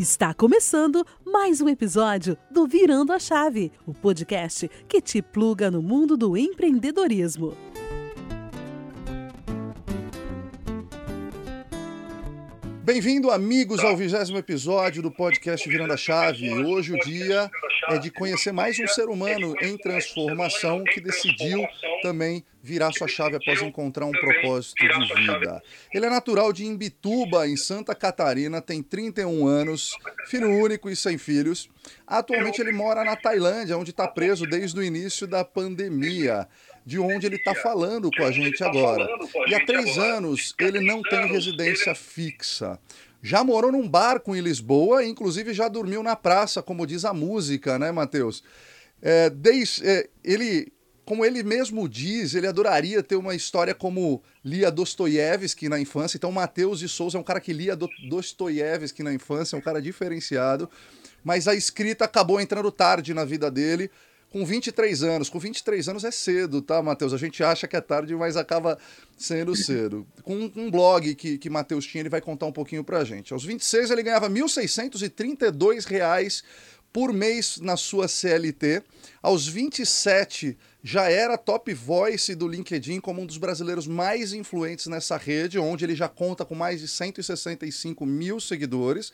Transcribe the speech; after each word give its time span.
Está 0.00 0.32
começando 0.32 1.06
mais 1.26 1.60
um 1.60 1.68
episódio 1.68 2.34
do 2.50 2.66
Virando 2.66 3.12
a 3.12 3.18
Chave, 3.18 3.70
o 3.86 3.92
podcast 3.92 4.66
que 4.88 4.98
te 4.98 5.20
pluga 5.20 5.70
no 5.70 5.82
mundo 5.82 6.16
do 6.16 6.38
empreendedorismo. 6.38 7.54
Bem-vindo, 12.92 13.30
amigos, 13.30 13.84
ao 13.84 13.96
vigésimo 13.96 14.36
episódio 14.36 15.00
do 15.00 15.12
podcast 15.12 15.68
Virando 15.68 15.92
a 15.92 15.96
Chave. 15.96 16.52
Hoje 16.52 16.92
o 16.92 16.98
dia 16.98 17.48
é 17.88 17.98
de 17.98 18.10
conhecer 18.10 18.50
mais 18.50 18.80
um 18.80 18.88
ser 18.88 19.08
humano 19.08 19.54
em 19.62 19.78
transformação 19.78 20.82
que 20.82 21.00
decidiu 21.00 21.64
também 22.02 22.44
virar 22.60 22.90
sua 22.90 23.06
chave 23.06 23.36
após 23.36 23.62
encontrar 23.62 24.06
um 24.06 24.10
propósito 24.10 24.74
de 24.74 25.14
vida. 25.14 25.62
Ele 25.94 26.06
é 26.06 26.10
natural 26.10 26.52
de 26.52 26.66
Imbituba, 26.66 27.46
em 27.46 27.56
Santa 27.56 27.94
Catarina, 27.94 28.60
tem 28.60 28.82
31 28.82 29.46
anos, 29.46 29.96
filho 30.26 30.50
único 30.50 30.90
e 30.90 30.96
sem 30.96 31.16
filhos. 31.16 31.70
Atualmente 32.04 32.60
ele 32.60 32.72
mora 32.72 33.04
na 33.04 33.14
Tailândia, 33.14 33.78
onde 33.78 33.90
está 33.90 34.08
preso 34.08 34.46
desde 34.46 34.80
o 34.80 34.82
início 34.82 35.28
da 35.28 35.44
pandemia 35.44 36.48
de 36.84 36.98
onde 36.98 37.26
ele 37.26 37.36
está 37.36 37.54
falando 37.54 38.10
com 38.10 38.24
a 38.24 38.30
gente 38.30 38.62
agora. 38.64 39.06
E 39.46 39.54
há 39.54 39.64
três 39.64 39.98
anos 39.98 40.54
ele 40.58 40.80
não 40.80 41.02
tem 41.02 41.26
residência 41.26 41.94
fixa. 41.94 42.78
Já 43.22 43.44
morou 43.44 43.70
num 43.70 43.86
barco 43.86 44.34
em 44.34 44.40
Lisboa, 44.40 45.04
inclusive 45.04 45.52
já 45.52 45.68
dormiu 45.68 46.02
na 46.02 46.16
praça, 46.16 46.62
como 46.62 46.86
diz 46.86 47.04
a 47.04 47.12
música, 47.12 47.78
né, 47.78 47.92
Matheus? 47.92 48.42
É, 49.02 49.28
desde, 49.28 49.86
é, 49.86 50.08
ele, 50.24 50.72
como 51.04 51.24
ele 51.24 51.42
mesmo 51.42 51.86
diz, 51.86 52.34
ele 52.34 52.46
adoraria 52.46 53.02
ter 53.02 53.16
uma 53.16 53.34
história 53.34 53.74
como 53.74 54.22
lia 54.42 54.70
Dostoiévski 54.70 55.68
na 55.68 55.78
infância. 55.78 56.16
Então, 56.16 56.32
Matheus 56.32 56.78
de 56.78 56.88
Souza 56.88 57.18
é 57.18 57.20
um 57.20 57.24
cara 57.24 57.40
que 57.40 57.52
lia 57.52 57.76
Dostoiévski 57.76 59.02
na 59.02 59.12
infância, 59.12 59.54
é 59.54 59.58
um 59.58 59.62
cara 59.62 59.82
diferenciado. 59.82 60.68
Mas 61.22 61.46
a 61.46 61.54
escrita 61.54 62.06
acabou 62.06 62.40
entrando 62.40 62.72
tarde 62.72 63.12
na 63.12 63.24
vida 63.26 63.50
dele 63.50 63.90
com 64.30 64.44
23 64.44 65.02
anos. 65.02 65.28
Com 65.28 65.38
23 65.38 65.88
anos 65.88 66.04
é 66.04 66.10
cedo, 66.10 66.62
tá, 66.62 66.80
Matheus? 66.82 67.12
A 67.12 67.18
gente 67.18 67.42
acha 67.42 67.66
que 67.66 67.76
é 67.76 67.80
tarde, 67.80 68.14
mas 68.14 68.36
acaba 68.36 68.78
sendo 69.18 69.54
cedo. 69.54 70.06
Com 70.22 70.50
um 70.56 70.70
blog 70.70 71.14
que, 71.14 71.36
que 71.36 71.50
Matheus 71.50 71.84
tinha, 71.84 72.02
ele 72.02 72.08
vai 72.08 72.20
contar 72.20 72.46
um 72.46 72.52
pouquinho 72.52 72.84
pra 72.84 73.04
gente. 73.04 73.32
Aos 73.32 73.44
26 73.44 73.90
ele 73.90 74.02
ganhava 74.02 74.30
1.632 74.30 75.84
reais 75.84 76.42
por 76.92 77.12
mês 77.12 77.58
na 77.58 77.76
sua 77.76 78.08
CLT. 78.08 78.82
Aos 79.22 79.46
27 79.46 80.56
já 80.82 81.10
era 81.10 81.36
top 81.36 81.72
voice 81.74 82.34
do 82.34 82.48
LinkedIn 82.48 83.00
como 83.00 83.20
um 83.20 83.26
dos 83.26 83.36
brasileiros 83.36 83.86
mais 83.86 84.32
influentes 84.32 84.86
nessa 84.86 85.16
rede, 85.16 85.58
onde 85.58 85.84
ele 85.84 85.94
já 85.94 86.08
conta 86.08 86.44
com 86.44 86.54
mais 86.54 86.80
de 86.80 86.88
165 86.88 88.06
mil 88.06 88.40
seguidores. 88.40 89.12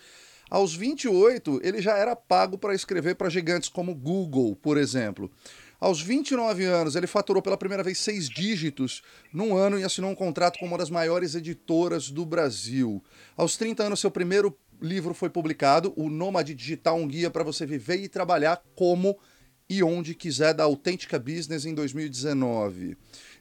Aos 0.48 0.75
28, 0.75 1.61
ele 1.62 1.83
já 1.83 1.97
era 1.97 2.14
pago 2.14 2.56
para 2.56 2.75
escrever 2.75 3.16
para 3.16 3.28
gigantes 3.28 3.69
como 3.69 3.94
Google, 3.94 4.55
por 4.56 4.78
exemplo. 4.78 5.30
Aos 5.78 6.00
29 6.00 6.64
anos, 6.64 6.97
ele 6.97 7.06
faturou 7.06 7.42
pela 7.42 7.56
primeira 7.56 7.83
vez 7.83 7.98
seis 7.98 8.28
dígitos 8.28 9.03
num 9.33 9.56
ano 9.56 9.78
e 9.78 9.84
assinou 9.84 10.11
um 10.11 10.14
contrato 10.14 10.58
com 10.58 10.66
uma 10.66 10.78
das 10.78 10.88
maiores 10.88 11.34
editoras 11.34 12.11
do 12.11 12.25
Brasil. 12.25 13.03
Aos 13.36 13.56
30 13.56 13.83
anos, 13.83 14.00
seu 14.00 14.11
primeiro 14.11 14.56
livro 14.80 15.12
foi 15.12 15.28
publicado, 15.28 15.92
O 15.97 16.08
Nômade 16.08 16.55
Digital, 16.55 16.97
um 16.97 17.08
guia 17.08 17.31
para 17.31 17.44
você 17.44 17.66
viver 17.66 17.97
e 17.97 18.08
trabalhar 18.08 18.62
como 18.75 19.19
e 19.69 19.83
onde 19.83 20.14
quiser 20.14 20.55
da 20.55 20.64
Autêntica 20.64 21.19
Business 21.19 21.66
em 21.66 21.75
2019. 21.75 22.97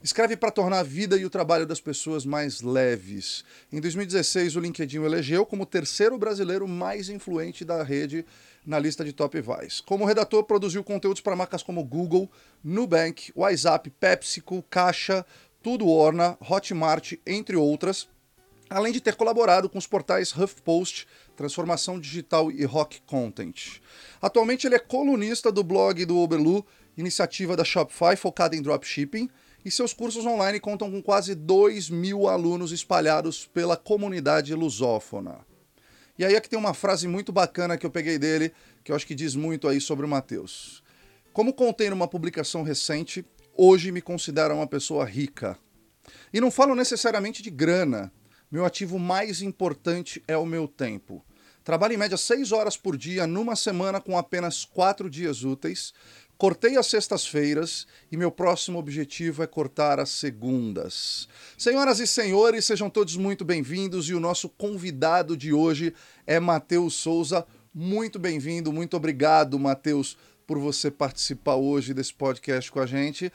Escreve 0.06 0.36
para 0.36 0.52
tornar 0.52 0.78
a 0.78 0.82
vida 0.84 1.16
e 1.16 1.24
o 1.24 1.28
trabalho 1.28 1.66
das 1.66 1.80
pessoas 1.80 2.24
mais 2.24 2.60
leves. 2.60 3.44
Em 3.72 3.80
2016, 3.80 4.54
o 4.54 4.60
LinkedIn 4.60 5.00
o 5.00 5.04
elegeu 5.04 5.44
como 5.44 5.64
o 5.64 5.66
terceiro 5.66 6.16
brasileiro 6.16 6.68
mais 6.68 7.08
influente 7.08 7.64
da 7.64 7.82
rede 7.82 8.24
na 8.64 8.78
lista 8.78 9.04
de 9.04 9.12
top 9.12 9.36
Vice. 9.40 9.82
Como 9.82 10.04
redator, 10.04 10.44
produziu 10.44 10.84
conteúdos 10.84 11.20
para 11.20 11.34
marcas 11.34 11.60
como 11.60 11.82
Google, 11.82 12.30
Nubank, 12.62 13.32
WhatsApp, 13.34 13.90
PepsiCo, 13.98 14.62
Caixa, 14.70 15.26
Tudo 15.60 15.88
Orna, 15.88 16.38
Hotmart, 16.40 17.14
entre 17.26 17.56
outras, 17.56 18.08
além 18.70 18.92
de 18.92 19.00
ter 19.00 19.16
colaborado 19.16 19.68
com 19.68 19.76
os 19.76 19.88
portais 19.88 20.32
HuffPost, 20.32 21.08
Transformação 21.36 21.98
Digital 21.98 22.52
e 22.52 22.64
Rock 22.64 23.02
Content. 23.06 23.80
Atualmente 24.22 24.68
ele 24.68 24.76
é 24.76 24.78
colunista 24.78 25.50
do 25.50 25.64
blog 25.64 26.04
do 26.04 26.16
Oberlu, 26.16 26.64
iniciativa 26.96 27.56
da 27.56 27.64
Shopify 27.64 28.14
focada 28.14 28.54
em 28.54 28.62
dropshipping, 28.62 29.28
e 29.66 29.70
seus 29.72 29.92
cursos 29.92 30.24
online 30.24 30.60
contam 30.60 30.88
com 30.88 31.02
quase 31.02 31.34
2 31.34 31.90
mil 31.90 32.28
alunos 32.28 32.70
espalhados 32.70 33.46
pela 33.46 33.76
comunidade 33.76 34.54
lusófona. 34.54 35.40
E 36.16 36.24
aí 36.24 36.36
aqui 36.36 36.48
tem 36.48 36.56
uma 36.56 36.72
frase 36.72 37.08
muito 37.08 37.32
bacana 37.32 37.76
que 37.76 37.84
eu 37.84 37.90
peguei 37.90 38.16
dele, 38.16 38.52
que 38.84 38.92
eu 38.92 38.96
acho 38.96 39.04
que 39.04 39.12
diz 39.12 39.34
muito 39.34 39.66
aí 39.66 39.80
sobre 39.80 40.06
o 40.06 40.08
Mateus. 40.08 40.84
Como 41.32 41.52
contei 41.52 41.90
numa 41.90 42.06
publicação 42.06 42.62
recente, 42.62 43.26
hoje 43.56 43.90
me 43.90 44.00
considero 44.00 44.54
uma 44.54 44.68
pessoa 44.68 45.04
rica. 45.04 45.58
E 46.32 46.40
não 46.40 46.52
falo 46.52 46.76
necessariamente 46.76 47.42
de 47.42 47.50
grana. 47.50 48.12
Meu 48.48 48.64
ativo 48.64 49.00
mais 49.00 49.42
importante 49.42 50.22
é 50.28 50.36
o 50.36 50.46
meu 50.46 50.68
tempo. 50.68 51.24
Trabalho 51.64 51.94
em 51.94 51.96
média 51.96 52.16
6 52.16 52.52
horas 52.52 52.76
por 52.76 52.96
dia 52.96 53.26
numa 53.26 53.56
semana 53.56 54.00
com 54.00 54.16
apenas 54.16 54.64
4 54.64 55.10
dias 55.10 55.42
úteis. 55.42 55.92
Cortei 56.38 56.76
as 56.76 56.86
sextas-feiras 56.88 57.86
e 58.12 58.16
meu 58.16 58.30
próximo 58.30 58.78
objetivo 58.78 59.42
é 59.42 59.46
cortar 59.46 59.98
as 59.98 60.10
segundas. 60.10 61.26
Senhoras 61.56 61.98
e 61.98 62.06
senhores, 62.06 62.66
sejam 62.66 62.90
todos 62.90 63.16
muito 63.16 63.42
bem-vindos 63.42 64.10
e 64.10 64.14
o 64.14 64.20
nosso 64.20 64.50
convidado 64.50 65.34
de 65.34 65.54
hoje 65.54 65.94
é 66.26 66.38
Matheus 66.38 66.92
Souza. 66.92 67.46
Muito 67.72 68.18
bem-vindo, 68.18 68.70
muito 68.70 68.98
obrigado, 68.98 69.58
Matheus, 69.58 70.18
por 70.46 70.58
você 70.58 70.90
participar 70.90 71.54
hoje 71.54 71.94
desse 71.94 72.12
podcast 72.12 72.70
com 72.70 72.80
a 72.80 72.86
gente. 72.86 73.32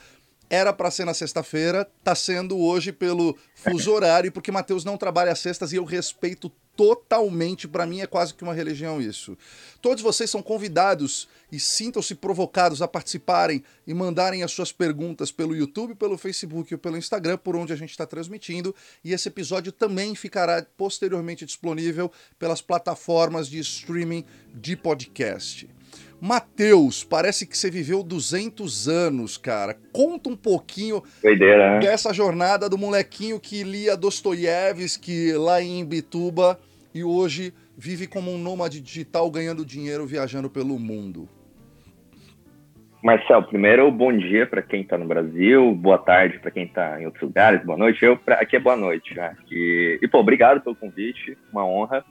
Era 0.47 0.71
para 0.71 0.91
ser 0.91 1.05
na 1.05 1.15
sexta-feira, 1.15 1.89
tá 2.03 2.13
sendo 2.13 2.59
hoje 2.59 2.91
pelo 2.91 3.35
fuso 3.55 3.91
horário, 3.91 4.31
porque 4.31 4.51
Matheus 4.51 4.85
não 4.85 4.95
trabalha 4.95 5.31
às 5.31 5.39
sextas 5.39 5.73
e 5.73 5.77
eu 5.77 5.85
respeito 5.85 6.51
totalmente, 6.75 7.67
para 7.67 7.85
mim 7.85 8.01
é 8.01 8.07
quase 8.07 8.33
que 8.33 8.43
uma 8.43 8.53
religião 8.53 9.01
isso. 9.01 9.37
Todos 9.81 10.01
vocês 10.01 10.29
são 10.29 10.41
convidados 10.41 11.27
e 11.51 11.59
sintam-se 11.59 12.15
provocados 12.15 12.81
a 12.81 12.87
participarem 12.87 13.63
e 13.85 13.93
mandarem 13.93 14.43
as 14.43 14.51
suas 14.51 14.71
perguntas 14.71 15.31
pelo 15.31 15.55
YouTube, 15.55 15.95
pelo 15.95 16.17
Facebook 16.17 16.73
ou 16.73 16.79
pelo 16.79 16.97
Instagram, 16.97 17.37
por 17.37 17.55
onde 17.55 17.73
a 17.73 17.75
gente 17.75 17.91
está 17.91 18.05
transmitindo. 18.05 18.73
E 19.03 19.13
esse 19.13 19.27
episódio 19.27 19.71
também 19.71 20.15
ficará 20.15 20.65
posteriormente 20.77 21.45
disponível 21.45 22.11
pelas 22.39 22.61
plataformas 22.61 23.47
de 23.47 23.59
streaming 23.59 24.25
de 24.53 24.75
podcast. 24.75 25.69
Matheus, 26.21 27.03
parece 27.03 27.47
que 27.47 27.57
você 27.57 27.71
viveu 27.71 28.03
200 28.03 28.87
anos, 28.87 29.39
cara. 29.39 29.75
Conta 29.91 30.29
um 30.29 30.35
pouquinho 30.35 31.01
Doideira, 31.23 31.71
né? 31.71 31.79
dessa 31.79 32.13
jornada 32.13 32.69
do 32.69 32.77
molequinho 32.77 33.39
que 33.39 33.63
lia 33.63 33.97
Dostoiévski 33.97 35.33
lá 35.33 35.59
em 35.63 35.83
Bituba 35.83 36.59
e 36.93 37.03
hoje 37.03 37.51
vive 37.75 38.05
como 38.05 38.31
um 38.31 38.37
nômade 38.37 38.79
digital 38.79 39.31
ganhando 39.31 39.65
dinheiro 39.65 40.05
viajando 40.05 40.47
pelo 40.47 40.77
mundo. 40.77 41.27
Marcel, 43.03 43.41
primeiro, 43.41 43.91
bom 43.91 44.15
dia 44.15 44.45
para 44.45 44.61
quem 44.61 44.81
está 44.81 44.99
no 44.99 45.07
Brasil, 45.07 45.73
boa 45.73 45.97
tarde 45.97 46.37
para 46.37 46.51
quem 46.51 46.65
está 46.65 47.01
em 47.01 47.05
outros 47.07 47.23
lugares, 47.23 47.65
boa 47.65 47.79
noite. 47.79 48.05
Eu, 48.05 48.15
pra, 48.15 48.35
aqui 48.35 48.57
é 48.57 48.59
boa 48.59 48.75
noite 48.75 49.15
já. 49.15 49.35
E, 49.49 49.97
e, 49.99 50.07
pô, 50.07 50.19
obrigado 50.19 50.61
pelo 50.61 50.75
convite, 50.75 51.35
uma 51.51 51.65
honra. 51.65 52.05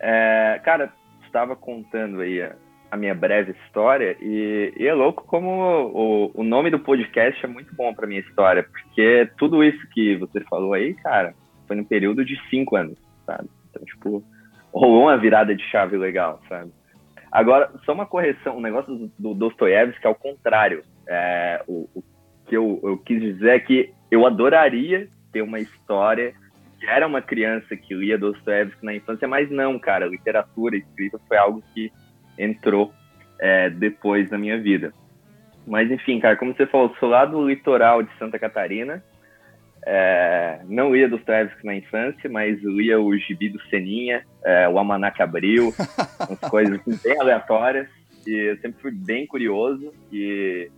É, 0.00 0.60
cara, 0.64 0.92
estava 1.24 1.54
contando 1.54 2.20
aí 2.20 2.42
a, 2.90 2.96
minha 2.96 3.14
breve 3.14 3.52
história 3.64 4.16
e, 4.20 4.72
e, 4.76 4.86
é 4.86 4.94
louco 4.94 5.24
como 5.26 5.48
o, 5.48 6.30
o 6.34 6.44
nome 6.44 6.70
do 6.70 6.78
podcast 6.78 7.44
é 7.44 7.48
muito 7.48 7.74
bom 7.74 7.92
para 7.94 8.06
minha 8.06 8.20
história, 8.20 8.62
porque 8.62 9.30
tudo 9.38 9.62
isso 9.62 9.86
que 9.90 10.16
você 10.16 10.40
falou 10.42 10.72
aí, 10.74 10.94
cara, 10.94 11.34
foi 11.66 11.76
no 11.76 11.84
período 11.84 12.24
de 12.24 12.36
cinco 12.48 12.76
anos, 12.76 12.98
sabe? 13.26 13.48
Então, 13.70 13.84
tipo, 13.84 14.24
rolou 14.72 15.02
uma 15.04 15.16
virada 15.16 15.54
de 15.54 15.62
chave 15.70 15.96
legal, 15.96 16.40
sabe? 16.48 16.72
Agora, 17.30 17.70
só 17.84 17.92
uma 17.92 18.06
correção, 18.06 18.56
um 18.56 18.62
negócio 18.62 18.94
do, 18.94 19.12
do 19.18 19.34
Dostoiévski 19.34 20.06
é 20.06 20.10
o 20.10 20.14
contrário. 20.14 20.82
É, 21.06 21.62
o, 21.66 21.88
o, 21.94 22.02
que 22.46 22.56
eu, 22.56 22.80
eu 22.82 22.98
quis 22.98 23.20
dizer 23.20 23.50
é 23.50 23.58
que 23.60 23.92
eu 24.10 24.26
adoraria 24.26 25.08
ter 25.30 25.42
uma 25.42 25.60
história 25.60 26.34
que 26.80 26.86
era 26.86 27.06
uma 27.06 27.20
criança 27.20 27.76
que 27.76 27.92
lia 27.94 28.16
Dostoiévski 28.16 28.84
na 28.84 28.94
infância, 28.94 29.28
mas 29.28 29.50
não, 29.50 29.78
cara, 29.78 30.06
literatura 30.06 30.76
escrita 30.76 31.18
foi 31.28 31.36
algo 31.36 31.62
que 31.74 31.92
entrou 32.38 32.92
é, 33.38 33.68
depois 33.70 34.30
na 34.30 34.38
minha 34.38 34.58
vida. 34.58 34.92
Mas 35.66 35.90
enfim, 35.90 36.18
cara, 36.18 36.36
como 36.36 36.54
você 36.54 36.66
falou, 36.66 36.94
sou 36.98 37.08
lá 37.08 37.24
do 37.24 37.46
litoral 37.46 38.02
de 38.02 38.10
Santa 38.18 38.38
Catarina, 38.38 39.02
é, 39.84 40.60
não 40.66 40.94
lia 40.94 41.08
dos 41.08 41.22
Travis 41.24 41.52
na 41.62 41.74
infância, 41.74 42.28
mas 42.28 42.60
lia 42.62 43.00
o 43.00 43.16
Gibi 43.16 43.50
do 43.50 43.60
Seninha, 43.68 44.24
é, 44.44 44.68
o 44.68 44.78
Almanac 44.78 45.22
Abril, 45.22 45.74
umas 46.28 46.40
coisas 46.50 46.80
assim, 46.80 46.98
bem 47.02 47.20
aleatórias. 47.20 47.88
E 48.26 48.32
eu 48.32 48.58
sempre 48.58 48.80
fui 48.82 48.90
bem 48.90 49.26
curioso 49.26 49.92
e, 50.12 50.70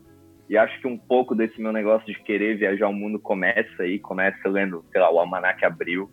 e 0.49 0.56
acho 0.56 0.79
que 0.81 0.87
um 0.87 0.99
pouco 0.99 1.35
desse 1.35 1.61
meu 1.61 1.73
negócio 1.73 2.06
de 2.06 2.21
querer 2.23 2.56
viajar 2.56 2.89
o 2.89 2.93
mundo 2.93 3.19
começa 3.19 3.83
aí, 3.83 3.99
começa 3.99 4.49
lendo, 4.49 4.85
sei 4.93 5.01
lá, 5.01 5.11
o 5.11 5.19
Almanac 5.19 5.65
Abril, 5.65 6.11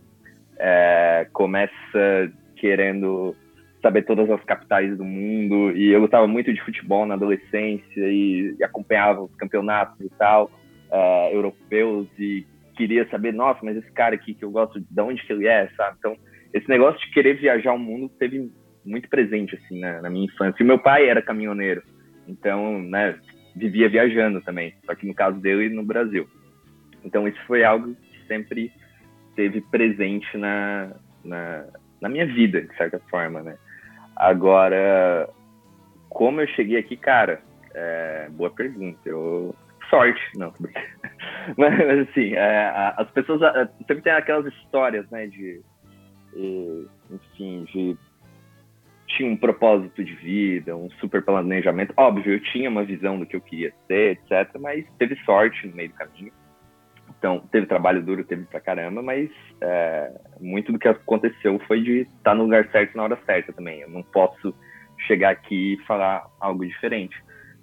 é, 0.58 1.28
começa 1.32 2.32
querendo 2.56 3.36
saber 3.82 4.02
todas 4.02 4.28
as 4.30 4.42
capitais 4.44 4.96
do 4.96 5.04
mundo. 5.04 5.76
E 5.76 5.90
eu 5.90 6.00
gostava 6.00 6.26
muito 6.26 6.52
de 6.52 6.62
futebol 6.62 7.06
na 7.06 7.14
adolescência 7.14 7.82
e, 7.96 8.54
e 8.58 8.64
acompanhava 8.64 9.22
os 9.22 9.34
campeonatos 9.36 10.00
e 10.00 10.10
tal, 10.18 10.50
uh, 10.90 11.32
europeus. 11.32 12.08
E 12.18 12.46
queria 12.76 13.08
saber, 13.08 13.32
nossa, 13.32 13.60
mas 13.62 13.76
esse 13.76 13.90
cara 13.92 14.14
aqui 14.14 14.34
que 14.34 14.44
eu 14.44 14.50
gosto, 14.50 14.80
de 14.80 15.00
onde 15.00 15.24
que 15.24 15.32
ele 15.32 15.46
é, 15.46 15.68
sabe? 15.76 15.96
Então, 15.98 16.16
esse 16.52 16.68
negócio 16.68 17.00
de 17.00 17.12
querer 17.12 17.34
viajar 17.34 17.72
o 17.72 17.78
mundo 17.78 18.08
teve 18.18 18.50
muito 18.84 19.08
presente, 19.08 19.54
assim, 19.56 19.80
na, 19.80 20.00
na 20.00 20.10
minha 20.10 20.26
infância. 20.26 20.62
E 20.62 20.66
meu 20.66 20.78
pai 20.78 21.08
era 21.08 21.20
caminhoneiro, 21.20 21.82
então, 22.26 22.80
né, 22.80 23.18
vivia 23.54 23.88
viajando 23.88 24.40
também, 24.40 24.74
só 24.86 24.94
que 24.94 25.06
no 25.06 25.14
caso 25.14 25.38
dele, 25.40 25.74
no 25.74 25.84
Brasil. 25.84 26.26
Então, 27.04 27.28
isso 27.28 27.38
foi 27.46 27.64
algo 27.64 27.94
que 27.94 28.26
sempre 28.26 28.72
teve 29.36 29.60
presente 29.60 30.36
na, 30.36 30.92
na, 31.24 31.64
na 32.00 32.08
minha 32.08 32.26
vida, 32.26 32.62
de 32.62 32.76
certa 32.76 32.98
forma, 33.10 33.42
né? 33.42 33.56
Agora, 34.18 35.30
como 36.08 36.40
eu 36.40 36.48
cheguei 36.48 36.76
aqui, 36.76 36.96
cara, 36.96 37.40
é, 37.72 38.28
boa 38.30 38.50
pergunta. 38.50 38.98
Eu, 39.04 39.54
sorte, 39.88 40.20
não. 40.36 40.52
mas, 41.56 42.08
assim, 42.08 42.34
é, 42.34 42.92
as 42.96 43.08
pessoas 43.12 43.40
sempre 43.78 44.02
tem 44.02 44.12
aquelas 44.12 44.52
histórias, 44.52 45.08
né, 45.10 45.28
de, 45.28 45.60
enfim, 47.10 47.64
de 47.64 47.96
tinha 49.06 49.30
um 49.30 49.36
propósito 49.36 50.04
de 50.04 50.14
vida, 50.14 50.76
um 50.76 50.90
super 51.00 51.22
planejamento. 51.24 51.94
Óbvio, 51.96 52.34
eu 52.34 52.40
tinha 52.40 52.68
uma 52.68 52.84
visão 52.84 53.18
do 53.18 53.24
que 53.24 53.36
eu 53.36 53.40
queria 53.40 53.72
ser, 53.86 54.18
etc. 54.18 54.54
Mas 54.60 54.84
teve 54.98 55.16
sorte 55.24 55.66
no 55.66 55.74
meio 55.74 55.88
do 55.88 55.94
caminho. 55.94 56.32
Então, 57.18 57.40
teve 57.50 57.66
trabalho 57.66 58.02
duro, 58.02 58.24
teve 58.24 58.44
pra 58.44 58.60
caramba, 58.60 59.02
mas 59.02 59.28
é, 59.60 60.12
muito 60.40 60.70
do 60.70 60.78
que 60.78 60.86
aconteceu 60.86 61.58
foi 61.66 61.82
de 61.82 62.00
estar 62.02 62.34
no 62.34 62.44
lugar 62.44 62.68
certo 62.70 62.96
na 62.96 63.02
hora 63.02 63.18
certa 63.26 63.52
também. 63.52 63.80
Eu 63.80 63.90
não 63.90 64.02
posso 64.04 64.54
chegar 65.06 65.30
aqui 65.30 65.74
e 65.74 65.84
falar 65.84 66.26
algo 66.40 66.64
diferente. 66.64 67.16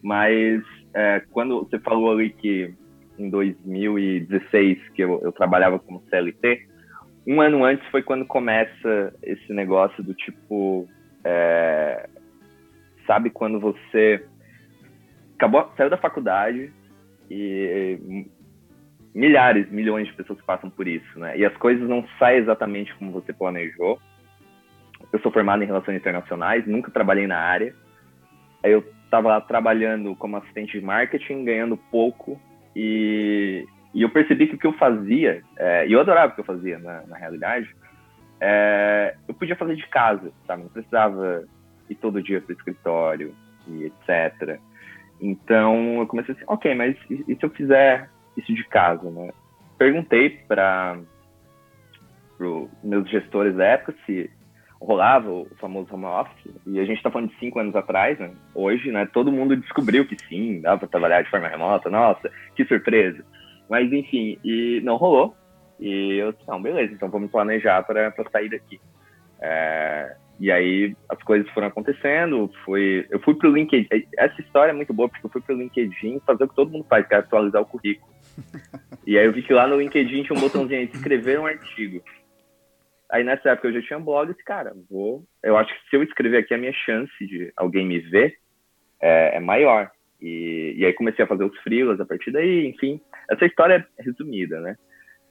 Mas 0.04 0.62
é, 0.94 1.22
quando 1.31 1.63
você 1.63 1.80
falou 1.80 2.12
ali 2.12 2.31
que 2.31 2.74
em 3.18 3.30
2016 3.30 4.90
que 4.90 5.02
eu, 5.02 5.22
eu 5.24 5.31
trabalhava 5.31 5.80
como 5.80 6.04
CLT, 6.10 6.68
um 7.25 7.40
ano 7.42 7.63
antes 7.63 7.88
foi 7.90 8.04
quando 8.04 8.25
começa 8.25 9.13
esse 9.24 9.54
negócio 9.54 10.04
do 10.04 10.13
tipo, 10.13 10.88
é, 11.24 12.10
sabe 13.07 13.30
quando 13.30 13.60
você 13.60 14.24
acabou, 15.36 15.72
saiu 15.78 15.90
da 15.90 15.98
faculdade 15.98 16.72
e 17.30 18.28
milhares, 19.16 19.72
milhões 19.72 20.08
de 20.08 20.14
pessoas 20.14 20.42
passam 20.42 20.70
por 20.70 20.86
isso, 20.86 21.18
né? 21.18 21.38
E 21.38 21.46
as 21.46 21.56
coisas 21.56 21.88
não 21.88 22.06
saem 22.20 22.40
exatamente 22.40 22.94
como 22.96 23.14
você 23.14 23.32
planejou. 23.32 23.98
Eu 25.12 25.20
sou 25.20 25.32
formado 25.32 25.64
em 25.64 25.66
relações 25.66 25.96
internacionais, 25.96 26.68
nunca 26.68 26.92
trabalhei 26.92 27.26
na 27.26 27.40
área. 27.40 27.74
Aí 28.62 28.74
eu 28.74 28.84
estava 29.06 29.30
lá 29.30 29.42
trabalhando 29.42 30.14
como 30.18 30.36
assistente 30.36 30.78
de 30.78 30.86
marketing, 30.86 31.46
ganhando 31.46 31.78
pouco 31.78 32.40
e, 32.76 33.66
e 33.94 34.02
eu 34.02 34.10
percebi 34.10 34.48
que 34.48 34.56
o 34.56 34.58
que 34.58 34.68
eu 34.68 34.74
fazia, 34.74 35.42
é, 35.58 35.88
e 35.88 35.94
eu 35.94 36.02
adorava 36.02 36.34
o 36.34 36.36
que 36.36 36.42
eu 36.42 36.46
fazia 36.46 36.78
na, 36.78 37.04
na 37.04 37.18
realidade, 37.18 37.74
é, 38.42 39.16
eu 39.28 39.34
podia 39.34 39.56
fazer 39.56 39.78
de 39.78 39.88
casa, 39.88 40.30
sabe? 40.46 40.64
Não 40.64 40.70
precisava 40.70 41.46
ir 41.90 41.96
todo 41.96 42.22
dia 42.22 42.42
para 42.42 42.52
o 42.52 42.58
escritório 42.58 43.34
e 43.70 43.86
etc. 43.86 44.60
Então 45.22 46.00
eu 46.00 46.08
comecei 46.08 46.36
assim, 46.36 46.44
ok, 46.48 46.76
mas 46.76 46.98
e, 47.10 47.24
e 47.30 47.36
se 47.36 47.44
eu 47.46 47.50
fizer 47.52 48.10
isso 48.38 48.54
de 48.54 48.64
casa, 48.66 49.10
né? 49.10 49.32
Perguntei 49.78 50.30
para 50.30 51.00
meus 52.84 53.10
gestores 53.10 53.56
da 53.56 53.66
época 53.66 53.96
se 54.06 54.30
rolava 54.80 55.30
o 55.30 55.48
famoso 55.60 55.94
home 55.94 56.06
office, 56.06 56.54
e 56.68 56.80
a 56.80 56.86
gente 56.86 56.98
está 56.98 57.10
falando 57.10 57.30
de 57.30 57.40
cinco 57.40 57.60
anos 57.60 57.76
atrás, 57.76 58.20
né? 58.20 58.32
Hoje, 58.54 58.92
né, 58.92 59.08
todo 59.12 59.32
mundo 59.32 59.56
descobriu 59.56 60.06
que 60.06 60.18
sim, 60.28 60.62
dava 60.62 60.80
para 60.80 60.88
trabalhar 60.88 61.22
de 61.22 61.30
forma 61.30 61.48
remota, 61.48 61.90
nossa, 61.90 62.30
que 62.56 62.66
surpresa. 62.66 63.24
Mas, 63.70 63.92
enfim, 63.92 64.38
e 64.44 64.81
não 64.84 64.98
rolou, 64.98 65.36
e 65.80 66.18
eu 66.18 66.31
disse, 66.34 66.48
não, 66.48 66.62
beleza, 66.62 66.94
então 66.94 67.10
vamos 67.10 67.31
planejar 67.31 67.84
para 67.84 68.14
sair 68.31 68.50
daqui. 68.50 68.80
É, 69.42 70.16
e 70.40 70.52
aí 70.52 70.96
as 71.10 71.22
coisas 71.24 71.50
foram 71.52 71.68
acontecendo, 71.68 72.52
foi, 72.64 73.08
eu 73.10 73.20
fui 73.22 73.34
pro 73.36 73.52
LinkedIn, 73.52 73.88
essa 74.18 74.40
história 74.42 74.72
é 74.72 74.76
muito 74.76 74.94
boa, 74.94 75.10
porque 75.10 75.26
eu 75.26 75.30
fui 75.30 75.42
pro 75.42 75.56
LinkedIn 75.56 76.22
fazer 76.26 76.44
o 76.44 76.48
que 76.48 76.56
todo 76.56 76.72
mundo 76.72 76.86
faz, 76.90 77.08
que 77.08 77.16
é 77.16 77.18
atualizar 77.18 77.62
o 77.62 77.66
currículo. 77.66 78.15
E 79.06 79.18
aí 79.18 79.26
eu 79.26 79.34
vi 79.34 79.44
que 79.44 79.54
lá 79.54 79.68
no 79.68 79.80
LinkedIn 79.80 80.24
tinha 80.24 80.38
um 80.38 80.42
botãozinho 80.42 80.88
de 80.88 80.96
escrever 80.96 81.40
um 81.40 81.46
artigo. 81.46 82.02
Aí 83.10 83.24
nessa 83.24 83.52
época 83.52 83.68
eu 83.68 83.74
já 83.74 83.82
tinha 83.82 84.00
um 84.00 84.04
blog 84.04 84.30
e 84.30 84.34
disse, 84.34 84.44
cara, 84.44 84.74
vou. 84.90 85.24
Eu 85.44 85.58
acho 85.58 85.74
que 85.74 85.90
se 85.90 85.96
eu 85.96 86.04
escrever 86.04 86.38
aqui, 86.38 86.54
a 86.54 86.58
minha 86.58 86.74
chance 86.74 87.14
de 87.26 87.52
alguém 87.56 87.86
me 87.86 88.00
ver 88.00 88.36
é, 89.02 89.38
é 89.38 89.40
maior. 89.40 89.92
E, 90.20 90.74
e, 90.78 90.86
aí 90.86 90.94
comecei 90.94 91.24
a 91.24 91.28
fazer 91.28 91.44
os 91.44 91.58
freelas 91.60 92.00
a 92.00 92.06
partir 92.06 92.32
daí, 92.32 92.68
enfim. 92.68 93.00
Essa 93.30 93.46
história 93.46 93.86
é 93.98 94.04
resumida, 94.04 94.60
né? 94.60 94.76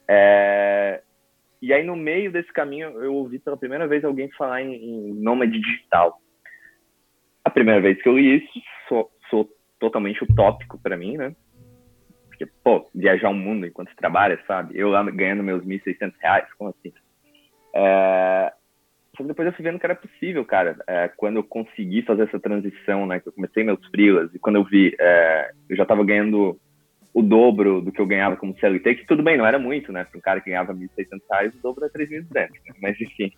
É, 0.06 1.02
e 1.60 1.72
aí 1.72 1.82
no 1.82 1.96
meio 1.96 2.30
desse 2.30 2.52
caminho 2.52 2.90
eu 3.02 3.14
ouvi 3.14 3.38
pela 3.38 3.56
primeira 3.56 3.88
vez 3.88 4.04
alguém 4.04 4.30
falar 4.32 4.62
em, 4.62 4.74
em 4.74 5.14
nômade 5.14 5.58
digital. 5.58 6.20
A 7.42 7.50
primeira 7.50 7.80
vez 7.80 8.00
que 8.00 8.08
eu 8.08 8.16
li 8.16 8.36
isso, 8.36 8.66
sou, 8.88 9.10
sou 9.30 9.50
totalmente 9.80 10.22
utópico 10.22 10.78
para 10.78 10.96
mim, 10.96 11.16
né? 11.16 11.34
Porque, 12.44 12.50
pô, 12.62 12.88
viajar 12.94 13.28
o 13.28 13.34
mundo 13.34 13.66
enquanto 13.66 13.94
trabalha, 13.96 14.38
sabe? 14.46 14.78
Eu 14.78 14.90
lá 14.90 15.02
ganhando 15.10 15.42
meus 15.42 15.64
1.600 15.64 16.12
reais, 16.20 16.46
como 16.58 16.70
assim? 16.70 16.92
É... 17.74 18.52
Só 19.16 19.22
que 19.22 19.28
depois 19.28 19.46
eu 19.46 19.52
fui 19.52 19.64
vendo 19.64 19.78
que 19.78 19.86
era 19.86 19.94
possível, 19.94 20.44
cara. 20.44 20.76
É, 20.88 21.08
quando 21.16 21.36
eu 21.36 21.44
consegui 21.44 22.02
fazer 22.02 22.24
essa 22.24 22.40
transição, 22.40 23.06
né? 23.06 23.20
Que 23.20 23.28
eu 23.28 23.32
comecei 23.32 23.62
meus 23.62 23.84
freelas 23.86 24.34
e 24.34 24.38
quando 24.40 24.56
eu 24.56 24.64
vi, 24.64 24.94
é, 24.98 25.52
eu 25.68 25.76
já 25.76 25.86
tava 25.86 26.04
ganhando 26.04 26.58
o 27.12 27.22
dobro 27.22 27.80
do 27.80 27.92
que 27.92 28.00
eu 28.00 28.06
ganhava 28.06 28.36
como 28.36 28.58
CLT, 28.58 28.96
que 28.96 29.06
tudo 29.06 29.22
bem, 29.22 29.36
não 29.36 29.46
era 29.46 29.56
muito, 29.56 29.92
né? 29.92 30.04
Para 30.04 30.18
um 30.18 30.20
cara 30.20 30.40
que 30.40 30.50
ganhava 30.50 30.74
1.600 30.74 31.20
reais, 31.30 31.54
o 31.54 31.62
dobro 31.62 31.84
é 31.84 31.88
3.200, 31.88 32.26
né? 32.32 32.48
Mas, 32.82 33.00
enfim. 33.00 33.32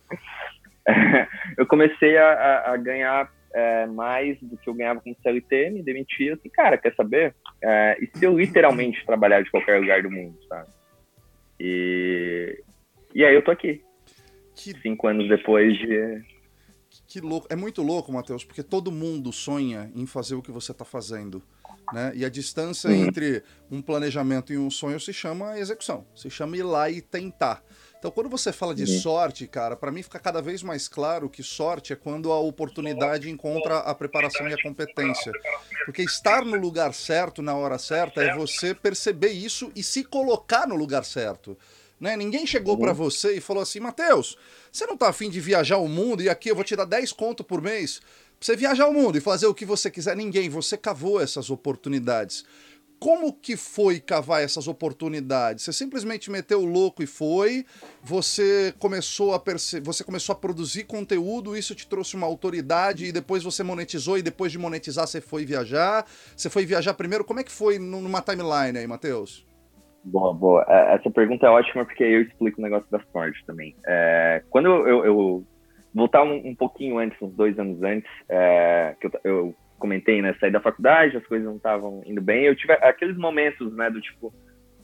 eu 1.57 1.67
comecei 1.67 2.17
a, 2.17 2.71
a 2.71 2.77
ganhar 2.77 3.31
é, 3.53 3.85
mais 3.87 4.37
do 4.41 4.57
que 4.57 4.69
eu 4.69 4.73
ganhava 4.73 5.01
como 5.01 5.15
CLT, 5.21 5.69
me 5.71 5.83
demiti, 5.83 6.29
assim, 6.29 6.49
cara, 6.49 6.77
quer 6.77 6.93
saber? 6.95 7.35
É, 7.61 7.97
e 8.01 8.17
se 8.17 8.25
eu 8.25 8.37
literalmente 8.37 9.05
trabalhar 9.05 9.41
de 9.41 9.51
qualquer 9.51 9.79
lugar 9.79 10.03
do 10.03 10.11
mundo, 10.11 10.37
sabe? 10.47 10.69
E, 11.59 12.63
e 13.13 13.25
aí 13.25 13.33
eu 13.33 13.43
tô 13.43 13.51
aqui. 13.51 13.81
Que... 14.55 14.79
Cinco 14.81 15.07
anos 15.07 15.27
depois 15.27 15.77
de... 15.77 16.21
Que 17.07 17.21
louco. 17.21 17.47
É 17.49 17.55
muito 17.55 17.81
louco, 17.81 18.11
Matheus, 18.11 18.43
porque 18.43 18.63
todo 18.63 18.91
mundo 18.91 19.31
sonha 19.31 19.91
em 19.95 20.05
fazer 20.05 20.35
o 20.35 20.41
que 20.41 20.51
você 20.51 20.71
está 20.71 20.83
fazendo. 20.83 21.41
Né? 21.93 22.11
E 22.15 22.25
a 22.25 22.29
distância 22.29 22.89
uhum. 22.89 23.05
entre 23.05 23.43
um 23.71 23.81
planejamento 23.81 24.51
e 24.51 24.57
um 24.57 24.69
sonho 24.69 24.99
se 24.99 25.13
chama 25.13 25.57
execução, 25.57 26.05
se 26.15 26.29
chama 26.29 26.57
ir 26.57 26.63
lá 26.63 26.89
e 26.89 27.01
tentar. 27.01 27.63
Então, 27.99 28.11
quando 28.11 28.29
você 28.29 28.53
fala 28.53 28.75
de 28.75 28.85
sorte, 28.85 29.47
cara, 29.47 29.75
para 29.75 29.91
mim 29.91 30.03
fica 30.03 30.19
cada 30.19 30.39
vez 30.41 30.61
mais 30.61 30.87
claro 30.87 31.29
que 31.29 31.41
sorte 31.41 31.93
é 31.93 31.95
quando 31.95 32.31
a 32.31 32.39
oportunidade 32.39 33.29
encontra 33.29 33.79
a 33.79 33.95
preparação 33.95 34.47
e 34.47 34.53
a 34.53 34.61
competência. 34.61 35.31
Porque 35.85 36.03
estar 36.03 36.45
no 36.45 36.57
lugar 36.57 36.93
certo, 36.93 37.41
na 37.41 37.55
hora 37.55 37.79
certa, 37.79 38.21
é 38.21 38.35
você 38.35 38.75
perceber 38.75 39.31
isso 39.31 39.71
e 39.75 39.81
se 39.81 40.03
colocar 40.03 40.67
no 40.67 40.75
lugar 40.75 41.03
certo. 41.03 41.57
Né? 41.99 42.15
Ninguém 42.15 42.45
chegou 42.45 42.75
uhum. 42.75 42.81
para 42.81 42.93
você 42.93 43.37
e 43.37 43.41
falou 43.41 43.63
assim: 43.63 43.79
Matheus, 43.79 44.37
você 44.71 44.85
não 44.85 44.95
tá 44.95 45.09
afim 45.09 45.29
de 45.29 45.39
viajar 45.39 45.77
o 45.77 45.87
mundo 45.87 46.21
e 46.21 46.29
aqui 46.29 46.49
eu 46.49 46.55
vou 46.55 46.63
te 46.63 46.75
dar 46.75 46.85
10 46.85 47.11
conto 47.13 47.43
por 47.43 47.61
mês 47.61 47.99
pra 47.99 48.45
você 48.45 48.55
viajar 48.55 48.87
o 48.87 48.93
mundo 48.93 49.17
e 49.17 49.21
fazer 49.21 49.47
o 49.47 49.53
que 49.53 49.65
você 49.65 49.89
quiser? 49.89 50.15
Ninguém. 50.15 50.49
Você 50.49 50.77
cavou 50.77 51.19
essas 51.19 51.49
oportunidades. 51.49 52.45
Como 52.99 53.31
que 53.31 53.55
foi 53.55 53.99
cavar 53.99 54.41
essas 54.41 54.67
oportunidades? 54.67 55.63
Você 55.63 55.73
simplesmente 55.73 56.31
meteu 56.31 56.61
o 56.61 56.65
louco 56.65 57.03
e 57.03 57.07
foi? 57.07 57.63
Você 58.03 58.73
começou 58.79 59.33
a 59.33 59.39
perce... 59.39 59.79
você 59.79 60.03
começou 60.03 60.33
a 60.33 60.37
produzir 60.37 60.85
conteúdo, 60.85 61.55
isso 61.55 61.75
te 61.75 61.87
trouxe 61.87 62.15
uma 62.15 62.25
autoridade 62.25 63.05
e 63.05 63.11
depois 63.11 63.43
você 63.43 63.63
monetizou 63.63 64.17
e 64.17 64.23
depois 64.23 64.51
de 64.51 64.57
monetizar 64.57 65.05
você 65.05 65.21
foi 65.21 65.45
viajar? 65.45 66.05
Você 66.35 66.49
foi 66.49 66.65
viajar 66.65 66.95
primeiro? 66.95 67.23
Como 67.23 67.39
é 67.39 67.43
que 67.43 67.51
foi 67.51 67.77
numa 67.77 68.21
timeline 68.21 68.79
aí, 68.79 68.87
Matheus? 68.87 69.45
Boa, 70.03 70.33
boa. 70.33 70.65
É, 70.67 70.95
essa 70.95 71.11
pergunta 71.11 71.45
é 71.45 71.49
ótima 71.49 71.85
porque 71.85 72.03
eu 72.03 72.21
explico 72.21 72.59
o 72.59 72.63
negócio 72.63 72.89
da 72.89 72.99
sorte 73.11 73.45
também. 73.45 73.75
É, 73.85 74.41
quando 74.49 74.65
eu, 74.67 74.87
eu, 74.87 75.05
eu 75.05 75.43
voltar 75.93 76.23
um, 76.23 76.47
um, 76.47 76.55
pouquinho 76.55 76.97
antes, 76.97 77.21
uns 77.21 77.35
dois 77.35 77.59
anos 77.59 77.81
antes, 77.83 78.09
é, 78.29 78.95
que 78.99 79.07
eu, 79.07 79.11
eu 79.23 79.55
comentei, 79.77 80.21
né, 80.21 80.35
sair 80.39 80.51
da 80.51 80.59
faculdade, 80.59 81.17
as 81.17 81.25
coisas 81.25 81.47
não 81.47 81.57
estavam 81.57 82.01
indo 82.05 82.21
bem, 82.21 82.45
eu 82.45 82.55
tive 82.55 82.73
aqueles 82.73 83.17
momentos, 83.17 83.73
né, 83.75 83.89
do 83.89 84.01
tipo, 84.01 84.33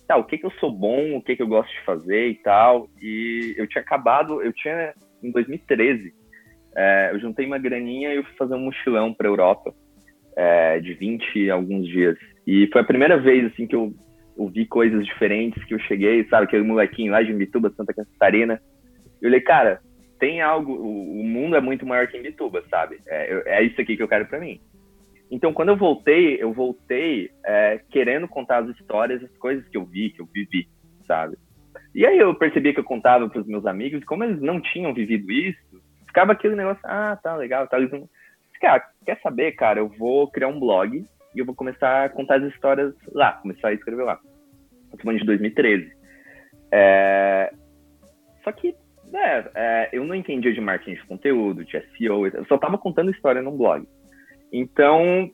tá, 0.08 0.18
o 0.18 0.24
que 0.24 0.38
que 0.38 0.46
eu 0.46 0.52
sou 0.52 0.72
bom, 0.72 1.16
o 1.16 1.22
que 1.22 1.36
que 1.36 1.42
eu 1.42 1.48
gosto 1.48 1.72
de 1.72 1.86
fazer 1.86 2.30
e 2.30 2.36
tal, 2.36 2.88
e 3.02 3.56
eu 3.58 3.68
tinha 3.68 3.82
acabado, 3.82 4.42
eu 4.42 4.54
tinha, 4.54 4.94
em 5.22 5.32
2013, 5.32 6.14
é, 6.76 7.12
eu 7.14 7.20
juntei 7.20 7.46
uma 7.46 7.58
graninha 7.58 8.14
e 8.14 8.18
eu 8.18 8.24
fui 8.24 8.36
fazer 8.36 8.56
um 8.56 8.66
mochilão 8.66 9.14
pra 9.14 9.28
Europa, 9.28 9.74
é, 10.36 10.80
de 10.80 10.94
20 10.94 11.40
e 11.40 11.50
alguns 11.50 11.88
dias, 11.88 12.18
e 12.46 12.68
foi 12.72 12.82
a 12.82 12.86
primeira 12.86 13.18
vez, 13.18 13.52
assim, 13.52 13.68
que 13.68 13.76
eu 13.76 13.94
ouvi 14.36 14.66
coisas 14.66 15.06
diferentes, 15.06 15.64
que 15.66 15.74
eu 15.74 15.80
cheguei, 15.80 16.24
sabe, 16.26 16.46
aquele 16.46 16.64
molequinho 16.64 17.12
lá 17.12 17.22
de 17.22 17.34
Mituba, 17.34 17.72
Santa 17.76 17.94
Catarina, 17.94 18.60
eu 19.22 19.30
falei, 19.30 19.42
cara, 19.42 19.80
tem 20.20 20.42
algo, 20.42 20.74
o, 20.74 21.24
mundo 21.24 21.56
é 21.56 21.62
muito 21.62 21.86
maior 21.86 22.08
que 22.08 22.18
em 22.18 22.22
Bituba, 22.22 22.64
sabe? 22.70 22.98
É, 23.08 23.58
é 23.58 23.64
isso 23.64 23.80
aqui 23.80 23.98
que 23.98 24.04
eu 24.04 24.08
quero 24.08 24.26
para 24.26 24.40
mim. 24.40 24.60
Então, 25.34 25.52
quando 25.52 25.70
eu 25.70 25.76
voltei, 25.76 26.40
eu 26.40 26.54
voltei 26.54 27.32
é, 27.44 27.82
querendo 27.90 28.28
contar 28.28 28.60
as 28.60 28.70
histórias, 28.70 29.24
as 29.24 29.36
coisas 29.38 29.68
que 29.68 29.76
eu 29.76 29.84
vi, 29.84 30.12
que 30.12 30.22
eu 30.22 30.28
vivi, 30.32 30.70
sabe? 31.08 31.36
E 31.96 32.06
aí 32.06 32.20
eu 32.20 32.36
percebi 32.36 32.72
que 32.72 32.80
eu 32.80 32.84
contava 32.84 33.28
para 33.28 33.42
os 33.42 33.48
meus 33.48 33.66
amigos, 33.66 34.04
como 34.04 34.24
eles 34.24 34.40
não 34.40 34.62
tinham 34.62 34.94
vivido 34.94 35.32
isso, 35.32 35.82
ficava 36.06 36.34
aquele 36.34 36.56
negócio, 36.56 36.80
ah, 36.84 37.18
tá 37.24 37.36
legal, 37.36 37.68
tá. 37.68 37.80
Eles 37.80 37.92
não... 37.92 38.08
Cara, 38.62 38.88
quer 39.04 39.20
saber, 39.22 39.54
cara? 39.54 39.80
Eu 39.80 39.90
vou 39.90 40.30
criar 40.30 40.50
um 40.50 40.60
blog 40.60 41.04
e 41.34 41.40
eu 41.40 41.46
vou 41.46 41.56
começar 41.56 42.06
a 42.06 42.10
contar 42.10 42.36
as 42.36 42.54
histórias 42.54 42.94
lá, 43.12 43.32
começar 43.34 43.70
a 43.70 43.74
escrever 43.74 44.04
lá. 44.04 44.20
Eu 44.92 45.00
tô 45.00 45.14
de 45.14 45.26
2013. 45.26 45.92
É... 46.72 47.52
Só 48.44 48.52
que, 48.52 48.76
é, 49.12 49.50
é, 49.56 49.90
eu 49.94 50.06
não 50.06 50.14
entendia 50.14 50.54
de 50.54 50.62
marketing 50.62 51.02
de 51.02 51.08
conteúdo, 51.08 51.66
de 51.66 51.72
SEO, 51.98 52.28
eu 52.28 52.46
só 52.46 52.56
tava 52.60 52.78
contando 52.78 53.10
história 53.10 53.42
num 53.42 53.58
blog. 53.58 53.88
Então, 54.54 55.32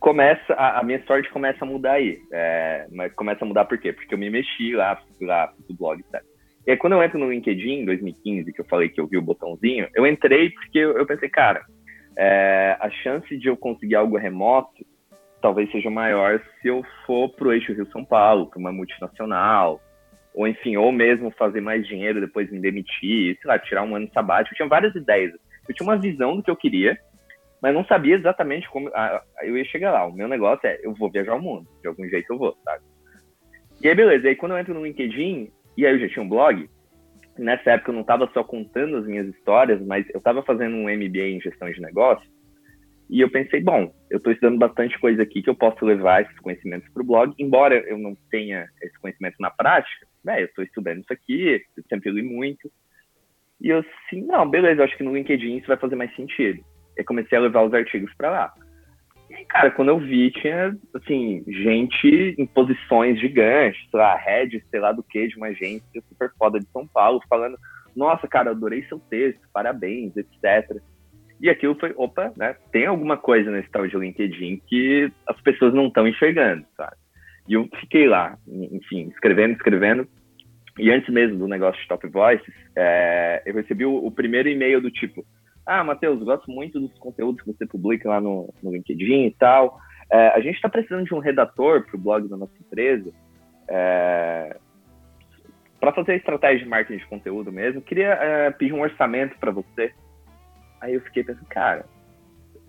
começa 0.00 0.52
a, 0.54 0.80
a, 0.80 0.82
minha 0.82 1.02
sorte 1.06 1.30
começa 1.30 1.64
a 1.64 1.66
mudar 1.66 1.92
aí. 1.92 2.18
É, 2.32 2.86
mas 2.90 3.12
começa 3.14 3.44
a 3.44 3.48
mudar 3.48 3.64
por 3.64 3.78
quê? 3.78 3.92
Porque 3.92 4.12
eu 4.12 4.18
me 4.18 4.28
mexi 4.28 4.72
lá, 4.72 5.00
lá 5.20 5.52
do 5.68 5.74
blog, 5.74 6.04
sabe? 6.10 6.24
E 6.66 6.72
aí, 6.72 6.76
quando 6.76 6.94
eu 6.94 7.02
entro 7.02 7.18
no 7.18 7.30
LinkedIn, 7.30 7.80
em 7.80 7.84
2015, 7.84 8.52
que 8.52 8.60
eu 8.60 8.64
falei 8.66 8.88
que 8.88 9.00
eu 9.00 9.06
vi 9.06 9.16
o 9.16 9.22
botãozinho, 9.22 9.88
eu 9.94 10.06
entrei 10.06 10.50
porque 10.50 10.78
eu, 10.78 10.98
eu 10.98 11.06
pensei, 11.06 11.28
cara, 11.28 11.64
é, 12.16 12.76
a 12.80 12.90
chance 12.90 13.38
de 13.38 13.48
eu 13.48 13.56
conseguir 13.56 13.94
algo 13.94 14.18
remoto 14.18 14.84
talvez 15.40 15.70
seja 15.70 15.90
maior 15.90 16.40
se 16.60 16.68
eu 16.68 16.84
for 17.06 17.28
pro 17.30 17.52
eixo 17.52 17.72
Rio-São 17.72 18.04
Paulo, 18.04 18.46
para 18.46 18.58
uma 18.58 18.72
multinacional, 18.72 19.80
ou 20.34 20.46
enfim, 20.46 20.76
ou 20.76 20.92
mesmo 20.92 21.30
fazer 21.32 21.60
mais 21.60 21.86
dinheiro, 21.86 22.20
depois 22.20 22.50
me 22.50 22.60
demitir, 22.60 23.38
sei 23.40 23.48
lá, 23.48 23.58
tirar 23.58 23.82
um 23.82 23.94
ano 23.94 24.08
sabático. 24.12 24.54
Eu 24.54 24.56
tinha 24.56 24.68
várias 24.68 24.94
ideias. 24.94 25.32
Eu 25.68 25.74
tinha 25.74 25.88
uma 25.88 25.96
visão 25.96 26.36
do 26.36 26.42
que 26.42 26.50
eu 26.50 26.56
queria, 26.56 26.98
mas 27.60 27.74
não 27.74 27.84
sabia 27.84 28.16
exatamente 28.16 28.68
como 28.70 28.88
ah, 28.94 29.22
eu 29.42 29.56
ia 29.56 29.64
chegar 29.64 29.92
lá. 29.92 30.06
O 30.06 30.12
meu 30.12 30.28
negócio 30.28 30.66
é, 30.66 30.78
eu 30.82 30.94
vou 30.94 31.10
viajar 31.10 31.34
o 31.34 31.42
mundo, 31.42 31.68
de 31.80 31.88
algum 31.88 32.08
jeito 32.08 32.32
eu 32.32 32.38
vou, 32.38 32.56
sabe? 32.64 32.84
E 33.82 33.88
aí, 33.88 33.94
beleza. 33.94 34.26
E 34.26 34.30
aí, 34.30 34.36
quando 34.36 34.52
eu 34.52 34.58
entro 34.58 34.74
no 34.74 34.84
LinkedIn, 34.84 35.50
e 35.76 35.86
aí 35.86 35.92
eu 35.92 36.00
já 36.00 36.08
tinha 36.08 36.24
um 36.24 36.28
blog, 36.28 36.68
nessa 37.36 37.72
época 37.72 37.90
eu 37.90 37.94
não 37.94 38.02
estava 38.02 38.28
só 38.32 38.42
contando 38.42 38.96
as 38.96 39.06
minhas 39.06 39.28
histórias, 39.28 39.80
mas 39.84 40.08
eu 40.10 40.18
estava 40.18 40.42
fazendo 40.42 40.76
um 40.76 40.88
MBA 40.88 41.28
em 41.28 41.40
gestão 41.40 41.70
de 41.70 41.80
negócios, 41.80 42.28
e 43.10 43.20
eu 43.20 43.30
pensei, 43.30 43.60
bom, 43.60 43.92
eu 44.10 44.18
estou 44.18 44.32
estudando 44.32 44.58
bastante 44.58 44.98
coisa 45.00 45.22
aqui 45.22 45.40
que 45.40 45.48
eu 45.48 45.54
posso 45.54 45.82
levar 45.84 46.22
esses 46.22 46.38
conhecimentos 46.40 46.88
para 46.92 47.02
o 47.02 47.06
blog, 47.06 47.32
embora 47.38 47.76
eu 47.88 47.96
não 47.96 48.14
tenha 48.30 48.68
esse 48.82 48.98
conhecimento 48.98 49.36
na 49.40 49.50
prática, 49.50 50.06
né, 50.22 50.42
eu 50.42 50.46
estou 50.46 50.62
estudando 50.62 51.00
isso 51.00 51.12
aqui, 51.12 51.64
eu 51.76 51.84
sempre 51.88 52.10
li 52.10 52.22
muito, 52.22 52.70
e 53.60 53.68
eu 53.68 53.78
assim, 53.78 54.20
não, 54.26 54.48
beleza, 54.48 54.80
eu 54.80 54.84
acho 54.84 54.96
que 54.96 55.04
no 55.04 55.14
LinkedIn 55.14 55.56
isso 55.56 55.68
vai 55.68 55.78
fazer 55.78 55.96
mais 55.96 56.14
sentido 56.14 56.62
eu 56.98 57.04
comecei 57.04 57.38
a 57.38 57.40
levar 57.40 57.62
os 57.62 57.72
artigos 57.72 58.12
para 58.14 58.30
lá. 58.30 58.52
E, 59.30 59.44
cara, 59.44 59.70
quando 59.70 59.88
eu 59.88 59.98
vi, 59.98 60.30
tinha, 60.30 60.76
assim, 60.94 61.44
gente 61.46 62.34
em 62.36 62.46
posições 62.46 63.20
gigantes, 63.20 63.80
sei 63.90 64.00
lá, 64.00 64.16
head, 64.16 64.64
sei 64.70 64.80
lá 64.80 64.90
do 64.90 65.02
que, 65.02 65.28
de 65.28 65.36
uma 65.36 65.48
agência 65.48 66.02
super 66.08 66.30
foda 66.38 66.58
de 66.58 66.66
São 66.72 66.86
Paulo, 66.86 67.20
falando, 67.28 67.56
nossa, 67.94 68.26
cara, 68.26 68.50
adorei 68.50 68.82
seu 68.84 68.98
texto, 68.98 69.40
parabéns, 69.52 70.16
etc. 70.16 70.80
E 71.40 71.48
aquilo 71.48 71.78
foi, 71.78 71.92
opa, 71.96 72.32
né, 72.36 72.56
tem 72.72 72.86
alguma 72.86 73.16
coisa 73.16 73.50
nesse 73.50 73.70
tal 73.70 73.86
de 73.86 73.96
LinkedIn 73.96 74.60
que 74.66 75.12
as 75.26 75.40
pessoas 75.42 75.72
não 75.72 75.86
estão 75.86 76.08
enxergando, 76.08 76.64
sabe? 76.76 76.96
E 77.46 77.54
eu 77.54 77.68
fiquei 77.80 78.06
lá, 78.08 78.36
enfim, 78.46 79.08
escrevendo, 79.08 79.52
escrevendo, 79.52 80.08
e 80.78 80.90
antes 80.90 81.12
mesmo 81.12 81.38
do 81.38 81.48
negócio 81.48 81.80
de 81.80 81.88
Top 81.88 82.06
Voices, 82.08 82.54
é, 82.76 83.42
eu 83.44 83.54
recebi 83.54 83.84
o, 83.84 83.96
o 83.96 84.10
primeiro 84.10 84.48
e-mail 84.48 84.80
do 84.80 84.90
tipo, 84.90 85.24
ah, 85.68 85.84
Matheus, 85.84 86.22
gosto 86.22 86.50
muito 86.50 86.80
dos 86.80 86.98
conteúdos 86.98 87.42
que 87.42 87.52
você 87.52 87.66
publica 87.66 88.08
lá 88.08 88.20
no, 88.20 88.52
no 88.62 88.72
LinkedIn 88.72 89.26
e 89.26 89.34
tal. 89.38 89.78
É, 90.10 90.28
a 90.28 90.40
gente 90.40 90.56
está 90.56 90.68
precisando 90.68 91.04
de 91.04 91.14
um 91.14 91.18
redator 91.18 91.84
para 91.84 91.96
o 91.96 92.00
blog 92.00 92.26
da 92.26 92.36
nossa 92.36 92.54
empresa, 92.58 93.12
é, 93.68 94.56
para 95.78 95.92
fazer 95.92 96.12
a 96.12 96.16
estratégia 96.16 96.64
de 96.64 96.70
marketing 96.70 96.98
de 96.98 97.06
conteúdo 97.06 97.52
mesmo. 97.52 97.82
Queria 97.82 98.14
é, 98.14 98.50
pedir 98.50 98.72
um 98.72 98.80
orçamento 98.80 99.38
para 99.38 99.50
você. 99.50 99.92
Aí 100.80 100.94
eu 100.94 101.02
fiquei 101.02 101.22
pensando, 101.22 101.46
cara, 101.48 101.84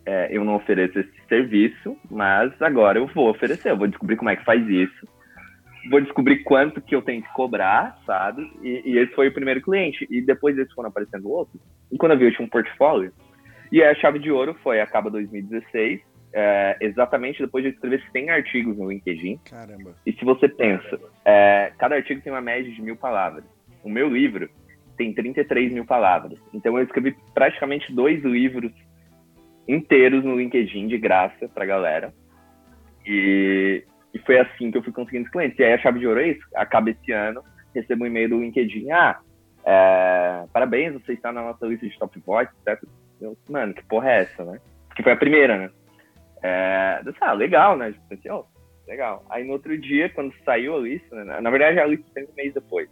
é, 0.05 0.27
eu 0.29 0.43
não 0.43 0.55
ofereço 0.55 0.99
esse 0.99 1.27
serviço, 1.29 1.97
mas 2.11 2.51
agora 2.61 2.99
eu 2.99 3.07
vou 3.07 3.29
oferecer, 3.29 3.71
eu 3.71 3.77
vou 3.77 3.87
descobrir 3.87 4.17
como 4.17 4.29
é 4.29 4.35
que 4.35 4.43
faz 4.43 4.67
isso 4.67 5.07
vou 5.89 6.01
descobrir 6.01 6.43
quanto 6.43 6.81
que 6.81 6.95
eu 6.95 7.01
tenho 7.01 7.21
que 7.21 7.33
cobrar, 7.33 7.99
sabe? 8.05 8.41
E, 8.61 8.91
e, 8.91 8.97
esse 8.97 9.13
foi 9.13 9.27
o 9.29 9.33
primeiro 9.33 9.61
cliente. 9.61 10.05
E 10.09 10.21
depois 10.21 10.57
eles 10.57 10.71
foram 10.73 10.89
aparecendo 10.89 11.29
outros. 11.29 11.61
E 11.91 11.97
quando 11.97 12.13
eu 12.13 12.17
vi, 12.17 12.25
eu 12.25 12.31
tinha 12.31 12.45
um 12.45 12.49
portfólio. 12.49 13.11
E 13.71 13.83
a 13.83 13.93
chave 13.95 14.19
de 14.19 14.31
ouro 14.31 14.55
foi 14.63 14.81
acaba 14.81 15.09
2016, 15.09 16.01
é, 16.33 16.77
exatamente 16.81 17.41
depois 17.41 17.63
de 17.63 17.71
escrever 17.71 18.03
100 18.11 18.29
artigos 18.29 18.77
no 18.77 18.91
LinkedIn. 18.91 19.39
Caramba. 19.49 19.95
E 20.05 20.13
se 20.13 20.23
você 20.25 20.47
pensa, 20.47 20.99
é, 21.25 21.71
cada 21.77 21.95
artigo 21.95 22.21
tem 22.21 22.31
uma 22.31 22.41
média 22.41 22.71
de 22.71 22.81
mil 22.81 22.95
palavras. 22.95 23.43
O 23.83 23.89
meu 23.89 24.09
livro 24.09 24.49
tem 24.97 25.13
33 25.13 25.71
mil 25.73 25.85
palavras. 25.85 26.39
Então 26.53 26.77
eu 26.77 26.83
escrevi 26.83 27.15
praticamente 27.33 27.93
dois 27.93 28.23
livros 28.23 28.71
inteiros 29.67 30.23
no 30.23 30.35
LinkedIn 30.35 30.87
de 30.87 30.97
graça 30.97 31.47
pra 31.47 31.65
galera. 31.65 32.13
E, 33.05 33.83
e 34.13 34.19
foi 34.19 34.39
assim 34.39 34.71
que 34.71 34.77
eu 34.77 34.83
fui 34.83 34.91
conseguindo 34.91 35.25
os 35.25 35.31
clientes. 35.31 35.57
E 35.57 35.63
aí 35.63 35.73
a 35.73 35.79
chave 35.79 35.99
de 35.99 36.07
ouro 36.07 36.19
é 36.19 36.29
isso. 36.29 36.45
Acaba 36.55 36.89
esse 36.89 37.11
ano, 37.11 37.43
recebo 37.73 38.03
um 38.03 38.07
e-mail 38.07 38.29
do 38.29 38.41
LinkedIn. 38.41 38.91
Ah, 38.91 39.19
é, 39.65 40.45
parabéns, 40.51 40.93
você 40.93 41.13
está 41.13 41.31
na 41.31 41.41
nossa 41.41 41.65
lista 41.65 41.87
de 41.87 41.97
top 41.97 42.19
voice, 42.25 42.51
etc. 42.65 42.83
Eu, 43.21 43.37
mano, 43.49 43.73
que 43.73 43.83
porra 43.83 44.11
é 44.11 44.21
essa, 44.21 44.45
né? 44.45 44.59
Que 44.95 45.03
foi 45.03 45.11
a 45.11 45.17
primeira, 45.17 45.57
né? 45.57 45.69
É, 46.41 47.01
disse, 47.03 47.17
ah, 47.21 47.33
legal, 47.33 47.77
né? 47.77 47.91
Tipo, 47.91 48.07
pensei, 48.07 48.31
oh, 48.31 48.45
legal. 48.87 49.23
Aí 49.29 49.43
no 49.43 49.53
outro 49.53 49.77
dia, 49.77 50.09
quando 50.09 50.33
saiu 50.43 50.75
a 50.75 50.79
lista, 50.79 51.15
né? 51.23 51.39
na 51.41 51.49
verdade 51.49 51.79
a 51.79 51.85
lista 51.85 52.05
saiu 52.13 52.27
um 52.29 52.35
mês 52.35 52.53
depois. 52.53 52.89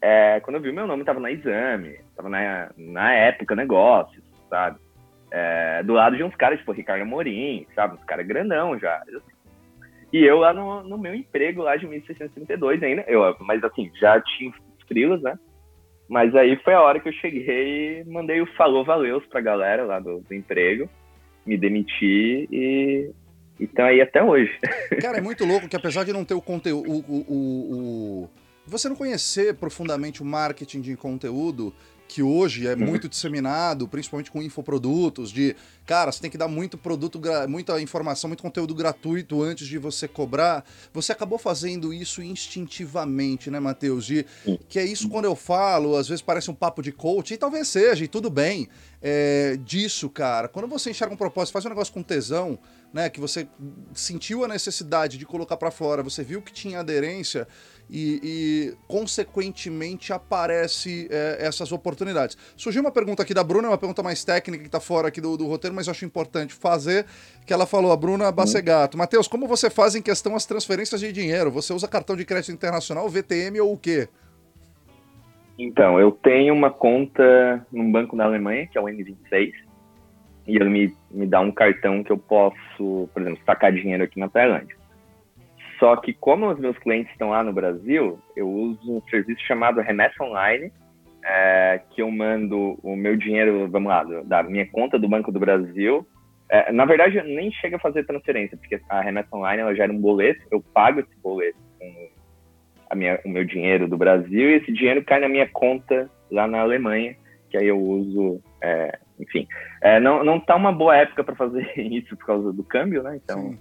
É, 0.00 0.40
quando 0.40 0.56
eu 0.56 0.62
vi 0.62 0.72
meu 0.72 0.86
nome, 0.86 1.04
tava 1.04 1.20
na 1.20 1.30
exame, 1.30 2.00
tava 2.16 2.28
na, 2.28 2.70
na 2.76 3.12
época 3.12 3.54
negócios, 3.54 4.24
sabe? 4.48 4.78
É, 5.30 5.82
do 5.82 5.92
lado 5.92 6.16
de 6.16 6.22
uns 6.22 6.34
caras, 6.34 6.58
tipo, 6.58 6.72
Ricardo 6.72 7.02
Amorim, 7.02 7.66
sabe? 7.74 7.94
Uns 7.94 8.04
caras 8.04 8.26
grandão 8.26 8.78
já. 8.78 9.02
E 10.12 10.24
eu 10.24 10.38
lá 10.38 10.54
no, 10.54 10.82
no 10.82 10.96
meu 10.96 11.14
emprego 11.14 11.62
lá 11.62 11.76
de 11.76 11.86
1632 11.86 12.82
ainda, 12.82 13.04
eu, 13.06 13.36
mas 13.40 13.62
assim, 13.62 13.90
já 14.00 14.20
tinha 14.20 14.52
frilas, 14.86 15.20
né? 15.20 15.38
Mas 16.08 16.34
aí 16.34 16.56
foi 16.64 16.72
a 16.72 16.80
hora 16.80 16.98
que 16.98 17.08
eu 17.08 17.12
cheguei 17.12 18.00
e 18.00 18.04
mandei 18.04 18.40
o 18.40 18.46
falou 18.54 18.84
valeus 18.84 19.24
pra 19.26 19.40
galera 19.40 19.84
lá 19.84 20.00
do, 20.00 20.20
do 20.20 20.34
emprego, 20.34 20.88
me 21.44 21.56
demiti 21.56 22.48
e 22.50 23.10
então 23.60 23.84
aí 23.84 24.00
até 24.00 24.22
hoje. 24.22 24.56
Cara, 25.02 25.18
é 25.18 25.20
muito 25.20 25.44
louco 25.44 25.68
que 25.68 25.76
apesar 25.76 26.04
de 26.04 26.12
não 26.12 26.24
ter 26.24 26.34
o 26.34 26.40
conteúdo, 26.40 26.88
o, 26.88 27.04
o, 27.08 28.22
o, 28.22 28.30
você 28.66 28.88
não 28.88 28.96
conhecer 28.96 29.54
profundamente 29.56 30.22
o 30.22 30.24
marketing 30.24 30.80
de 30.80 30.96
conteúdo, 30.96 31.74
que 32.08 32.22
hoje 32.22 32.66
é 32.66 32.72
uhum. 32.72 32.86
muito 32.86 33.06
disseminado, 33.08 33.86
principalmente 33.86 34.30
com 34.30 34.42
infoprodutos, 34.42 35.30
de, 35.30 35.54
cara, 35.84 36.10
você 36.10 36.20
tem 36.20 36.30
que 36.30 36.38
dar 36.38 36.48
muito 36.48 36.78
produto, 36.78 37.20
muita 37.46 37.78
informação, 37.80 38.28
muito 38.28 38.42
conteúdo 38.42 38.74
gratuito 38.74 39.42
antes 39.42 39.68
de 39.68 39.76
você 39.76 40.08
cobrar. 40.08 40.64
Você 40.94 41.12
acabou 41.12 41.38
fazendo 41.38 41.92
isso 41.92 42.22
instintivamente, 42.22 43.50
né, 43.50 43.60
Matheus? 43.60 44.06
De, 44.06 44.24
que 44.68 44.78
é 44.78 44.84
isso 44.86 45.08
quando 45.10 45.26
eu 45.26 45.36
falo, 45.36 45.96
às 45.96 46.08
vezes 46.08 46.22
parece 46.22 46.50
um 46.50 46.54
papo 46.54 46.80
de 46.80 46.90
coach, 46.90 47.34
e 47.34 47.36
talvez 47.36 47.68
seja, 47.68 48.02
e 48.02 48.08
tudo 48.08 48.30
bem, 48.30 48.68
é, 49.02 49.58
disso, 49.62 50.08
cara. 50.08 50.48
Quando 50.48 50.66
você 50.66 50.90
enxerga 50.90 51.12
um 51.12 51.18
propósito, 51.18 51.52
faz 51.52 51.66
um 51.66 51.68
negócio 51.68 51.92
com 51.92 52.02
tesão, 52.02 52.58
né, 52.90 53.10
que 53.10 53.20
você 53.20 53.46
sentiu 53.92 54.44
a 54.44 54.48
necessidade 54.48 55.18
de 55.18 55.26
colocar 55.26 55.58
para 55.58 55.70
fora, 55.70 56.02
você 56.02 56.24
viu 56.24 56.40
que 56.40 56.52
tinha 56.52 56.80
aderência, 56.80 57.46
e, 57.90 58.20
e 58.22 58.74
consequentemente 58.86 60.12
aparece 60.12 61.08
é, 61.10 61.38
essas 61.40 61.72
oportunidades. 61.72 62.36
Surgiu 62.56 62.82
uma 62.82 62.90
pergunta 62.90 63.22
aqui 63.22 63.32
da 63.32 63.42
Bruna, 63.42 63.68
uma 63.68 63.78
pergunta 63.78 64.02
mais 64.02 64.24
técnica 64.24 64.62
que 64.62 64.68
está 64.68 64.80
fora 64.80 65.08
aqui 65.08 65.20
do, 65.20 65.36
do, 65.36 65.46
roteiro, 65.46 65.74
mas 65.74 65.86
eu 65.86 65.90
acho 65.92 66.04
importante 66.04 66.54
fazer, 66.54 67.06
que 67.46 67.52
ela 67.52 67.66
falou, 67.66 67.92
a 67.92 67.96
Bruna 67.96 68.30
Bacegato. 68.30 68.96
Uhum. 68.96 68.98
Matheus, 68.98 69.28
como 69.28 69.46
você 69.46 69.70
faz 69.70 69.94
em 69.94 70.02
questão 70.02 70.36
as 70.36 70.44
transferências 70.44 71.00
de 71.00 71.12
dinheiro? 71.12 71.50
Você 71.50 71.72
usa 71.72 71.88
cartão 71.88 72.16
de 72.16 72.24
crédito 72.24 72.52
internacional, 72.52 73.08
VTM 73.08 73.60
ou 73.60 73.72
o 73.72 73.78
quê? 73.78 74.08
Então, 75.58 75.98
eu 75.98 76.12
tenho 76.12 76.54
uma 76.54 76.70
conta 76.70 77.66
num 77.72 77.90
banco 77.90 78.16
da 78.16 78.24
Alemanha, 78.24 78.68
que 78.68 78.78
é 78.78 78.80
o 78.80 78.84
N26, 78.84 79.52
e 80.46 80.56
ele 80.56 80.70
me, 80.70 80.94
me 81.10 81.26
dá 81.26 81.40
um 81.40 81.50
cartão 81.50 82.04
que 82.04 82.12
eu 82.12 82.18
posso, 82.18 83.08
por 83.12 83.20
exemplo, 83.20 83.40
sacar 83.44 83.72
dinheiro 83.72 84.04
aqui 84.04 84.20
na 84.20 84.28
Tailândia. 84.28 84.77
Só 85.78 85.96
que 85.96 86.12
como 86.12 86.50
os 86.50 86.58
meus 86.58 86.76
clientes 86.78 87.12
estão 87.12 87.30
lá 87.30 87.42
no 87.42 87.52
Brasil, 87.52 88.18
eu 88.36 88.48
uso 88.48 88.96
um 88.96 89.02
serviço 89.08 89.40
chamado 89.46 89.80
Remessa 89.80 90.22
Online, 90.22 90.72
é, 91.24 91.80
que 91.90 92.02
eu 92.02 92.10
mando 92.10 92.78
o 92.82 92.96
meu 92.96 93.16
dinheiro, 93.16 93.68
vamos 93.70 93.88
lá, 93.88 94.04
da 94.24 94.42
minha 94.42 94.66
conta 94.66 94.98
do 94.98 95.08
Banco 95.08 95.30
do 95.30 95.38
Brasil. 95.38 96.06
É, 96.48 96.72
na 96.72 96.84
verdade, 96.84 97.22
nem 97.22 97.52
chega 97.52 97.76
a 97.76 97.80
fazer 97.80 98.06
transferência, 98.06 98.56
porque 98.56 98.80
a 98.88 99.00
Remessa 99.00 99.36
Online 99.36 99.62
ela 99.62 99.74
gera 99.74 99.92
um 99.92 100.00
boleto, 100.00 100.40
eu 100.50 100.60
pago 100.72 101.00
esse 101.00 101.16
boleto 101.22 101.58
com 101.78 102.08
a 102.90 102.94
minha, 102.94 103.20
o 103.24 103.28
meu 103.28 103.44
dinheiro 103.44 103.86
do 103.86 103.96
Brasil 103.96 104.50
e 104.50 104.54
esse 104.54 104.72
dinheiro 104.72 105.04
cai 105.04 105.20
na 105.20 105.28
minha 105.28 105.48
conta 105.48 106.10
lá 106.30 106.46
na 106.46 106.60
Alemanha. 106.60 107.14
que 107.50 107.56
aí 107.56 107.66
eu 107.66 107.78
uso, 107.78 108.42
é, 108.62 108.98
enfim. 109.20 109.46
É, 109.82 110.00
não, 110.00 110.24
não 110.24 110.40
tá 110.40 110.56
uma 110.56 110.72
boa 110.72 110.96
época 110.96 111.22
para 111.22 111.36
fazer 111.36 111.70
isso 111.76 112.16
por 112.16 112.26
causa 112.26 112.52
do 112.52 112.64
câmbio, 112.64 113.02
né? 113.02 113.20
Então, 113.22 113.50
Sim. 113.50 113.58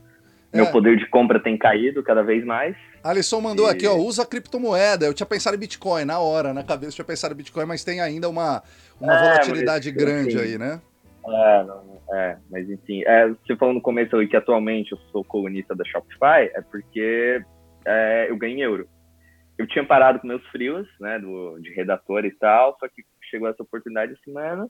Meu 0.54 0.66
é. 0.66 0.72
poder 0.72 0.98
de 0.98 1.06
compra 1.10 1.40
tem 1.40 1.58
caído 1.58 2.02
cada 2.02 2.24
vez 2.24 2.44
mais. 2.46 2.76
Alisson 3.04 3.42
mandou 3.42 3.68
e... 3.68 3.72
aqui, 3.72 3.86
ó, 3.88 3.96
usa 3.96 4.26
criptomoeda. 4.26 5.06
Eu 5.06 5.14
tinha 5.14 5.28
pensado 5.28 5.56
em 5.56 5.60
Bitcoin 5.60 6.06
na 6.06 6.20
hora, 6.20 6.54
na 6.54 6.64
cabeça 6.64 6.92
eu 6.92 6.96
tinha 6.96 7.06
pensado 7.06 7.34
em 7.34 7.38
Bitcoin, 7.38 7.66
mas 7.66 7.84
tem 7.84 8.02
ainda 8.02 8.30
uma, 8.30 8.64
uma 9.00 9.14
é, 9.14 9.24
volatilidade 9.24 9.90
mas, 9.92 9.98
grande 9.98 10.40
aí, 10.40 10.58
né? 10.58 10.82
É, 11.30 11.66
é, 12.14 12.38
mas 12.50 12.70
enfim, 12.70 13.04
é, 13.06 13.28
você 13.28 13.56
falou 13.58 13.74
no 13.74 13.82
começo 13.82 14.16
aí 14.16 14.28
que 14.28 14.38
atualmente 14.38 14.94
eu 14.94 14.98
sou 15.12 15.24
colunista 15.24 15.76
da 15.76 15.84
Shopify, 15.84 16.50
é 16.54 16.62
porque 16.72 17.42
é, 17.86 18.28
eu 18.30 18.38
ganho 18.38 18.60
euro. 18.60 18.88
Eu 19.58 19.68
tinha 19.68 19.86
parado 19.86 20.20
com 20.20 20.28
meus 20.28 20.46
frios, 20.48 20.88
né, 21.00 21.20
do, 21.20 21.60
de 21.60 21.74
redator 21.74 22.24
e 22.26 22.32
tal, 22.32 22.78
só 22.80 22.88
que 22.88 23.04
chegou 23.30 23.50
essa 23.50 23.64
oportunidade 23.64 24.14
essa 24.14 24.22
semana, 24.24 24.70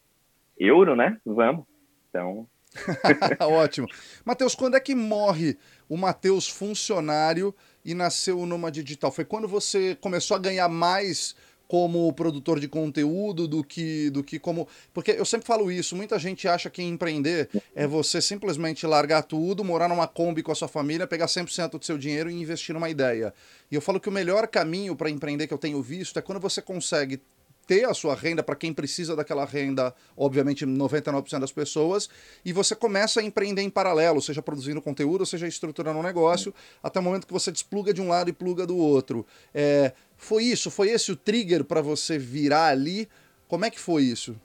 euro, 0.57 0.95
né, 0.95 1.17
vamos. 1.25 1.65
Então... 2.09 2.47
Ótimo. 3.39 3.87
Matheus, 4.23 4.55
quando 4.55 4.75
é 4.75 4.79
que 4.79 4.95
morre 4.95 5.57
o 5.89 5.97
Matheus 5.97 6.47
funcionário 6.47 7.53
e 7.83 7.93
nasceu 7.93 8.39
o 8.39 8.45
Nômade 8.45 8.83
Digital? 8.83 9.11
Foi 9.11 9.25
quando 9.25 9.47
você 9.47 9.95
começou 9.99 10.35
a 10.35 10.39
ganhar 10.39 10.67
mais 10.67 11.35
como 11.67 12.11
produtor 12.13 12.59
de 12.59 12.67
conteúdo 12.67 13.47
do 13.47 13.63
que, 13.63 14.09
do 14.09 14.23
que 14.23 14.39
como. 14.39 14.67
Porque 14.93 15.11
eu 15.11 15.25
sempre 15.25 15.45
falo 15.45 15.71
isso, 15.71 15.95
muita 15.95 16.17
gente 16.17 16.47
acha 16.47 16.69
que 16.69 16.81
empreender 16.81 17.49
é 17.75 17.85
você 17.85 18.21
simplesmente 18.21 18.87
largar 18.87 19.23
tudo, 19.23 19.63
morar 19.63 19.89
numa 19.89 20.07
Kombi 20.07 20.41
com 20.41 20.51
a 20.51 20.55
sua 20.55 20.67
família, 20.67 21.05
pegar 21.05 21.25
100% 21.25 21.77
do 21.77 21.85
seu 21.85 21.97
dinheiro 21.97 22.29
e 22.29 22.33
investir 22.33 22.73
numa 22.73 22.89
ideia. 22.89 23.33
E 23.69 23.75
eu 23.75 23.81
falo 23.81 23.99
que 23.99 24.09
o 24.09 24.11
melhor 24.11 24.47
caminho 24.47 24.95
para 24.95 25.09
empreender 25.09 25.47
que 25.47 25.53
eu 25.53 25.57
tenho 25.57 25.81
visto 25.81 26.17
é 26.17 26.21
quando 26.21 26.39
você 26.39 26.61
consegue 26.61 27.21
ter 27.67 27.85
a 27.85 27.93
sua 27.93 28.15
renda 28.15 28.41
para 28.41 28.55
quem 28.55 28.73
precisa 28.73 29.15
daquela 29.15 29.45
renda, 29.45 29.93
obviamente 30.15 30.65
99% 30.65 31.39
das 31.39 31.51
pessoas, 31.51 32.09
e 32.43 32.53
você 32.53 32.73
começa 32.75 33.19
a 33.19 33.23
empreender 33.23 33.61
em 33.61 33.69
paralelo, 33.69 34.21
seja 34.21 34.41
produzindo 34.41 34.81
conteúdo, 34.81 35.25
seja 35.25 35.45
estruturando 35.45 35.99
um 35.99 36.03
negócio, 36.03 36.53
até 36.81 36.99
o 36.99 37.03
momento 37.03 37.27
que 37.27 37.33
você 37.33 37.51
despluga 37.51 37.93
de 37.93 38.01
um 38.01 38.07
lado 38.07 38.29
e 38.29 38.33
pluga 38.33 38.65
do 38.65 38.77
outro. 38.77 39.25
É, 39.53 39.91
foi 40.15 40.43
isso? 40.43 40.71
Foi 40.71 40.89
esse 40.89 41.11
o 41.11 41.15
trigger 41.15 41.65
para 41.65 41.81
você 41.81 42.17
virar 42.17 42.67
ali? 42.67 43.07
Como 43.47 43.65
é 43.65 43.69
que 43.69 43.79
foi 43.79 44.03
isso? 44.03 44.39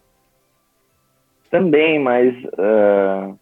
Também, 1.50 1.98
mas 1.98 2.34
uh, 2.44 3.38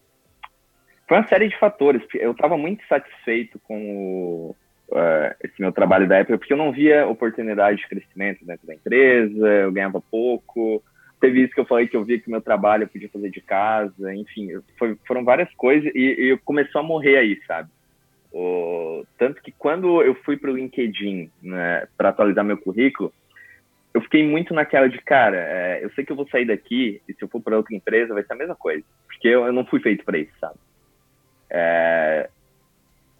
foi 1.07 1.17
uma 1.17 1.27
série 1.27 1.49
de 1.49 1.57
fatores. 1.57 2.03
Eu 2.13 2.31
estava 2.31 2.57
muito 2.57 2.85
satisfeito 2.87 3.59
com 3.59 3.95
o, 3.95 4.55
uh, 4.91 5.35
esse 5.43 5.59
meu 5.59 5.71
trabalho 5.71 6.07
da 6.07 6.17
época, 6.17 6.37
porque 6.37 6.53
eu 6.53 6.57
não 6.57 6.71
via 6.71 7.07
oportunidade 7.07 7.79
de 7.79 7.87
crescimento 7.87 8.45
dentro 8.45 8.67
da 8.67 8.75
empresa, 8.75 9.47
eu 9.47 9.71
ganhava 9.71 10.01
pouco. 10.01 10.83
Teve 11.19 11.43
isso 11.43 11.53
que 11.53 11.59
eu 11.59 11.65
falei 11.65 11.87
que 11.87 11.95
eu 11.95 12.03
via 12.03 12.19
que 12.19 12.29
meu 12.29 12.41
trabalho 12.41 12.83
eu 12.83 12.87
podia 12.87 13.09
fazer 13.09 13.29
de 13.29 13.41
casa, 13.41 14.13
enfim, 14.13 14.49
foi, 14.77 14.97
foram 15.07 15.23
várias 15.23 15.53
coisas 15.53 15.91
e, 15.93 16.31
e 16.33 16.37
começou 16.43 16.81
a 16.81 16.83
morrer 16.83 17.17
aí, 17.17 17.39
sabe? 17.45 17.69
O, 18.33 19.05
tanto 19.17 19.41
que 19.41 19.51
quando 19.51 20.01
eu 20.01 20.15
fui 20.15 20.37
para 20.37 20.49
o 20.49 20.55
LinkedIn 20.55 21.29
né, 21.43 21.87
para 21.97 22.09
atualizar 22.09 22.43
meu 22.43 22.57
currículo, 22.57 23.13
eu 23.93 24.01
fiquei 24.01 24.25
muito 24.25 24.53
naquela 24.53 24.87
de, 24.87 24.97
cara, 24.99 25.37
é, 25.37 25.83
eu 25.83 25.91
sei 25.91 26.05
que 26.05 26.11
eu 26.11 26.15
vou 26.15 26.27
sair 26.29 26.45
daqui 26.45 27.01
e 27.07 27.13
se 27.13 27.21
eu 27.21 27.27
for 27.27 27.41
para 27.41 27.57
outra 27.57 27.75
empresa 27.75 28.13
vai 28.13 28.23
ser 28.23 28.33
a 28.33 28.37
mesma 28.37 28.55
coisa, 28.55 28.83
porque 29.05 29.27
eu, 29.27 29.45
eu 29.45 29.53
não 29.53 29.65
fui 29.65 29.81
feito 29.81 30.05
para 30.05 30.17
isso, 30.17 30.31
sabe? 30.39 30.55
É, 31.49 32.29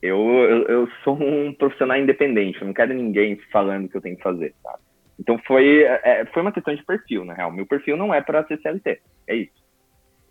eu, 0.01 0.17
eu, 0.17 0.63
eu, 0.63 0.87
sou 1.03 1.15
um 1.15 1.53
profissional 1.53 1.97
independente, 1.97 2.59
eu 2.59 2.67
não 2.67 2.73
quero 2.73 2.93
ninguém 2.93 3.35
falando 3.51 3.85
o 3.85 3.89
que 3.89 3.97
eu 3.97 4.01
tenho 4.01 4.17
que 4.17 4.23
fazer, 4.23 4.53
sabe? 4.63 4.79
Então 5.19 5.37
foi, 5.45 5.83
é, 5.83 6.25
foi 6.33 6.41
uma 6.41 6.51
questão 6.51 6.73
de 6.73 6.83
perfil, 6.83 7.23
na 7.23 7.35
real. 7.35 7.51
Meu 7.51 7.67
perfil 7.67 7.95
não 7.95 8.11
é 8.11 8.19
para 8.21 8.43
ser 8.47 8.59
CLT, 8.59 8.99
é 9.27 9.35
isso. 9.35 9.61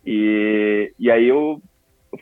E, 0.05 0.93
e 0.99 1.09
aí 1.09 1.25
eu 1.29 1.61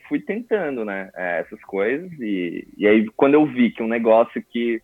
fui 0.06 0.20
tentando, 0.20 0.84
né, 0.84 1.10
é, 1.16 1.40
essas 1.40 1.60
coisas. 1.62 2.12
E, 2.20 2.68
e 2.76 2.86
aí 2.86 3.06
quando 3.16 3.34
eu 3.34 3.44
vi 3.44 3.72
que 3.72 3.82
um 3.82 3.88
negócio 3.88 4.40
que 4.50 4.80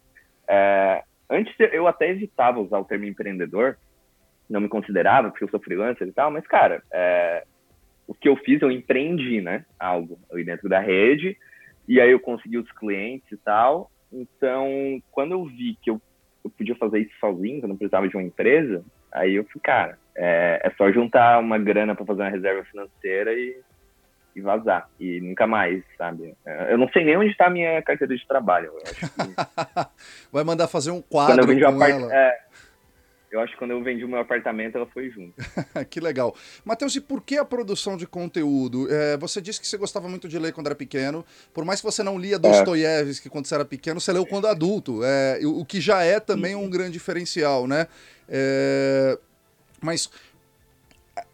é, 0.48 1.04
antes 1.30 1.54
eu 1.72 1.86
até 1.86 2.10
evitava 2.10 2.58
usar 2.58 2.80
o 2.80 2.84
termo 2.84 3.04
empreendedor, 3.04 3.78
não 4.50 4.60
me 4.60 4.68
considerava 4.68 5.30
porque 5.30 5.44
eu 5.44 5.50
sou 5.50 5.60
freelancer 5.60 6.08
e 6.08 6.12
tal, 6.12 6.32
mas 6.32 6.44
cara, 6.48 6.82
é, 6.92 7.44
o 8.08 8.14
que 8.14 8.28
eu 8.28 8.34
fiz 8.36 8.60
eu 8.60 8.72
empreendi, 8.72 9.40
né, 9.40 9.64
algo 9.78 10.18
ali 10.32 10.42
dentro 10.42 10.68
da 10.68 10.80
rede 10.80 11.36
e 11.88 12.00
aí 12.00 12.10
eu 12.10 12.20
consegui 12.20 12.58
os 12.58 12.70
clientes 12.72 13.30
e 13.30 13.36
tal. 13.36 13.90
Então, 14.12 14.68
quando 15.10 15.32
eu 15.32 15.44
vi 15.44 15.76
que 15.82 15.90
eu, 15.90 16.00
eu 16.44 16.50
podia 16.50 16.74
fazer 16.76 17.00
isso 17.00 17.14
sozinho, 17.20 17.58
que 17.58 17.64
eu 17.64 17.68
não 17.68 17.76
precisava 17.76 18.08
de 18.08 18.16
uma 18.16 18.22
empresa, 18.22 18.84
aí 19.12 19.34
eu 19.34 19.44
fui, 19.44 19.60
cara, 19.60 19.98
é, 20.14 20.60
é 20.64 20.70
só 20.76 20.90
juntar 20.90 21.38
uma 21.38 21.58
grana 21.58 21.94
para 21.94 22.06
fazer 22.06 22.22
uma 22.22 22.30
reserva 22.30 22.64
financeira 22.64 23.32
e, 23.32 23.60
e 24.34 24.40
vazar. 24.40 24.88
E 24.98 25.20
nunca 25.20 25.46
mais, 25.46 25.84
sabe? 25.98 26.34
É, 26.44 26.72
eu 26.72 26.78
não 26.78 26.88
sei 26.88 27.04
nem 27.04 27.16
onde 27.16 27.30
está 27.30 27.46
a 27.46 27.50
minha 27.50 27.80
carteira 27.82 28.16
de 28.16 28.26
trabalho. 28.26 28.72
Que... 28.84 29.06
Vai 30.32 30.44
mandar 30.44 30.68
fazer 30.68 30.90
um 30.90 31.02
quadro 31.02 31.46
quando 31.46 31.58
eu 31.58 31.72
com 31.72 31.78
part... 31.78 31.92
ela. 31.92 32.14
É, 32.14 32.45
eu 33.36 33.40
acho 33.42 33.52
que 33.52 33.58
quando 33.58 33.72
eu 33.72 33.82
vendi 33.82 34.04
o 34.04 34.08
meu 34.08 34.18
apartamento, 34.18 34.76
ela 34.76 34.86
foi 34.86 35.10
junto. 35.10 35.34
que 35.90 36.00
legal. 36.00 36.34
Matheus, 36.64 36.96
e 36.96 37.00
por 37.00 37.22
que 37.22 37.36
a 37.36 37.44
produção 37.44 37.96
de 37.96 38.06
conteúdo? 38.06 38.90
É, 38.90 39.16
você 39.16 39.40
disse 39.40 39.60
que 39.60 39.66
você 39.66 39.76
gostava 39.76 40.08
muito 40.08 40.28
de 40.28 40.38
ler 40.38 40.52
quando 40.52 40.66
era 40.66 40.74
pequeno. 40.74 41.24
Por 41.52 41.64
mais 41.64 41.80
que 41.80 41.86
você 41.86 42.02
não 42.02 42.18
lia 42.18 42.38
Dostoiévski 42.38 43.28
é. 43.28 43.30
quando 43.30 43.46
você 43.46 43.54
era 43.54 43.64
pequeno, 43.64 44.00
você 44.00 44.12
leu 44.12 44.26
quando 44.26 44.46
adulto. 44.46 45.00
É, 45.04 45.38
o 45.44 45.64
que 45.64 45.80
já 45.80 46.02
é 46.02 46.18
também 46.18 46.54
um 46.54 46.68
grande 46.68 46.92
diferencial, 46.92 47.66
né? 47.66 47.86
É, 48.28 49.18
mas 49.80 50.10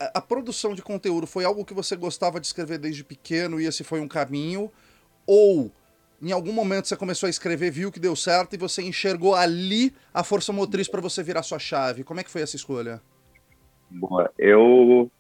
a, 0.01 0.19
a, 0.19 0.21
produção 0.21 0.75
de 0.75 0.83
conteúdo 0.83 1.27
foi 1.27 1.45
algo 1.45 1.65
que 1.65 1.73
você 1.73 1.97
gostava 1.97 2.41
de 2.41 2.47
escrever 2.47 2.79
desde 2.79 3.05
pequeno 3.05 3.61
e 3.61 3.67
esse 3.67 3.85
foi 3.85 4.01
um 4.01 4.09
caminho? 4.09 4.71
Ou 5.27 5.71
em 6.23 6.33
algum 6.33 6.53
momento 6.53 6.87
você 6.87 6.97
começou 6.97 7.27
a 7.27 7.31
escrever, 7.31 7.71
viu 7.71 7.91
que 7.91 7.99
deu 7.99 8.15
certo 8.15 8.55
e 8.55 8.59
você 8.59 8.83
enxergou 8.83 9.35
ali 9.35 9.93
a 10.15 10.23
força 10.23 10.53
motriz 10.53 10.89
para 10.89 11.01
você 11.01 11.23
virar 11.23 11.43
sua 11.43 11.59
chave. 11.59 12.05
Como 12.05 12.21
é 12.21 12.25
que 12.25 12.31
foi 12.31 12.43
essa 12.43 12.55
escolha? 12.55 13.01
Boa, 13.91 14.31
eu 14.39 15.11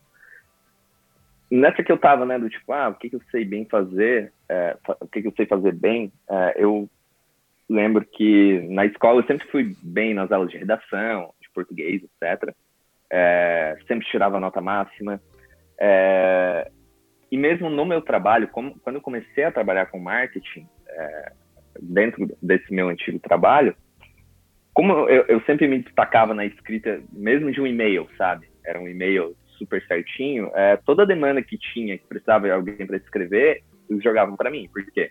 nessa 1.51 1.83
que 1.83 1.93
eu 1.93 1.99
tava, 1.99 2.25
né, 2.25 2.38
do 2.38 2.49
tipo, 2.49 2.73
ah, 2.73 2.88
o 2.88 2.95
que, 2.95 3.11
que 3.11 3.17
eu 3.17 3.23
sei 3.31 3.45
bem 3.45 3.67
fazer, 3.67 4.33
é, 4.49 4.77
o 5.01 5.07
que, 5.07 5.21
que 5.21 5.29
eu 5.29 5.35
sei 5.37 5.45
fazer 5.45 5.73
bem, 5.73 6.11
é, 6.31 6.55
eu 6.57 6.88
lembro 7.69 8.07
que 8.07 8.67
na 8.71 8.87
escola 8.87 9.21
eu 9.21 9.27
sempre 9.27 9.47
fui 9.49 9.77
bem 9.83 10.15
nas 10.15 10.31
aulas 10.33 10.51
de 10.51 10.57
redação, 10.57 11.35
de 11.41 11.51
português, 11.51 12.03
etc. 12.03 12.55
É, 13.11 13.77
sempre 13.87 14.07
tirava 14.07 14.41
nota 14.41 14.61
máxima. 14.61 15.21
É, 15.79 16.71
e 17.31 17.37
mesmo 17.37 17.69
no 17.69 17.85
meu 17.85 18.01
trabalho, 18.01 18.49
como, 18.49 18.79
quando 18.81 18.97
eu 18.97 19.03
comecei 19.03 19.45
a 19.45 19.53
trabalhar 19.53 19.87
com 19.87 19.99
marketing, 19.99 20.67
é, 20.92 21.33
dentro 21.81 22.28
desse 22.42 22.72
meu 22.72 22.88
antigo 22.88 23.18
trabalho, 23.18 23.74
como 24.74 24.92
eu, 25.09 25.24
eu, 25.28 25.40
sempre 25.42 25.68
me 25.68 25.81
destacava 25.81 26.33
na 26.33 26.46
escrita, 26.46 27.02
mesmo 27.12 27.50
de 27.52 27.61
um 27.61 27.66
e-mail, 27.66 28.09
sabe? 28.16 28.48
Era 28.64 28.81
um 28.81 28.88
e-mail 28.88 29.37
super 29.59 29.85
certinho. 29.87 30.50
É, 30.55 30.76
toda 30.78 31.07
demanda 31.07 31.42
que 31.42 31.59
tinha, 31.59 31.98
que 31.98 32.07
precisava 32.07 32.46
de 32.46 32.52
alguém 32.52 32.87
para 32.87 32.96
escrever, 32.96 33.62
eles 33.88 34.02
jogavam 34.02 34.35
para 34.35 34.50
mim. 34.50 34.68
Por 34.72 34.85
quê? 34.92 35.11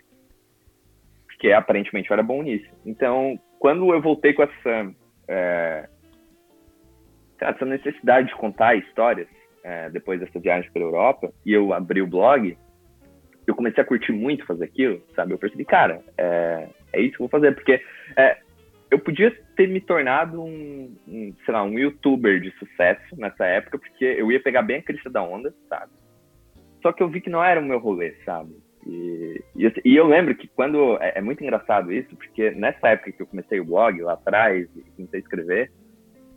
Porque 1.26 1.52
aparentemente 1.52 2.10
eu 2.10 2.14
era 2.14 2.22
bom 2.22 2.42
nisso. 2.42 2.68
Então, 2.84 3.38
quando 3.60 3.92
eu 3.94 4.02
voltei 4.02 4.32
com 4.32 4.42
essa, 4.42 4.92
é, 5.28 5.88
essa 7.40 7.64
necessidade 7.64 8.28
de 8.28 8.34
contar 8.34 8.74
histórias, 8.74 9.28
é, 9.62 9.88
depois 9.90 10.18
dessa 10.18 10.40
viagem 10.40 10.70
pela 10.72 10.86
Europa, 10.86 11.32
e 11.46 11.52
eu 11.52 11.72
abri 11.72 12.02
o 12.02 12.06
blog, 12.06 12.58
eu 13.46 13.54
comecei 13.54 13.82
a 13.82 13.86
curtir 13.86 14.12
muito 14.12 14.46
fazer 14.46 14.64
aquilo, 14.64 15.02
sabe? 15.14 15.32
Eu 15.32 15.38
percebi, 15.38 15.64
cara, 15.64 16.00
é, 16.16 16.68
é 16.92 17.00
isso 17.00 17.16
que 17.16 17.22
eu 17.22 17.28
vou 17.28 17.40
fazer, 17.40 17.54
porque 17.54 17.80
é, 18.16 18.38
eu 18.90 18.98
podia 18.98 19.30
ter 19.56 19.66
me 19.68 19.80
tornado 19.80 20.42
um, 20.42 20.94
um, 21.08 21.34
sei 21.44 21.54
lá, 21.54 21.62
um 21.62 21.78
youtuber 21.78 22.40
de 22.40 22.50
sucesso 22.58 23.16
nessa 23.16 23.44
época, 23.46 23.78
porque 23.78 24.04
eu 24.04 24.30
ia 24.30 24.42
pegar 24.42 24.62
bem 24.62 24.78
a 24.78 24.82
crista 24.82 25.08
da 25.08 25.22
onda, 25.22 25.52
sabe? 25.68 25.92
Só 26.82 26.92
que 26.92 27.02
eu 27.02 27.08
vi 27.08 27.20
que 27.20 27.30
não 27.30 27.42
era 27.42 27.60
o 27.60 27.64
meu 27.64 27.78
rolê, 27.78 28.14
sabe? 28.24 28.54
E, 28.86 29.42
e, 29.56 29.72
e 29.84 29.96
eu 29.96 30.06
lembro 30.06 30.34
que 30.34 30.48
quando. 30.48 30.98
É, 31.00 31.18
é, 31.18 31.20
muito 31.20 31.42
engraçado 31.42 31.92
isso, 31.92 32.14
porque 32.16 32.50
nessa 32.50 32.88
época 32.88 33.12
que 33.12 33.22
eu 33.22 33.26
comecei 33.26 33.60
o 33.60 33.64
blog, 33.64 34.00
lá 34.02 34.14
atrás, 34.14 34.68
comecei 34.96 35.20
a 35.20 35.22
escrever, 35.22 35.72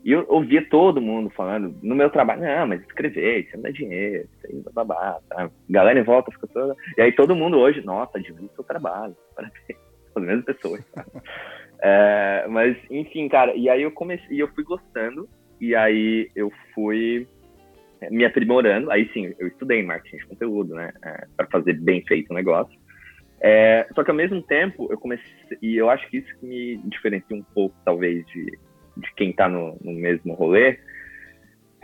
e 0.06 0.12
eu 0.12 0.24
ouvia 0.30 0.64
todo 0.70 1.02
mundo 1.02 1.32
falando 1.32 1.76
no 1.82 1.96
meu 1.96 2.12
trabalho, 2.12 2.44
não, 2.44 2.68
mas 2.68 2.82
escrever, 2.82 3.40
isso 3.40 3.56
não 3.56 3.64
dá 3.64 3.72
dinheiro, 3.72 4.30
isso 4.38 4.48
aí, 4.48 4.64
babá, 4.72 5.20
tá? 5.28 5.50
Galera 5.68 6.00
em 6.00 6.04
volta 6.04 6.32
fica 6.32 6.46
toda. 6.46 6.76
E 6.96 7.02
aí 7.02 7.12
todo 7.12 7.36
mundo 7.36 7.58
hoje, 7.58 7.84
nossa, 7.84 8.20
o 8.20 8.50
seu 8.54 8.64
trabalho, 8.64 9.18
parabéns, 9.36 9.80
as 10.16 10.24
mesmas 10.24 10.46
pessoas. 10.46 10.84
É, 11.78 12.46
mas, 12.48 12.78
enfim, 12.90 13.28
cara, 13.28 13.54
e 13.54 13.70
aí 13.70 13.82
eu 13.82 13.92
comecei, 13.92 14.42
eu 14.42 14.48
fui 14.56 14.64
gostando, 14.64 15.28
e 15.60 15.76
aí 15.76 16.32
eu 16.34 16.50
fui 16.74 17.28
me 18.10 18.24
aprimorando, 18.24 18.90
aí 18.90 19.12
sim, 19.14 19.36
eu 19.38 19.48
estudei 19.48 19.84
marketing 19.84 20.18
de 20.18 20.26
conteúdo, 20.26 20.74
né, 20.74 20.94
é, 21.04 21.28
para 21.36 21.46
fazer 21.48 21.74
bem 21.74 22.02
feito 22.06 22.32
o 22.32 22.34
negócio. 22.34 22.80
É, 23.42 23.86
só 23.94 24.06
que 24.06 24.10
ao 24.10 24.16
mesmo 24.16 24.42
tempo 24.42 24.88
eu 24.90 24.98
comecei, 24.98 25.30
e 25.62 25.76
eu 25.76 25.90
acho 25.90 26.10
que 26.10 26.18
isso 26.18 26.40
que 26.40 26.46
me 26.46 26.78
diferencia 26.86 27.36
um 27.36 27.44
pouco, 27.44 27.76
talvez, 27.84 28.26
de 28.28 28.58
de 28.98 29.14
quem 29.16 29.30
está 29.30 29.48
no, 29.48 29.78
no, 29.82 29.94
mesmo 29.94 30.34
rolê, 30.34 30.80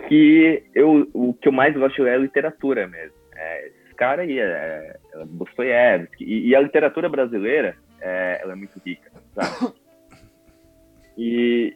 que 0.08 0.64
eu, 0.74 1.10
o 1.14 1.34
que 1.34 1.48
eu 1.48 1.52
mais 1.52 1.76
gosto 1.76 2.06
é 2.06 2.18
literatura 2.18 2.88
mesmo. 2.88 3.16
É, 3.36 3.68
esse 3.68 3.96
cara 3.96 4.24
aí 4.24 4.40
é, 4.40 4.98
é 5.14 5.26
Dostoiévski. 5.26 6.24
E, 6.24 6.50
e, 6.50 6.56
a 6.56 6.62
literatura 6.62 7.10
brasileira, 7.10 7.76
é, 8.00 8.40
ela 8.42 8.54
é 8.54 8.56
muito 8.56 8.80
rica, 8.86 9.12
sabe? 9.36 9.74
E, 11.18 11.76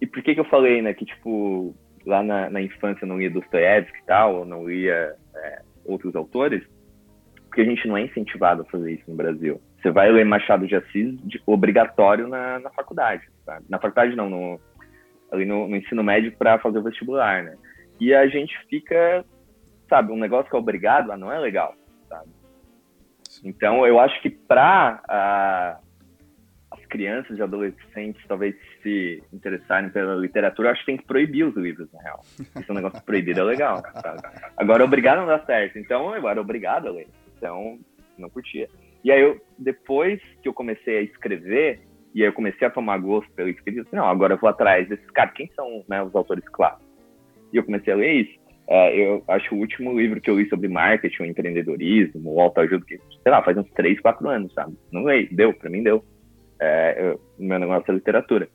e 0.00 0.06
por 0.06 0.22
que 0.22 0.34
que 0.34 0.40
eu 0.40 0.44
falei, 0.44 0.82
né, 0.82 0.92
que, 0.94 1.04
tipo, 1.04 1.74
lá 2.04 2.22
na, 2.22 2.50
na 2.50 2.60
infância 2.60 3.04
eu 3.04 3.08
não 3.08 3.18
lia 3.18 3.30
Dostoiévski 3.30 3.98
e 3.98 4.04
tal, 4.04 4.44
não 4.44 4.68
lia 4.68 5.16
é, 5.34 5.62
outros 5.84 6.14
autores? 6.14 6.62
Porque 7.48 7.62
a 7.62 7.64
gente 7.64 7.86
não 7.88 7.96
é 7.96 8.02
incentivado 8.02 8.62
a 8.62 8.64
fazer 8.66 8.92
isso 8.92 9.04
no 9.08 9.16
Brasil. 9.16 9.60
Você 9.80 9.90
vai 9.90 10.10
ler 10.10 10.24
Machado 10.24 10.66
de 10.66 10.76
Assis 10.76 11.18
de, 11.26 11.42
obrigatório 11.44 12.28
na, 12.28 12.60
na 12.60 12.70
faculdade, 12.70 13.28
sabe? 13.44 13.66
Na 13.68 13.78
faculdade 13.78 14.16
não, 14.16 14.28
no, 14.28 14.60
ali 15.30 15.44
no, 15.44 15.66
no 15.68 15.76
ensino 15.76 16.02
médio 16.02 16.32
para 16.36 16.58
fazer 16.58 16.78
o 16.78 16.82
vestibular, 16.82 17.42
né? 17.42 17.56
E 18.00 18.14
a 18.14 18.26
gente 18.26 18.52
fica, 18.68 19.24
sabe, 19.88 20.12
um 20.12 20.18
negócio 20.18 20.50
que 20.50 20.56
é 20.56 20.58
obrigado, 20.58 21.10
ah, 21.12 21.16
não 21.16 21.32
é 21.32 21.38
legal, 21.38 21.74
sabe? 22.08 22.30
Então, 23.44 23.86
eu 23.86 23.98
acho 23.98 24.20
que 24.20 24.28
para 24.28 25.80
as 26.70 26.84
crianças 26.86 27.38
e 27.38 27.42
adolescentes 27.42 28.22
talvez 28.26 28.54
se 28.82 29.22
interessarem 29.32 29.90
pela 29.90 30.14
literatura, 30.14 30.70
acho 30.70 30.80
que 30.80 30.86
tem 30.86 30.96
que 30.96 31.06
proibir 31.06 31.44
os 31.44 31.56
livros, 31.56 31.90
na 31.92 32.02
real. 32.02 32.20
Isso 32.38 32.64
é 32.68 32.72
um 32.72 32.74
negócio 32.74 33.02
proibido, 33.02 33.40
é 33.40 33.44
legal, 33.44 33.82
sabe? 34.02 34.20
Agora, 34.56 34.84
obrigado 34.84 35.18
não 35.18 35.26
dá 35.26 35.38
certo. 35.44 35.78
Então, 35.78 36.14
eu 36.14 36.28
era 36.28 36.40
obrigado 36.40 36.88
a 36.88 36.90
ler. 36.90 37.08
Então, 37.36 37.78
não 38.18 38.28
curtia. 38.28 38.68
E 39.04 39.10
aí, 39.10 39.20
eu, 39.20 39.40
depois 39.58 40.20
que 40.42 40.48
eu 40.48 40.54
comecei 40.54 40.98
a 40.98 41.02
escrever, 41.02 41.80
e 42.14 42.22
aí 42.22 42.28
eu 42.28 42.32
comecei 42.32 42.66
a 42.66 42.70
tomar 42.70 42.98
gosto 42.98 43.30
eu 43.36 43.52
disse, 43.52 43.94
não, 43.94 44.06
agora 44.06 44.34
eu 44.34 44.38
vou 44.38 44.50
atrás 44.50 44.88
desses 44.88 45.10
caras, 45.10 45.34
quem 45.34 45.50
são 45.54 45.84
né, 45.88 46.02
os 46.02 46.14
autores 46.14 46.44
clássicos? 46.48 46.86
E 47.52 47.56
eu 47.56 47.64
comecei 47.64 47.92
a 47.92 47.96
ler 47.96 48.12
isso. 48.12 48.42
É, 48.68 48.96
eu 48.96 49.24
acho 49.28 49.54
o 49.54 49.58
último 49.58 49.98
livro 49.98 50.20
que 50.20 50.30
eu 50.30 50.38
li 50.38 50.48
sobre 50.48 50.68
marketing, 50.68 51.24
empreendedorismo, 51.24 52.40
autoajuda, 52.40 52.84
que, 52.86 52.98
sei 53.22 53.32
lá, 53.32 53.42
faz 53.42 53.56
uns 53.56 53.70
3, 53.72 54.00
4 54.00 54.28
anos, 54.28 54.52
sabe? 54.54 54.76
Não 54.90 55.04
leio, 55.04 55.28
deu, 55.32 55.52
pra 55.52 55.68
mim 55.68 55.82
deu. 55.82 56.04
É, 56.60 57.16
o 57.38 57.42
meu 57.42 57.58
negócio 57.58 57.90
é 57.90 57.94
literatura. 57.94 58.48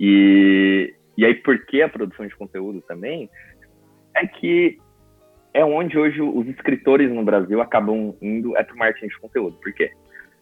E, 0.00 0.94
e 1.16 1.24
aí, 1.24 1.34
por 1.34 1.64
que 1.66 1.82
a 1.82 1.88
produção 1.88 2.26
de 2.26 2.34
conteúdo 2.34 2.80
também? 2.82 3.28
É 4.16 4.26
que 4.26 4.78
é 5.52 5.64
onde 5.64 5.98
hoje 5.98 6.20
os 6.20 6.46
escritores 6.48 7.10
no 7.10 7.24
Brasil 7.24 7.60
acabam 7.60 8.14
indo, 8.20 8.56
é 8.56 8.62
pro 8.62 8.76
marketing 8.76 9.08
de 9.08 9.18
conteúdo. 9.18 9.56
Por 9.58 9.72
quê? 9.72 9.90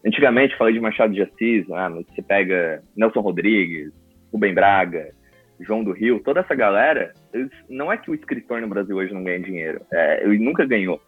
Antigamente, 0.05 0.57
falei 0.57 0.73
de 0.73 0.79
Machado 0.79 1.13
de 1.13 1.21
Assis, 1.21 1.65
ah, 1.71 1.89
você 1.89 2.21
pega 2.21 2.83
Nelson 2.95 3.21
Rodrigues, 3.21 3.91
Rubem 4.31 4.53
Braga, 4.53 5.11
João 5.59 5.83
do 5.83 5.91
Rio, 5.91 6.19
toda 6.19 6.41
essa 6.41 6.53
galera, 6.53 7.13
eles, 7.33 7.51
não 7.67 7.91
é 7.91 7.97
que 7.97 8.11
o 8.11 8.13
escritor 8.13 8.61
no 8.61 8.67
Brasil 8.67 8.95
hoje 8.95 9.13
não 9.13 9.23
ganha 9.23 9.39
dinheiro, 9.39 9.81
é, 9.91 10.23
ele 10.23 10.37
nunca 10.37 10.65
ganhou. 10.65 11.01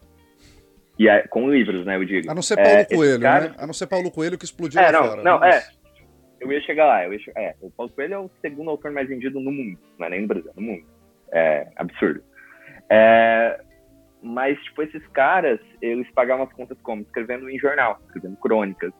E 0.98 1.08
é, 1.08 1.28
com 1.28 1.48
livros, 1.48 1.86
né, 1.86 1.94
eu 1.94 2.04
digo. 2.04 2.28
A 2.28 2.34
não 2.34 2.42
ser 2.42 2.56
Paulo 2.56 2.70
é, 2.70 2.84
Coelho, 2.84 3.20
cara... 3.20 3.48
né? 3.50 3.54
A 3.56 3.66
não 3.66 3.72
ser 3.72 3.86
Paulo 3.86 4.10
Coelho 4.10 4.36
que 4.36 4.44
explodiu 4.44 4.80
é, 4.80 4.90
não, 4.90 5.04
fora. 5.04 5.22
Não, 5.22 5.44
é. 5.44 5.62
Eu 6.40 6.52
ia 6.52 6.60
chegar 6.62 6.86
lá. 6.86 7.04
Eu 7.04 7.12
ia 7.12 7.20
chegar, 7.20 7.40
é, 7.40 7.54
o 7.60 7.70
Paulo 7.70 7.92
Coelho 7.92 8.14
é 8.14 8.18
o 8.18 8.30
segundo 8.40 8.70
autor 8.70 8.90
mais 8.90 9.08
vendido 9.08 9.38
no 9.38 9.52
mundo, 9.52 9.78
não 9.96 10.06
é 10.06 10.10
nem 10.10 10.22
no 10.22 10.26
Brasil, 10.26 10.50
no 10.56 10.62
mundo. 10.62 10.84
É 11.32 11.68
absurdo. 11.76 12.20
É, 12.90 13.60
mas, 14.22 14.58
tipo, 14.64 14.82
esses 14.82 15.06
caras, 15.08 15.60
eles 15.80 16.10
pagavam 16.12 16.44
as 16.44 16.52
contas 16.52 16.78
como? 16.82 17.02
Escrevendo 17.02 17.48
em 17.48 17.58
jornal, 17.58 17.98
escrevendo 18.06 18.36
crônicas. 18.36 18.92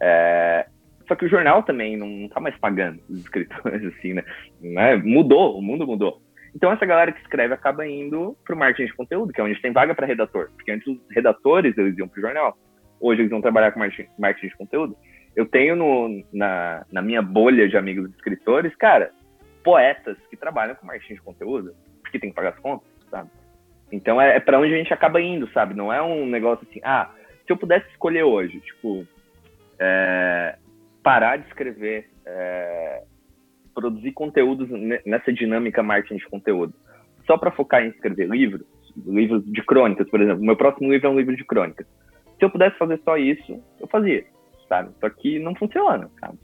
É... 0.00 0.66
Só 1.06 1.14
que 1.14 1.24
o 1.24 1.28
jornal 1.28 1.62
também 1.62 1.96
não 1.96 2.28
tá 2.28 2.40
mais 2.40 2.56
pagando 2.58 3.00
os 3.08 3.20
escritores, 3.20 3.84
assim, 3.94 4.14
né? 4.14 4.24
né? 4.60 4.96
Mudou, 4.96 5.58
o 5.58 5.62
mundo 5.62 5.86
mudou. 5.86 6.20
Então, 6.54 6.72
essa 6.72 6.84
galera 6.84 7.12
que 7.12 7.20
escreve 7.20 7.54
acaba 7.54 7.86
indo 7.86 8.36
pro 8.44 8.56
marketing 8.56 8.90
de 8.90 8.96
conteúdo, 8.96 9.32
que 9.32 9.40
é 9.40 9.44
onde 9.44 9.60
tem 9.60 9.72
vaga 9.72 9.94
para 9.94 10.06
redator. 10.06 10.50
Porque 10.56 10.72
antes 10.72 10.86
os 10.86 10.98
redatores, 11.10 11.76
eles 11.78 11.96
iam 11.96 12.08
pro 12.08 12.20
jornal. 12.20 12.56
Hoje 13.00 13.20
eles 13.20 13.30
vão 13.30 13.40
trabalhar 13.40 13.72
com 13.72 13.80
marketing 14.18 14.48
de 14.48 14.56
conteúdo. 14.56 14.96
Eu 15.36 15.46
tenho 15.46 15.76
no, 15.76 16.24
na, 16.32 16.84
na 16.90 17.00
minha 17.00 17.22
bolha 17.22 17.68
de 17.68 17.76
amigos 17.76 18.10
escritores, 18.10 18.74
cara, 18.74 19.12
poetas 19.62 20.16
que 20.30 20.36
trabalham 20.36 20.74
com 20.74 20.86
marketing 20.86 21.14
de 21.14 21.22
conteúdo, 21.22 21.74
porque 22.02 22.18
tem 22.18 22.30
que 22.30 22.36
pagar 22.36 22.50
as 22.50 22.58
contas, 22.58 22.88
sabe? 23.10 23.30
Então 23.90 24.20
é, 24.20 24.36
é 24.36 24.40
para 24.40 24.58
onde 24.58 24.74
a 24.74 24.76
gente 24.76 24.92
acaba 24.92 25.20
indo, 25.20 25.50
sabe? 25.52 25.74
Não 25.74 25.92
é 25.92 26.02
um 26.02 26.26
negócio 26.26 26.66
assim, 26.68 26.80
ah, 26.82 27.10
se 27.46 27.52
eu 27.52 27.56
pudesse 27.56 27.88
escolher 27.90 28.22
hoje, 28.22 28.60
tipo, 28.60 29.06
é, 29.78 30.56
parar 31.02 31.38
de 31.38 31.46
escrever, 31.46 32.10
é, 32.26 33.02
produzir 33.74 34.12
conteúdos 34.12 34.68
nessa 35.06 35.32
dinâmica 35.32 35.82
marketing 35.82 36.16
de 36.16 36.26
conteúdo, 36.26 36.74
só 37.26 37.38
para 37.38 37.50
focar 37.50 37.82
em 37.82 37.88
escrever 37.88 38.28
livros, 38.28 38.66
livros 39.06 39.44
de 39.44 39.62
crônicas, 39.62 40.08
por 40.10 40.20
exemplo. 40.20 40.44
Meu 40.44 40.56
próximo 40.56 40.90
livro 40.92 41.06
é 41.06 41.10
um 41.10 41.18
livro 41.18 41.36
de 41.36 41.44
crônicas. 41.44 41.86
Se 42.38 42.44
eu 42.44 42.50
pudesse 42.50 42.76
fazer 42.76 43.00
só 43.04 43.16
isso, 43.16 43.62
eu 43.80 43.86
fazia, 43.86 44.24
sabe? 44.68 44.90
Só 45.00 45.08
que 45.08 45.38
não 45.38 45.54
funciona, 45.54 46.10
sabe? 46.20 46.38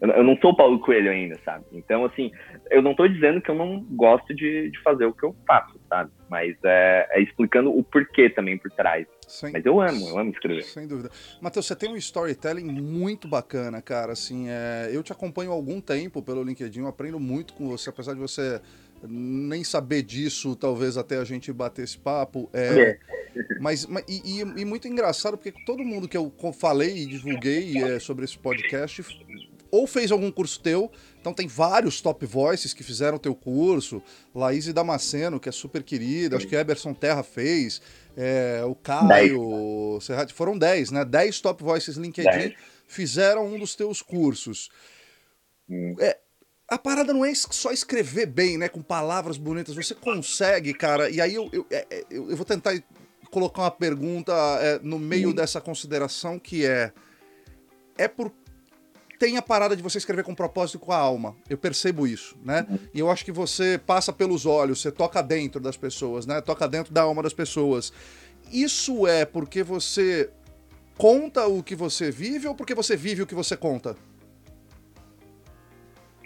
Eu, 0.00 0.10
eu, 0.10 0.24
não 0.24 0.36
sou 0.38 0.50
o 0.50 0.56
Paulo 0.56 0.78
Coelho 0.80 1.10
ainda, 1.10 1.38
sabe? 1.44 1.64
Então, 1.72 2.04
assim, 2.04 2.30
eu 2.70 2.82
não 2.82 2.92
estou 2.92 3.08
dizendo 3.08 3.40
que 3.40 3.50
eu 3.50 3.54
não 3.54 3.80
gosto 3.90 4.34
de, 4.34 4.70
de 4.70 4.82
fazer 4.82 5.04
o 5.04 5.12
que 5.12 5.24
eu 5.24 5.34
faço, 5.46 5.78
sabe? 5.88 6.10
Mas 6.28 6.56
é, 6.64 7.08
é 7.10 7.22
explicando 7.22 7.76
o 7.76 7.82
porquê 7.82 8.30
também 8.30 8.58
por 8.58 8.70
trás. 8.70 9.06
Sem, 9.26 9.52
Mas 9.52 9.64
eu 9.66 9.80
amo, 9.80 10.08
eu 10.08 10.18
amo 10.18 10.30
escrever. 10.30 10.62
Sem 10.62 10.86
dúvida. 10.86 11.10
Matheus, 11.40 11.66
você 11.66 11.74
tem 11.74 11.90
um 11.90 11.96
storytelling 11.96 12.64
muito 12.64 13.26
bacana, 13.26 13.82
cara. 13.82 14.12
Assim, 14.12 14.46
é, 14.48 14.90
eu 14.92 15.02
te 15.02 15.12
acompanho 15.12 15.50
há 15.50 15.54
algum 15.54 15.80
tempo 15.80 16.22
pelo 16.22 16.42
LinkedIn, 16.42 16.80
eu 16.80 16.86
aprendo 16.86 17.18
muito 17.18 17.54
com 17.54 17.68
você, 17.68 17.90
apesar 17.90 18.14
de 18.14 18.20
você 18.20 18.60
nem 19.08 19.62
saber 19.62 20.02
disso, 20.02 20.56
talvez 20.56 20.96
até 20.96 21.18
a 21.18 21.24
gente 21.24 21.52
bater 21.52 21.82
esse 21.82 21.98
papo. 21.98 22.48
É, 22.52 22.80
é. 22.80 22.98
Mas, 23.60 23.86
mas 23.86 24.04
e, 24.08 24.40
e, 24.40 24.64
muito 24.64 24.88
engraçado, 24.88 25.36
porque 25.36 25.52
todo 25.64 25.84
mundo 25.84 26.08
que 26.08 26.16
eu 26.16 26.32
falei 26.58 26.96
e 26.98 27.06
divulguei 27.06 27.76
é, 27.82 27.98
sobre 27.98 28.24
esse 28.24 28.38
podcast 28.38 29.04
ou 29.70 29.86
fez 29.86 30.12
algum 30.12 30.30
curso 30.30 30.60
teu, 30.60 30.90
então 31.20 31.32
tem 31.34 31.46
vários 31.46 32.00
top 32.00 32.24
voices 32.24 32.72
que 32.72 32.82
fizeram 32.82 33.18
teu 33.18 33.34
curso, 33.34 34.02
Laís 34.34 34.72
Damasceno, 34.72 35.40
que 35.40 35.48
é 35.48 35.52
super 35.52 35.82
querida, 35.82 36.36
acho 36.36 36.46
que 36.46 36.56
Eberson 36.56 36.94
Terra 36.94 37.22
fez, 37.22 37.82
é, 38.16 38.62
o 38.64 38.74
Caio, 38.74 39.98
Serrati, 40.00 40.32
foram 40.32 40.56
10, 40.56 40.90
né? 40.90 41.04
10 41.04 41.40
top 41.40 41.62
voices 41.62 41.96
LinkedIn 41.96 42.30
dez. 42.30 42.54
fizeram 42.86 43.46
um 43.46 43.58
dos 43.58 43.74
teus 43.74 44.00
cursos. 44.00 44.70
Hum. 45.68 45.96
É, 45.98 46.16
a 46.68 46.78
parada 46.78 47.12
não 47.12 47.24
é 47.24 47.32
só 47.34 47.70
escrever 47.70 48.26
bem, 48.26 48.56
né? 48.58 48.68
Com 48.68 48.82
palavras 48.82 49.36
bonitas. 49.36 49.74
Você 49.74 49.94
consegue, 49.94 50.72
cara. 50.74 51.10
E 51.10 51.20
aí 51.20 51.34
eu, 51.34 51.48
eu, 51.52 51.66
é, 51.70 51.86
é, 51.90 52.04
eu, 52.10 52.30
eu 52.30 52.36
vou 52.36 52.44
tentar 52.44 52.72
colocar 53.36 53.64
uma 53.64 53.70
pergunta 53.70 54.32
é, 54.62 54.80
no 54.82 54.98
meio 54.98 55.28
hum. 55.28 55.34
dessa 55.34 55.60
consideração 55.60 56.38
que 56.38 56.64
é. 56.64 56.90
É 57.98 58.08
por. 58.08 58.32
Tem 59.18 59.36
a 59.36 59.42
parada 59.42 59.76
de 59.76 59.82
você 59.82 59.98
escrever 59.98 60.24
com 60.24 60.34
propósito 60.34 60.78
com 60.78 60.90
a 60.90 60.96
alma. 60.96 61.36
Eu 61.48 61.58
percebo 61.58 62.06
isso, 62.06 62.34
né? 62.42 62.66
E 62.94 62.98
eu 62.98 63.10
acho 63.10 63.24
que 63.24 63.32
você 63.32 63.78
passa 63.78 64.10
pelos 64.10 64.46
olhos, 64.46 64.80
você 64.80 64.90
toca 64.90 65.22
dentro 65.22 65.60
das 65.60 65.76
pessoas, 65.76 66.26
né? 66.26 66.40
Toca 66.40 66.66
dentro 66.66 66.94
da 66.94 67.02
alma 67.02 67.22
das 67.22 67.34
pessoas. 67.34 67.92
Isso 68.50 69.06
é 69.06 69.26
porque 69.26 69.62
você 69.62 70.30
conta 70.96 71.46
o 71.46 71.62
que 71.62 71.74
você 71.74 72.10
vive 72.10 72.48
ou 72.48 72.54
porque 72.54 72.74
você 72.74 72.96
vive 72.96 73.22
o 73.22 73.26
que 73.26 73.34
você 73.34 73.56
conta? 73.56 73.96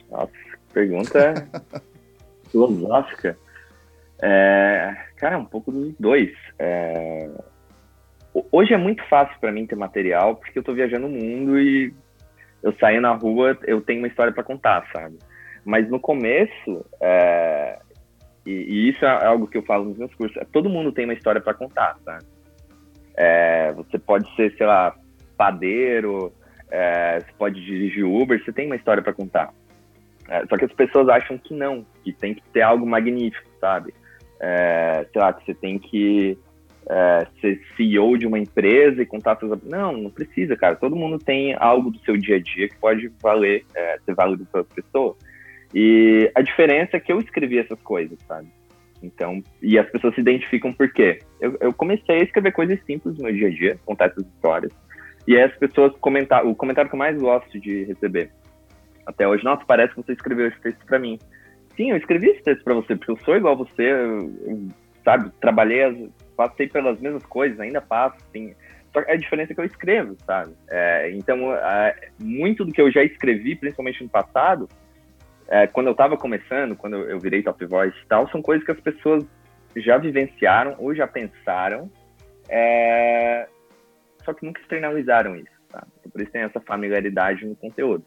Nossa, 0.08 0.32
pergunta 0.72 1.48
filosófica. 2.50 3.36
É, 4.22 4.96
cara, 5.16 5.38
um 5.38 5.44
pouco 5.44 5.72
dos 5.72 5.94
dois. 5.98 6.30
É, 6.58 7.30
hoje 8.52 8.74
é 8.74 8.76
muito 8.76 9.02
fácil 9.08 9.38
para 9.40 9.52
mim 9.52 9.66
ter 9.66 9.76
material 9.76 10.36
porque 10.36 10.58
eu 10.58 10.62
tô 10.62 10.74
viajando 10.74 11.06
o 11.06 11.10
mundo 11.10 11.58
e 11.58 11.92
eu 12.62 12.74
saio 12.78 13.00
na 13.00 13.12
rua, 13.12 13.58
eu 13.64 13.80
tenho 13.80 14.00
uma 14.00 14.08
história 14.08 14.32
para 14.32 14.42
contar, 14.42 14.86
sabe? 14.92 15.18
Mas 15.64 15.88
no 15.88 15.98
começo, 15.98 16.84
é, 17.00 17.78
e, 18.44 18.50
e, 18.50 18.88
isso 18.90 19.04
é 19.04 19.26
algo 19.26 19.46
que 19.46 19.56
eu 19.56 19.62
falo 19.62 19.84
nos 19.84 19.98
meus 19.98 20.14
cursos, 20.14 20.36
é, 20.36 20.44
todo 20.44 20.68
mundo 20.68 20.92
tem 20.92 21.04
uma 21.04 21.14
história 21.14 21.40
para 21.40 21.54
contar, 21.54 21.96
sabe? 22.04 22.24
É, 23.16 23.72
você 23.72 23.98
pode 23.98 24.34
ser, 24.36 24.54
sei 24.56 24.66
lá, 24.66 24.94
padeiro, 25.36 26.32
é, 26.70 27.20
você 27.20 27.32
pode 27.38 27.64
dirigir 27.64 28.04
Uber, 28.04 28.42
você 28.42 28.52
tem 28.52 28.66
uma 28.66 28.76
história 28.76 29.02
para 29.02 29.12
contar. 29.12 29.52
É, 30.28 30.46
só 30.46 30.56
que 30.56 30.64
as 30.64 30.72
pessoas 30.72 31.08
acham 31.08 31.36
que 31.36 31.54
não, 31.54 31.84
que 32.04 32.12
tem 32.12 32.34
que 32.34 32.42
ter 32.50 32.62
algo 32.62 32.86
magnífico, 32.86 33.50
sabe? 33.60 33.92
É, 34.40 35.06
sei 35.12 35.20
lá, 35.20 35.32
que 35.32 35.44
você 35.44 35.54
tem 35.54 35.78
que 35.78 36.38
é, 36.88 37.26
ser 37.40 37.60
CEO 37.76 38.16
de 38.16 38.26
uma 38.26 38.38
empresa 38.38 39.02
e 39.02 39.06
contar 39.06 39.36
suas. 39.36 39.62
Não, 39.62 39.92
não 39.92 40.10
precisa, 40.10 40.56
cara. 40.56 40.76
Todo 40.76 40.96
mundo 40.96 41.18
tem 41.18 41.54
algo 41.58 41.90
do 41.90 41.98
seu 42.00 42.16
dia 42.16 42.36
a 42.36 42.40
dia 42.40 42.68
que 42.68 42.76
pode 42.76 43.10
valer, 43.22 43.64
é, 43.74 43.98
ser 44.04 44.14
válido 44.14 44.46
para 44.50 44.60
outra 44.60 44.82
pessoa. 44.82 45.16
E 45.74 46.30
a 46.34 46.42
diferença 46.42 46.96
é 46.96 47.00
que 47.00 47.12
eu 47.12 47.20
escrevi 47.20 47.58
essas 47.58 47.80
coisas, 47.82 48.18
sabe? 48.26 48.48
Então, 49.02 49.42
e 49.62 49.78
as 49.78 49.88
pessoas 49.88 50.14
se 50.14 50.20
identificam 50.20 50.72
por 50.72 50.92
quê? 50.92 51.20
Eu, 51.40 51.56
eu 51.60 51.72
comecei 51.72 52.16
a 52.16 52.24
escrever 52.24 52.52
coisas 52.52 52.78
simples 52.84 53.16
no 53.16 53.24
meu 53.24 53.32
dia 53.32 53.48
a 53.48 53.50
dia, 53.50 53.78
contar 53.84 54.06
essas 54.06 54.26
histórias. 54.26 54.72
E 55.26 55.36
aí 55.36 55.42
as 55.44 55.56
pessoas 55.56 55.92
comentaram, 56.00 56.50
o 56.50 56.54
comentário 56.54 56.90
que 56.90 56.94
eu 56.94 56.98
mais 56.98 57.16
gosto 57.18 57.58
de 57.58 57.84
receber 57.84 58.30
até 59.06 59.26
hoje, 59.26 59.44
nossa, 59.44 59.64
parece 59.64 59.94
que 59.94 60.02
você 60.02 60.12
escreveu 60.12 60.48
esse 60.48 60.60
texto 60.60 60.84
para 60.86 60.98
mim. 60.98 61.18
Sim, 61.80 61.90
eu 61.90 61.96
escrevi 61.96 62.28
esse 62.28 62.42
texto 62.42 62.62
para 62.62 62.74
você, 62.74 62.94
porque 62.94 63.10
eu 63.10 63.16
sou 63.24 63.36
igual 63.36 63.54
a 63.54 63.56
você, 63.56 63.90
sabe? 65.02 65.30
Trabalhei, 65.40 66.10
passei 66.36 66.68
pelas 66.68 67.00
mesmas 67.00 67.24
coisas, 67.24 67.58
ainda 67.58 67.80
passo, 67.80 68.18
sim. 68.32 68.54
Só 68.92 69.00
a 69.00 69.16
diferença 69.16 69.52
é 69.52 69.54
que 69.54 69.60
eu 69.62 69.64
escrevo, 69.64 70.14
sabe? 70.26 70.52
É, 70.68 71.10
então, 71.12 71.54
é, 71.54 72.10
muito 72.18 72.66
do 72.66 72.72
que 72.72 72.82
eu 72.82 72.90
já 72.90 73.02
escrevi, 73.02 73.56
principalmente 73.56 74.02
no 74.02 74.10
passado, 74.10 74.68
é, 75.48 75.66
quando 75.66 75.86
eu 75.86 75.92
estava 75.92 76.18
começando, 76.18 76.76
quando 76.76 76.96
eu, 76.96 77.18
virei 77.18 77.42
top 77.42 77.64
voice 77.64 77.96
e 77.96 78.06
tal, 78.06 78.28
são 78.28 78.42
coisas 78.42 78.64
que 78.64 78.72
as 78.72 78.80
pessoas 78.80 79.24
já 79.74 79.96
vivenciaram 79.96 80.74
ou 80.78 80.94
já 80.94 81.06
pensaram, 81.06 81.90
é, 82.48 83.48
só 84.22 84.34
que 84.34 84.44
nunca 84.44 84.60
externalizaram 84.60 85.34
isso, 85.36 85.52
tá? 85.70 85.86
Então, 85.98 86.10
por 86.10 86.20
isso 86.20 86.30
tem 86.30 86.42
essa 86.42 86.60
familiaridade 86.60 87.46
no 87.46 87.56
conteúdo. 87.56 88.04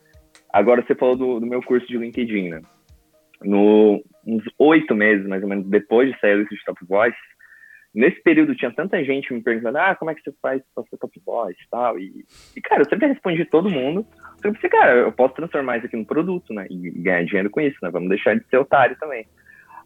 Agora, 0.51 0.85
você 0.85 0.93
falou 0.93 1.15
do, 1.15 1.39
do 1.39 1.47
meu 1.47 1.63
curso 1.63 1.87
de 1.87 1.97
LinkedIn, 1.97 2.49
né? 2.49 2.61
No, 3.43 4.03
uns 4.25 4.43
oito 4.57 4.95
meses, 4.95 5.25
mais 5.27 5.43
ou 5.43 5.49
menos, 5.49 5.67
depois 5.67 6.11
de 6.11 6.19
sair 6.19 6.33
a 6.33 6.35
lista 6.35 6.55
de 6.55 6.63
Top 6.63 6.85
Voice, 6.85 7.17
nesse 7.93 8.21
período 8.23 8.55
tinha 8.55 8.71
tanta 8.71 9.03
gente 9.03 9.33
me 9.33 9.41
perguntando, 9.41 9.77
ah, 9.77 9.95
como 9.95 10.11
é 10.11 10.15
que 10.15 10.21
você 10.21 10.33
faz 10.41 10.61
para 10.73 10.83
ser 10.85 10.97
Top 10.97 11.21
Voice 11.25 11.59
e 11.61 11.69
tal, 11.69 11.99
e, 11.99 12.25
cara, 12.63 12.81
eu 12.81 12.89
sempre 12.89 13.07
respondi 13.07 13.45
todo 13.45 13.69
mundo, 13.69 14.05
eu 14.43 14.53
pensei, 14.53 14.69
cara, 14.69 14.95
eu 14.95 15.11
posso 15.11 15.35
transformar 15.35 15.77
isso 15.77 15.87
aqui 15.87 15.95
num 15.95 16.05
produto, 16.05 16.53
né, 16.53 16.65
e 16.69 16.89
ganhar 17.01 17.25
dinheiro 17.25 17.49
com 17.49 17.61
isso, 17.61 17.77
né, 17.83 17.89
vamos 17.91 18.09
deixar 18.09 18.35
de 18.35 18.45
ser 18.47 18.57
otário 18.57 18.97
também. 18.99 19.25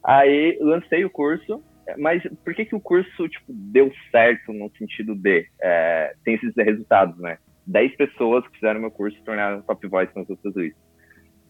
Aí, 0.03 0.57
lancei 0.61 1.03
o 1.03 1.09
curso, 1.09 1.61
mas 1.97 2.23
por 2.43 2.53
que 2.53 2.65
que 2.65 2.75
o 2.75 2.79
curso, 2.79 3.27
tipo, 3.27 3.45
deu 3.49 3.91
certo 4.11 4.53
no 4.53 4.69
sentido 4.77 5.15
de, 5.15 5.45
é, 5.61 6.13
tem 6.23 6.35
esses 6.35 6.53
resultados, 6.55 7.17
né, 7.19 7.37
10 7.67 7.97
pessoas 7.97 8.47
que 8.47 8.55
fizeram 8.55 8.79
meu 8.79 8.91
curso 8.91 9.17
se 9.17 9.23
tornaram 9.23 9.61
Top 9.61 9.85
Voice 9.85 10.11
nas 10.15 10.29
outras 10.29 10.55
listas. 10.55 10.81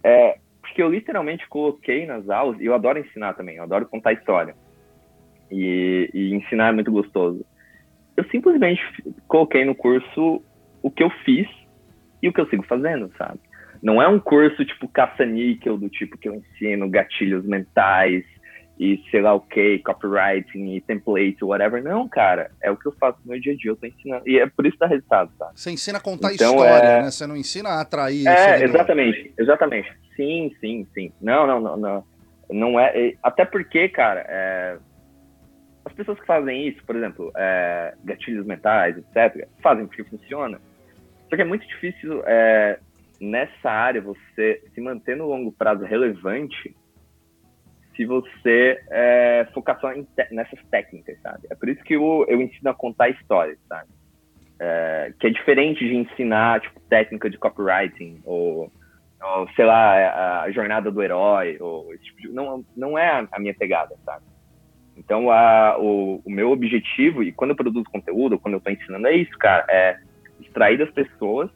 É, 0.04 0.40
porque 0.68 0.84
eu 0.84 0.90
literalmente 0.90 1.48
coloquei 1.48 2.06
nas 2.06 2.30
aulas, 2.30 2.60
e 2.60 2.66
eu 2.66 2.74
adoro 2.74 3.00
ensinar 3.00 3.34
também, 3.34 3.56
eu 3.56 3.64
adoro 3.64 3.88
contar 3.88 4.14
história. 4.14 4.56
E, 5.50 6.10
e 6.14 6.34
ensinar 6.34 6.70
é 6.70 6.72
muito 6.74 6.92
gostoso. 6.92 7.46
Eu 8.16 8.26
simplesmente 8.26 8.82
coloquei 9.28 9.64
no 9.64 9.74
curso 9.74 10.44
o 10.82 10.92
que 10.92 11.04
eu 11.04 11.10
fiz 11.24 11.48
e 12.22 12.28
o 12.28 12.34
que 12.34 12.42
eu 12.42 12.48
sigo 12.50 12.64
fazendo, 12.64 13.12
sabe? 13.18 13.40
Não 13.82 14.02
é 14.02 14.08
um 14.08 14.20
curso 14.20 14.66
tipo 14.66 14.88
caça-níquel, 14.88 15.78
do 15.78 15.90
tipo 15.90 16.18
que 16.18 16.28
eu 16.28 16.36
ensino 16.36 16.90
gatilhos 16.90 17.46
mentais, 17.46 18.26
e 18.80 19.04
sei 19.10 19.22
lá 19.22 19.34
o 19.34 19.40
que, 19.40 19.80
copywriting 19.80 20.76
e 20.76 20.82
template, 20.82 21.44
whatever. 21.44 21.84
Não, 21.84 22.08
cara, 22.08 22.52
é 22.62 22.70
o 22.70 22.78
que 22.78 22.88
eu 22.88 22.92
faço 22.94 23.18
no 23.26 23.32
meu 23.32 23.42
dia 23.42 23.54
a 23.54 23.56
dia, 23.56 23.72
eu 23.72 23.76
tô 23.76 23.88
ensinando. 23.88 24.28
E 24.28 24.40
é 24.40 24.48
por 24.48 24.66
isso 24.66 24.74
que 24.74 24.80
dá 24.80 24.88
resultado, 24.88 25.32
tá? 25.38 25.52
Você 25.56 25.72
ensina 25.72 25.98
a 25.98 26.02
contar 26.02 26.34
então, 26.34 26.52
história, 26.52 26.88
é... 26.88 27.02
né? 27.02 27.12
Você 27.12 27.26
não 27.26 27.36
ensina 27.36 27.70
a 27.70 27.82
atrair. 27.82 28.28
É, 28.28 28.64
exatamente, 28.64 29.34
exatamente. 29.38 29.92
Sim, 30.16 30.56
sim, 30.60 30.88
sim. 30.94 31.12
Não, 31.20 31.48
não, 31.48 31.60
não, 31.60 31.78
não. 31.78 32.04
Não 32.50 32.80
é. 32.80 33.14
Até 33.24 33.46
porque, 33.46 33.90
cara, 33.90 34.26
é... 34.30 34.78
as 35.84 35.94
pessoas 35.94 36.20
que 36.20 36.26
fazem 36.28 36.68
isso, 36.68 36.84
por 36.86 36.96
exemplo, 36.96 37.32
é... 37.36 37.96
gatilhos 38.04 38.46
mentais, 38.46 38.96
etc., 38.98 39.48
fazem 39.62 39.88
porque 39.88 40.04
funciona. 40.04 40.62
Só 41.30 41.36
que 41.36 41.42
é 41.42 41.46
muito 41.46 41.68
difícil 41.68 42.24
é, 42.26 42.80
nessa 43.20 43.70
área 43.70 44.02
você 44.02 44.62
se 44.74 44.80
manter 44.80 45.18
no 45.18 45.28
longo 45.28 45.52
prazo 45.52 45.84
relevante 45.84 46.74
se 47.98 48.06
você 48.06 48.80
é, 48.92 49.48
focar 49.54 49.80
só 49.82 49.92
te 49.92 50.06
nessas 50.32 50.64
técnicas, 50.70 51.20
sabe? 51.22 51.48
É 51.50 51.56
por 51.56 51.68
isso 51.68 51.84
que 51.84 51.96
eu, 51.96 52.26
eu 52.30 52.40
ensino 52.40 52.70
a 52.70 52.74
contar 52.74 53.10
histórias, 53.10 53.58
sabe? 53.68 53.90
É, 54.60 55.14
que 55.20 55.28
é 55.28 55.30
diferente 55.32 55.86
de 55.86 55.96
ensinar, 55.96 56.62
tipo, 56.62 56.80
técnica 56.82 57.30
de 57.30 57.38
copywriting 57.38 58.22
ou, 58.24 58.72
ou 59.22 59.50
sei 59.56 59.66
lá, 59.66 60.44
a 60.44 60.52
jornada 60.52 60.92
do 60.92 61.02
herói, 61.02 61.58
ou 61.60 61.96
tipo 61.98 62.22
de, 62.22 62.30
não, 62.30 62.64
não 62.76 62.98
é 62.98 63.28
a, 63.32 63.40
minha 63.40 63.54
pegada, 63.54 63.96
sabe? 64.06 64.24
Então, 64.96 65.30
a, 65.32 65.78
o, 65.80 66.22
o, 66.24 66.30
meu 66.30 66.52
objetivo, 66.52 67.24
e 67.24 67.32
quando 67.32 67.52
eu 67.52 67.56
produzo 67.56 67.86
conteúdo, 67.92 68.40
quando 68.40 68.54
eu 68.54 68.60
estou 68.60 68.74
ensinando, 68.74 69.08
é 69.08 69.16
isso, 69.16 69.38
cara, 69.38 69.66
é 69.70 70.00
extrair 70.40 70.78
das 70.78 70.90
pessoas 70.92 71.50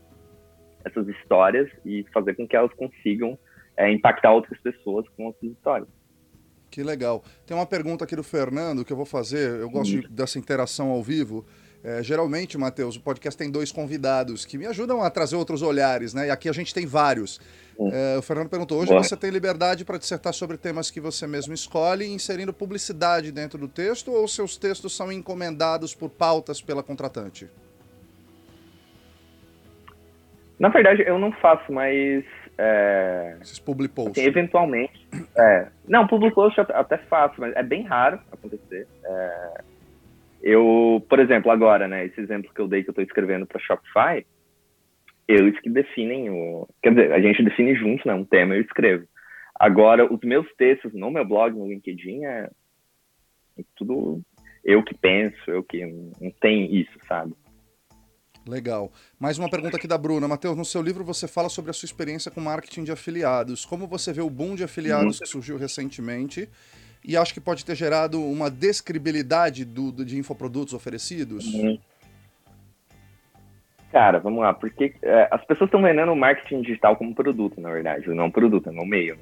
essas 0.84 1.08
histórias 1.08 1.70
e 1.86 2.04
fazer 2.12 2.34
com 2.34 2.48
que 2.48 2.56
elas 2.56 2.74
consigam 2.74 3.38
é, 3.78 3.92
impactar 3.92 4.32
outras 4.32 4.60
pessoas 4.60 5.08
com 5.10 5.26
outras 5.26 5.52
histórias. 5.52 6.01
Que 6.72 6.82
legal. 6.82 7.22
Tem 7.46 7.56
uma 7.56 7.66
pergunta 7.66 8.06
aqui 8.06 8.16
do 8.16 8.24
Fernando 8.24 8.86
que 8.86 8.94
eu 8.94 8.98
vou 8.98 9.06
fazer. 9.06 9.60
Eu 9.60 9.70
gosto 9.70 9.92
de, 9.92 10.08
dessa 10.08 10.40
interação 10.40 10.90
ao 10.90 11.04
vivo. 11.04 11.46
É, 11.84 12.02
geralmente, 12.02 12.58
Matheus, 12.58 12.96
o 12.96 13.02
podcast 13.02 13.38
tem 13.38 13.52
dois 13.52 13.72
convidados 13.72 14.46
que 14.46 14.58
me 14.58 14.66
ajudam 14.68 15.02
a 15.02 15.10
trazer 15.10 15.36
outros 15.36 15.62
olhares, 15.62 16.14
né? 16.14 16.28
E 16.28 16.30
aqui 16.30 16.48
a 16.48 16.54
gente 16.54 16.74
tem 16.74 16.86
vários. 16.86 17.42
É, 17.92 18.18
o 18.18 18.22
Fernando 18.22 18.50
perguntou: 18.50 18.80
hoje 18.80 18.92
Boa. 18.92 19.04
você 19.04 19.18
tem 19.18 19.32
liberdade 19.32 19.84
para 19.84 19.98
dissertar 19.98 20.34
sobre 20.34 20.58
temas 20.58 20.90
que 20.90 21.02
você 21.02 21.28
mesmo 21.28 21.54
escolhe, 21.54 22.06
inserindo 22.06 22.54
publicidade 22.54 23.32
dentro 23.32 23.58
do 23.58 23.68
texto, 23.68 24.12
ou 24.12 24.28
seus 24.28 24.56
textos 24.56 24.96
são 24.96 25.12
encomendados 25.12 25.94
por 25.94 26.10
pautas 26.10 26.62
pela 26.62 26.84
contratante? 26.84 27.50
Na 30.60 30.70
verdade, 30.70 31.04
eu 31.08 31.18
não 31.18 31.32
faço 31.32 31.74
mais 31.74 32.24
é, 32.64 33.38
Esses 33.42 33.58
public 33.58 33.92
posts. 33.96 34.20
Assim, 34.20 34.28
eventualmente. 34.28 35.08
É, 35.36 35.68
não, 35.88 36.06
public 36.06 36.36
post 36.36 36.62
até 36.62 36.98
faço, 36.98 37.42
mas 37.42 37.56
é 37.56 37.64
bem 37.64 37.82
raro 37.82 38.20
acontecer. 38.32 38.88
É, 39.04 39.62
eu, 40.44 41.04
por 41.10 41.20
exemplo, 41.20 41.50
agora, 41.50 41.88
né, 41.88 42.06
esse 42.06 42.22
exemplo 42.22 42.54
que 42.54 42.62
eu 42.62 42.68
dei 42.68 42.84
que 42.84 42.90
eu 42.90 42.92
estou 42.92 43.04
escrevendo 43.04 43.48
para 43.48 43.60
Shopify, 43.60 44.24
eles 45.28 45.60
que 45.60 45.72
definem 45.72 46.30
o. 46.30 46.68
Quer 46.84 46.92
dizer, 46.92 47.14
a 47.14 47.20
gente 47.20 47.44
define 47.44 47.74
juntos, 47.74 48.06
né? 48.06 48.14
Um 48.14 48.26
tema 48.26 48.56
eu 48.56 48.62
escrevo. 48.62 49.08
Agora, 49.56 50.12
os 50.12 50.20
meus 50.22 50.48
textos 50.56 50.94
no 50.94 51.10
meu 51.10 51.26
blog, 51.26 51.58
no 51.58 51.68
LinkedIn, 51.68 52.26
é, 52.26 52.50
é 53.58 53.64
tudo 53.76 54.22
eu 54.64 54.84
que 54.84 54.94
penso, 54.94 55.36
eu 55.48 55.64
que. 55.64 55.84
Não 55.84 56.30
tem 56.40 56.76
isso, 56.76 56.96
sabe? 57.08 57.34
Legal. 58.48 58.92
Mais 59.20 59.38
uma 59.38 59.50
pergunta 59.50 59.78
aqui 59.78 59.88
da 59.88 59.98
Bruna. 59.98 60.28
Matheus, 60.28 60.58
no 60.58 60.66
seu 60.66 60.82
livro 60.82 61.04
você 61.04 61.28
fala 61.28 61.48
sobre 61.48 61.70
a 61.72 61.74
sua 61.74 61.86
experiência 61.86 62.32
com 62.32 62.42
marketing 62.42 62.84
de 62.84 62.92
afiliados. 62.92 63.66
Como 63.66 63.88
você 63.88 64.12
vê 64.12 64.22
o 64.22 64.30
boom 64.30 64.56
de 64.56 64.64
afiliados 64.64 65.20
que 65.20 65.28
surgiu 65.28 65.58
recentemente 65.58 66.50
e 67.04 67.16
acho 67.16 67.34
que 67.34 67.42
pode 67.42 67.64
ter 67.64 67.76
gerado 67.76 68.24
uma 68.24 68.50
describilidade 68.50 69.64
do, 69.64 69.92
do 69.92 70.04
de 70.04 70.18
infoprodutos 70.18 70.74
oferecidos? 70.74 71.46
Uhum. 71.54 71.80
Cara, 73.92 74.20
vamos 74.20 74.40
lá, 74.40 74.54
porque 74.54 74.94
é, 75.02 75.28
as 75.30 75.44
pessoas 75.46 75.68
estão 75.68 75.82
vendendo 75.82 76.14
o 76.14 76.16
marketing 76.16 76.62
digital 76.62 76.96
como 76.96 77.14
produto, 77.14 77.60
na 77.60 77.70
verdade, 77.70 78.08
não 78.10 78.28
um 78.28 78.32
produto, 78.32 78.70
é 78.70 78.72
um 78.72 78.86
meio. 78.86 79.18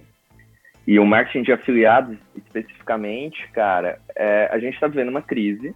E 0.85 0.99
o 0.99 1.05
marketing 1.05 1.43
de 1.43 1.51
afiliados, 1.51 2.17
especificamente, 2.35 3.49
cara, 3.51 3.99
é, 4.15 4.47
a 4.51 4.59
gente 4.59 4.75
está 4.75 4.87
vivendo 4.87 5.09
uma 5.09 5.23
crise 5.23 5.75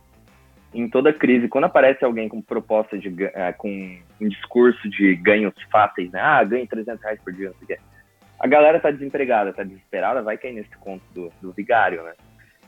em 0.73 0.89
toda 0.89 1.13
crise, 1.13 1.47
quando 1.47 1.65
aparece 1.65 2.03
alguém 2.03 2.27
com 2.27 2.41
proposta 2.41 2.97
de 2.97 3.09
uh, 3.09 3.31
com 3.57 3.97
um 4.19 4.27
discurso 4.27 4.89
de 4.89 5.15
ganhos 5.15 5.53
fáceis, 5.71 6.11
né? 6.11 6.19
Ah, 6.19 6.43
ganho 6.43 6.67
300 6.67 7.01
reais 7.01 7.19
por 7.23 7.31
dia, 7.31 7.49
não 7.49 7.55
sei 7.55 7.63
o 7.63 7.67
quê. 7.67 7.77
A 8.39 8.47
galera 8.47 8.79
tá 8.79 8.89
desempregada, 8.89 9.53
tá 9.53 9.63
desesperada, 9.63 10.21
vai 10.21 10.37
cair 10.37 10.53
nesse 10.53 10.75
conto 10.77 11.03
do, 11.13 11.31
do 11.41 11.51
vigário, 11.51 12.03
né? 12.03 12.13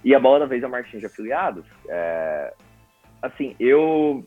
E 0.04 0.14
a 0.14 0.20
bola 0.20 0.42
da 0.42 0.46
vez 0.46 0.62
é 0.62 0.68
o 0.68 0.70
marketing 0.70 1.00
de 1.00 1.06
afiliados. 1.08 1.66
É, 1.90 2.54
assim, 3.22 3.56
eu 3.60 4.24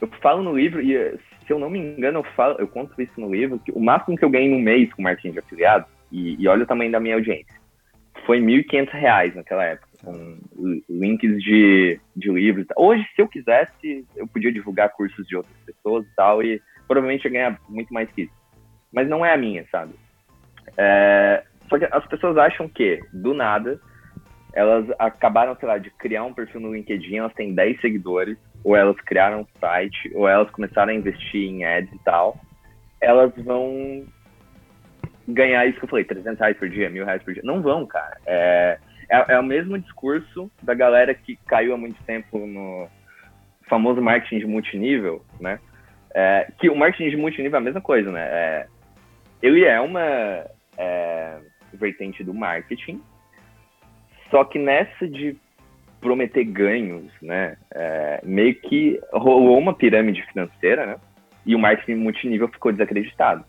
eu 0.00 0.08
falo 0.20 0.42
no 0.42 0.56
livro 0.56 0.82
e 0.82 1.18
se 1.46 1.52
eu 1.52 1.58
não 1.58 1.70
me 1.70 1.78
engano 1.78 2.18
eu 2.18 2.24
falo, 2.34 2.56
eu 2.58 2.68
conto 2.68 3.00
isso 3.00 3.18
no 3.18 3.34
livro 3.34 3.58
que 3.58 3.72
o 3.72 3.80
máximo 3.80 4.16
que 4.16 4.24
eu 4.24 4.30
ganhei 4.30 4.50
no 4.50 4.58
mês 4.58 4.92
com 4.92 5.00
marketing 5.00 5.32
de 5.32 5.38
afiliados 5.38 5.88
e, 6.12 6.40
e 6.40 6.46
olha 6.48 6.64
o 6.64 6.66
tamanho 6.66 6.92
da 6.92 7.00
minha 7.00 7.14
audiência 7.14 7.54
foi 8.26 8.40
1.500 8.40 8.90
reais 8.90 9.34
naquela 9.34 9.64
época 9.64 9.85
com 10.06 10.38
links 10.88 11.42
de, 11.42 11.98
de 12.14 12.30
livros. 12.30 12.64
Hoje, 12.76 13.04
se 13.16 13.20
eu 13.20 13.26
quisesse, 13.26 14.06
eu 14.14 14.28
podia 14.28 14.52
divulgar 14.52 14.92
cursos 14.92 15.26
de 15.26 15.36
outras 15.36 15.56
pessoas 15.66 16.06
e 16.06 16.14
tal, 16.14 16.40
e 16.44 16.62
provavelmente 16.86 17.24
ia 17.24 17.30
ganhar 17.30 17.60
muito 17.68 17.92
mais 17.92 18.08
que 18.12 18.22
isso. 18.22 18.32
Mas 18.92 19.08
não 19.08 19.26
é 19.26 19.34
a 19.34 19.36
minha, 19.36 19.66
sabe? 19.70 19.94
É, 20.78 21.42
só 21.68 21.76
que 21.76 21.88
as 21.90 22.06
pessoas 22.06 22.36
acham 22.36 22.68
que, 22.68 23.00
do 23.12 23.34
nada, 23.34 23.80
elas 24.54 24.86
acabaram, 24.96 25.56
sei 25.56 25.68
lá, 25.68 25.76
de 25.76 25.90
criar 25.90 26.22
um 26.22 26.32
perfil 26.32 26.60
no 26.60 26.72
LinkedIn, 26.72 27.16
elas 27.16 27.34
têm 27.34 27.52
10 27.52 27.80
seguidores, 27.80 28.38
ou 28.62 28.76
elas 28.76 28.96
criaram 29.00 29.40
um 29.40 29.46
site, 29.58 30.12
ou 30.14 30.28
elas 30.28 30.48
começaram 30.50 30.92
a 30.92 30.94
investir 30.94 31.50
em 31.50 31.64
ads 31.64 31.92
e 31.92 31.98
tal, 32.04 32.38
elas 33.00 33.32
vão 33.38 34.06
ganhar 35.26 35.66
isso 35.66 35.80
que 35.80 35.84
eu 35.84 35.88
falei, 35.88 36.04
300 36.04 36.38
reais 36.38 36.56
por 36.56 36.68
dia, 36.68 36.88
mil 36.88 37.04
reais 37.04 37.22
por 37.24 37.34
dia. 37.34 37.42
Não 37.44 37.60
vão, 37.60 37.84
cara. 37.84 38.16
É, 38.24 38.78
é, 39.08 39.34
é 39.34 39.38
o 39.38 39.42
mesmo 39.42 39.78
discurso 39.78 40.50
da 40.62 40.74
galera 40.74 41.14
que 41.14 41.36
caiu 41.46 41.74
há 41.74 41.76
muito 41.76 42.02
tempo 42.04 42.38
no 42.38 42.88
famoso 43.68 44.00
marketing 44.00 44.38
de 44.38 44.46
multinível, 44.46 45.24
né? 45.40 45.58
É, 46.14 46.50
que 46.58 46.70
o 46.70 46.76
marketing 46.76 47.10
de 47.10 47.16
multinível 47.16 47.56
é 47.56 47.60
a 47.60 47.64
mesma 47.64 47.80
coisa, 47.80 48.10
né? 48.10 48.22
É, 48.22 48.66
ele 49.42 49.64
é 49.64 49.80
uma 49.80 50.46
é, 50.78 51.38
vertente 51.72 52.24
do 52.24 52.32
marketing, 52.32 53.00
só 54.30 54.44
que 54.44 54.58
nessa 54.58 55.06
de 55.06 55.36
prometer 56.00 56.44
ganhos, 56.44 57.10
né? 57.20 57.56
É, 57.74 58.20
meio 58.24 58.54
que 58.54 59.00
rolou 59.12 59.58
uma 59.58 59.74
pirâmide 59.74 60.22
financeira, 60.32 60.86
né? 60.86 60.96
E 61.44 61.54
o 61.54 61.58
marketing 61.58 61.96
multinível 61.96 62.48
ficou 62.48 62.72
desacreditado. 62.72 63.44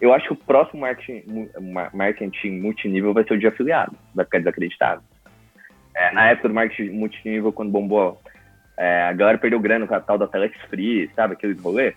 Eu 0.00 0.12
acho 0.12 0.26
que 0.26 0.32
o 0.32 0.36
próximo 0.36 0.80
marketing, 0.80 1.48
marketing 1.92 2.60
multinível 2.60 3.14
vai 3.14 3.24
ser 3.24 3.34
o 3.34 3.38
de 3.38 3.46
afiliado, 3.46 3.96
vai 4.14 4.24
ficar 4.24 4.38
desacreditado. 4.38 5.02
É, 5.94 6.12
na 6.12 6.28
época 6.28 6.48
do 6.48 6.54
marketing 6.54 6.90
multinível, 6.90 7.52
quando 7.52 7.72
bombou, 7.72 8.20
é, 8.76 9.04
a 9.04 9.12
galera 9.14 9.38
perdeu 9.38 9.58
grana 9.58 9.86
com 9.86 9.94
a 9.94 10.00
tal 10.00 10.18
da 10.18 10.26
Telex 10.26 10.54
Free, 10.68 11.10
sabe, 11.16 11.32
aquele 11.32 11.54
rolê. 11.54 11.94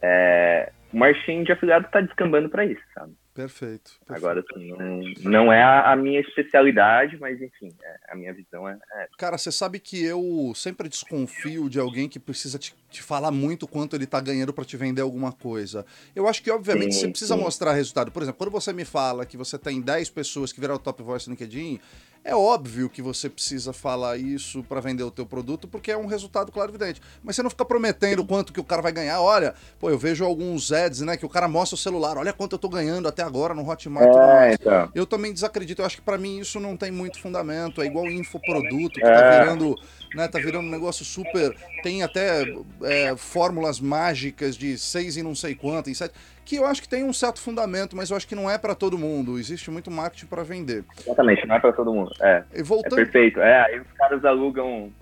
É, 0.00 0.72
o 0.92 0.98
marketing 0.98 1.44
de 1.44 1.52
afiliado 1.52 1.86
está 1.86 2.00
descambando 2.00 2.48
para 2.48 2.64
isso, 2.64 2.82
sabe? 2.92 3.12
Perfeito. 3.34 3.92
perfeito. 4.06 4.14
Agora, 4.14 4.44
assim, 4.46 4.68
não, 4.72 5.30
não 5.30 5.52
é 5.52 5.62
a, 5.62 5.96
minha 5.96 6.20
especialidade, 6.20 7.16
mas 7.18 7.40
enfim, 7.40 7.72
é, 7.82 7.96
a 8.10 8.14
minha 8.14 8.32
visão 8.34 8.68
é, 8.68 8.78
é. 8.92 9.08
Cara, 9.16 9.38
você 9.38 9.50
sabe 9.50 9.80
que 9.80 10.04
eu 10.04 10.52
sempre 10.54 10.86
desconfio 10.86 11.70
de 11.70 11.80
alguém 11.80 12.08
que 12.08 12.18
precisa 12.18 12.58
te, 12.58 12.74
te 12.90 13.02
falar 13.02 13.30
muito 13.30 13.66
quanto 13.66 13.96
ele 13.96 14.06
tá 14.06 14.20
ganhando 14.20 14.52
para 14.52 14.66
te 14.66 14.76
vender 14.76 15.00
alguma 15.00 15.32
coisa. 15.32 15.86
Eu 16.14 16.28
acho 16.28 16.42
que, 16.42 16.50
obviamente, 16.50 16.94
sim, 16.94 17.00
você 17.00 17.08
precisa 17.08 17.34
sim. 17.34 17.40
mostrar 17.40 17.72
resultado. 17.72 18.12
Por 18.12 18.22
exemplo, 18.22 18.38
quando 18.38 18.50
você 18.50 18.70
me 18.72 18.84
fala 18.84 19.24
que 19.24 19.36
você 19.36 19.58
tem 19.58 19.80
10 19.80 20.10
pessoas 20.10 20.52
que 20.52 20.60
viraram 20.60 20.78
top 20.78 21.02
voice 21.02 21.26
no 21.26 21.32
LinkedIn, 21.32 21.80
é 22.24 22.34
óbvio 22.34 22.88
que 22.88 23.02
você 23.02 23.28
precisa 23.28 23.72
falar 23.72 24.16
isso 24.16 24.62
para 24.62 24.80
vender 24.80 25.02
o 25.02 25.10
teu 25.10 25.26
produto, 25.26 25.66
porque 25.66 25.90
é 25.90 25.96
um 25.96 26.06
resultado 26.06 26.52
claro 26.52 26.70
e 26.70 26.74
evidente. 26.74 27.00
Mas 27.22 27.34
você 27.34 27.42
não 27.42 27.50
fica 27.50 27.64
prometendo 27.64 28.24
quanto 28.24 28.52
que 28.52 28.60
o 28.60 28.64
cara 28.64 28.80
vai 28.80 28.92
ganhar. 28.92 29.20
Olha, 29.20 29.54
pô, 29.80 29.90
eu 29.90 29.98
vejo 29.98 30.24
alguns 30.24 30.70
ads, 30.70 31.00
né, 31.00 31.16
que 31.16 31.26
o 31.26 31.28
cara 31.28 31.48
mostra 31.48 31.74
o 31.74 31.78
celular, 31.78 32.16
olha 32.16 32.32
quanto 32.32 32.52
eu 32.52 32.58
tô 32.58 32.68
ganhando 32.68 33.08
até 33.08 33.22
agora 33.22 33.54
no 33.54 33.68
Hotmart. 33.68 34.06
É, 34.06 34.54
então. 34.54 34.90
Eu 34.94 35.04
também 35.04 35.32
desacredito. 35.32 35.82
Eu 35.82 35.86
acho 35.86 35.96
que 35.96 36.02
para 36.02 36.16
mim 36.16 36.38
isso 36.38 36.60
não 36.60 36.76
tem 36.76 36.90
muito 36.90 37.20
fundamento. 37.20 37.82
É 37.82 37.86
igual 37.86 38.06
infoproduto, 38.06 38.94
que 38.94 39.00
tá 39.00 39.08
é. 39.08 39.30
tá 39.30 39.38
virando, 39.40 39.74
né, 40.14 40.28
tá 40.28 40.38
virando 40.38 40.66
um 40.68 40.70
negócio 40.70 41.04
super... 41.04 41.56
Tem 41.82 42.04
até 42.04 42.44
é, 42.82 43.16
fórmulas 43.16 43.80
mágicas 43.80 44.56
de 44.56 44.78
seis 44.78 45.16
e 45.16 45.22
não 45.22 45.34
sei 45.34 45.56
quanto, 45.56 45.90
em 45.90 45.94
sete 45.94 46.14
que 46.44 46.56
eu 46.56 46.66
acho 46.66 46.82
que 46.82 46.88
tem 46.88 47.04
um 47.04 47.12
certo 47.12 47.40
fundamento, 47.40 47.96
mas 47.96 48.10
eu 48.10 48.16
acho 48.16 48.26
que 48.26 48.34
não 48.34 48.50
é 48.50 48.58
para 48.58 48.74
todo 48.74 48.98
mundo. 48.98 49.38
Existe 49.38 49.70
muito 49.70 49.90
marketing 49.90 50.26
para 50.26 50.42
vender. 50.42 50.84
Exatamente, 51.00 51.46
não 51.46 51.54
é 51.54 51.60
para 51.60 51.72
todo 51.72 51.92
mundo. 51.92 52.12
É, 52.20 52.42
e 52.54 52.62
voltando... 52.62 53.00
é 53.00 53.04
perfeito. 53.04 53.40
É, 53.40 53.64
aí 53.66 53.80
os 53.80 53.92
caras 53.92 54.24
alugam 54.24 54.92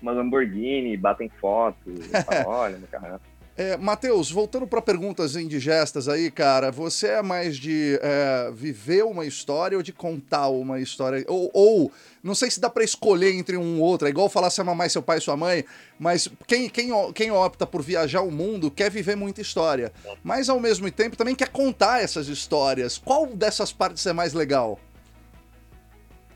uma 0.00 0.12
Lamborghini, 0.12 0.96
batem 0.96 1.28
foto, 1.40 1.78
falam, 2.26 2.46
olha, 2.46 2.78
meu 2.78 2.88
carro. 2.88 3.20
É, 3.58 3.76
Matheus, 3.76 4.30
voltando 4.30 4.68
para 4.68 4.80
perguntas 4.80 5.34
indigestas 5.34 6.08
aí, 6.08 6.30
cara, 6.30 6.70
você 6.70 7.08
é 7.08 7.22
mais 7.22 7.56
de 7.56 7.98
é, 8.00 8.52
viver 8.54 9.02
uma 9.02 9.26
história 9.26 9.76
ou 9.76 9.82
de 9.82 9.92
contar 9.92 10.46
uma 10.46 10.78
história? 10.78 11.24
Ou, 11.26 11.50
ou 11.52 11.92
não 12.22 12.36
sei 12.36 12.52
se 12.52 12.60
dá 12.60 12.70
para 12.70 12.84
escolher 12.84 13.34
entre 13.34 13.56
um 13.56 13.80
ou 13.80 13.88
outro, 13.88 14.06
é 14.06 14.10
igual 14.10 14.28
falar 14.28 14.50
se 14.50 14.60
é 14.60 14.64
mamãe, 14.64 14.88
seu 14.88 15.02
pai 15.02 15.18
e 15.18 15.20
sua 15.20 15.36
mãe, 15.36 15.64
mas 15.98 16.30
quem, 16.46 16.68
quem, 16.68 16.90
quem 17.12 17.32
opta 17.32 17.66
por 17.66 17.82
viajar 17.82 18.22
o 18.22 18.30
mundo 18.30 18.70
quer 18.70 18.92
viver 18.92 19.16
muita 19.16 19.40
história, 19.40 19.90
mas 20.22 20.48
ao 20.48 20.60
mesmo 20.60 20.88
tempo 20.92 21.16
também 21.16 21.34
quer 21.34 21.48
contar 21.48 22.00
essas 22.00 22.28
histórias. 22.28 22.96
Qual 22.96 23.26
dessas 23.26 23.72
partes 23.72 24.06
é 24.06 24.12
mais 24.12 24.34
legal? 24.34 24.78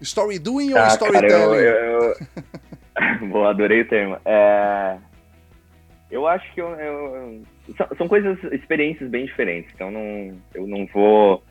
Story 0.01 0.41
doing 0.41 0.73
ah, 0.73 0.87
ou 0.87 0.89
storytelling? 0.89 1.29
Cara, 1.31 1.61
eu, 1.61 2.17
eu... 3.21 3.29
Boa, 3.31 3.51
adorei 3.51 3.83
o 3.83 3.89
termo. 3.89 4.19
É 4.25 4.99
eu 6.13 6.27
acho 6.27 6.53
que 6.53 6.61
eu, 6.61 6.69
eu, 6.69 7.43
são, 7.97 8.07
coisas, 8.07 8.39
experiências 8.53 9.09
bem 9.09 9.25
diferentes. 9.25 9.73
Então 9.75 9.91
não, 9.91 10.39
eu 10.55 10.67
não 10.67 10.85
vou 10.87 11.43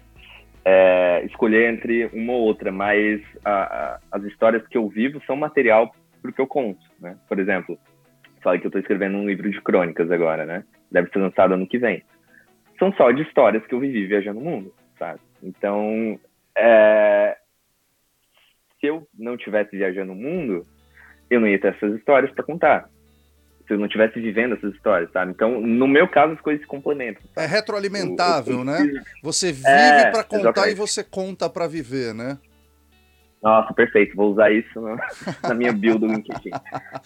é, 0.63 1.23
escolher 1.25 1.73
entre 1.73 2.05
uma 2.13 2.33
ou 2.33 2.41
outra, 2.41 2.71
mas 2.71 3.19
a, 3.43 3.51
a, 3.51 3.99
as 4.11 4.23
histórias 4.25 4.65
que 4.67 4.77
eu 4.77 4.87
vivo 4.87 5.19
são 5.25 5.35
material 5.35 5.93
para 6.21 6.29
o 6.29 6.33
que 6.33 6.39
eu 6.39 6.45
conto. 6.45 6.79
Né? 6.99 7.17
Por 7.27 7.39
exemplo, 7.39 7.75
falei 8.43 8.59
que 8.59 8.67
eu 8.67 8.69
estou 8.69 8.79
escrevendo 8.79 9.17
um 9.17 9.27
livro 9.27 9.49
de 9.49 9.59
crônicas 9.61 10.11
agora, 10.11 10.45
né? 10.45 10.63
Deve 10.91 11.09
ser 11.09 11.17
lançado 11.17 11.55
ano 11.55 11.67
que 11.67 11.79
vem. 11.79 12.03
São 12.77 12.93
só 12.93 13.11
de 13.11 13.23
histórias 13.23 13.65
que 13.65 13.73
eu 13.73 13.79
vivi 13.79 14.05
viajando 14.05 14.39
o 14.39 14.43
mundo, 14.43 14.71
sabe? 14.99 15.19
Então, 15.41 16.19
é, 16.55 17.35
se 18.79 18.85
eu 18.85 19.07
não 19.17 19.37
tivesse 19.37 19.75
viajando 19.75 20.11
o 20.11 20.15
mundo, 20.15 20.67
eu 21.31 21.39
não 21.39 21.47
ia 21.47 21.59
ter 21.59 21.73
essas 21.73 21.95
histórias 21.95 22.31
para 22.31 22.43
contar 22.43 22.87
se 23.67 23.73
eu 23.73 23.77
não 23.77 23.85
estivesse 23.85 24.19
vivendo 24.19 24.55
essas 24.55 24.73
histórias, 24.73 25.11
sabe? 25.11 25.31
Então, 25.31 25.61
no 25.61 25.87
meu 25.87 26.07
caso, 26.07 26.33
as 26.33 26.41
coisas 26.41 26.61
se 26.61 26.67
complementam. 26.67 27.21
Sabe? 27.33 27.45
É 27.45 27.49
retroalimentável, 27.49 28.53
eu, 28.53 28.59
eu, 28.59 28.65
né? 28.65 29.03
Você 29.23 29.51
vive 29.51 29.67
é, 29.67 30.11
para 30.11 30.23
contar 30.23 30.39
exatamente. 30.39 30.71
e 30.71 30.75
você 30.75 31.03
conta 31.03 31.49
para 31.49 31.67
viver, 31.67 32.13
né? 32.13 32.37
Nossa, 33.41 33.73
perfeito. 33.73 34.15
Vou 34.15 34.31
usar 34.31 34.51
isso 34.51 34.79
na 35.41 35.53
minha 35.53 35.73
build 35.73 35.99
do 35.99 36.07
LinkedIn. 36.07 36.51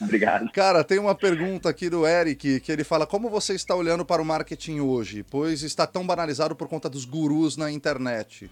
Obrigado. 0.02 0.52
Cara, 0.52 0.84
tem 0.84 1.00
uma 1.00 1.15
pergunta 1.15 1.70
aqui 1.70 1.89
do 1.89 2.06
Eric 2.06 2.60
que 2.60 2.72
ele 2.72 2.84
fala: 2.84 3.08
Como 3.08 3.30
você 3.30 3.54
está 3.54 3.74
olhando 3.74 4.06
para 4.06 4.22
o 4.22 4.26
marketing 4.26 4.82
hoje? 4.82 5.24
Pois 5.24 5.63
está 5.63 5.88
tão 5.88 6.06
banalizado 6.06 6.56
por 6.56 6.68
conta 6.68 6.89
dos 6.89 7.06
gurus 7.06 7.56
na 7.56 7.72
internet. 7.72 8.52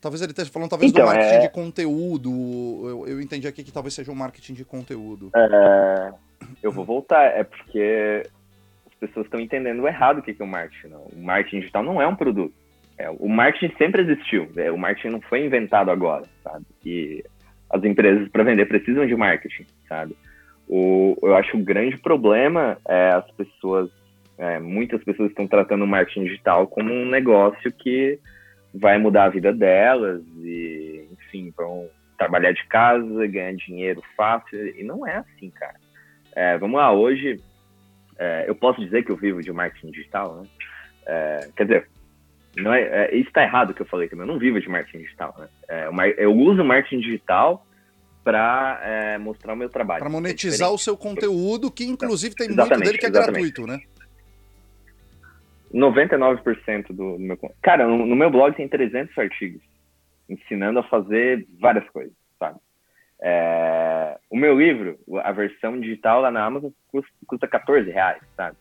Talvez 0.00 0.22
ele 0.22 0.30
esteja 0.30 0.50
falando 0.52 0.70
talvez 0.70 0.92
então, 0.92 1.04
do 1.04 1.08
marketing 1.08 1.34
é... 1.34 1.40
de 1.40 1.48
conteúdo. 1.48 2.30
Eu, 2.84 3.08
eu 3.08 3.20
entendi 3.20 3.48
aqui 3.48 3.64
que 3.64 3.72
talvez 3.72 3.92
seja 3.92 4.12
um 4.12 4.14
marketing 4.14 4.54
de 4.54 4.64
conteúdo. 4.64 5.30
É... 5.34 6.12
Eu 6.62 6.72
vou 6.72 6.84
voltar, 6.84 7.24
é 7.24 7.44
porque 7.44 8.22
as 8.86 8.94
pessoas 8.94 9.26
estão 9.26 9.40
entendendo 9.40 9.86
errado 9.86 10.18
o 10.18 10.22
que 10.22 10.34
é 10.38 10.44
o 10.44 10.46
marketing. 10.46 10.88
Não. 10.88 11.02
O 11.02 11.22
marketing 11.22 11.60
digital 11.60 11.82
não 11.82 12.00
é 12.00 12.06
um 12.06 12.16
produto. 12.16 12.54
É, 12.98 13.10
o 13.10 13.28
marketing 13.28 13.74
sempre 13.76 14.02
existiu. 14.02 14.48
É, 14.56 14.70
o 14.70 14.78
marketing 14.78 15.08
não 15.08 15.20
foi 15.20 15.44
inventado 15.44 15.90
agora, 15.90 16.24
sabe? 16.42 16.64
E 16.84 17.24
as 17.70 17.82
empresas 17.84 18.28
para 18.28 18.44
vender 18.44 18.66
precisam 18.66 19.06
de 19.06 19.14
marketing, 19.14 19.66
sabe? 19.88 20.16
O, 20.68 21.16
eu 21.22 21.36
acho 21.36 21.52
que 21.52 21.56
o 21.58 21.64
grande 21.64 21.96
problema 21.98 22.78
é 22.88 23.10
as 23.10 23.30
pessoas, 23.32 23.90
é, 24.38 24.58
muitas 24.58 25.02
pessoas 25.04 25.30
estão 25.30 25.46
tratando 25.46 25.84
o 25.84 25.86
marketing 25.86 26.24
digital 26.24 26.66
como 26.66 26.92
um 26.92 27.06
negócio 27.06 27.70
que 27.72 28.18
vai 28.74 28.98
mudar 28.98 29.24
a 29.24 29.30
vida 29.30 29.52
delas 29.52 30.22
e, 30.38 31.06
enfim, 31.12 31.52
vão 31.56 31.88
trabalhar 32.18 32.52
de 32.52 32.66
casa, 32.66 33.26
ganhar 33.26 33.54
dinheiro 33.54 34.02
fácil. 34.16 34.66
E 34.78 34.82
não 34.82 35.06
é 35.06 35.16
assim, 35.16 35.50
cara. 35.50 35.76
É, 36.36 36.58
vamos 36.58 36.76
lá, 36.76 36.92
hoje 36.92 37.40
é, 38.18 38.44
eu 38.46 38.54
posso 38.54 38.78
dizer 38.80 39.02
que 39.04 39.10
eu 39.10 39.16
vivo 39.16 39.40
de 39.40 39.50
marketing 39.50 39.90
digital, 39.90 40.36
né? 40.36 40.48
É, 41.06 41.48
quer 41.56 41.64
dizer, 41.64 41.88
não 42.56 42.74
é, 42.74 42.82
é 42.82 43.16
isso 43.16 43.28
está 43.28 43.42
errado 43.42 43.72
que 43.72 43.80
eu 43.80 43.86
falei 43.86 44.06
também. 44.06 44.26
Eu 44.26 44.32
não 44.32 44.38
vivo 44.38 44.60
de 44.60 44.68
marketing 44.68 44.98
digital, 44.98 45.34
né? 45.38 45.48
É, 45.68 45.88
eu 46.18 46.32
uso 46.34 46.62
marketing 46.62 47.00
digital 47.00 47.66
para 48.22 48.80
é, 48.82 49.18
mostrar 49.18 49.54
o 49.54 49.56
meu 49.56 49.70
trabalho. 49.70 50.00
Para 50.00 50.10
monetizar 50.10 50.70
o 50.70 50.78
seu 50.78 50.96
conteúdo, 50.96 51.70
que 51.70 51.84
inclusive 51.84 52.34
tem 52.34 52.48
exatamente, 52.48 52.74
muito 52.74 52.84
dele 52.84 52.98
que 52.98 53.06
é 53.06 53.08
exatamente. 53.08 53.52
gratuito, 53.52 53.66
né? 53.66 53.80
99% 55.72 56.88
do, 56.88 56.94
do 56.94 57.18
meu. 57.18 57.38
Cara, 57.62 57.86
no, 57.86 58.04
no, 58.06 58.16
meu 58.16 58.30
blog 58.30 58.54
tem 58.54 58.68
300 58.68 59.16
artigos 59.18 59.62
ensinando 60.28 60.80
a 60.80 60.82
fazer 60.84 61.46
várias 61.60 61.88
coisas? 61.90 62.12
É, 63.22 64.18
o 64.30 64.36
meu 64.36 64.58
livro, 64.58 64.98
a 65.22 65.32
versão 65.32 65.80
digital 65.80 66.20
lá 66.20 66.30
na 66.30 66.44
Amazon, 66.44 66.70
custa, 66.88 67.10
custa 67.26 67.48
14 67.48 67.90
reais, 67.90 68.22
sabe? 68.36 68.56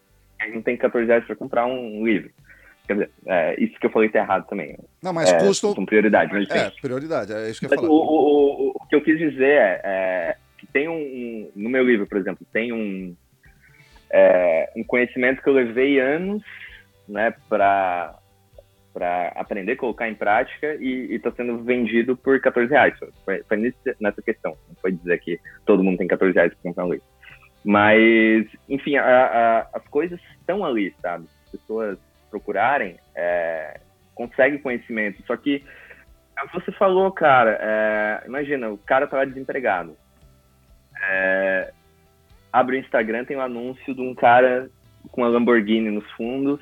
Não 0.54 0.62
tem 0.62 0.78
14 0.78 1.08
reais 1.08 1.26
para 1.26 1.36
comprar 1.36 1.66
um 1.66 2.06
livro. 2.06 2.30
Quer 2.88 2.94
dizer, 2.94 3.12
é, 3.26 3.64
isso 3.64 3.80
que 3.80 3.86
eu 3.86 3.90
falei 3.90 4.10
tá 4.10 4.20
errado 4.20 4.48
também. 4.48 4.78
Não, 5.02 5.12
mas 5.12 5.32
é, 5.32 5.40
custo. 5.40 5.74
Com 5.74 5.86
prioridade. 5.86 6.32
Mas, 6.32 6.50
é, 6.50 6.70
prioridade, 6.82 7.34
é 7.34 7.50
isso 7.50 7.60
que 7.60 7.66
eu 7.66 7.70
falar. 7.70 7.90
O, 7.90 7.94
o, 7.94 8.68
o, 8.68 8.74
o, 8.76 8.88
que 8.88 8.96
eu 8.96 9.02
quis 9.02 9.18
dizer 9.18 9.44
é, 9.44 9.82
é 9.84 10.38
que 10.58 10.68
tem 10.68 10.88
um, 10.88 10.94
um, 10.94 11.52
No 11.56 11.70
meu 11.70 11.84
livro, 11.84 12.06
por 12.06 12.18
exemplo, 12.18 12.46
tem 12.54 12.72
um. 12.72 13.16
É, 14.12 14.72
um 14.76 14.84
conhecimento 14.84 15.42
que 15.42 15.50
eu 15.50 15.54
levei 15.54 16.00
anos 16.00 16.44
né, 17.08 17.34
para 17.50 18.16
para 18.96 19.28
aprender, 19.36 19.76
colocar 19.76 20.08
em 20.08 20.16
prática 20.16 20.76
e 20.76 21.14
está 21.14 21.30
sendo 21.32 21.62
vendido 21.62 22.16
por 22.16 22.40
14 22.40 22.72
reais. 22.72 22.98
Foi, 23.26 23.44
foi 23.44 23.74
nessa 24.00 24.22
questão. 24.22 24.58
Não 24.70 24.76
foi 24.82 24.94
dizer 24.94 25.20
que 25.20 25.38
todo 25.66 25.84
mundo 25.84 25.98
tem 25.98 26.08
14 26.08 26.34
reais 26.34 26.54
para 26.54 26.64
comprar 26.64 26.86
um 26.86 26.94
livro. 26.94 27.06
Mas, 27.66 28.48
enfim, 28.70 28.96
a, 28.96 29.04
a, 29.04 29.60
as 29.74 29.86
coisas 29.90 30.18
estão 30.40 30.64
ali, 30.64 30.96
sabe? 31.02 31.26
As 31.44 31.52
pessoas 31.52 32.00
procurarem, 32.32 32.96
é, 33.14 33.82
conseguem 34.14 34.60
conhecimento. 34.60 35.22
Só 35.28 35.36
que, 35.36 35.62
você 36.54 36.72
falou, 36.72 37.12
cara, 37.12 37.60
é, 37.62 38.24
imagina, 38.26 38.70
o 38.70 38.78
cara 38.78 39.08
tá 39.08 39.18
lá 39.18 39.26
desempregado. 39.26 39.98
É, 41.04 41.74
abre 42.54 42.78
o 42.78 42.80
Instagram, 42.80 43.26
tem 43.26 43.36
um 43.36 43.42
anúncio 43.42 43.94
de 43.94 44.02
um 44.02 44.16
cara 44.16 44.70
com 45.12 45.26
a 45.26 45.28
Lamborghini 45.28 45.92
nos 45.92 46.10
fundos, 46.12 46.62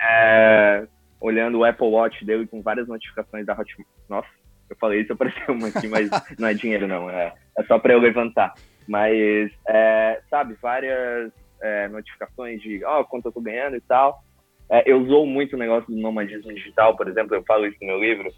é, 0.00 0.86
olhando 1.22 1.58
o 1.58 1.64
Apple 1.64 1.86
Watch 1.86 2.24
dele 2.24 2.46
com 2.46 2.60
várias 2.60 2.88
notificações 2.88 3.46
da 3.46 3.52
Hotmart. 3.52 3.88
Nossa, 4.08 4.28
eu 4.68 4.76
falei 4.76 5.00
isso, 5.00 5.12
apareceu 5.12 5.54
uma 5.54 5.68
aqui, 5.68 5.86
mas 5.88 6.10
não 6.38 6.48
é 6.48 6.54
dinheiro, 6.54 6.88
não. 6.88 7.08
É, 7.08 7.32
é 7.56 7.62
só 7.64 7.78
para 7.78 7.94
eu 7.94 8.00
levantar. 8.00 8.52
Mas, 8.88 9.52
é, 9.68 10.20
sabe, 10.28 10.54
várias 10.60 11.32
é, 11.62 11.88
notificações 11.88 12.60
de 12.60 12.84
ó, 12.84 13.00
oh, 13.00 13.04
quanto 13.04 13.26
eu 13.26 13.32
tô 13.32 13.40
ganhando 13.40 13.76
e 13.76 13.80
tal. 13.80 14.22
É, 14.68 14.90
eu 14.90 15.00
usou 15.00 15.24
muito 15.24 15.54
o 15.54 15.58
negócio 15.58 15.94
do 15.94 16.00
nomadismo 16.00 16.52
digital, 16.52 16.96
por 16.96 17.06
exemplo, 17.06 17.34
eu 17.34 17.44
falo 17.44 17.66
isso 17.66 17.76
no 17.80 17.88
meu 17.88 18.00
livro, 18.00 18.32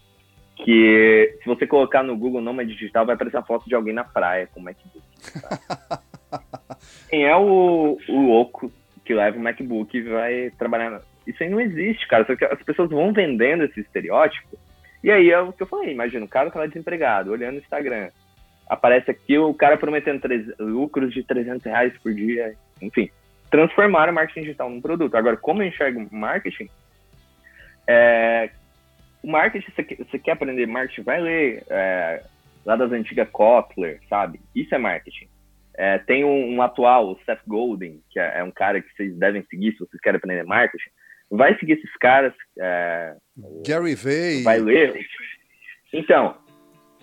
que 0.57 1.37
se 1.41 1.45
você 1.45 1.65
colocar 1.65 2.03
no 2.03 2.17
Google 2.17 2.41
nômade 2.41 2.73
digital, 2.73 3.05
vai 3.05 3.15
aparecer 3.15 3.37
a 3.37 3.43
foto 3.43 3.67
de 3.67 3.73
alguém 3.73 3.93
na 3.93 4.03
praia 4.03 4.47
com 4.47 4.59
o 4.59 4.63
MacBook. 4.63 5.05
Quem 7.09 7.25
é 7.25 7.35
o, 7.35 7.97
o 8.07 8.21
louco 8.21 8.71
que 9.03 9.13
leva 9.13 9.37
o 9.37 9.41
MacBook 9.41 9.97
e 9.97 10.01
vai 10.01 10.51
trabalhar 10.57 11.01
Isso 11.25 11.41
aí 11.43 11.49
não 11.49 11.59
existe, 11.59 12.07
cara. 12.07 12.25
Só 12.25 12.35
que 12.35 12.45
as 12.45 12.61
pessoas 12.63 12.89
vão 12.89 13.13
vendendo 13.13 13.63
esse 13.63 13.79
estereótipo. 13.79 14.57
E 15.03 15.11
aí 15.11 15.29
é 15.29 15.39
o 15.39 15.53
que 15.53 15.61
eu 15.61 15.67
falei, 15.67 15.91
imagina, 15.91 16.25
o 16.25 16.29
cara 16.29 16.49
tá 16.49 16.59
lá 16.59 16.65
desempregado, 16.65 17.31
olhando 17.31 17.55
o 17.55 17.59
Instagram. 17.59 18.09
Aparece 18.67 19.11
aqui 19.11 19.37
o 19.37 19.53
cara 19.53 19.77
prometendo 19.77 20.21
lucros 20.59 21.13
de 21.13 21.23
300 21.23 21.63
reais 21.63 21.93
por 21.99 22.13
dia. 22.13 22.55
Enfim, 22.81 23.09
transformar 23.51 24.09
o 24.09 24.13
marketing 24.13 24.41
digital 24.41 24.69
num 24.69 24.81
produto. 24.81 25.15
Agora, 25.15 25.37
como 25.37 25.61
eu 25.61 25.67
enxergo 25.67 26.07
marketing, 26.11 26.67
é, 27.87 28.49
o 29.21 29.31
marketing, 29.31 29.71
você 29.97 30.19
quer 30.19 30.31
aprender 30.31 30.65
marketing, 30.65 31.03
vai 31.03 31.21
ler 31.21 31.63
é, 31.69 32.23
lá 32.65 32.75
das 32.75 32.91
antigas 32.91 33.29
Kotler, 33.31 33.99
sabe? 34.09 34.39
Isso 34.55 34.73
é 34.73 34.77
marketing. 34.77 35.27
É, 35.77 35.97
tem 35.97 36.23
um, 36.23 36.55
um, 36.55 36.61
atual, 36.61 37.11
o 37.11 37.19
Seth 37.25 37.41
Golden, 37.45 38.01
que 38.09 38.19
é, 38.19 38.39
é, 38.39 38.43
um 38.43 38.51
cara 38.51 38.81
que 38.81 38.91
vocês 38.95 39.15
devem 39.17 39.43
seguir 39.49 39.73
se 39.73 39.79
vocês 39.79 40.01
querem 40.01 40.17
aprender 40.17 40.43
marketing. 40.43 40.89
Vai 41.35 41.57
seguir 41.59 41.73
esses 41.73 41.95
caras. 41.97 42.33
É, 42.57 43.15
Gary 43.65 43.95
Vay. 43.95 44.43
Vai 44.43 44.59
ler. 44.59 45.05
Então, 45.93 46.37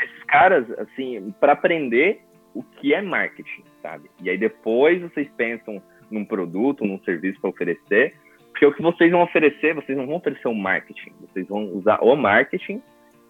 esses 0.01 0.25
caras, 0.25 0.67
assim, 0.79 1.35
para 1.41 1.53
aprender 1.53 2.21
o 2.55 2.63
que 2.63 2.93
é 2.93 3.01
marketing, 3.01 3.65
sabe? 3.81 4.11
E 4.23 4.29
aí 4.29 4.37
depois 4.37 5.01
vocês 5.01 5.29
pensam 5.37 5.83
num 6.11 6.25
produto, 6.25 6.85
num 6.85 7.03
serviço 7.03 7.41
para 7.41 7.51
oferecer, 7.51 8.15
porque 8.51 8.67
o 8.67 8.75
que 8.75 8.83
vocês 8.83 9.11
vão 9.11 9.23
oferecer, 9.23 9.75
vocês 9.75 9.97
não 9.97 10.07
vão 10.07 10.17
oferecer 10.17 10.47
o 10.47 10.51
um 10.51 10.55
marketing, 10.55 11.13
vocês 11.21 11.49
vão 11.49 11.65
usar 11.73 11.99
o 12.03 12.15
marketing 12.15 12.83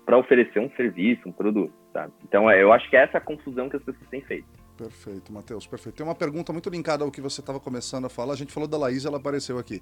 para 0.05 0.18
oferecer 0.18 0.59
um 0.59 0.70
serviço, 0.70 1.28
um 1.28 1.32
produto, 1.32 1.72
sabe? 1.92 2.12
Então, 2.24 2.50
é, 2.50 2.61
eu 2.61 2.72
acho 2.72 2.90
que 2.90 2.96
é 2.96 3.05
essa 3.05 3.18
a 3.18 3.20
confusão 3.20 3.68
que 3.68 3.76
as 3.76 3.82
pessoas 3.82 4.09
têm 4.11 4.20
feito. 4.22 4.46
Perfeito, 4.76 5.32
Matheus, 5.32 5.66
perfeito. 5.66 5.96
Tem 5.96 6.05
uma 6.05 6.14
pergunta 6.14 6.53
muito 6.53 6.68
linkada 6.68 7.05
ao 7.05 7.11
que 7.11 7.20
você 7.20 7.40
estava 7.40 7.61
começando 7.61 8.07
a 8.07 8.09
falar. 8.09 8.32
A 8.32 8.36
gente 8.36 8.53
falou 8.53 8.68
da 8.68 8.76
Laís, 8.76 9.05
ela 9.05 9.18
apareceu 9.18 9.59
aqui. 9.59 9.80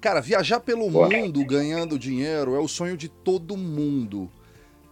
Cara, 0.00 0.20
viajar 0.22 0.60
pelo 0.60 0.90
mundo 0.90 1.44
ganhando 1.44 1.98
dinheiro 1.98 2.54
é 2.54 2.58
o 2.58 2.68
sonho 2.68 2.96
de 2.96 3.08
todo 3.08 3.56
mundo. 3.56 4.30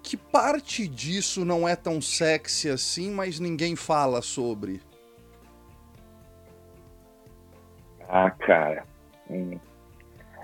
Que 0.03 0.17
parte 0.17 0.87
disso 0.87 1.45
não 1.45 1.67
é 1.67 1.75
tão 1.75 2.01
sexy 2.01 2.69
assim, 2.69 3.11
mas 3.11 3.41
ninguém 3.41 3.75
fala 3.75 4.21
sobre? 4.21 4.81
Ah, 8.09 8.31
cara. 8.31 8.85
Hum. 9.31 9.59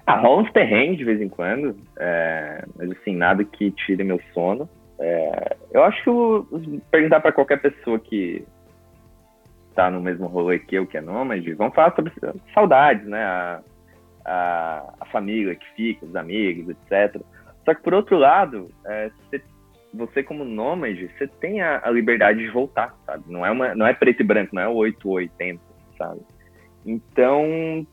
Ah, 0.06 0.16
rola 0.16 0.42
uns 0.42 0.52
terrenos 0.52 0.98
de 0.98 1.04
vez 1.04 1.20
em 1.20 1.28
quando, 1.28 1.76
é, 1.98 2.62
mas 2.76 2.90
assim, 2.92 3.16
nada 3.16 3.42
que 3.42 3.70
tire 3.70 4.04
meu 4.04 4.20
sono. 4.34 4.68
É, 4.98 5.56
eu 5.72 5.82
acho 5.82 6.02
que 6.02 6.10
eu, 6.10 6.46
perguntar 6.90 7.20
para 7.20 7.32
qualquer 7.32 7.60
pessoa 7.60 7.98
que 7.98 8.44
tá 9.74 9.90
no 9.90 10.00
mesmo 10.00 10.26
rolê 10.26 10.58
que 10.58 10.74
eu, 10.74 10.86
que 10.86 10.96
é 10.96 11.00
nômade, 11.00 11.52
vamos 11.54 11.74
falar 11.74 11.94
sobre 11.94 12.12
saudades, 12.52 13.06
né? 13.06 13.24
A, 13.24 13.60
a, 14.25 14.95
a, 15.01 15.07
família 15.07 15.55
que 15.55 15.66
fica, 15.75 16.07
os 16.07 16.16
amigos, 16.16 16.70
etc. 16.70 17.20
Só 17.64 17.75
que 17.75 17.83
por 17.83 17.95
outro 17.95 18.16
lado, 18.16 18.70
é, 18.87 19.11
você, 19.11 19.43
você, 19.93 20.22
como 20.22 20.45
nômade, 20.45 21.11
você 21.16 21.27
tem 21.27 21.61
a, 21.61 21.81
a, 21.85 21.91
liberdade 21.91 22.39
de 22.39 22.51
voltar, 22.51 22.95
sabe? 23.07 23.25
Não 23.29 23.45
é, 23.45 23.51
uma, 23.51 23.75
não 23.75 23.87
é 23.87 23.93
preto 23.93 24.20
e 24.20 24.25
branco, 24.25 24.55
não 24.55 24.62
é 24.62 24.68
880, 24.68 25.61
sabe? 25.99 26.20
Então, 26.85 27.87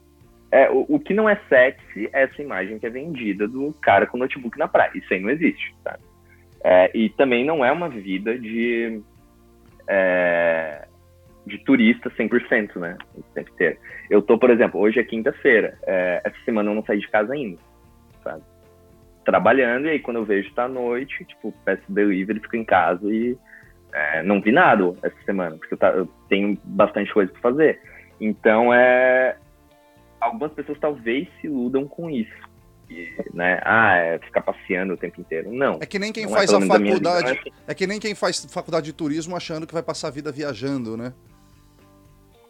é, 0.52 0.70
o, 0.70 0.86
o, 0.90 1.00
que 1.00 1.14
não 1.14 1.30
é 1.30 1.40
sexy 1.48 2.10
é 2.12 2.24
essa 2.24 2.42
imagem 2.42 2.80
que 2.80 2.86
é 2.86 2.90
vendida 2.90 3.48
do 3.48 3.74
cara 3.82 4.06
com 4.06 4.18
notebook 4.18 4.58
na 4.58 4.68
praia. 4.68 4.92
Isso 4.96 5.14
aí 5.14 5.20
não 5.20 5.30
existe, 5.30 5.74
sabe? 5.84 6.04
É, 6.64 6.92
e 6.96 7.10
também 7.10 7.46
não 7.46 7.66
é 7.66 7.72
uma 7.72 7.90
vida 7.90 8.38
de, 8.38 9.02
é, 9.88 10.88
de 11.46 11.58
turista 11.60 12.10
100%, 12.12 12.76
né? 12.78 12.98
O 13.16 13.24
ter. 13.56 13.80
Eu 14.10 14.22
tô, 14.22 14.38
por 14.38 14.50
exemplo, 14.50 14.80
hoje 14.80 15.00
é 15.00 15.04
quinta-feira. 15.04 15.78
É, 15.84 16.22
essa 16.24 16.38
semana 16.46 16.70
eu 16.70 16.76
não 16.76 16.86
saí 16.86 17.00
de 17.00 17.10
casa 17.10 17.34
ainda, 17.34 17.60
sabe? 18.24 18.44
Trabalhando, 19.26 19.86
e 19.86 19.89
aí 19.89 20.00
quando 20.00 20.18
eu 20.18 20.26
vejo 20.26 20.54
tá 20.54 20.66
à 20.66 20.68
noite, 20.68 21.24
tipo, 21.26 21.54
peço 21.66 21.84
delivery, 21.89 22.39
fico 22.39 22.56
em 22.56 22.66
casa 22.66 23.08
e 23.12 23.38
é, 23.94 24.24
não 24.24 24.42
vi 24.42 24.52
nada 24.52 24.94
essa 25.04 25.16
semana, 25.26 25.58
porque 25.58 25.74
eu, 25.74 25.78
tá, 25.78 25.89
eu 25.89 26.08
tenho 26.30 26.58
bastante 26.64 27.14
coisa 27.14 27.32
para 27.32 27.42
fazer. 27.42 27.82
Então, 28.20 28.74
é, 28.74 29.36
algumas 30.20 30.52
pessoas 30.54 30.80
talvez 30.80 31.28
se 31.39 31.48
iludam 31.48 31.88
com 31.88 32.10
isso. 32.10 32.52
Né? 33.34 33.60
Ah, 33.64 33.96
é 33.96 34.20
ficar 34.20 34.42
passeando 34.42 34.94
o 34.94 34.98
tempo 34.98 35.22
inteiro. 35.22 35.52
Não. 35.52 35.80
É 35.82 35.86
que 35.86 35.98
nem 35.98 36.12
quem 36.12 36.26
é 36.26 36.28
faz 36.28 36.52
é, 36.52 36.58
a 36.58 36.62
faculdade. 36.62 37.34
Vida, 37.34 37.50
é, 37.68 37.72
é 37.72 37.74
que 37.74 37.88
nem 37.88 38.00
quem 38.00 38.14
faz 38.14 38.46
faculdade 38.46 38.88
de 38.88 38.94
turismo 38.94 39.36
achando 39.36 39.66
que 39.66 39.74
vai 39.74 39.82
passar 39.82 40.10
a 40.10 40.12
vida 40.12 40.32
viajando, 40.32 40.98
né? 40.98 41.14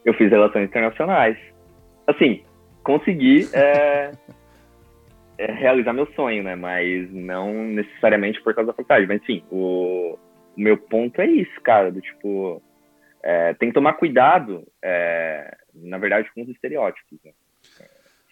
Eu 0.04 0.14
fiz 0.14 0.30
relações 0.30 0.66
internacionais. 0.66 1.38
Assim, 2.08 2.44
consegui 2.84 3.48
é, 3.54 4.12
é, 5.38 5.52
realizar 5.52 5.94
meu 5.94 6.08
sonho, 6.14 6.44
né? 6.44 6.56
Mas 6.56 7.12
não 7.12 7.54
necessariamente 7.54 8.42
por 8.42 8.54
causa 8.54 8.68
da 8.68 8.74
faculdade. 8.74 9.08
Mas 9.08 9.22
enfim, 9.22 9.44
o, 9.52 10.18
o 10.58 10.62
meu 10.62 10.78
ponto 10.78 11.22
é 11.22 11.28
isso, 11.28 11.62
cara. 11.62 11.92
Do 11.92 12.02
tipo, 12.02 12.62
é, 13.24 13.54
tem 13.56 13.70
que 13.70 13.76
tomar 13.76 13.94
cuidado, 13.94 14.66
é, 14.84 15.56
na 15.74 15.98
verdade, 15.98 16.32
com 16.34 16.42
os 16.42 16.50
estereótipos. 16.50 17.20
Né? 17.24 17.32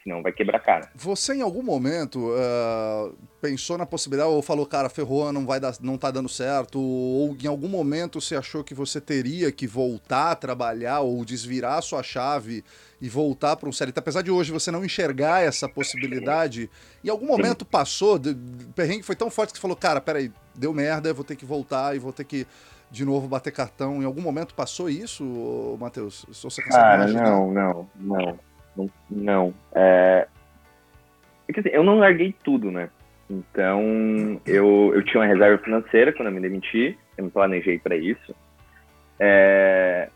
Senão 0.04 0.24
vai 0.24 0.32
quebrar 0.32 0.58
a 0.58 0.62
cara. 0.62 0.90
Você 0.96 1.34
em 1.34 1.42
algum 1.42 1.62
momento 1.62 2.30
uh, 2.30 3.14
pensou 3.42 3.78
na 3.78 3.86
possibilidade 3.86 4.32
ou 4.32 4.42
falou, 4.42 4.66
cara, 4.66 4.90
ferrou, 4.90 5.32
não 5.34 5.46
vai 5.46 5.60
dar, 5.60 5.74
não 5.82 5.98
tá 5.98 6.10
dando 6.10 6.30
certo, 6.30 6.80
ou 6.80 7.36
em 7.42 7.48
algum 7.48 7.68
momento 7.68 8.22
você 8.22 8.36
achou 8.36 8.64
que 8.64 8.74
você 8.74 9.02
teria 9.02 9.52
que 9.52 9.68
voltar 9.68 10.32
a 10.32 10.36
trabalhar 10.36 11.02
ou 11.02 11.26
desvirar 11.26 11.80
a 11.80 11.82
sua 11.82 12.02
chave 12.02 12.64
e 13.02 13.10
voltar 13.10 13.58
para 13.58 13.68
um 13.68 13.72
CLT, 13.72 14.00
apesar 14.00 14.22
de 14.22 14.32
hoje 14.32 14.52
você 14.52 14.72
não 14.72 14.84
enxergar 14.84 15.42
essa 15.42 15.68
possibilidade, 15.68 16.70
em 17.04 17.10
algum 17.10 17.28
momento 17.28 17.64
Sim. 17.66 17.72
passou, 17.72 18.16
o 18.16 18.74
perrengue 18.74 19.04
foi 19.04 19.16
tão 19.16 19.30
forte 19.30 19.52
que 19.52 19.58
você 19.58 19.62
falou, 19.62 19.76
cara, 19.78 20.00
peraí, 20.00 20.32
deu 20.56 20.74
merda, 20.74 21.10
eu 21.10 21.16
vou 21.16 21.26
ter 21.26 21.36
que 21.36 21.46
voltar 21.46 21.96
e 21.96 22.00
vou 22.00 22.14
ter 22.14 22.24
que 22.24 22.48
de 22.92 23.06
novo 23.06 23.28
bater 23.28 23.52
cartão. 23.52 24.02
Em 24.02 24.06
algum 24.06 24.22
momento 24.22 24.56
passou 24.56 24.90
isso, 24.90 25.24
Matheus? 25.80 26.26
Cara, 26.68 27.08
não, 27.08 27.52
não, 27.52 27.90
não. 27.96 28.49
Não. 28.80 28.90
não. 29.10 29.54
É... 29.74 30.28
é 31.48 31.60
assim, 31.60 31.70
eu 31.70 31.84
não 31.84 32.00
larguei 32.00 32.34
tudo, 32.44 32.72
né? 32.72 32.90
Então, 33.30 34.42
eu, 34.46 34.92
eu 34.96 35.04
tinha 35.04 35.22
uma 35.22 35.28
reserva 35.28 35.64
financeira 35.64 36.12
quando 36.12 36.30
eu 36.30 36.34
me 36.34 36.42
demiti, 36.42 36.98
eu 37.18 37.26
me 37.26 37.30
planejei 37.30 37.78
para 37.78 37.96
isso. 37.96 38.36
É... 39.20 40.10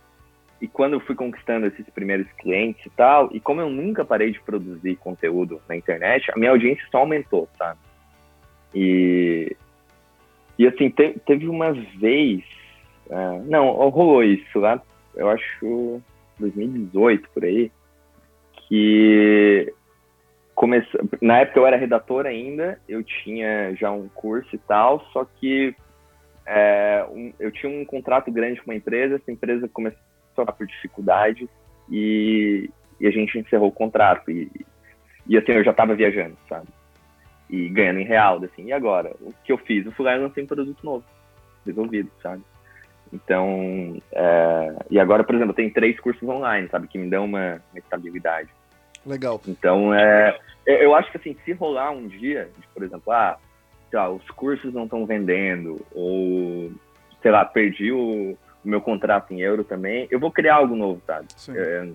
E 0.59 0.67
quando 0.67 0.93
eu 0.93 0.99
fui 1.01 1.13
conquistando 1.13 1.67
esses 1.67 1.87
primeiros 1.89 2.25
clientes 2.39 2.85
e 2.85 2.89
tal, 2.91 3.29
e 3.33 3.39
como 3.39 3.59
eu 3.59 3.69
nunca 3.69 4.05
parei 4.05 4.31
de 4.31 4.39
produzir 4.41 4.95
conteúdo 4.95 5.61
na 5.67 5.75
internet, 5.75 6.31
a 6.31 6.39
minha 6.39 6.51
audiência 6.51 6.85
só 6.89 6.99
aumentou, 6.99 7.49
sabe? 7.57 7.79
E, 8.73 9.55
e 10.57 10.65
assim, 10.65 10.89
te, 10.89 11.19
teve 11.25 11.47
uma 11.49 11.73
vez. 11.73 12.43
Uh, 13.07 13.43
não, 13.45 13.73
rolou 13.89 14.23
isso 14.23 14.57
lá, 14.57 14.81
eu 15.13 15.29
acho 15.29 16.01
2018 16.39 17.29
por 17.29 17.43
aí 17.43 17.69
que 18.73 19.71
começou, 20.55 20.99
na 21.21 21.41
época 21.41 21.59
eu 21.59 21.67
era 21.67 21.77
redator 21.77 22.25
ainda, 22.25 22.79
eu 22.89 23.03
tinha 23.03 23.75
já 23.75 23.91
um 23.91 24.09
curso 24.09 24.49
e 24.55 24.57
tal, 24.57 25.05
só 25.13 25.23
que 25.25 25.75
é, 26.43 27.05
um, 27.11 27.31
eu 27.39 27.51
tinha 27.51 27.71
um 27.71 27.85
contrato 27.85 28.31
grande 28.31 28.59
com 28.59 28.71
uma 28.71 28.75
empresa, 28.75 29.17
essa 29.17 29.31
empresa 29.31 29.69
começou 29.71 29.99
a 30.37 30.51
por 30.51 30.65
dificuldades 30.65 31.47
e, 31.87 32.67
e, 32.99 33.05
a 33.05 33.11
gente 33.11 33.37
encerrou 33.37 33.67
o 33.67 33.71
contrato 33.71 34.31
e, 34.31 34.49
e 35.27 35.37
assim 35.37 35.51
eu 35.51 35.63
já 35.63 35.69
estava 35.69 35.93
viajando, 35.93 36.35
sabe? 36.49 36.67
E 37.51 37.69
ganhando 37.69 37.99
em 37.99 38.05
real, 38.05 38.43
assim. 38.43 38.65
E 38.65 38.73
agora, 38.73 39.15
o 39.21 39.31
que 39.43 39.51
eu 39.51 39.57
fiz? 39.59 39.85
Eu 39.85 39.91
fui 39.91 40.03
lá 40.03 40.15
e 40.15 40.19
lancei 40.19 40.43
um 40.43 40.47
produto 40.47 40.83
novo, 40.83 41.05
resolvido, 41.63 42.09
sabe? 42.23 42.41
Então, 43.13 44.01
é, 44.11 44.75
e 44.89 44.99
agora, 44.99 45.23
por 45.23 45.35
exemplo, 45.35 45.53
tem 45.53 45.69
três 45.69 45.99
cursos 45.99 46.27
online, 46.27 46.67
sabe, 46.69 46.87
que 46.87 46.97
me 46.97 47.07
dão 47.07 47.25
uma, 47.25 47.61
uma 47.71 47.77
estabilidade. 47.79 48.49
Legal. 49.05 49.41
Então, 49.47 49.93
é, 49.93 50.37
eu 50.65 50.95
acho 50.95 51.11
que 51.11 51.17
assim, 51.17 51.35
se 51.43 51.51
rolar 51.53 51.91
um 51.91 52.07
dia, 52.07 52.49
por 52.73 52.83
exemplo, 52.83 53.11
ah, 53.11 53.37
lá, 53.93 54.09
os 54.09 54.27
cursos 54.31 54.73
não 54.73 54.85
estão 54.85 55.05
vendendo, 55.05 55.79
ou, 55.93 56.71
sei 57.21 57.31
lá, 57.31 57.45
perdi 57.45 57.91
o, 57.91 58.31
o, 58.63 58.67
meu 58.67 58.81
contrato 58.81 59.33
em 59.33 59.41
euro 59.41 59.63
também, 59.63 60.07
eu 60.09 60.19
vou 60.19 60.31
criar 60.31 60.55
algo 60.55 60.75
novo, 60.75 61.01
sabe? 61.05 61.27
É, 61.49 61.87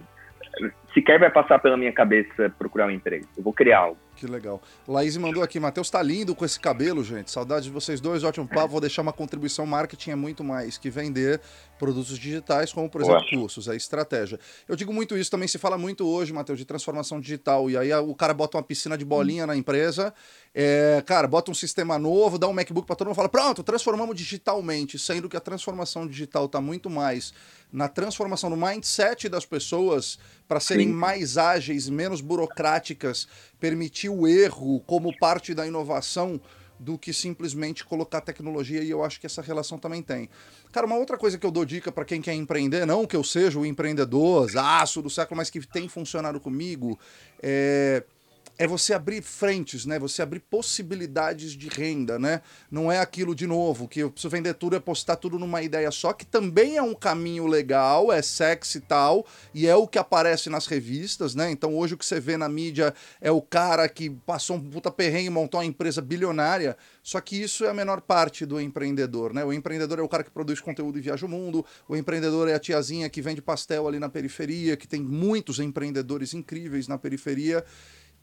sequer 0.95 1.19
vai 1.19 1.31
passar 1.31 1.59
pela 1.59 1.77
minha 1.77 1.93
cabeça 1.93 2.53
procurar 2.59 2.87
um 2.87 2.91
emprego. 2.91 3.27
Eu 3.37 3.43
vou 3.43 3.53
criar 3.53 3.81
algo. 3.81 3.99
Que 4.19 4.27
legal. 4.27 4.61
Laís 4.89 5.17
mandou 5.17 5.45
aqui, 5.45 5.61
Matheus 5.61 5.89
tá 5.89 6.03
lindo 6.03 6.35
com 6.35 6.45
esse 6.45 6.59
cabelo, 6.59 7.05
gente. 7.05 7.31
Saudade 7.31 7.67
de 7.67 7.71
vocês 7.71 8.01
dois, 8.01 8.25
ótimo 8.25 8.49
papo. 8.49 8.67
Vou 8.67 8.81
deixar 8.81 9.01
uma 9.01 9.13
contribuição. 9.13 9.65
Marketing 9.65 10.11
é 10.11 10.17
muito 10.17 10.43
mais 10.43 10.77
que 10.77 10.91
vender. 10.91 11.41
produtos 11.79 12.19
digitais, 12.19 12.73
como, 12.73 12.91
por 12.91 13.01
exemplo, 13.01 13.25
cursos, 13.31 13.69
é 13.69 13.77
estratégia. 13.77 14.41
Eu 14.67 14.75
digo 14.75 14.93
muito 14.93 15.17
isso, 15.17 15.31
também 15.31 15.47
se 15.47 15.57
fala 15.57 15.79
muito 15.79 16.05
hoje, 16.05 16.33
Matheus, 16.33 16.59
de 16.59 16.65
transformação 16.65 17.21
digital. 17.21 17.71
E 17.71 17.77
aí 17.77 17.95
o 17.95 18.13
cara 18.13 18.35
bota 18.35 18.57
uma 18.57 18.63
piscina 18.65 18.99
de 18.99 19.05
bolinha 19.05 19.47
na 19.47 19.57
empresa, 19.57 20.13
é, 20.53 21.01
cara, 21.07 21.29
bota 21.29 21.53
um 21.53 21.55
sistema 21.55 21.97
novo, 21.97 22.37
dá 22.37 22.49
um 22.49 22.53
MacBook 22.53 22.89
para 22.89 22.97
todo 22.97 23.07
mundo 23.07 23.15
e 23.15 23.17
fala: 23.17 23.29
pronto, 23.29 23.63
transformamos 23.63 24.17
digitalmente, 24.17 24.99
sendo 24.99 25.29
que 25.29 25.37
a 25.37 25.41
transformação 25.41 26.09
digital 26.09 26.47
está 26.47 26.61
muito 26.61 26.91
mais 26.91 27.33
na 27.73 27.87
transformação 27.87 28.51
do 28.51 28.57
mindset 28.57 29.29
das 29.29 29.45
pessoas 29.45 30.19
para 30.47 30.59
serem 30.59 30.89
Sim. 30.89 30.95
mais 30.95 31.37
ágeis, 31.37 31.89
menos 31.89 32.21
burocráticas, 32.21 33.29
permitir 33.61 34.09
o 34.09 34.27
erro 34.27 34.81
como 34.81 35.17
parte 35.19 35.55
da 35.55 35.67
inovação 35.67 36.41
do 36.79 36.97
que 36.97 37.13
simplesmente 37.13 37.85
colocar 37.85 38.21
tecnologia 38.21 38.83
e 38.83 38.91
eu 38.91 39.05
acho 39.05 39.19
que 39.19 39.27
essa 39.27 39.43
relação 39.43 39.79
também 39.79 40.03
tem. 40.03 40.29
Cara, 40.71 40.87
uma 40.87 40.97
outra 40.97 41.19
coisa 41.19 41.37
que 41.37 41.45
eu 41.45 41.51
dou 41.51 41.65
dica 41.65 41.91
para 41.91 42.05
quem 42.05 42.23
quer 42.23 42.35
empreender, 42.35 42.87
não 42.87 43.07
que 43.07 43.17
eu 43.17 43.25
seja 43.25 43.59
o 43.59 43.67
empreendedor, 43.67 44.49
aço 44.57 45.03
do 45.03 45.11
século, 45.11 45.37
mas 45.37 45.51
que 45.51 45.61
tem 45.67 45.89
funcionado 45.89 46.39
comigo, 46.39 46.99
é 47.43 48.05
é 48.59 48.67
você 48.67 48.93
abrir 48.93 49.23
frentes, 49.23 49.87
né? 49.87 49.99
Você 50.01 50.21
abrir 50.21 50.41
possibilidades 50.41 51.53
de 51.53 51.69
renda, 51.69 52.19
né? 52.19 52.43
Não 52.69 52.91
é 52.91 52.99
aquilo 52.99 53.35
de 53.35 53.47
novo 53.47 53.87
que 53.87 54.01
eu 54.01 54.11
preciso 54.11 54.31
vender 54.31 54.55
tudo 54.55 54.75
e 54.75 54.81
postar 54.81 55.15
tudo 55.17 55.39
numa 55.39 55.63
ideia 55.63 55.91
só, 55.93 56.13
que 56.13 56.27
também 56.27 56.77
é 56.77 56.83
um 56.83 56.95
caminho 56.95 57.47
legal, 57.47 58.13
é 58.13 58.21
sexy 58.21 58.79
e 58.79 58.81
tal, 58.81 59.25
e 59.55 59.67
é 59.69 59.77
o 59.77 59.87
que 59.87 59.99
aparece 59.99 60.51
nas 60.51 60.67
revistas, 60.67 61.37
né? 61.37 61.51
Então 61.51 61.77
hoje 61.77 61.95
o 61.95 61.97
que 61.97 62.05
você 62.05 62.19
vê 62.19 62.37
na 62.37 62.49
mídia 62.49 62.93
é 63.21 63.31
o 63.31 63.41
cara 63.41 63.89
que 63.89 64.11
passou 64.11 64.57
um 64.57 64.61
puta 64.61 64.91
perrengue 64.91 65.27
e 65.27 65.31
montou 65.31 65.61
uma 65.61 65.67
empresa 65.67 66.03
bilionária, 66.03 66.77
só 67.01 67.21
que 67.21 67.41
isso 67.41 67.65
é 67.65 67.71
a 67.71 67.75
menor 67.75 68.01
parte 68.01 68.45
do 68.45 68.61
empreendedor, 68.61 69.33
né? 69.33 69.45
O 69.45 69.53
empreendedor 69.53 70.01
é 70.01 70.03
o 70.03 70.09
cara 70.09 70.25
que 70.25 70.31
produz 70.31 70.61
conteúdo 70.61 70.99
e 70.99 71.01
viaja 71.01 71.25
o 71.25 71.29
mundo, 71.29 71.65
o 71.89 71.97
empreendedor 71.97 72.49
é 72.49 72.55
a 72.55 72.59
tiazinha 72.59 73.09
que 73.09 73.23
vende 73.23 73.41
pastel 73.41 73.87
ali 73.87 74.01
na 74.01 74.09
periferia, 74.09 74.77
que 74.77 74.89
tem 74.89 75.01
muitos 75.01 75.61
empreendedores 75.61 76.35
incríveis 76.35 76.89
na 76.89 76.99
periferia. 76.99 77.65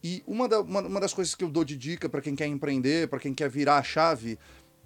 E 0.07 0.21
uma, 0.27 0.47
da, 0.47 0.61
uma, 0.61 0.81
uma 0.81 0.99
das 0.99 1.15
coisas 1.15 1.33
que 1.33 1.43
eu 1.43 1.49
dou 1.49 1.65
de 1.65 1.75
dica 1.75 2.07
para 2.07 2.21
quem 2.21 2.35
quer 2.35 2.45
empreender, 2.45 3.07
para 3.07 3.17
quem 3.17 3.33
quer 3.33 3.49
virar 3.49 3.77
a 3.77 3.81
chave, 3.81 4.37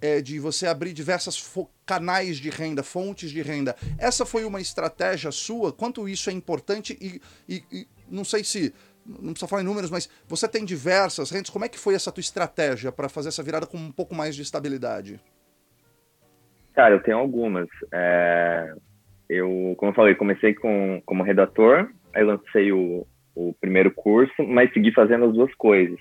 é 0.02 0.22
de 0.22 0.40
você 0.40 0.66
abrir 0.66 0.94
diversas 0.94 1.60
canais 1.86 2.38
de 2.38 2.50
renda, 2.50 2.84
fontes 2.84 3.30
de 3.30 3.42
renda. 3.42 3.76
Essa 3.98 4.26
foi 4.26 4.46
uma 4.46 4.62
estratégia 4.62 5.30
sua? 5.30 5.74
Quanto 5.74 6.08
isso 6.08 6.30
é 6.30 6.34
importante? 6.34 6.98
E, 7.02 7.22
e, 7.54 7.64
e, 7.70 7.88
não 8.10 8.24
sei 8.24 8.46
se. 8.46 8.74
Não 9.06 9.32
precisa 9.34 9.48
falar 9.50 9.62
em 9.62 9.66
números, 9.66 9.92
mas 9.92 10.10
você 10.26 10.48
tem 10.48 10.64
diversas 10.64 11.32
rendas. 11.32 11.50
Como 11.50 11.66
é 11.66 11.68
que 11.68 11.78
foi 11.78 11.96
essa 11.96 12.14
tua 12.14 12.22
estratégia 12.22 12.90
para 12.90 13.10
fazer 13.10 13.28
essa 13.28 13.44
virada 13.44 13.68
com 13.68 13.76
um 13.76 13.92
pouco 13.92 14.16
mais 14.16 14.38
de 14.38 14.42
estabilidade? 14.42 15.20
Cara, 16.74 16.96
eu 16.96 17.04
tenho 17.04 17.18
algumas. 17.18 17.68
É... 17.92 18.74
Eu, 19.28 19.76
como 19.78 19.92
eu 19.92 19.96
falei, 19.96 20.16
comecei 20.16 20.54
com, 20.54 21.02
como 21.06 21.24
redator, 21.24 21.92
aí 22.14 22.24
lancei 22.24 22.72
o, 22.72 23.06
o 23.40 23.54
primeiro 23.54 23.92
curso, 23.92 24.44
mas 24.44 24.72
segui 24.74 24.92
fazendo 24.92 25.26
as 25.26 25.34
duas 25.34 25.54
coisas. 25.56 26.00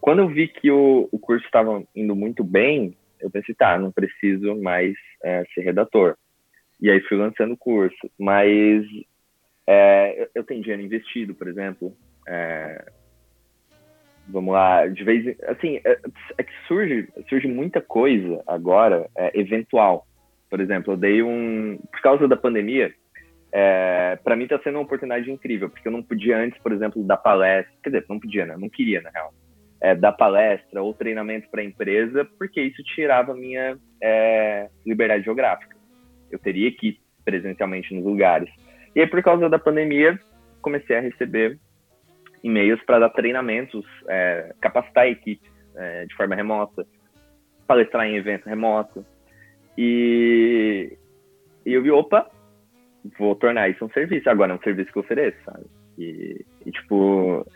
Quando 0.00 0.20
eu 0.20 0.28
vi 0.28 0.46
que 0.46 0.70
o, 0.70 1.08
o 1.10 1.18
curso 1.18 1.44
estava 1.44 1.82
indo 1.96 2.14
muito 2.14 2.44
bem, 2.44 2.96
eu 3.20 3.30
pensei, 3.30 3.54
tá, 3.54 3.78
não 3.78 3.90
preciso 3.90 4.54
mais 4.60 4.94
é, 5.24 5.44
ser 5.54 5.62
redator. 5.62 6.16
E 6.80 6.90
aí 6.90 7.00
fui 7.02 7.16
lançando 7.16 7.54
o 7.54 7.56
curso. 7.56 8.10
Mas 8.18 8.84
é, 9.66 10.28
eu 10.34 10.44
tenho 10.44 10.62
dinheiro 10.62 10.82
investido, 10.82 11.34
por 11.34 11.48
exemplo. 11.48 11.96
É, 12.28 12.84
vamos 14.28 14.52
lá, 14.52 14.86
de 14.86 15.02
vez 15.02 15.26
em, 15.26 15.36
assim, 15.46 15.80
é, 15.84 15.98
é, 16.38 16.42
que 16.42 16.52
surge, 16.68 17.08
surge 17.28 17.48
muita 17.48 17.80
coisa 17.80 18.42
agora, 18.46 19.08
é, 19.16 19.38
eventual. 19.38 20.06
Por 20.50 20.60
exemplo, 20.60 20.92
eu 20.92 20.96
dei 20.96 21.22
um, 21.22 21.78
por 21.90 22.00
causa 22.00 22.28
da 22.28 22.36
pandemia, 22.36 22.94
é, 23.56 24.18
para 24.24 24.34
mim 24.34 24.42
está 24.44 24.58
sendo 24.58 24.78
uma 24.78 24.82
oportunidade 24.82 25.30
incrível, 25.30 25.70
porque 25.70 25.86
eu 25.86 25.92
não 25.92 26.02
podia 26.02 26.36
antes, 26.36 26.60
por 26.60 26.72
exemplo, 26.72 27.04
dar 27.04 27.18
palestra, 27.18 27.72
quer 27.84 27.90
dizer, 27.90 28.04
não 28.08 28.18
podia, 28.18 28.44
né? 28.44 28.56
Não 28.58 28.68
queria, 28.68 29.00
na 29.00 29.10
real. 29.10 29.32
É, 29.80 29.94
dar 29.94 30.10
palestra 30.10 30.82
ou 30.82 30.92
treinamento 30.92 31.48
para 31.48 31.60
a 31.60 31.64
empresa, 31.64 32.24
porque 32.36 32.60
isso 32.60 32.82
tirava 32.82 33.30
a 33.30 33.36
minha 33.36 33.78
é, 34.02 34.68
liberdade 34.84 35.22
geográfica. 35.22 35.76
Eu 36.32 36.38
teria 36.40 36.72
que 36.72 36.88
ir 36.88 37.00
presencialmente 37.24 37.94
nos 37.94 38.04
lugares. 38.04 38.50
E 38.92 39.00
aí, 39.00 39.06
por 39.06 39.22
causa 39.22 39.48
da 39.48 39.58
pandemia, 39.58 40.18
comecei 40.60 40.96
a 40.96 41.00
receber 41.00 41.56
e-mails 42.42 42.82
para 42.84 42.98
dar 42.98 43.10
treinamentos, 43.10 43.86
é, 44.08 44.52
capacitar 44.60 45.06
equipe 45.06 45.48
é, 45.76 46.06
de 46.06 46.14
forma 46.16 46.34
remota, 46.34 46.84
palestrar 47.68 48.04
em 48.04 48.16
evento 48.16 48.46
remoto. 48.46 49.06
E, 49.78 50.98
e 51.64 51.72
eu 51.72 51.82
vi, 51.82 51.92
opa, 51.92 52.33
vou 53.18 53.34
tornar 53.34 53.68
isso 53.68 53.84
um 53.84 53.90
serviço. 53.90 54.28
Agora 54.28 54.52
é 54.52 54.56
um 54.56 54.62
serviço 54.62 54.92
que 54.92 54.98
eu 54.98 55.02
ofereço, 55.02 55.36
sabe? 55.44 55.64
E, 55.98 56.44
e 56.66 56.70
tipo, 56.70 57.46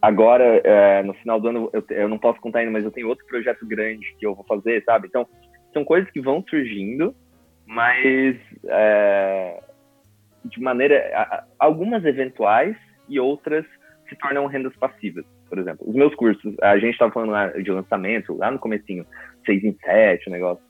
agora, 0.00 0.60
é, 0.64 1.02
no 1.02 1.14
final 1.14 1.40
do 1.40 1.48
ano, 1.48 1.70
eu, 1.72 1.84
eu 1.90 2.08
não 2.08 2.18
posso 2.18 2.40
contar 2.40 2.60
ainda, 2.60 2.72
mas 2.72 2.84
eu 2.84 2.90
tenho 2.90 3.08
outro 3.08 3.26
projeto 3.26 3.66
grande 3.66 4.14
que 4.18 4.26
eu 4.26 4.34
vou 4.34 4.44
fazer, 4.44 4.82
sabe? 4.84 5.08
Então, 5.08 5.26
são 5.72 5.84
coisas 5.84 6.10
que 6.10 6.20
vão 6.20 6.44
surgindo, 6.48 7.14
mas 7.66 8.36
é, 8.66 9.62
de 10.44 10.60
maneira. 10.60 11.46
Algumas 11.58 12.04
eventuais 12.04 12.76
e 13.08 13.18
outras 13.20 13.64
se 14.08 14.16
tornam 14.16 14.46
rendas 14.46 14.74
passivas. 14.76 15.24
Por 15.48 15.58
exemplo, 15.58 15.88
os 15.88 15.94
meus 15.94 16.14
cursos, 16.14 16.54
a 16.62 16.78
gente 16.78 16.92
estava 16.92 17.12
falando 17.12 17.62
de 17.62 17.70
lançamento, 17.70 18.36
lá 18.36 18.50
no 18.50 18.58
comecinho, 18.58 19.04
6 19.44 19.64
em 19.64 19.76
7, 19.84 20.28
o 20.28 20.32
negócio. 20.32 20.69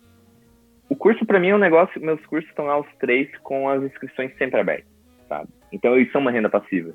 Curso, 1.00 1.24
para 1.24 1.40
mim, 1.40 1.48
é 1.48 1.54
um 1.54 1.58
negócio. 1.58 1.98
Meus 1.98 2.24
cursos 2.26 2.48
estão 2.50 2.66
lá 2.66 2.78
os 2.78 2.86
três 2.98 3.26
com 3.38 3.70
as 3.70 3.82
inscrições 3.82 4.36
sempre 4.36 4.60
abertas, 4.60 4.92
sabe? 5.26 5.48
Então, 5.72 5.98
isso 5.98 6.14
é 6.14 6.20
uma 6.20 6.30
renda 6.30 6.50
passiva. 6.50 6.92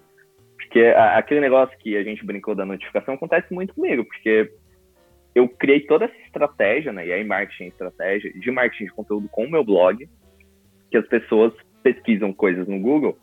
Porque 0.55 0.79
a, 0.95 1.17
aquele 1.17 1.39
negócio 1.39 1.75
que 1.79 1.97
a 1.97 2.03
gente 2.03 2.23
brincou 2.23 2.53
da 2.53 2.67
notificação 2.67 3.15
acontece 3.15 3.51
muito 3.51 3.73
comigo, 3.73 4.05
porque 4.05 4.51
eu 5.33 5.49
criei 5.49 5.87
toda 5.87 6.05
essa 6.05 6.17
estratégia, 6.23 6.93
né? 6.93 7.07
E 7.07 7.13
aí, 7.13 7.23
marketing 7.23 7.65
estratégia 7.65 8.31
de 8.31 8.51
marketing 8.51 8.85
de 8.85 8.91
conteúdo 8.91 9.27
com 9.27 9.45
o 9.45 9.51
meu 9.51 9.63
blog, 9.63 10.07
que 10.91 10.97
as 10.97 11.07
pessoas 11.07 11.51
pesquisam 11.81 12.31
coisas 12.31 12.67
no 12.67 12.79
Google, 12.79 13.17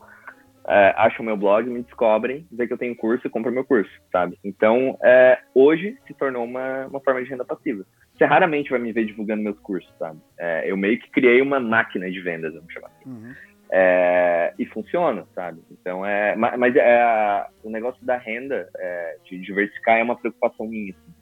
é, 0.67 0.93
acham 0.97 1.25
meu 1.25 1.37
blog, 1.37 1.69
me 1.69 1.81
descobrem, 1.81 2.45
vê 2.51 2.67
que 2.67 2.73
eu 2.73 2.77
tenho 2.77 2.95
curso 2.95 3.25
e 3.25 3.29
compram 3.29 3.53
meu 3.53 3.63
curso, 3.63 3.89
sabe? 4.11 4.37
Então, 4.43 4.97
é, 5.01 5.39
hoje 5.55 5.97
se 6.05 6.13
tornou 6.13 6.43
uma, 6.43 6.87
uma 6.87 6.99
forma 6.99 7.23
de 7.23 7.29
renda 7.29 7.45
passiva 7.45 7.85
você 8.23 8.25
raramente 8.25 8.69
vai 8.69 8.79
me 8.79 8.91
ver 8.93 9.05
divulgando 9.05 9.43
meus 9.43 9.59
cursos, 9.59 9.91
sabe? 9.99 10.19
É, 10.39 10.69
eu 10.69 10.77
meio 10.77 10.97
que 10.99 11.09
criei 11.09 11.41
uma 11.41 11.59
máquina 11.59 12.09
de 12.09 12.21
vendas, 12.21 12.53
vamos 12.53 12.71
chamar 12.71 12.87
assim. 12.87 13.09
Uhum. 13.09 13.33
É, 13.69 14.53
e 14.57 14.65
funciona, 14.67 15.25
sabe? 15.35 15.59
Então, 15.71 16.05
é, 16.05 16.35
mas 16.35 16.75
é, 16.75 17.45
o 17.63 17.69
negócio 17.69 18.03
da 18.05 18.17
renda, 18.17 18.69
é, 18.77 19.17
de 19.25 19.39
diversificar, 19.39 19.97
é 19.97 20.03
uma 20.03 20.15
preocupação 20.15 20.67
minha. 20.67 20.93
Assim. 20.93 21.13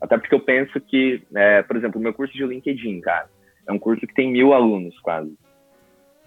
Até 0.00 0.18
porque 0.18 0.34
eu 0.34 0.40
penso 0.40 0.78
que, 0.80 1.22
é, 1.34 1.62
por 1.62 1.76
exemplo, 1.76 1.98
o 1.98 2.02
meu 2.02 2.12
curso 2.12 2.34
de 2.34 2.44
LinkedIn, 2.44 3.00
cara, 3.00 3.28
é 3.66 3.72
um 3.72 3.78
curso 3.78 4.06
que 4.06 4.14
tem 4.14 4.30
mil 4.30 4.52
alunos 4.52 4.98
quase. 5.00 5.32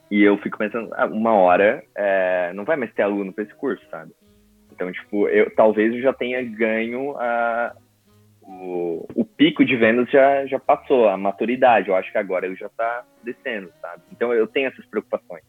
E 0.09 0.23
eu 0.23 0.37
fico 0.37 0.57
pensando, 0.57 0.89
ah, 0.93 1.05
uma 1.05 1.33
hora 1.33 1.83
é, 1.95 2.51
não 2.53 2.65
vai 2.65 2.77
mais 2.77 2.93
ter 2.93 3.01
aluno 3.03 3.33
para 3.33 3.43
esse 3.43 3.53
curso, 3.55 3.83
sabe? 3.91 4.11
Então, 4.71 4.91
tipo, 4.91 5.27
eu 5.27 5.53
talvez 5.55 5.93
eu 5.93 6.01
já 6.01 6.13
tenha 6.13 6.41
ganho 6.43 7.15
a, 7.17 7.75
o, 8.45 9.05
o 9.15 9.25
pico 9.25 9.63
de 9.65 9.75
vendas 9.75 10.09
já, 10.09 10.45
já 10.45 10.59
passou, 10.59 11.07
a 11.07 11.17
maturidade. 11.17 11.89
Eu 11.89 11.95
acho 11.95 12.11
que 12.11 12.17
agora 12.17 12.45
ele 12.45 12.55
já 12.55 12.67
está 12.67 13.05
descendo, 13.23 13.71
sabe? 13.81 14.03
Então 14.11 14.33
eu 14.33 14.47
tenho 14.47 14.67
essas 14.67 14.85
preocupações. 14.85 15.43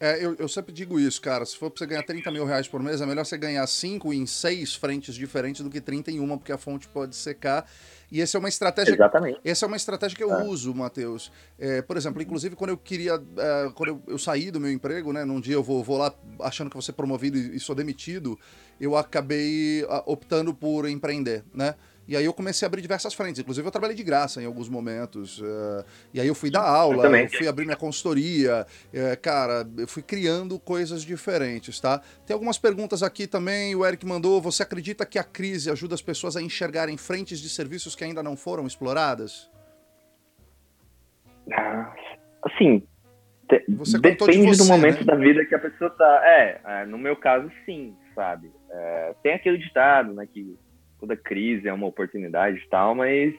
É, 0.00 0.24
eu, 0.24 0.36
eu 0.38 0.46
sempre 0.46 0.72
digo 0.72 1.00
isso, 1.00 1.20
cara. 1.20 1.44
Se 1.44 1.56
for 1.56 1.70
pra 1.70 1.78
você 1.78 1.86
ganhar 1.86 2.04
30 2.04 2.30
mil 2.30 2.44
reais 2.44 2.68
por 2.68 2.80
mês, 2.80 3.00
é 3.00 3.06
melhor 3.06 3.24
você 3.24 3.36
ganhar 3.36 3.66
5 3.66 4.12
em 4.14 4.26
6 4.26 4.76
frentes 4.76 5.14
diferentes 5.14 5.60
do 5.60 5.68
que 5.68 5.80
30 5.80 6.12
em 6.12 6.20
uma, 6.20 6.38
porque 6.38 6.52
a 6.52 6.58
fonte 6.58 6.86
pode 6.86 7.16
secar. 7.16 7.68
E 8.10 8.22
essa 8.22 8.36
é 8.36 8.38
uma 8.38 8.48
estratégia. 8.48 8.94
Exatamente. 8.94 9.40
Essa 9.44 9.66
é 9.66 9.68
uma 9.68 9.76
estratégia 9.76 10.16
que 10.16 10.22
eu 10.22 10.32
é. 10.32 10.44
uso, 10.44 10.72
Matheus. 10.72 11.32
É, 11.58 11.82
por 11.82 11.96
exemplo, 11.96 12.22
inclusive 12.22 12.54
quando 12.54 12.70
eu 12.70 12.78
queria. 12.78 13.14
É, 13.14 13.70
quando 13.74 13.88
eu, 13.88 14.02
eu, 14.06 14.18
saí 14.18 14.52
do 14.52 14.60
meu 14.60 14.70
emprego, 14.70 15.12
né? 15.12 15.24
Num 15.24 15.40
dia 15.40 15.54
eu 15.54 15.64
vou, 15.64 15.82
vou 15.82 15.98
lá 15.98 16.14
achando 16.40 16.70
que 16.70 16.76
vou 16.76 16.82
ser 16.82 16.92
promovido 16.92 17.36
e, 17.36 17.56
e 17.56 17.60
sou 17.60 17.74
demitido, 17.74 18.38
eu 18.80 18.96
acabei 18.96 19.84
optando 20.06 20.54
por 20.54 20.88
empreender, 20.88 21.42
né? 21.52 21.74
E 22.08 22.16
aí 22.16 22.24
eu 22.24 22.32
comecei 22.32 22.64
a 22.64 22.68
abrir 22.68 22.80
diversas 22.80 23.12
frentes. 23.12 23.38
Inclusive, 23.38 23.68
eu 23.68 23.70
trabalhei 23.70 23.94
de 23.94 24.02
graça 24.02 24.40
em 24.40 24.46
alguns 24.46 24.66
momentos. 24.66 25.40
Uh, 25.40 25.84
e 26.14 26.18
aí 26.18 26.26
eu 26.26 26.34
fui 26.34 26.50
dar 26.50 26.62
aula, 26.62 27.04
eu, 27.04 27.14
eu 27.14 27.28
fui 27.28 27.46
abrir 27.46 27.66
minha 27.66 27.76
consultoria. 27.76 28.66
Uh, 28.86 29.20
cara, 29.20 29.68
eu 29.76 29.86
fui 29.86 30.02
criando 30.02 30.58
coisas 30.58 31.02
diferentes, 31.02 31.78
tá? 31.78 32.00
Tem 32.26 32.32
algumas 32.32 32.56
perguntas 32.56 33.02
aqui 33.02 33.26
também. 33.26 33.74
O 33.74 33.84
Eric 33.84 34.06
mandou: 34.06 34.40
você 34.40 34.62
acredita 34.62 35.04
que 35.04 35.18
a 35.18 35.24
crise 35.24 35.70
ajuda 35.70 35.94
as 35.94 36.00
pessoas 36.00 36.34
a 36.34 36.40
enxergarem 36.40 36.96
frentes 36.96 37.40
de 37.40 37.50
serviços 37.50 37.94
que 37.94 38.04
ainda 38.04 38.22
não 38.22 38.38
foram 38.38 38.66
exploradas? 38.66 39.50
Ah, 41.52 41.94
assim, 42.42 42.82
depende 44.00 44.50
de 44.50 44.56
do 44.56 44.64
momento 44.64 45.00
né? 45.00 45.04
da 45.04 45.14
vida 45.14 45.44
que 45.44 45.54
a 45.54 45.58
pessoa 45.58 45.90
tá. 45.90 46.22
É, 46.24 46.60
é 46.64 46.86
no 46.86 46.96
meu 46.96 47.16
caso, 47.16 47.50
sim, 47.66 47.94
sabe? 48.14 48.50
É, 48.70 49.14
tem 49.22 49.34
aquele 49.34 49.58
ditado, 49.58 50.14
né, 50.14 50.26
que 50.26 50.56
toda 51.00 51.16
crise 51.16 51.68
é 51.68 51.72
uma 51.72 51.86
oportunidade 51.86 52.58
e 52.58 52.68
tal, 52.68 52.94
mas 52.94 53.34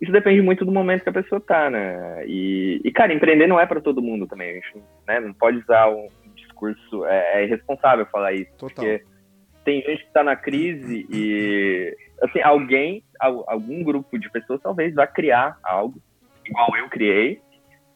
isso 0.00 0.12
depende 0.12 0.42
muito 0.42 0.64
do 0.64 0.72
momento 0.72 1.02
que 1.02 1.08
a 1.08 1.12
pessoa 1.12 1.40
tá, 1.40 1.70
né? 1.70 2.24
E, 2.26 2.80
e 2.84 2.92
cara, 2.92 3.14
empreender 3.14 3.46
não 3.46 3.58
é 3.58 3.66
para 3.66 3.80
todo 3.80 4.02
mundo 4.02 4.26
também. 4.26 4.50
A 4.50 4.54
gente 4.54 4.82
né, 5.06 5.20
não 5.20 5.32
pode 5.32 5.58
usar 5.58 5.88
um 5.88 6.08
discurso. 6.34 7.06
É, 7.06 7.40
é 7.40 7.44
irresponsável 7.44 8.06
falar 8.06 8.32
isso. 8.32 8.50
Total. 8.58 8.84
Porque 8.84 9.04
tem 9.64 9.82
gente 9.82 10.04
que 10.04 10.12
tá 10.12 10.22
na 10.22 10.36
crise 10.36 11.06
e, 11.10 11.96
assim, 12.22 12.40
alguém, 12.40 13.02
algum 13.18 13.82
grupo 13.82 14.18
de 14.18 14.30
pessoas 14.30 14.60
talvez 14.60 14.94
vá 14.94 15.06
criar 15.06 15.58
algo 15.62 15.98
igual 16.46 16.76
eu 16.76 16.88
criei. 16.88 17.40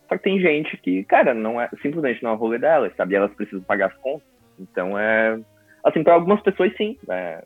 Só 0.09 0.17
que 0.17 0.23
tem 0.23 0.41
gente 0.41 0.77
que, 0.79 1.05
cara, 1.05 1.35
não 1.35 1.61
é 1.61 1.69
simplesmente 1.83 2.23
não 2.23 2.31
é 2.31 2.33
o 2.33 2.37
rolê 2.37 2.59
delas, 2.59 2.95
sabe? 2.97 3.13
E 3.13 3.17
elas 3.17 3.35
precisam 3.35 3.61
pagar 3.63 3.89
as 3.89 3.97
contas. 3.99 4.27
Então 4.59 4.99
é. 4.99 5.39
Assim, 5.85 6.03
para 6.03 6.15
algumas 6.15 6.41
pessoas, 6.41 6.75
sim. 6.77 6.97
É, 7.11 7.45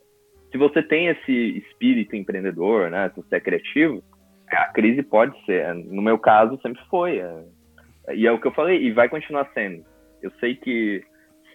se 0.53 0.59
você 0.59 0.83
tem 0.83 1.09
esse 1.09 1.33
espírito 1.59 2.15
empreendedor, 2.15 2.91
né? 2.91 3.11
Se 3.11 3.17
você 3.17 3.37
é 3.37 3.41
criativo, 3.41 4.05
a 4.49 4.71
crise 4.73 5.03
pode 5.03 5.35
ser. 5.47 5.75
No 5.75 6.03
meu 6.03 6.19
caso, 6.19 6.61
sempre 6.61 6.81
foi. 6.91 7.19
É, 7.19 7.45
e 8.15 8.27
é 8.27 8.31
o 8.31 8.39
que 8.39 8.47
eu 8.47 8.53
falei, 8.53 8.81
e 8.83 8.93
vai 8.93 9.09
continuar 9.09 9.51
sendo. 9.55 9.83
Eu 10.21 10.31
sei 10.39 10.55
que 10.55 11.03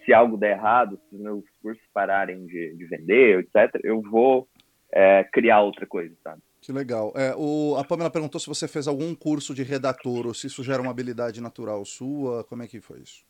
se 0.03 0.13
algo 0.13 0.35
der 0.35 0.57
errado, 0.57 0.99
se 1.07 1.15
os 1.15 1.21
meus 1.21 1.43
cursos 1.61 1.83
pararem 1.93 2.45
de, 2.47 2.75
de 2.75 2.85
vender, 2.85 3.39
etc., 3.39 3.79
eu 3.83 4.01
vou 4.01 4.47
é, 4.91 5.23
criar 5.31 5.61
outra 5.61 5.85
coisa, 5.85 6.15
sabe? 6.23 6.41
Que 6.59 6.71
legal. 6.71 7.13
É, 7.15 7.35
o, 7.37 7.75
a 7.77 7.83
Pamela 7.83 8.09
perguntou 8.09 8.41
se 8.41 8.47
você 8.47 8.67
fez 8.67 8.87
algum 8.87 9.13
curso 9.13 9.53
de 9.53 9.61
redator 9.63 10.25
ou 10.25 10.33
se 10.33 10.47
isso 10.47 10.63
gera 10.63 10.81
uma 10.81 10.91
habilidade 10.91 11.39
natural 11.39 11.85
sua. 11.85 12.43
Como 12.45 12.63
é 12.63 12.67
que 12.67 12.81
foi 12.81 12.99
isso? 12.99 13.23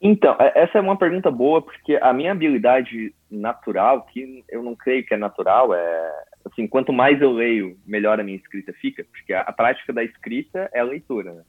Então, 0.00 0.36
é, 0.38 0.52
essa 0.54 0.78
é 0.78 0.80
uma 0.80 0.98
pergunta 0.98 1.30
boa, 1.30 1.62
porque 1.62 1.96
a 1.96 2.12
minha 2.12 2.32
habilidade 2.32 3.14
natural, 3.30 4.04
que 4.06 4.44
eu 4.48 4.62
não 4.62 4.74
creio 4.76 5.04
que 5.04 5.14
é 5.14 5.16
natural, 5.16 5.74
é 5.74 6.24
assim, 6.44 6.66
quanto 6.66 6.92
mais 6.92 7.20
eu 7.20 7.32
leio, 7.32 7.76
melhor 7.86 8.20
a 8.20 8.24
minha 8.24 8.36
escrita 8.36 8.72
fica, 8.74 9.04
porque 9.10 9.32
a, 9.32 9.40
a 9.40 9.52
prática 9.52 9.92
da 9.92 10.04
escrita 10.04 10.70
é 10.72 10.80
a 10.80 10.84
leitura. 10.84 11.32
Né? 11.32 11.42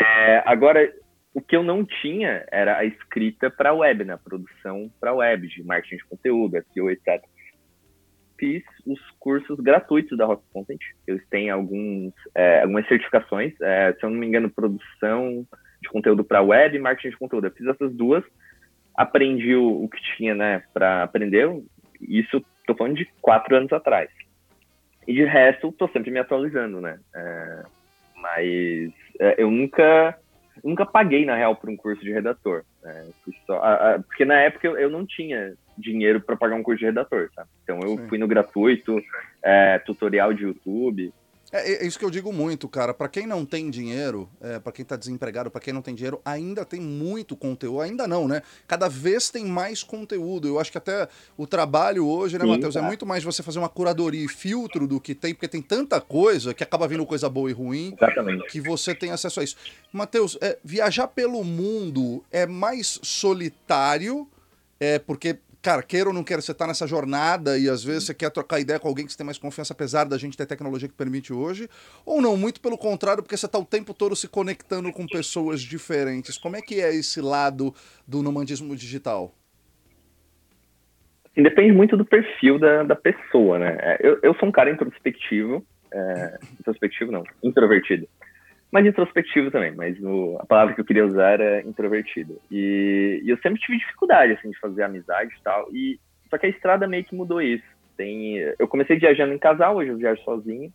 É, 0.00 0.42
agora, 0.46 0.92
o 1.32 1.40
que 1.40 1.56
eu 1.56 1.62
não 1.62 1.84
tinha 1.84 2.44
era 2.50 2.78
a 2.78 2.84
escrita 2.84 3.50
para 3.50 3.72
web, 3.72 4.04
né? 4.04 4.14
A 4.14 4.18
produção 4.18 4.90
para 5.00 5.14
web, 5.14 5.46
de 5.48 5.62
marketing 5.62 5.96
de 5.96 6.04
conteúdo, 6.04 6.62
SEO, 6.72 6.90
etc. 6.90 7.22
Fiz 8.38 8.64
os 8.86 8.98
cursos 9.18 9.58
gratuitos 9.60 10.16
da 10.16 10.26
Rock 10.26 10.42
Content. 10.52 10.80
Eles 11.06 11.26
têm 11.28 11.50
alguns, 11.50 12.12
é, 12.34 12.62
algumas 12.62 12.86
certificações, 12.88 13.52
é, 13.60 13.92
se 13.92 14.04
eu 14.04 14.10
não 14.10 14.18
me 14.18 14.26
engano, 14.26 14.50
produção 14.50 15.46
de 15.80 15.88
conteúdo 15.88 16.24
para 16.24 16.42
web 16.42 16.76
e 16.76 16.80
marketing 16.80 17.10
de 17.10 17.16
conteúdo. 17.16 17.46
Eu 17.46 17.52
fiz 17.52 17.66
essas 17.66 17.92
duas, 17.92 18.24
aprendi 18.94 19.54
o, 19.54 19.84
o 19.84 19.88
que 19.88 20.00
tinha, 20.16 20.34
né, 20.34 20.62
para 20.72 21.02
aprender. 21.02 21.48
Isso 22.00 22.44
estou 22.60 22.76
falando 22.76 22.96
de 22.96 23.06
quatro 23.20 23.56
anos 23.56 23.72
atrás. 23.72 24.10
E 25.06 25.14
de 25.14 25.24
resto, 25.24 25.68
estou 25.68 25.88
sempre 25.88 26.10
me 26.10 26.18
atualizando, 26.18 26.80
né? 26.80 26.98
É, 27.14 27.62
mas 28.16 28.92
é, 29.18 29.34
eu 29.38 29.50
nunca 29.50 30.18
nunca 30.62 30.84
paguei, 30.84 31.24
na 31.24 31.36
real, 31.36 31.56
por 31.56 31.70
um 31.70 31.76
curso 31.76 32.02
de 32.02 32.12
redator. 32.12 32.64
Né? 32.82 33.08
Só, 33.46 33.58
a, 33.58 33.94
a, 33.94 33.98
porque 33.98 34.24
na 34.24 34.40
época 34.40 34.66
eu, 34.66 34.76
eu 34.76 34.90
não 34.90 35.06
tinha 35.06 35.54
dinheiro 35.76 36.20
para 36.20 36.36
pagar 36.36 36.56
um 36.56 36.62
curso 36.62 36.80
de 36.80 36.86
redator, 36.86 37.30
sabe? 37.34 37.48
Então 37.62 37.80
eu 37.80 37.96
Sim. 37.96 38.08
fui 38.08 38.18
no 38.18 38.28
gratuito, 38.28 39.00
é, 39.42 39.78
tutorial 39.78 40.32
de 40.34 40.44
YouTube. 40.44 41.12
É, 41.52 41.72
é, 41.72 41.86
isso 41.86 41.98
que 41.98 42.04
eu 42.04 42.10
digo 42.10 42.32
muito, 42.32 42.68
cara. 42.68 42.94
Para 42.94 43.08
quem 43.08 43.26
não 43.26 43.44
tem 43.44 43.70
dinheiro, 43.70 44.28
é, 44.40 44.58
para 44.58 44.72
quem 44.72 44.84
tá 44.84 44.96
desempregado, 44.96 45.50
para 45.50 45.60
quem 45.60 45.72
não 45.72 45.82
tem 45.82 45.94
dinheiro, 45.94 46.20
ainda 46.24 46.64
tem 46.64 46.80
muito 46.80 47.36
conteúdo. 47.36 47.80
Ainda 47.80 48.06
não, 48.06 48.28
né? 48.28 48.42
Cada 48.68 48.88
vez 48.88 49.30
tem 49.30 49.44
mais 49.44 49.82
conteúdo. 49.82 50.46
Eu 50.46 50.60
acho 50.60 50.70
que 50.70 50.78
até 50.78 51.08
o 51.36 51.46
trabalho 51.46 52.06
hoje, 52.06 52.38
né, 52.38 52.44
Matheus, 52.44 52.76
é 52.76 52.80
muito 52.80 53.04
mais 53.04 53.24
você 53.24 53.42
fazer 53.42 53.58
uma 53.58 53.68
curadoria 53.68 54.24
e 54.24 54.28
filtro 54.28 54.86
do 54.86 55.00
que 55.00 55.14
tem, 55.14 55.34
porque 55.34 55.48
tem 55.48 55.62
tanta 55.62 56.00
coisa 56.00 56.54
que 56.54 56.62
acaba 56.62 56.86
vindo 56.86 57.04
coisa 57.04 57.28
boa 57.28 57.50
e 57.50 57.52
ruim 57.52 57.94
Exatamente. 57.96 58.46
que 58.48 58.60
você 58.60 58.94
tem 58.94 59.10
acesso 59.10 59.40
a 59.40 59.44
isso. 59.44 59.56
Matheus, 59.92 60.38
é, 60.40 60.58
viajar 60.64 61.08
pelo 61.08 61.42
mundo 61.42 62.22
é 62.30 62.46
mais 62.46 63.00
solitário, 63.02 64.28
é 64.78 64.98
porque 64.98 65.38
cara, 65.62 65.82
queira 65.82 66.08
ou 66.08 66.14
não 66.14 66.24
queira, 66.24 66.40
você 66.40 66.54
tá 66.54 66.66
nessa 66.66 66.86
jornada 66.86 67.58
e 67.58 67.68
às 67.68 67.84
vezes 67.84 68.04
você 68.04 68.14
quer 68.14 68.30
trocar 68.30 68.60
ideia 68.60 68.78
com 68.78 68.88
alguém 68.88 69.04
que 69.04 69.12
você 69.12 69.18
tem 69.18 69.24
mais 69.24 69.38
confiança, 69.38 69.72
apesar 69.72 70.04
da 70.04 70.16
gente 70.16 70.36
ter 70.36 70.46
tecnologia 70.46 70.88
que 70.88 70.94
permite 70.94 71.32
hoje, 71.32 71.68
ou 72.04 72.20
não, 72.20 72.36
muito 72.36 72.60
pelo 72.60 72.78
contrário, 72.78 73.22
porque 73.22 73.36
você 73.36 73.48
tá 73.48 73.58
o 73.58 73.64
tempo 73.64 73.92
todo 73.92 74.16
se 74.16 74.28
conectando 74.28 74.92
com 74.92 75.06
pessoas 75.06 75.60
diferentes. 75.60 76.38
Como 76.38 76.56
é 76.56 76.60
que 76.60 76.80
é 76.80 76.94
esse 76.94 77.20
lado 77.20 77.74
do 78.06 78.22
nomandismo 78.22 78.74
digital? 78.74 79.34
Assim, 81.30 81.42
depende 81.42 81.72
muito 81.72 81.96
do 81.96 82.04
perfil 82.04 82.58
da, 82.58 82.82
da 82.82 82.96
pessoa, 82.96 83.58
né? 83.58 83.76
É, 83.80 83.98
eu, 84.00 84.18
eu 84.22 84.34
sou 84.34 84.48
um 84.48 84.52
cara 84.52 84.70
introspectivo, 84.70 85.64
é, 85.92 86.38
introspectivo 86.58 87.12
não, 87.12 87.24
introvertido 87.42 88.08
mas 88.70 88.86
introspectivo 88.86 89.50
também, 89.50 89.72
mas 89.72 89.96
a 90.38 90.46
palavra 90.46 90.74
que 90.74 90.80
eu 90.80 90.84
queria 90.84 91.06
usar 91.06 91.32
era 91.40 91.60
introvertido. 91.62 92.40
E, 92.50 93.20
e, 93.24 93.30
eu 93.30 93.36
sempre 93.38 93.60
tive 93.60 93.78
dificuldade, 93.78 94.32
assim, 94.32 94.50
de 94.50 94.58
fazer 94.58 94.84
amizade 94.84 95.34
e 95.34 95.42
tal, 95.42 95.68
e 95.72 96.00
só 96.28 96.38
que 96.38 96.46
a 96.46 96.50
estrada 96.50 96.86
meio 96.86 97.04
que 97.04 97.14
mudou 97.14 97.42
isso. 97.42 97.64
Tem, 97.96 98.36
eu 98.58 98.68
comecei 98.68 98.98
viajando 98.98 99.34
em 99.34 99.38
casal, 99.38 99.76
hoje 99.76 99.90
eu 99.90 99.96
viajo 99.96 100.22
sozinho, 100.22 100.72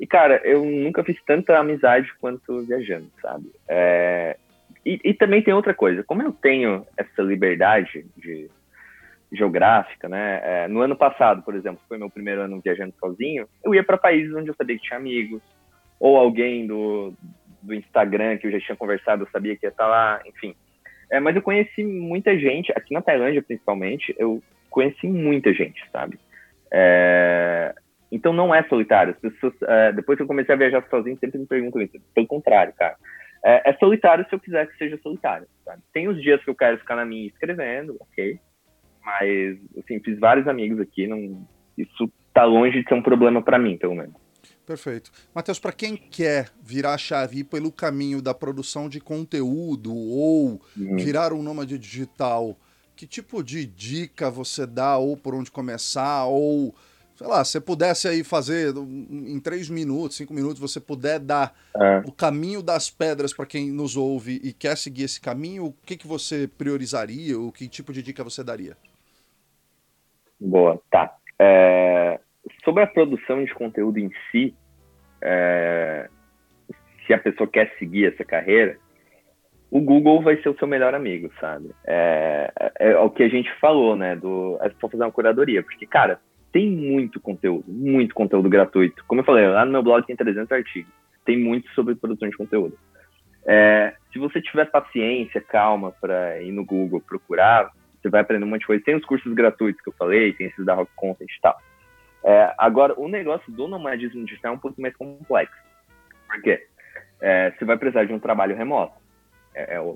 e, 0.00 0.06
cara, 0.06 0.40
eu 0.44 0.64
nunca 0.64 1.04
fiz 1.04 1.22
tanta 1.24 1.58
amizade 1.58 2.12
quanto 2.20 2.62
viajando, 2.62 3.10
sabe? 3.20 3.50
É, 3.68 4.36
e, 4.84 5.00
e, 5.04 5.14
também 5.14 5.42
tem 5.42 5.54
outra 5.54 5.74
coisa, 5.74 6.02
como 6.02 6.22
eu 6.22 6.32
tenho 6.32 6.86
essa 6.96 7.22
liberdade 7.22 8.06
de 8.16 8.50
geográfica, 9.32 10.08
né? 10.08 10.40
É, 10.42 10.68
no 10.68 10.80
ano 10.80 10.96
passado, 10.96 11.42
por 11.42 11.54
exemplo, 11.54 11.80
foi 11.88 11.98
meu 11.98 12.10
primeiro 12.10 12.42
ano 12.42 12.60
viajando 12.62 12.94
sozinho, 12.98 13.48
eu 13.64 13.74
ia 13.74 13.82
para 13.82 13.98
países 13.98 14.34
onde 14.34 14.48
eu 14.48 14.54
sabia 14.54 14.76
que 14.76 14.82
tinha 14.82 14.98
amigos, 14.98 15.42
ou 15.98 16.16
alguém 16.16 16.66
do, 16.66 17.12
do 17.62 17.74
Instagram 17.74 18.38
que 18.38 18.46
eu 18.46 18.52
já 18.52 18.60
tinha 18.60 18.76
conversado, 18.76 19.24
eu 19.24 19.30
sabia 19.30 19.56
que 19.56 19.66
ia 19.66 19.70
estar 19.70 19.86
lá, 19.86 20.20
enfim. 20.26 20.54
É, 21.10 21.20
mas 21.20 21.36
eu 21.36 21.42
conheci 21.42 21.84
muita 21.84 22.38
gente, 22.38 22.72
aqui 22.72 22.92
na 22.92 23.02
Tailândia 23.02 23.42
principalmente, 23.42 24.14
eu 24.18 24.42
conheci 24.70 25.06
muita 25.06 25.52
gente, 25.52 25.82
sabe? 25.90 26.18
É, 26.72 27.74
então 28.10 28.32
não 28.32 28.54
é 28.54 28.62
solitário. 28.64 29.14
As 29.14 29.20
pessoas, 29.20 29.54
é, 29.62 29.92
depois 29.92 30.16
que 30.16 30.22
eu 30.22 30.26
comecei 30.26 30.54
a 30.54 30.58
viajar 30.58 30.84
sozinho, 30.88 31.18
sempre 31.18 31.38
me 31.38 31.46
perguntam 31.46 31.80
isso. 31.82 31.98
Pelo 32.14 32.26
contrário, 32.26 32.72
cara. 32.74 32.96
É, 33.44 33.70
é, 33.70 33.72
solitário 33.74 34.26
se 34.28 34.34
eu 34.34 34.40
quiser 34.40 34.66
que 34.66 34.76
seja 34.76 34.98
solitário. 34.98 35.46
Sabe? 35.64 35.82
Tem 35.92 36.08
os 36.08 36.20
dias 36.20 36.42
que 36.42 36.50
eu 36.50 36.54
quero 36.54 36.78
ficar 36.78 36.96
na 36.96 37.04
minha 37.04 37.26
escrevendo, 37.26 37.96
ok. 38.00 38.38
Mas, 39.04 39.58
assim, 39.78 40.00
fiz 40.00 40.18
vários 40.18 40.48
amigos 40.48 40.80
aqui. 40.80 41.06
Não, 41.06 41.46
isso 41.78 42.10
tá 42.34 42.44
longe 42.44 42.82
de 42.82 42.88
ser 42.88 42.94
um 42.94 43.02
problema 43.02 43.40
para 43.40 43.58
mim, 43.58 43.76
pelo 43.76 43.94
menos. 43.94 44.14
Perfeito. 44.66 45.12
Matheus, 45.32 45.60
para 45.60 45.70
quem 45.70 45.96
quer 45.96 46.50
virar 46.60 46.94
a 46.94 46.98
chave 46.98 47.44
pelo 47.44 47.70
caminho 47.70 48.20
da 48.20 48.34
produção 48.34 48.88
de 48.88 49.00
conteúdo 49.00 49.94
ou 49.94 50.60
uhum. 50.76 50.96
virar 50.96 51.32
um 51.32 51.40
nômade 51.40 51.78
digital, 51.78 52.56
que 52.96 53.06
tipo 53.06 53.44
de 53.44 53.64
dica 53.64 54.28
você 54.28 54.66
dá 54.66 54.96
ou 54.98 55.16
por 55.16 55.36
onde 55.36 55.52
começar 55.52 56.24
ou 56.24 56.74
sei 57.14 57.26
lá, 57.26 57.44
se 57.44 57.60
pudesse 57.60 58.08
aí 58.08 58.22
fazer 58.22 58.74
em 58.76 59.40
três 59.40 59.70
minutos, 59.70 60.18
cinco 60.18 60.34
minutos, 60.34 60.60
você 60.60 60.80
puder 60.80 61.18
dar 61.18 61.54
é. 61.74 62.02
o 62.04 62.12
caminho 62.12 62.60
das 62.60 62.90
pedras 62.90 63.32
para 63.32 63.46
quem 63.46 63.70
nos 63.70 63.96
ouve 63.96 64.38
e 64.42 64.52
quer 64.52 64.76
seguir 64.76 65.04
esse 65.04 65.20
caminho, 65.20 65.66
o 65.66 65.72
que, 65.72 65.96
que 65.96 66.06
você 66.06 66.46
priorizaria? 66.46 67.38
O 67.38 67.50
que 67.50 67.68
tipo 67.68 67.92
de 67.92 68.02
dica 68.02 68.22
você 68.22 68.44
daria? 68.44 68.76
Boa, 70.38 70.78
tá. 70.90 71.16
É, 71.38 72.20
sobre 72.64 72.82
a 72.82 72.86
produção 72.86 73.44
de 73.44 73.52
conteúdo 73.54 73.98
em 73.98 74.10
si, 74.30 74.54
é, 75.22 76.08
se 77.06 77.14
a 77.14 77.18
pessoa 77.18 77.48
quer 77.48 77.72
seguir 77.78 78.06
essa 78.06 78.24
carreira, 78.24 78.78
o 79.70 79.80
Google 79.80 80.22
vai 80.22 80.40
ser 80.42 80.48
o 80.48 80.58
seu 80.58 80.66
melhor 80.66 80.94
amigo, 80.94 81.30
sabe? 81.40 81.70
É, 81.84 82.52
é, 82.78 82.92
é 82.92 82.98
o 82.98 83.10
que 83.10 83.22
a 83.22 83.28
gente 83.28 83.52
falou, 83.60 83.96
né? 83.96 84.14
Do, 84.16 84.58
é 84.60 84.70
só 84.80 84.88
fazer 84.88 85.02
uma 85.02 85.12
curadoria, 85.12 85.62
porque, 85.62 85.86
cara, 85.86 86.20
tem 86.52 86.70
muito 86.70 87.20
conteúdo, 87.20 87.64
muito 87.68 88.14
conteúdo 88.14 88.48
gratuito. 88.48 89.04
Como 89.06 89.20
eu 89.20 89.24
falei, 89.24 89.46
lá 89.48 89.64
no 89.64 89.72
meu 89.72 89.82
blog 89.82 90.06
tem 90.06 90.16
300 90.16 90.50
artigos. 90.50 90.92
Tem 91.24 91.38
muito 91.38 91.68
sobre 91.70 91.94
produção 91.94 92.28
de 92.28 92.36
conteúdo. 92.36 92.78
É, 93.44 93.94
se 94.12 94.18
você 94.18 94.40
tiver 94.40 94.70
paciência, 94.70 95.40
calma 95.40 95.92
para 96.00 96.40
ir 96.42 96.52
no 96.52 96.64
Google 96.64 97.00
procurar, 97.00 97.70
você 98.00 98.08
vai 98.08 98.20
aprender 98.20 98.44
um 98.44 98.48
monte 98.48 98.60
de 98.60 98.66
coisa. 98.66 98.84
Tem 98.84 98.96
os 98.96 99.04
cursos 99.04 99.32
gratuitos 99.34 99.82
que 99.82 99.88
eu 99.88 99.94
falei, 99.98 100.32
tem 100.32 100.46
esses 100.46 100.64
da 100.64 100.74
Rock 100.74 100.90
Content 100.96 101.28
e 101.28 101.40
tal. 101.40 101.56
É, 102.26 102.52
agora, 102.58 102.92
o 102.98 103.06
negócio 103.06 103.52
do 103.52 103.68
nomadismo 103.68 104.24
digital 104.24 104.52
é 104.52 104.56
um 104.56 104.58
pouco 104.58 104.82
mais 104.82 104.96
complexo. 104.96 105.56
Por 106.26 106.42
quê? 106.42 106.66
É, 107.20 107.52
você 107.52 107.64
vai 107.64 107.78
precisar 107.78 108.04
de 108.04 108.12
um 108.12 108.18
trabalho 108.18 108.56
remoto. 108.56 108.94
É, 109.54 109.76
é 109.76 109.94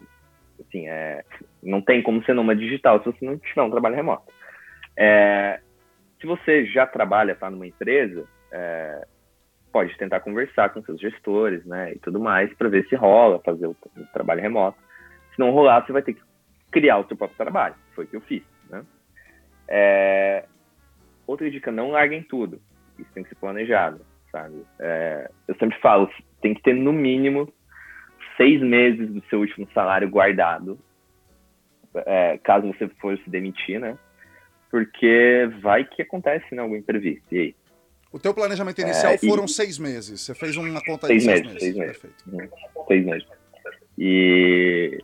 assim, 0.60 0.88
é, 0.88 1.24
não 1.60 1.82
tem 1.82 2.00
como 2.00 2.22
ser 2.22 2.32
nômade 2.34 2.60
digital 2.60 3.00
se 3.00 3.06
você 3.06 3.24
não 3.24 3.36
tiver 3.36 3.62
um 3.62 3.70
trabalho 3.70 3.96
remoto. 3.96 4.32
É, 4.96 5.58
se 6.20 6.26
você 6.26 6.66
já 6.66 6.86
trabalha, 6.86 7.32
está 7.32 7.50
numa 7.50 7.66
empresa, 7.66 8.24
é, 8.52 9.06
pode 9.72 9.96
tentar 9.98 10.20
conversar 10.20 10.70
com 10.70 10.84
seus 10.84 11.00
gestores, 11.00 11.64
né, 11.64 11.94
e 11.94 11.98
tudo 11.98 12.20
mais, 12.20 12.52
para 12.54 12.68
ver 12.68 12.86
se 12.86 12.94
rola 12.94 13.40
fazer 13.40 13.66
o, 13.66 13.76
o, 13.96 14.06
trabalho 14.12 14.40
remoto. 14.40 14.78
Se 15.34 15.38
não 15.40 15.50
rolar, 15.50 15.84
você 15.84 15.92
vai 15.92 16.02
ter 16.02 16.14
que 16.14 16.22
criar 16.70 16.98
o 16.98 17.08
seu 17.08 17.16
próprio 17.16 17.36
trabalho. 17.36 17.74
Foi 17.92 18.04
o 18.04 18.06
que 18.06 18.16
eu 18.16 18.20
fiz, 18.20 18.44
né? 18.68 18.84
É, 19.66 20.44
Outra 21.26 21.50
dica, 21.50 21.70
não 21.70 21.90
larguem 21.90 22.22
tudo. 22.22 22.60
Isso 22.98 23.10
tem 23.14 23.22
que 23.22 23.28
ser 23.28 23.36
planejado. 23.36 24.00
sabe? 24.30 24.64
É, 24.78 25.30
eu 25.48 25.54
sempre 25.56 25.78
falo, 25.80 26.08
tem 26.40 26.54
que 26.54 26.62
ter 26.62 26.74
no 26.74 26.92
mínimo 26.92 27.52
seis 28.36 28.60
meses 28.60 29.08
do 29.10 29.22
seu 29.28 29.40
último 29.40 29.68
salário 29.74 30.08
guardado, 30.08 30.78
é, 31.94 32.38
caso 32.42 32.66
você 32.66 32.88
for 33.00 33.18
se 33.18 33.28
demitir, 33.28 33.78
né? 33.80 33.98
Porque 34.70 35.50
vai 35.60 35.84
que 35.84 36.02
acontece 36.02 36.54
né, 36.54 36.62
algum 36.62 36.76
imprevisto. 36.76 37.24
E 37.32 37.38
aí? 37.38 37.54
O 38.12 38.18
teu 38.18 38.32
planejamento 38.32 38.80
inicial 38.80 39.12
é, 39.12 39.18
foram 39.18 39.44
e... 39.44 39.48
seis 39.48 39.78
meses. 39.78 40.20
Você 40.20 40.34
fez 40.34 40.56
uma 40.56 40.80
conta 40.82 41.06
seis 41.08 41.22
de 41.22 41.28
seis 41.28 41.42
meses. 41.42 41.60
Seis 41.60 41.76
meses. 41.76 41.98
Perfeito. 41.98 42.24
Uhum. 42.32 42.86
Seis 42.86 43.04
meses. 43.04 43.28
E, 43.98 44.98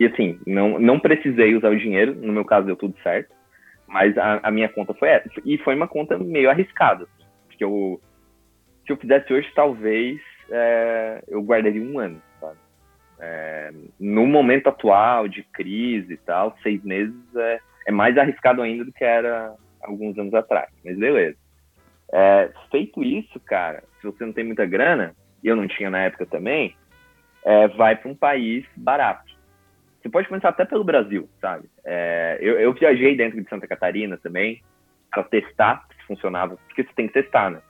e 0.00 0.06
assim, 0.06 0.40
não, 0.46 0.78
não 0.78 0.98
precisei 0.98 1.54
usar 1.54 1.70
o 1.70 1.78
dinheiro. 1.78 2.14
No 2.14 2.32
meu 2.32 2.44
caso, 2.44 2.66
deu 2.66 2.76
tudo 2.76 2.94
certo. 3.02 3.34
Mas 3.88 4.16
a, 4.18 4.40
a 4.42 4.50
minha 4.50 4.68
conta 4.68 4.94
foi 4.94 5.08
essa. 5.08 5.28
E 5.44 5.58
foi 5.58 5.74
uma 5.74 5.88
conta 5.88 6.18
meio 6.18 6.50
arriscada. 6.50 7.06
Porque 7.46 7.64
eu, 7.64 8.00
se 8.86 8.92
eu 8.92 8.96
fizesse 8.96 9.32
hoje, 9.32 9.50
talvez 9.54 10.20
é, 10.50 11.22
eu 11.26 11.42
guardaria 11.42 11.82
um 11.82 11.98
ano. 11.98 12.22
Sabe? 12.38 12.58
É, 13.18 13.72
no 13.98 14.26
momento 14.26 14.68
atual 14.68 15.26
de 15.26 15.42
crise 15.42 16.12
e 16.12 16.18
tal, 16.18 16.56
seis 16.62 16.82
meses 16.84 17.14
é, 17.34 17.60
é 17.86 17.90
mais 17.90 18.16
arriscado 18.16 18.62
ainda 18.62 18.84
do 18.84 18.92
que 18.92 19.04
era 19.04 19.54
alguns 19.80 20.18
anos 20.18 20.34
atrás. 20.34 20.70
Mas 20.84 20.96
beleza. 20.98 21.36
É, 22.12 22.50
feito 22.70 23.02
isso, 23.02 23.40
cara, 23.40 23.82
se 24.00 24.06
você 24.06 24.24
não 24.24 24.32
tem 24.32 24.44
muita 24.44 24.64
grana, 24.64 25.14
e 25.42 25.48
eu 25.48 25.56
não 25.56 25.66
tinha 25.66 25.90
na 25.90 26.00
época 26.00 26.26
também, 26.26 26.74
é, 27.44 27.68
vai 27.68 27.96
para 27.96 28.10
um 28.10 28.14
país 28.14 28.64
barato. 28.76 29.27
Você 30.08 30.12
pode 30.12 30.28
começar 30.28 30.48
até 30.48 30.64
pelo 30.64 30.84
Brasil, 30.84 31.28
sabe? 31.40 31.68
É, 31.84 32.38
eu, 32.40 32.58
eu, 32.58 32.72
viajei 32.72 33.16
dentro 33.16 33.40
de 33.40 33.48
Santa 33.48 33.66
Catarina 33.66 34.16
também 34.16 34.62
para 35.10 35.22
testar 35.22 35.86
se 35.88 36.06
funcionava, 36.06 36.56
porque 36.66 36.82
você 36.82 36.90
tem 36.94 37.06
que 37.06 37.14
testar, 37.14 37.50
né? 37.50 37.60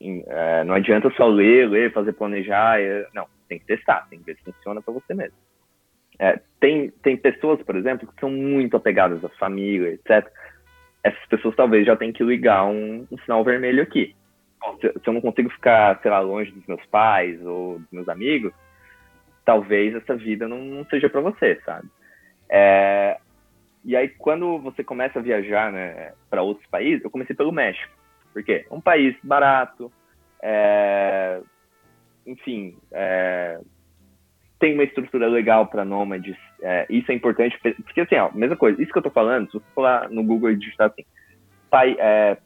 É, 0.00 0.64
não 0.64 0.74
adianta 0.74 1.10
só 1.16 1.26
ler, 1.26 1.68
ler, 1.68 1.92
fazer 1.92 2.12
planejar, 2.12 2.80
é, 2.80 3.06
não, 3.14 3.26
tem 3.48 3.58
que 3.58 3.66
testar, 3.66 4.06
tem 4.10 4.18
que 4.18 4.26
ver 4.26 4.36
se 4.36 4.52
funciona 4.52 4.82
para 4.82 4.94
você 4.94 5.14
mesmo. 5.14 5.36
É, 6.18 6.40
tem, 6.60 6.90
tem 7.02 7.16
pessoas, 7.16 7.62
por 7.62 7.76
exemplo, 7.76 8.06
que 8.06 8.20
são 8.20 8.30
muito 8.30 8.76
apegadas 8.76 9.24
à 9.24 9.28
família, 9.30 9.88
etc 9.88 10.30
essas 11.02 11.24
pessoas 11.26 11.56
talvez 11.56 11.84
já 11.84 11.96
tenham 11.96 12.12
que 12.12 12.22
ligar 12.22 12.64
um, 12.64 13.06
um 13.10 13.18
sinal 13.18 13.42
vermelho 13.42 13.82
aqui. 13.82 14.14
Se, 14.80 14.92
se, 14.92 15.08
eu 15.08 15.12
não 15.12 15.20
consigo 15.20 15.50
ficar, 15.50 16.00
sei 16.00 16.10
lá, 16.10 16.20
longe 16.20 16.52
dos 16.52 16.64
meus 16.66 16.84
pais 16.86 17.44
ou 17.44 17.80
dos 17.80 17.90
meus 17.90 18.08
amigos, 18.08 18.52
talvez 19.44 19.94
essa 19.94 20.16
vida 20.16 20.46
não, 20.46 20.84
seja 20.86 21.08
para 21.08 21.20
você, 21.20 21.60
sabe? 21.64 21.88
É, 22.48 23.18
e 23.84 23.96
aí, 23.96 24.08
quando 24.08 24.58
você 24.58 24.84
começa 24.84 25.18
a 25.18 25.22
viajar 25.22 25.72
né, 25.72 26.12
para 26.30 26.42
outros 26.42 26.66
países, 26.68 27.02
eu 27.02 27.10
comecei 27.10 27.34
pelo 27.34 27.50
México. 27.52 27.92
Por 28.32 28.42
quê? 28.42 28.64
Um 28.70 28.80
país 28.80 29.16
barato, 29.22 29.90
é, 30.40 31.40
enfim, 32.26 32.76
é, 32.92 33.60
tem 34.58 34.74
uma 34.74 34.84
estrutura 34.84 35.26
legal 35.26 35.66
para 35.66 35.84
nômades. 35.84 36.36
É, 36.60 36.86
isso 36.88 37.10
é 37.10 37.14
importante, 37.14 37.58
porque 37.58 38.00
assim, 38.00 38.14
ó, 38.14 38.30
mesma 38.32 38.56
coisa, 38.56 38.80
isso 38.80 38.92
que 38.92 38.98
eu 38.98 39.02
tô 39.02 39.10
falando, 39.10 39.46
se 39.46 39.54
você 39.54 39.64
for 39.74 39.82
lá 39.82 40.08
no 40.08 40.22
Google 40.22 40.52
e 40.52 40.56
digitar 40.56 40.88
assim, 40.88 41.04
pai, 41.68 41.96
é, 41.98 42.36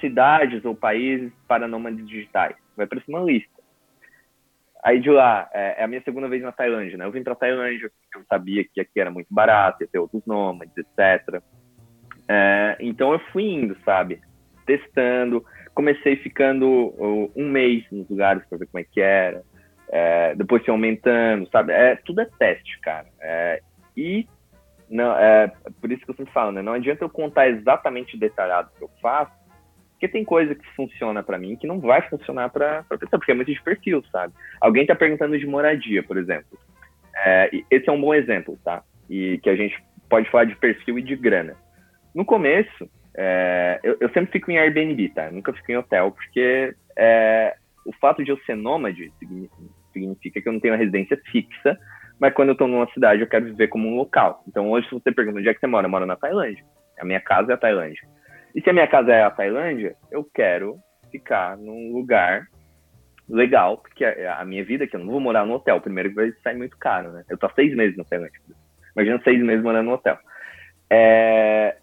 cidades 0.00 0.64
ou 0.64 0.74
países 0.74 1.30
para 1.46 1.68
nômades 1.68 2.06
digitais, 2.08 2.56
vai 2.74 2.86
aparecer 2.86 3.10
uma 3.10 3.20
lista. 3.20 3.59
Aí 4.82 5.00
de 5.00 5.10
lá, 5.10 5.48
é, 5.52 5.80
é, 5.80 5.84
a 5.84 5.86
minha 5.86 6.02
segunda 6.02 6.28
vez 6.28 6.42
na 6.42 6.52
Tailândia, 6.52 6.96
né? 6.96 7.04
Eu 7.04 7.12
vim 7.12 7.22
para 7.22 7.34
Tailândia, 7.34 7.90
eu 8.14 8.22
sabia 8.28 8.64
que 8.64 8.80
aqui 8.80 8.98
era 9.00 9.10
muito 9.10 9.28
barato, 9.30 9.82
ia 9.82 9.88
ter 9.88 9.98
outros 9.98 10.24
nômades, 10.26 10.74
etc. 10.76 11.42
É, 12.28 12.76
então 12.80 13.12
eu 13.12 13.18
fui 13.32 13.44
indo, 13.44 13.76
sabe? 13.84 14.20
Testando, 14.64 15.44
comecei 15.74 16.16
ficando 16.16 16.94
um 17.36 17.48
mês 17.48 17.84
nos 17.90 18.08
lugares 18.08 18.42
para 18.48 18.58
ver 18.58 18.66
como 18.66 18.80
é 18.80 18.84
que 18.84 19.00
era 19.00 19.42
é, 19.90 20.34
depois 20.36 20.64
se 20.64 20.70
aumentando, 20.70 21.48
sabe? 21.50 21.72
É, 21.72 21.96
tudo 21.96 22.20
é 22.20 22.28
teste, 22.38 22.78
cara. 22.80 23.06
É, 23.20 23.60
e 23.96 24.26
não, 24.88 25.16
é 25.16 25.52
por 25.80 25.90
isso 25.90 26.04
que 26.04 26.10
eu 26.10 26.14
sempre 26.14 26.32
falo, 26.32 26.52
né? 26.52 26.62
Não 26.62 26.72
adianta 26.72 27.04
eu 27.04 27.10
contar 27.10 27.48
exatamente 27.48 28.16
detalhado 28.16 28.70
o 28.74 28.78
que 28.78 28.84
eu 28.84 28.90
faço, 29.02 29.32
porque 30.00 30.08
tem 30.08 30.24
coisa 30.24 30.54
que 30.54 30.66
funciona 30.74 31.22
para 31.22 31.36
mim 31.36 31.56
que 31.56 31.66
não 31.66 31.78
vai 31.78 32.00
funcionar 32.08 32.48
para 32.48 32.82
pessoa, 32.84 33.18
porque 33.18 33.32
é 33.32 33.34
muito 33.34 33.52
de 33.52 33.62
perfil, 33.62 34.02
sabe? 34.10 34.32
Alguém 34.58 34.86
tá 34.86 34.94
perguntando 34.94 35.38
de 35.38 35.46
moradia, 35.46 36.02
por 36.02 36.16
exemplo. 36.16 36.58
É, 37.22 37.50
esse 37.70 37.86
é 37.86 37.92
um 37.92 38.00
bom 38.00 38.14
exemplo, 38.14 38.58
tá? 38.64 38.82
E 39.10 39.38
que 39.42 39.50
a 39.50 39.54
gente 39.54 39.76
pode 40.08 40.30
falar 40.30 40.44
de 40.44 40.56
perfil 40.56 40.98
e 40.98 41.02
de 41.02 41.14
grana. 41.14 41.54
No 42.14 42.24
começo, 42.24 42.88
é, 43.14 43.78
eu, 43.82 43.98
eu, 44.00 44.08
sempre 44.08 44.32
fico 44.32 44.50
em 44.50 44.56
Airbnb, 44.56 45.10
tá? 45.10 45.26
Eu 45.26 45.32
nunca 45.32 45.52
fico 45.52 45.70
em 45.70 45.76
hotel, 45.76 46.12
porque 46.12 46.74
é, 46.96 47.54
o 47.84 47.92
fato 47.92 48.24
de 48.24 48.30
eu 48.30 48.38
ser 48.46 48.56
nômade 48.56 49.12
significa 49.92 50.40
que 50.40 50.48
eu 50.48 50.52
não 50.54 50.60
tenho 50.60 50.72
uma 50.72 50.80
residência 50.80 51.20
fixa, 51.30 51.78
mas 52.18 52.32
quando 52.32 52.48
eu 52.48 52.52
estou 52.52 52.66
numa 52.66 52.90
cidade 52.92 53.20
eu 53.20 53.28
quero 53.28 53.44
viver 53.44 53.68
como 53.68 53.86
um 53.86 53.96
local. 53.96 54.42
Então 54.48 54.70
hoje 54.70 54.88
se 54.88 54.94
você 54.94 55.12
pergunta 55.12 55.40
onde 55.40 55.48
é 55.50 55.52
que 55.52 55.60
você 55.60 55.66
mora, 55.66 55.84
eu 55.86 55.90
moro 55.90 56.06
na 56.06 56.16
Tailândia. 56.16 56.64
A 56.98 57.04
minha 57.04 57.20
casa 57.20 57.52
é 57.52 57.54
a 57.54 57.58
Tailândia. 57.58 58.00
E 58.54 58.60
se 58.60 58.70
a 58.70 58.72
minha 58.72 58.86
casa 58.86 59.12
é 59.12 59.22
a 59.22 59.30
Tailândia, 59.30 59.94
eu 60.10 60.24
quero 60.24 60.78
ficar 61.10 61.56
num 61.56 61.92
lugar 61.92 62.46
legal, 63.28 63.78
porque 63.78 64.04
a, 64.04 64.44
minha 64.44 64.64
vida 64.64 64.84
aqui, 64.84 64.96
eu 64.96 65.00
não 65.00 65.10
vou 65.12 65.20
morar 65.20 65.46
no 65.46 65.54
hotel, 65.54 65.80
primeiro 65.80 66.10
que 66.10 66.16
vai 66.16 66.32
sair 66.42 66.56
muito 66.56 66.76
caro, 66.76 67.12
né? 67.12 67.24
Eu 67.28 67.38
tô 67.38 67.48
seis 67.50 67.74
meses 67.74 67.96
na 67.96 68.04
Tailândia. 68.04 68.40
Imagina 68.94 69.20
seis 69.22 69.40
meses 69.42 69.62
morando 69.62 69.86
no 69.86 69.94
hotel. 69.94 70.18
É... 70.90 71.76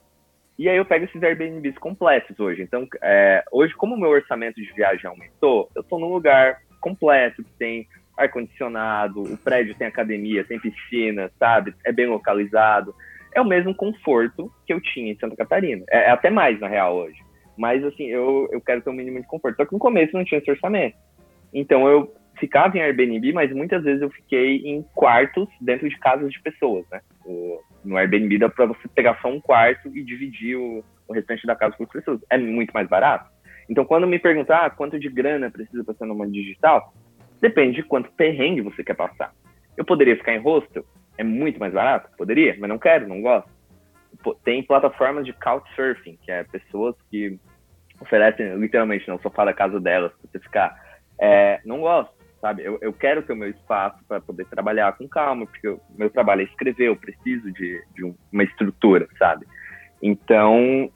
E 0.60 0.68
aí 0.68 0.76
eu 0.76 0.86
pego 0.86 1.06
esses 1.06 1.22
Airbnbs 1.22 1.78
completos 1.78 2.38
hoje. 2.40 2.62
Então, 2.62 2.86
é... 3.02 3.44
hoje, 3.52 3.74
como 3.76 3.96
o 3.96 4.00
meu 4.00 4.10
orçamento 4.10 4.56
de 4.56 4.74
viagem 4.74 5.06
aumentou, 5.06 5.70
eu 5.76 5.84
tô 5.84 5.98
num 5.98 6.12
lugar 6.12 6.58
completo, 6.82 7.44
que 7.44 7.52
tem 7.54 7.88
ar-condicionado, 8.18 9.22
o 9.22 9.38
prédio 9.38 9.76
tem 9.76 9.88
academia, 9.88 10.44
tem 10.44 10.60
piscina, 10.60 11.32
sabe? 11.40 11.74
É 11.86 11.92
bem 11.92 12.08
localizado. 12.08 12.94
É 13.38 13.42
o 13.42 13.46
mesmo 13.46 13.76
conforto 13.76 14.52
que 14.66 14.74
eu 14.74 14.82
tinha 14.82 15.12
em 15.12 15.18
Santa 15.20 15.36
Catarina. 15.36 15.86
É, 15.92 16.06
é 16.06 16.10
até 16.10 16.28
mais, 16.28 16.60
na 16.60 16.68
real, 16.68 16.96
hoje. 16.96 17.20
Mas, 17.56 17.84
assim, 17.84 18.06
eu, 18.06 18.50
eu 18.52 18.60
quero 18.60 18.82
ter 18.82 18.90
um 18.90 18.94
mínimo 18.94 19.22
de 19.22 19.28
conforto. 19.28 19.58
Só 19.58 19.66
que 19.66 19.74
no 19.74 19.78
começo 19.78 20.18
não 20.18 20.26
tinha 20.26 20.40
esse 20.40 20.50
orçamento. 20.50 20.98
Então, 21.54 21.88
eu 21.88 22.12
ficava 22.40 22.76
em 22.76 22.82
Airbnb, 22.82 23.32
mas 23.34 23.54
muitas 23.54 23.84
vezes 23.84 24.02
eu 24.02 24.10
fiquei 24.10 24.64
em 24.66 24.82
quartos 24.96 25.48
dentro 25.62 25.88
de 25.88 25.96
casas 26.00 26.32
de 26.32 26.42
pessoas, 26.42 26.84
né? 26.92 27.00
O, 27.24 27.62
no 27.86 27.96
Airbnb 27.96 28.40
dá 28.40 28.50
para 28.50 28.66
você 28.66 28.88
pegar 28.88 29.20
só 29.22 29.28
um 29.28 29.40
quarto 29.40 29.96
e 29.96 30.04
dividir 30.04 30.56
o, 30.56 30.84
o 31.08 31.14
restante 31.14 31.46
da 31.46 31.56
casa 31.56 31.78
com 31.78 31.84
as 31.84 31.92
pessoas. 31.92 32.20
É 32.32 32.40
muito 32.40 32.72
mais 32.72 32.90
barato. 32.90 33.30
Então, 33.70 33.86
quando 33.86 34.08
me 34.08 34.18
perguntar 34.18 34.66
ah, 34.66 34.70
quanto 34.72 35.00
de 35.00 35.10
grana 35.10 35.52
precisa 35.52 35.84
para 35.84 35.94
ser 35.94 36.06
numa 36.06 36.28
digital, 36.28 36.92
depende 37.40 37.76
de 37.76 37.84
quanto 37.84 38.12
perrengue 38.14 38.62
você 38.62 38.84
quer 38.84 38.96
passar. 38.96 39.32
Eu 39.78 39.86
poderia 39.86 40.18
ficar 40.18 40.34
em 40.34 40.40
hostel, 40.40 40.84
é 41.18 41.24
muito 41.24 41.60
mais 41.60 41.74
barato? 41.74 42.10
Poderia, 42.18 42.56
mas 42.60 42.70
não 42.70 42.78
quero, 42.78 43.08
não 43.08 43.22
gosto. 43.22 43.50
Tem 44.44 44.64
plataformas 44.64 45.26
de 45.26 45.34
couchsurfing, 45.34 46.18
que 46.24 46.32
é 46.32 46.44
pessoas 46.44 46.96
que 47.10 47.40
oferecem 48.00 48.56
literalmente 48.56 49.08
no 49.10 49.22
sofá 49.22 49.46
da 49.46 49.54
casa 49.54 49.80
delas 49.80 50.12
para 50.14 50.30
você 50.32 50.40
ficar. 50.40 50.88
É, 51.20 51.60
não 51.66 51.82
gosto, 51.82 52.14
sabe? 52.42 52.64
Eu, 52.64 52.78
eu 52.82 52.94
quero 52.94 53.24
ter 53.24 53.34
o 53.34 53.38
meu 53.38 53.50
espaço 53.50 53.98
para 54.08 54.22
poder 54.22 54.46
trabalhar 54.46 54.96
com 54.98 55.08
calma, 55.08 55.46
porque 55.46 55.68
o 55.68 55.82
meu 55.98 56.10
trabalho 56.10 56.42
é 56.42 56.46
escrever, 56.46 56.88
eu 56.88 56.96
preciso 56.96 57.52
de, 57.52 57.84
de 57.96 58.14
uma 58.32 58.44
estrutura, 58.44 59.08
sabe? 59.18 59.46
Então, 60.02 60.92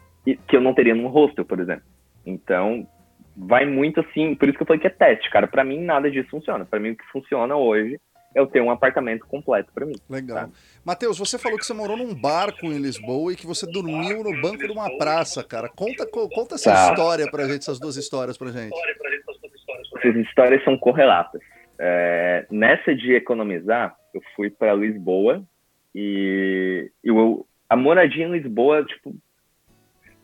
que 0.47 0.55
eu 0.55 0.61
não 0.61 0.73
teria 0.73 0.95
num 0.95 1.07
hostel, 1.07 1.45
por 1.45 1.59
exemplo. 1.59 1.83
Então, 2.25 2.87
vai 3.35 3.65
muito 3.65 3.99
assim, 3.99 4.35
por 4.35 4.47
isso 4.47 4.57
que 4.57 4.63
eu 4.63 4.67
falei 4.67 4.79
que 4.79 4.87
é 4.87 4.91
teste, 4.91 5.29
cara. 5.31 5.47
Para 5.47 5.63
mim, 5.63 5.79
nada 5.79 6.09
disso 6.09 6.29
funciona. 6.29 6.65
Para 6.65 6.79
mim, 6.79 6.91
o 6.91 6.95
que 6.95 7.05
funciona 7.11 7.55
hoje 7.55 7.99
eu 8.33 8.47
ter 8.47 8.61
um 8.61 8.71
apartamento 8.71 9.25
completo 9.27 9.71
para 9.73 9.85
mim. 9.85 9.95
Legal. 10.09 10.49
Matheus, 10.85 11.17
você 11.17 11.37
falou 11.37 11.57
que 11.57 11.65
você 11.65 11.73
morou 11.73 11.97
num 11.97 12.13
barco 12.13 12.65
em 12.65 12.77
Lisboa 12.77 13.33
e 13.33 13.35
que 13.35 13.45
você 13.45 13.65
dormiu 13.65 14.23
no 14.23 14.41
banco 14.41 14.65
de 14.65 14.71
uma 14.71 14.97
praça, 14.97 15.43
cara. 15.43 15.69
Conta, 15.69 16.05
conta 16.05 16.55
essa 16.55 16.71
tá. 16.71 16.89
história 16.89 17.29
pra 17.29 17.47
gente, 17.47 17.61
essas 17.61 17.79
duas 17.79 17.97
histórias 17.97 18.37
pra 18.37 18.49
gente. 18.49 18.73
Essas 19.97 20.15
histórias 20.15 20.63
são 20.63 20.77
correlatas. 20.77 21.41
É, 21.77 22.45
nessa 22.49 22.95
de 22.95 23.13
economizar, 23.13 23.95
eu 24.13 24.21
fui 24.35 24.49
para 24.49 24.73
Lisboa 24.73 25.43
e 25.93 26.89
eu, 27.03 27.45
a 27.69 27.75
moradia 27.75 28.25
em 28.25 28.31
Lisboa, 28.31 28.85
tipo, 28.85 29.13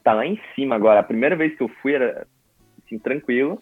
tá 0.03 0.13
lá 0.13 0.25
em 0.25 0.39
cima 0.55 0.75
agora. 0.75 0.99
A 0.99 1.03
primeira 1.03 1.35
vez 1.35 1.55
que 1.55 1.63
eu 1.63 1.69
fui 1.81 1.93
era 1.93 2.25
assim, 2.85 2.97
tranquilo. 2.97 3.61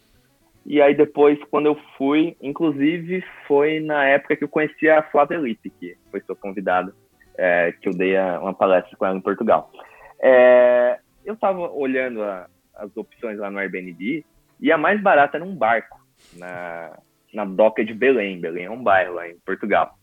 E 0.65 0.81
aí 0.81 0.95
depois, 0.95 1.37
quando 1.51 1.67
eu 1.67 1.75
fui, 1.97 2.35
inclusive 2.41 3.23
foi 3.47 3.79
na 3.79 4.05
época 4.05 4.35
que 4.35 4.43
eu 4.43 4.49
conheci 4.49 4.89
a 4.89 5.03
Flávia 5.03 5.37
Lippe, 5.37 5.69
que 5.69 5.95
foi 6.09 6.21
sua 6.21 6.35
convidada, 6.35 6.93
é, 7.37 7.71
que 7.73 7.87
eu 7.87 7.93
dei 7.93 8.17
uma 8.41 8.53
palestra 8.53 8.97
com 8.97 9.05
ela 9.05 9.17
em 9.17 9.21
Portugal. 9.21 9.71
É, 10.19 10.99
eu 11.23 11.35
estava 11.35 11.69
olhando 11.69 12.23
a, 12.23 12.47
as 12.75 12.95
opções 12.97 13.37
lá 13.37 13.51
no 13.51 13.59
Airbnb 13.59 14.25
e 14.59 14.71
a 14.71 14.77
mais 14.77 15.01
barata 15.01 15.37
era 15.37 15.45
um 15.45 15.55
barco 15.55 15.99
na, 16.35 16.97
na 17.33 17.45
doca 17.45 17.85
de 17.85 17.93
Belém. 17.93 18.39
Belém 18.39 18.65
é 18.65 18.71
um 18.71 18.81
bairro 18.81 19.13
lá 19.13 19.29
em 19.29 19.37
Portugal. 19.45 19.95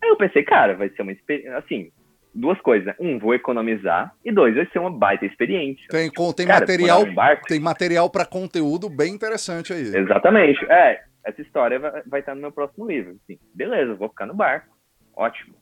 Aí 0.00 0.10
eu 0.10 0.16
pensei, 0.16 0.44
cara, 0.44 0.76
vai 0.76 0.88
ser 0.90 1.02
uma 1.02 1.12
experiência, 1.12 1.56
assim, 1.56 1.90
duas 2.38 2.60
coisas, 2.60 2.86
né? 2.86 2.94
Um, 2.98 3.18
vou 3.18 3.34
economizar, 3.34 4.12
e 4.24 4.32
dois, 4.32 4.54
vai 4.54 4.66
ser 4.66 4.78
uma 4.78 4.90
baita 4.90 5.26
experiência. 5.26 5.86
Tem, 5.88 6.10
tem 6.10 6.46
Cara, 6.46 6.60
material, 6.60 7.06
barco, 7.12 7.46
tem 7.46 7.60
material 7.60 8.10
para 8.10 8.24
conteúdo 8.24 8.88
bem 8.88 9.12
interessante 9.12 9.72
aí. 9.72 9.82
Exatamente. 9.82 10.64
É, 10.70 11.00
essa 11.24 11.42
história 11.42 11.78
vai, 11.78 12.02
vai 12.06 12.20
estar 12.20 12.34
no 12.34 12.40
meu 12.40 12.52
próximo 12.52 12.86
livro. 12.86 13.16
Assim, 13.22 13.38
beleza, 13.54 13.94
vou 13.94 14.08
ficar 14.08 14.26
no 14.26 14.34
barco. 14.34 14.68
Ótimo. 15.16 15.56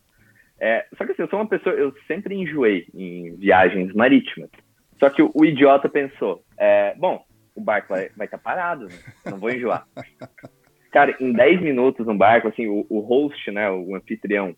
É, 0.61 0.87
só 0.97 1.05
que 1.05 1.13
assim, 1.13 1.23
eu 1.23 1.29
sou 1.29 1.39
uma 1.39 1.49
pessoa, 1.49 1.75
eu 1.75 1.95
sempre 2.07 2.35
enjoei 2.35 2.87
em 2.95 3.37
viagens 3.37 3.93
marítimas. 3.95 4.51
Só 4.99 5.11
que 5.11 5.23
o, 5.23 5.31
o 5.35 5.45
idiota 5.45 5.89
pensou, 5.89 6.43
é, 6.59 6.95
bom, 6.97 7.23
o 7.55 7.61
barco 7.61 7.95
vai 7.95 8.07
estar 8.07 8.29
tá 8.29 8.39
parado, 8.39 8.87
né? 8.87 8.95
não 9.27 9.39
vou 9.39 9.51
enjoar. 9.51 9.87
Cara, 10.93 11.15
em 11.21 11.33
10 11.33 11.61
minutos 11.61 12.07
no 12.07 12.17
barco, 12.17 12.49
assim, 12.49 12.67
o, 12.69 12.87
o 12.89 13.01
host, 13.01 13.51
né, 13.51 13.71
o 13.71 13.95
anfitrião, 13.95 14.57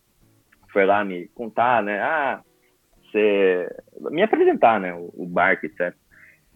foi 0.72 0.84
lá 0.84 1.04
me 1.04 1.28
contar, 1.28 1.82
né, 1.82 2.00
ah, 2.00 2.40
você... 3.02 3.68
me 4.10 4.22
apresentar, 4.22 4.80
né, 4.80 4.94
o, 4.94 5.12
o 5.14 5.26
barco, 5.26 5.66
etc. 5.66 5.94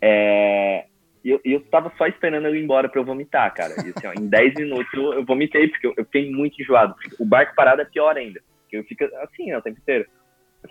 É, 0.00 0.86
e 1.24 1.30
eu, 1.30 1.40
eu 1.44 1.60
tava 1.60 1.92
só 1.96 2.06
esperando 2.06 2.48
ele 2.48 2.58
ir 2.58 2.64
embora 2.64 2.88
pra 2.88 3.00
eu 3.00 3.04
vomitar, 3.04 3.54
cara. 3.54 3.72
E 3.86 3.92
assim, 3.96 4.06
ó, 4.06 4.12
em 4.12 4.26
10 4.26 4.54
minutos 4.54 4.92
eu, 4.92 5.14
eu 5.14 5.24
vomitei, 5.24 5.68
porque 5.68 5.86
eu, 5.86 5.94
eu, 5.96 6.04
fiquei 6.04 6.30
muito 6.30 6.60
enjoado. 6.60 6.94
O 7.18 7.24
barco 7.24 7.54
parado 7.54 7.80
é 7.80 7.84
pior 7.84 8.16
ainda. 8.16 8.40
Porque 8.62 8.76
eu 8.76 8.84
fico 8.84 9.04
assim, 9.22 9.52
ó, 9.52 9.58
o 9.58 9.62
tempo 9.62 9.78
inteiro. 9.78 10.06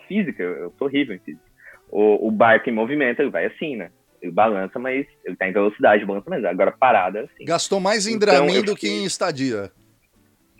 Física, 0.07 0.43
eu, 0.43 0.51
eu 0.57 0.73
sou 0.77 0.87
horrível 0.87 1.15
em 1.15 1.19
física. 1.19 1.45
O, 1.89 2.27
o 2.27 2.31
barco 2.31 2.69
em 2.69 2.73
movimento, 2.73 3.21
ele 3.21 3.29
vai 3.29 3.45
assim, 3.45 3.77
né? 3.77 3.91
Ele 4.21 4.31
balança, 4.31 4.77
mas 4.77 5.07
ele 5.25 5.35
tá 5.35 5.47
em 5.47 5.53
velocidade, 5.53 6.05
balança, 6.05 6.29
mas 6.29 6.43
agora 6.43 6.71
parada 6.71 7.19
é 7.19 7.23
assim. 7.23 7.45
Gastou 7.45 7.79
mais 7.79 8.05
em 8.05 8.15
então, 8.15 8.19
Dramin 8.19 8.61
do 8.61 8.75
que 8.75 8.87
em 8.87 9.05
estadia. 9.05 9.71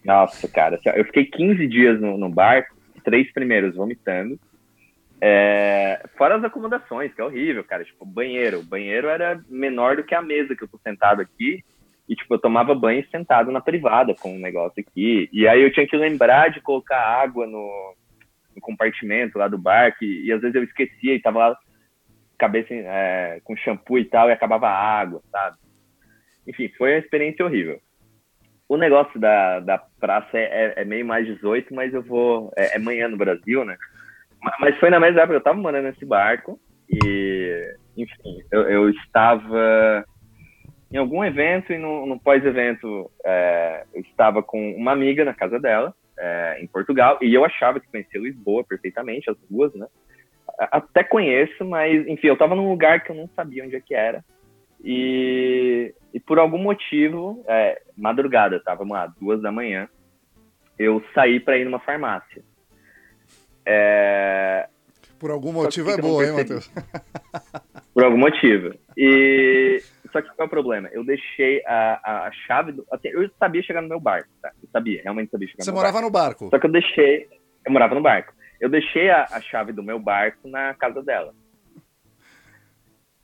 Nossa, 0.03 0.47
cara, 0.47 0.75
assim, 0.75 0.89
eu 0.95 1.05
fiquei 1.05 1.25
15 1.25 1.67
dias 1.67 2.01
no, 2.01 2.17
no 2.17 2.29
barco, 2.29 2.75
três 3.03 3.31
primeiros 3.31 3.75
vomitando. 3.75 4.39
É, 5.23 6.03
fora 6.17 6.35
as 6.35 6.43
acomodações, 6.43 7.13
que 7.13 7.21
é 7.21 7.23
horrível, 7.23 7.63
cara. 7.63 7.85
Tipo, 7.85 8.05
banheiro. 8.05 8.59
O 8.59 8.63
banheiro 8.63 9.07
era 9.07 9.39
menor 9.47 9.95
do 9.95 10.03
que 10.03 10.15
a 10.15 10.21
mesa 10.21 10.55
que 10.55 10.63
eu 10.63 10.67
tô 10.67 10.79
sentado 10.79 11.21
aqui. 11.21 11.63
E, 12.09 12.15
tipo, 12.15 12.33
eu 12.33 12.39
tomava 12.39 12.73
banho 12.73 13.07
sentado 13.11 13.51
na 13.51 13.61
privada 13.61 14.15
com 14.15 14.33
um 14.35 14.39
negócio 14.39 14.83
aqui. 14.85 15.29
E 15.31 15.47
aí 15.47 15.61
eu 15.61 15.71
tinha 15.71 15.87
que 15.87 15.95
lembrar 15.95 16.49
de 16.49 16.59
colocar 16.59 16.99
água 16.99 17.45
no, 17.45 17.95
no 18.55 18.61
compartimento 18.61 19.37
lá 19.37 19.47
do 19.47 19.59
barco. 19.59 20.03
E, 20.03 20.25
e, 20.25 20.31
às 20.33 20.41
vezes 20.41 20.55
eu 20.55 20.63
esquecia 20.63 21.13
e 21.13 21.21
tava 21.21 21.49
lá, 21.49 21.57
cabeça 22.37 22.73
é, 22.73 23.39
com 23.43 23.55
shampoo 23.55 23.99
e 23.99 24.05
tal, 24.05 24.27
e 24.27 24.33
acabava 24.33 24.67
a 24.67 24.99
água, 24.99 25.21
sabe? 25.31 25.57
Enfim, 26.47 26.67
foi 26.75 26.93
uma 26.93 26.99
experiência 26.99 27.45
horrível. 27.45 27.79
O 28.71 28.77
negócio 28.77 29.19
da, 29.19 29.59
da 29.59 29.77
praça 29.99 30.29
é, 30.37 30.43
é, 30.43 30.73
é 30.77 30.85
meio 30.85 31.05
mais 31.05 31.27
18, 31.27 31.75
mas 31.75 31.93
eu 31.93 32.01
vou. 32.01 32.53
É, 32.55 32.77
é 32.77 32.79
manhã 32.79 33.09
no 33.09 33.17
Brasil, 33.17 33.65
né? 33.65 33.75
Mas 34.61 34.79
foi 34.79 34.89
na 34.89 34.97
mesma 34.97 35.19
época, 35.19 35.35
eu 35.35 35.43
tava 35.43 35.59
morando 35.59 35.83
nesse 35.83 36.05
barco 36.05 36.57
e, 36.89 37.75
enfim, 37.97 38.41
eu, 38.49 38.61
eu 38.69 38.89
estava 38.91 40.05
em 40.89 40.95
algum 40.95 41.21
evento 41.21 41.73
e 41.73 41.77
no, 41.77 42.05
no 42.05 42.17
pós-evento 42.17 43.11
é, 43.25 43.83
eu 43.93 43.99
estava 44.03 44.41
com 44.41 44.71
uma 44.71 44.93
amiga 44.93 45.25
na 45.25 45.33
casa 45.33 45.59
dela, 45.59 45.93
é, 46.17 46.59
em 46.61 46.67
Portugal, 46.67 47.17
e 47.21 47.33
eu 47.33 47.43
achava 47.43 47.77
que 47.77 47.91
conhecia 47.91 48.21
Lisboa 48.21 48.63
perfeitamente, 48.63 49.29
as 49.29 49.37
ruas, 49.51 49.75
né? 49.75 49.85
Até 50.57 51.03
conheço, 51.03 51.65
mas, 51.65 52.07
enfim, 52.07 52.27
eu 52.27 52.35
estava 52.35 52.55
num 52.55 52.69
lugar 52.69 53.03
que 53.03 53.11
eu 53.11 53.15
não 53.17 53.27
sabia 53.35 53.65
onde 53.65 53.75
é 53.75 53.81
que 53.81 53.93
era. 53.93 54.23
E, 54.83 55.93
e 56.13 56.19
por 56.19 56.39
algum 56.39 56.57
motivo, 56.57 57.43
é, 57.47 57.81
madrugada, 57.95 58.61
tava 58.63 58.83
lá, 58.87 59.13
duas 59.19 59.41
da 59.41 59.51
manhã, 59.51 59.87
eu 60.77 61.03
saí 61.13 61.39
para 61.39 61.57
ir 61.57 61.65
numa 61.65 61.79
farmácia. 61.79 62.43
É... 63.65 64.67
Por 65.19 65.29
algum 65.29 65.53
motivo 65.53 65.91
é 65.91 65.97
boa, 65.97 66.25
hein, 66.25 66.31
Matheus? 66.31 66.71
Por 67.93 68.03
algum 68.03 68.17
motivo. 68.17 68.73
E 68.97 69.83
só 70.11 70.21
que 70.21 70.29
qual 70.29 70.45
é 70.45 70.47
o 70.47 70.49
problema? 70.49 70.89
Eu 70.91 71.03
deixei 71.03 71.61
a, 71.65 72.25
a 72.27 72.31
chave 72.47 72.71
do. 72.71 72.85
Assim, 72.91 73.09
eu 73.09 73.29
sabia 73.37 73.61
chegar 73.61 73.81
no 73.81 73.89
meu 73.89 73.99
barco, 73.99 74.29
tá? 74.41 74.51
Eu 74.61 74.69
sabia, 74.71 75.01
realmente 75.03 75.29
sabia 75.29 75.47
chegar 75.47 75.63
Você 75.63 75.71
no 75.71 75.77
morava 75.77 76.01
barco. 76.01 76.07
no 76.07 76.11
barco? 76.11 76.49
Só 76.49 76.57
que 76.57 76.65
eu 76.65 76.71
deixei. 76.71 77.27
Eu 77.65 77.71
morava 77.71 77.93
no 77.93 78.01
barco. 78.01 78.33
Eu 78.59 78.69
deixei 78.69 79.09
a, 79.09 79.25
a 79.29 79.41
chave 79.41 79.71
do 79.73 79.83
meu 79.83 79.99
barco 79.99 80.47
na 80.47 80.73
casa 80.73 81.03
dela. 81.03 81.33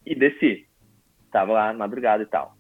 E 0.06 0.14
desci. 0.14 0.67
Tava 1.32 1.54
lá 1.54 1.74
madrugada 1.74 2.24
e 2.24 2.26
tal. 2.26 2.56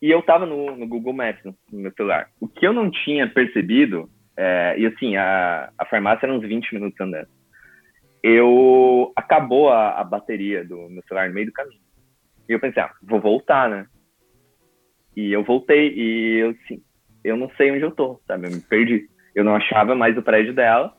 E 0.00 0.10
eu 0.10 0.20
tava 0.22 0.46
no, 0.46 0.76
no 0.76 0.86
Google 0.86 1.12
Maps, 1.12 1.44
no, 1.44 1.54
no, 1.70 1.80
meu 1.80 1.92
celular. 1.92 2.28
O 2.40 2.48
que 2.48 2.66
eu 2.66 2.72
não 2.72 2.90
tinha 2.90 3.28
percebido 3.28 4.10
é, 4.36 4.74
e 4.78 4.86
assim, 4.86 5.16
a, 5.16 5.70
a 5.78 5.84
farmácia 5.86 6.26
era 6.26 6.34
uns 6.34 6.42
20 6.42 6.74
minutos 6.74 7.00
andando. 7.00 7.28
Eu 8.22 9.12
acabou 9.14 9.68
a, 9.68 10.00
a 10.00 10.04
bateria 10.04 10.64
do 10.64 10.88
meu 10.88 11.02
celular 11.06 11.28
no 11.28 11.34
meio 11.34 11.46
do 11.46 11.52
caminho. 11.52 11.80
E 12.48 12.52
eu 12.52 12.60
pensei, 12.60 12.82
ah, 12.82 12.92
vou 13.02 13.20
voltar, 13.20 13.68
né? 13.68 13.86
E 15.16 15.32
eu 15.32 15.44
voltei 15.44 15.92
e 15.94 16.38
eu 16.38 16.50
assim, 16.50 16.82
eu 17.22 17.36
não 17.36 17.50
sei 17.50 17.70
onde 17.70 17.82
eu 17.82 17.90
tô, 17.90 18.20
sabe? 18.26 18.46
Eu 18.46 18.52
me 18.52 18.60
perdi. 18.60 19.08
Eu 19.34 19.44
não 19.44 19.54
achava 19.54 19.94
mais 19.94 20.16
o 20.16 20.22
prédio 20.22 20.54
dela. 20.54 20.94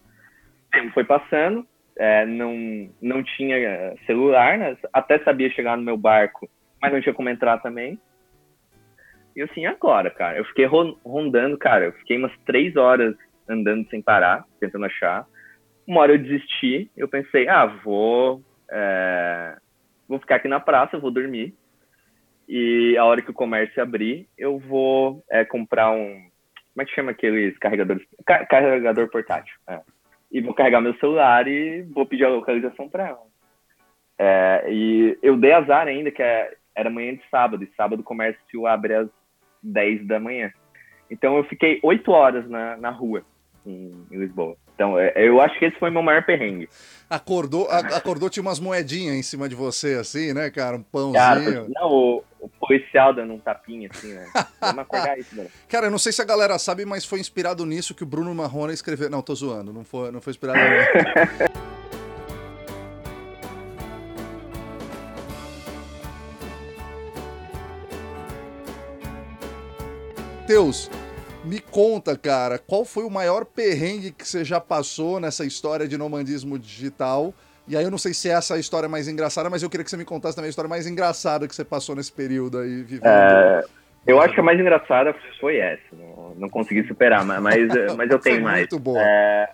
O 0.67 0.71
tempo 0.71 0.93
foi 0.93 1.03
passando, 1.03 1.65
é, 1.97 2.25
não, 2.25 2.89
não 3.01 3.23
tinha 3.23 3.95
celular, 4.05 4.57
né? 4.57 4.77
Até 4.91 5.19
sabia 5.19 5.49
chegar 5.49 5.77
no 5.77 5.83
meu 5.83 5.97
barco, 5.97 6.49
mas 6.83 6.91
não 6.91 6.99
tinha 6.99 7.15
como 7.15 7.29
entrar 7.29 7.59
também. 7.59 7.97
E 9.33 9.41
assim, 9.41 9.65
agora, 9.65 10.11
cara, 10.11 10.37
eu 10.37 10.43
fiquei 10.43 10.65
rondando, 10.65 11.57
cara, 11.57 11.85
eu 11.85 11.93
fiquei 11.93 12.17
umas 12.17 12.37
três 12.45 12.75
horas 12.75 13.15
andando 13.47 13.89
sem 13.89 14.01
parar, 14.01 14.43
tentando 14.59 14.85
achar. 14.85 15.25
Uma 15.87 16.01
hora 16.01 16.11
eu 16.11 16.17
desisti, 16.17 16.91
eu 16.97 17.07
pensei, 17.07 17.47
ah, 17.47 17.65
vou, 17.65 18.43
é, 18.69 19.55
vou 20.09 20.19
ficar 20.19 20.35
aqui 20.35 20.49
na 20.49 20.59
praça, 20.59 20.99
vou 20.99 21.09
dormir. 21.09 21.55
E 22.49 22.97
a 22.97 23.05
hora 23.05 23.21
que 23.21 23.31
o 23.31 23.33
comércio 23.33 23.81
abrir, 23.81 24.27
eu 24.37 24.59
vou 24.59 25.23
é, 25.31 25.45
comprar 25.45 25.89
um. 25.89 26.29
Como 26.73 26.81
é 26.81 26.85
que 26.85 26.93
chama 26.93 27.11
aqueles 27.11 27.57
carregadores? 27.59 28.05
Car 28.25 28.45
carregador 28.49 29.09
portátil. 29.09 29.55
É. 29.67 29.79
E 30.29 30.41
vou 30.41 30.53
carregar 30.53 30.81
meu 30.81 30.95
celular 30.95 31.47
e 31.47 31.83
vou 31.83 32.05
pedir 32.05 32.25
a 32.25 32.29
localização 32.29 32.89
para 32.89 33.07
ela. 33.07 33.33
É, 34.19 34.65
e 34.69 35.17
eu 35.23 35.37
dei 35.37 35.53
azar 35.53 35.87
ainda, 35.87 36.11
que 36.11 36.21
é, 36.21 36.53
era 36.75 36.89
manhã 36.89 37.13
de 37.15 37.21
sábado, 37.29 37.63
e 37.63 37.75
sábado 37.75 38.01
o 38.01 38.03
comércio 38.03 38.67
abre 38.67 38.95
às 38.95 39.09
10 39.61 40.07
da 40.07 40.19
manhã. 40.19 40.51
Então 41.09 41.37
eu 41.37 41.43
fiquei 41.45 41.79
8 41.83 42.11
horas 42.11 42.49
na, 42.49 42.77
na 42.77 42.89
rua, 42.89 43.23
em, 43.65 43.91
em 44.11 44.17
Lisboa. 44.17 44.57
Então, 44.75 44.97
é, 44.97 45.13
eu 45.15 45.39
acho 45.39 45.57
que 45.59 45.65
esse 45.65 45.77
foi 45.77 45.91
meu 45.91 46.01
maior 46.01 46.25
perrengue. 46.25 46.67
Acordou, 47.09 47.69
acordou 47.69 48.29
tinha 48.29 48.41
umas 48.41 48.59
moedinhas 48.59 49.15
em 49.15 49.21
cima 49.21 49.47
de 49.47 49.53
você, 49.53 49.95
assim, 49.95 50.33
né, 50.33 50.49
cara? 50.49 50.77
Um 50.77 50.83
pãozinho. 50.83 51.13
Cara, 51.13 51.67
não, 51.69 51.89
o, 51.89 52.23
o 52.39 52.49
policial 52.49 53.13
dando 53.13 53.33
um 53.33 53.39
tapinha, 53.39 53.87
assim, 53.93 54.13
né? 54.13 54.25
Vamos 54.59 54.79
acordar 54.79 55.17
isso, 55.19 55.35
mano. 55.35 55.49
Cara, 55.69 55.87
eu 55.87 55.91
não 55.91 55.99
sei 55.99 56.11
se 56.11 56.21
a 56.21 56.25
galera 56.25 56.57
sabe, 56.57 56.85
mas 56.85 57.05
foi 57.05 57.19
inspirado 57.19 57.65
nisso 57.65 57.93
que 57.93 58.03
o 58.03 58.07
Bruno 58.07 58.33
Marrone 58.33 58.73
escreveu. 58.73 59.09
Não, 59.11 59.21
tô 59.21 59.35
zoando, 59.35 59.71
não 59.71 59.83
foi, 59.83 60.11
não 60.11 60.19
foi 60.19 60.31
inspirado 60.31 60.59
Teus, 70.53 70.87
me 71.43 71.59
conta, 71.59 72.15
cara, 72.15 72.59
qual 72.59 72.85
foi 72.85 73.03
o 73.03 73.09
maior 73.09 73.43
perrengue 73.43 74.11
que 74.11 74.27
você 74.27 74.45
já 74.45 74.61
passou 74.61 75.19
nessa 75.19 75.43
história 75.43 75.87
de 75.87 75.97
nomandismo 75.97 76.59
digital? 76.59 77.33
E 77.67 77.75
aí 77.75 77.83
eu 77.83 77.89
não 77.89 77.97
sei 77.97 78.13
se 78.13 78.29
essa 78.29 78.53
é 78.53 78.57
a 78.57 78.59
história 78.59 78.87
mais 78.87 79.07
engraçada, 79.07 79.49
mas 79.49 79.63
eu 79.63 79.69
queria 79.71 79.83
que 79.83 79.89
você 79.89 79.97
me 79.97 80.05
contasse 80.05 80.35
também 80.35 80.49
a 80.49 80.51
história 80.51 80.69
mais 80.69 80.85
engraçada 80.85 81.47
que 81.47 81.55
você 81.55 81.65
passou 81.65 81.95
nesse 81.95 82.11
período 82.11 82.59
aí 82.59 82.83
vivendo. 82.83 83.07
É, 83.07 83.63
eu 84.05 84.21
acho 84.21 84.35
que 84.35 84.41
a 84.41 84.43
mais 84.43 84.59
engraçada 84.59 85.15
foi 85.39 85.57
essa. 85.57 85.81
Não, 85.91 86.35
não 86.35 86.49
consegui 86.51 86.87
superar, 86.87 87.25
mas, 87.25 87.41
mas 87.97 88.11
eu 88.11 88.19
tenho 88.21 88.43
mais. 88.43 88.59
Muito 88.59 88.77
bom. 88.77 88.95
É, 88.95 89.49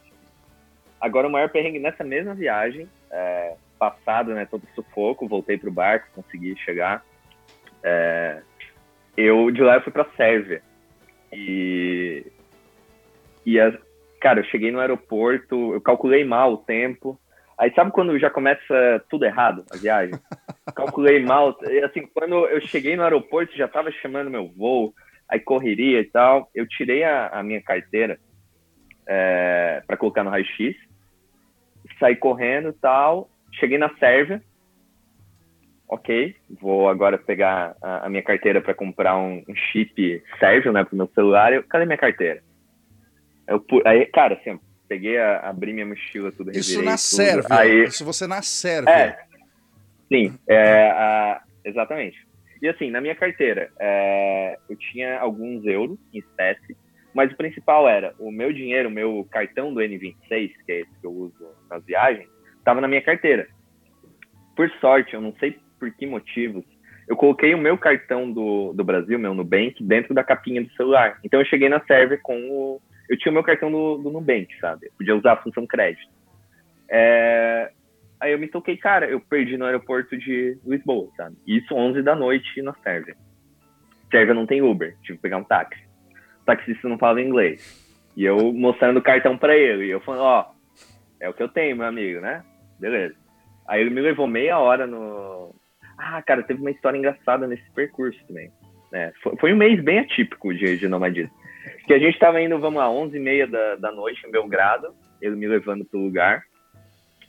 agora 0.99 1.29
o 1.29 1.31
maior 1.31 1.47
perrengue 1.47 1.79
nessa 1.79 2.03
mesma 2.03 2.35
viagem, 2.35 2.89
é, 3.09 3.53
passado, 3.79 4.33
né, 4.33 4.45
todo 4.45 4.67
sufoco, 4.75 5.29
voltei 5.29 5.57
pro 5.57 5.71
barco, 5.71 6.07
consegui 6.13 6.57
chegar. 6.57 7.05
É, 7.81 8.41
eu 9.15 9.49
de 9.49 9.61
lá 9.61 9.75
eu 9.75 9.81
fui 9.81 9.93
para 9.93 10.05
Sérvia. 10.17 10.61
E, 11.31 12.25
e 13.45 13.59
a, 13.59 13.77
cara, 14.19 14.39
eu 14.39 14.45
cheguei 14.45 14.71
no 14.71 14.79
aeroporto, 14.79 15.73
eu 15.73 15.81
calculei 15.81 16.23
mal 16.23 16.53
o 16.53 16.57
tempo. 16.57 17.19
Aí 17.57 17.73
sabe 17.73 17.91
quando 17.91 18.17
já 18.17 18.29
começa 18.29 19.03
tudo 19.09 19.25
errado 19.25 19.65
a 19.71 19.77
viagem? 19.77 20.15
calculei 20.75 21.23
mal. 21.23 21.57
E 21.69 21.79
assim, 21.79 22.07
quando 22.13 22.45
eu 22.47 22.61
cheguei 22.61 22.95
no 22.95 23.03
aeroporto, 23.03 23.55
já 23.55 23.67
tava 23.67 23.91
chamando 23.91 24.29
meu 24.29 24.47
voo, 24.47 24.93
aí 25.27 25.39
correria 25.39 25.99
e 25.99 26.05
tal. 26.05 26.49
Eu 26.55 26.67
tirei 26.67 27.03
a, 27.03 27.27
a 27.27 27.43
minha 27.43 27.61
carteira 27.61 28.19
é, 29.05 29.83
para 29.85 29.97
colocar 29.97 30.23
no 30.23 30.29
raio-x, 30.29 30.75
saí 31.99 32.15
correndo 32.15 32.69
e 32.69 32.73
tal. 32.73 33.29
Cheguei 33.51 33.77
na 33.77 33.89
Sérvia, 33.97 34.41
ok, 35.89 36.35
vou 36.61 36.87
agora 36.87 37.17
pegar 37.17 37.75
a, 37.81 38.05
a 38.05 38.09
minha 38.09 38.21
carteira 38.21 38.61
para 38.61 38.75
comprar 38.75 39.17
um, 39.17 39.43
um, 39.47 39.55
chip 39.55 40.23
sérvio, 40.39 40.71
né, 40.71 40.83
pro 40.83 40.95
meu 40.95 41.09
celular. 41.15 41.51
Eu, 41.51 41.63
cadê 41.63 41.85
minha 41.85 41.97
carteira? 41.97 42.43
Eu, 43.47 43.65
aí, 43.83 44.05
cara, 44.05 44.35
assim, 44.35 44.59
peguei, 44.87 45.17
a, 45.17 45.49
abri 45.49 45.73
minha 45.73 45.87
mochila, 45.87 46.31
tudo 46.31 46.51
Isso 46.51 46.81
na 46.83 46.95
Sérvia. 46.95 47.47
Aí, 47.49 47.83
Isso 47.85 48.05
você 48.05 48.27
na 48.27 48.43
Sérvia. 48.43 48.91
É, 48.91 49.19
sim, 50.07 50.37
é, 50.47 50.91
a, 50.91 51.41
exatamente. 51.65 52.23
E 52.61 52.67
assim, 52.67 52.91
na 52.91 53.01
minha 53.01 53.15
carteira, 53.15 53.71
é, 53.79 54.59
eu 54.69 54.75
tinha 54.75 55.19
alguns 55.19 55.65
euros 55.65 55.97
em 56.13 56.19
espécie, 56.19 56.77
mas 57.15 57.31
o 57.31 57.37
principal 57.37 57.89
era 57.89 58.13
o 58.19 58.31
meu 58.31 58.53
dinheiro, 58.53 58.89
o 58.89 58.91
meu 58.91 59.27
cartão 59.31 59.73
do 59.73 59.79
N26, 59.79 60.17
que 60.65 60.71
é 60.71 60.79
esse 60.81 60.99
que 61.01 61.07
eu 61.07 61.11
uso 61.11 61.33
nas 61.67 61.83
viagens, 61.83 62.29
estava 62.59 62.79
na 62.79 62.87
minha 62.87 63.01
carteira. 63.01 63.47
Por 64.55 64.69
sorte, 64.81 65.15
eu 65.15 65.21
não 65.21 65.33
sei 65.39 65.57
por 65.79 65.91
que 65.91 66.05
motivos, 66.05 66.63
eu 67.07 67.15
coloquei 67.15 67.55
o 67.55 67.57
meu 67.57 67.77
cartão 67.77 68.31
do, 68.31 68.73
do 68.73 68.83
Brasil, 68.83 69.17
meu 69.17 69.33
Nubank, 69.33 69.83
dentro 69.83 70.13
da 70.13 70.23
capinha 70.23 70.63
do 70.63 70.71
celular. 70.73 71.17
Então 71.23 71.39
eu 71.39 71.45
cheguei 71.45 71.69
na 71.69 71.79
Sérvia 71.81 72.19
com 72.21 72.37
o. 72.49 72.81
Eu 73.09 73.17
tinha 73.17 73.31
o 73.31 73.33
meu 73.33 73.43
cartão 73.43 73.71
do, 73.71 73.97
do 73.97 74.11
Nubank, 74.11 74.47
sabe? 74.59 74.87
Eu 74.87 74.91
podia 74.97 75.15
usar 75.15 75.33
a 75.33 75.41
função 75.41 75.65
crédito. 75.65 76.11
É, 76.87 77.71
Aí 78.19 78.33
eu 78.33 78.39
me 78.39 78.47
toquei, 78.47 78.75
cara, 78.75 79.09
eu 79.09 79.19
perdi 79.21 79.57
no 79.57 79.65
aeroporto 79.65 80.17
de 80.17 80.57
Lisboa, 80.65 81.09
sabe? 81.15 81.37
Isso 81.47 81.73
11 81.73 82.01
da 82.01 82.15
noite 82.15 82.61
na 82.61 82.73
Sérvia. 82.83 83.15
Sérvia 84.11 84.33
não 84.33 84.45
tem 84.45 84.61
Uber, 84.61 84.95
tive 85.03 85.17
que 85.17 85.21
pegar 85.21 85.37
um 85.37 85.43
táxi. 85.43 85.81
O 86.41 86.45
taxista 86.45 86.89
não 86.89 86.97
falava 86.97 87.21
inglês. 87.21 87.87
E 88.17 88.25
eu 88.25 88.51
mostrando 88.51 88.97
o 88.97 89.01
cartão 89.01 89.37
para 89.37 89.55
ele. 89.55 89.85
E 89.85 89.91
eu 89.91 90.01
falando, 90.01 90.23
ó, 90.23 90.51
é 91.21 91.29
o 91.29 91.33
que 91.33 91.41
eu 91.41 91.47
tenho, 91.47 91.77
meu 91.77 91.85
amigo, 91.85 92.19
né? 92.19 92.43
Beleza. 92.77 93.15
Aí 93.65 93.79
ele 93.79 93.89
me 93.89 94.01
levou 94.01 94.27
meia 94.27 94.59
hora 94.59 94.85
no. 94.85 95.55
Ah, 95.99 96.21
cara, 96.21 96.43
teve 96.43 96.61
uma 96.61 96.71
história 96.71 96.97
engraçada 96.97 97.45
nesse 97.45 97.69
percurso 97.71 98.19
também. 98.25 98.49
É, 98.93 99.11
foi, 99.21 99.35
foi, 99.37 99.53
um 99.53 99.57
mês 99.57 99.81
bem 99.83 99.99
atípico 99.99 100.53
de, 100.53 100.77
de 100.77 100.87
nomadismo. 100.87 101.31
Que 101.85 101.93
a 101.93 101.99
gente 101.99 102.17
tava 102.17 102.41
indo, 102.41 102.57
vamos 102.57 102.79
lá, 102.79 102.89
11 102.89 103.15
e 103.15 103.19
meia 103.19 103.45
da, 103.45 103.75
da 103.75 103.91
noite 103.91 104.25
em 104.25 104.31
Belgrado, 104.31 104.93
ele 105.21 105.35
me 105.35 105.47
levando 105.47 105.85
pro 105.85 105.99
lugar. 105.99 106.43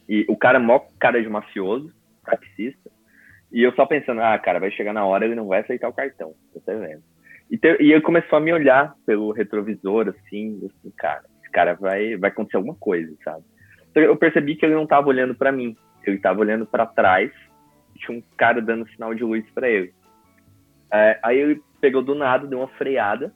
E 0.08 0.24
o 0.28 0.36
cara, 0.36 0.58
mó 0.58 0.80
cara 0.98 1.20
de 1.20 1.28
mafioso, 1.28 1.92
taxista. 2.24 2.90
E 3.52 3.62
eu 3.62 3.72
só 3.72 3.84
pensando, 3.84 4.20
ah, 4.20 4.38
cara, 4.38 4.60
vai 4.60 4.70
chegar 4.70 4.92
na 4.92 5.04
hora 5.04 5.24
ele 5.24 5.34
não 5.34 5.48
vai 5.48 5.60
aceitar 5.60 5.88
o 5.88 5.92
cartão. 5.92 6.34
Você 6.54 6.74
vendo. 6.76 7.02
E, 7.50 7.58
te, 7.58 7.76
e 7.80 7.92
ele 7.92 8.00
começou 8.00 8.38
a 8.38 8.40
me 8.40 8.52
olhar 8.52 8.94
pelo 9.04 9.32
retrovisor, 9.32 10.08
assim, 10.08 10.60
assim, 10.64 10.92
cara, 10.96 11.24
esse 11.42 11.50
cara 11.50 11.74
vai, 11.74 12.16
vai 12.16 12.30
acontecer 12.30 12.56
alguma 12.56 12.76
coisa, 12.76 13.12
sabe? 13.24 13.44
Então 13.90 14.02
eu 14.02 14.16
percebi 14.16 14.54
que 14.54 14.64
ele 14.64 14.74
não 14.74 14.86
tava 14.86 15.08
olhando 15.08 15.34
para 15.34 15.50
mim, 15.50 15.76
ele 16.06 16.18
tava 16.18 16.40
olhando 16.40 16.64
para 16.64 16.86
trás, 16.86 17.32
tinha 18.00 18.18
um 18.18 18.22
cara 18.36 18.60
dando 18.60 18.88
sinal 18.90 19.14
de 19.14 19.22
luz 19.22 19.44
para 19.54 19.68
ele. 19.68 19.92
É, 20.92 21.18
aí 21.22 21.38
ele 21.38 21.62
pegou 21.80 22.02
do 22.02 22.14
nada, 22.14 22.46
deu 22.46 22.58
uma 22.58 22.68
freada, 22.68 23.32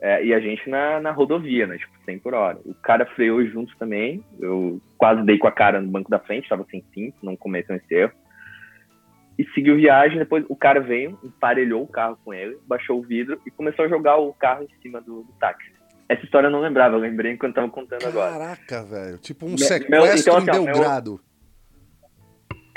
é, 0.00 0.24
e 0.24 0.32
a 0.32 0.40
gente 0.40 0.68
na, 0.68 0.98
na 0.98 1.10
rodovia, 1.10 1.66
né? 1.66 1.76
Tipo, 1.76 1.92
100 2.04 2.18
por 2.20 2.34
hora. 2.34 2.58
O 2.64 2.74
cara 2.74 3.04
freou 3.04 3.44
junto 3.46 3.76
também. 3.76 4.24
Eu 4.38 4.80
quase 4.96 5.22
dei 5.24 5.36
com 5.36 5.46
a 5.46 5.52
cara 5.52 5.80
no 5.80 5.90
banco 5.90 6.10
da 6.10 6.18
frente, 6.18 6.48
tava 6.48 6.66
sem 6.70 6.82
cinto, 6.94 7.18
não 7.22 7.36
cometeu 7.36 7.76
esse 7.76 7.94
erro. 7.94 8.12
E 9.38 9.44
seguiu 9.52 9.76
viagem. 9.76 10.18
Depois 10.18 10.44
o 10.48 10.56
cara 10.56 10.80
veio, 10.80 11.18
emparelhou 11.22 11.82
o 11.82 11.88
carro 11.88 12.18
com 12.24 12.32
ele, 12.32 12.58
baixou 12.66 12.98
o 12.98 13.02
vidro 13.02 13.38
e 13.46 13.50
começou 13.50 13.84
a 13.84 13.88
jogar 13.88 14.16
o 14.16 14.32
carro 14.32 14.64
em 14.64 14.82
cima 14.82 15.02
do, 15.02 15.22
do 15.22 15.32
táxi. 15.38 15.70
Essa 16.08 16.24
história 16.24 16.48
eu 16.48 16.50
não 16.50 16.60
lembrava, 16.60 16.96
eu 16.96 17.00
lembrei 17.00 17.32
enquanto 17.32 17.54
tava 17.54 17.68
contando 17.68 18.00
Caraca, 18.00 18.18
agora. 18.18 18.56
Caraca, 18.56 18.82
velho. 18.82 19.18
Tipo 19.18 19.46
um 19.46 19.56
sequestro 19.56 19.90
meu, 19.90 20.06
então, 20.06 20.36
assim, 20.36 20.48
em 20.48 20.64
Belgrado. 20.64 21.10
Meu, 21.12 21.20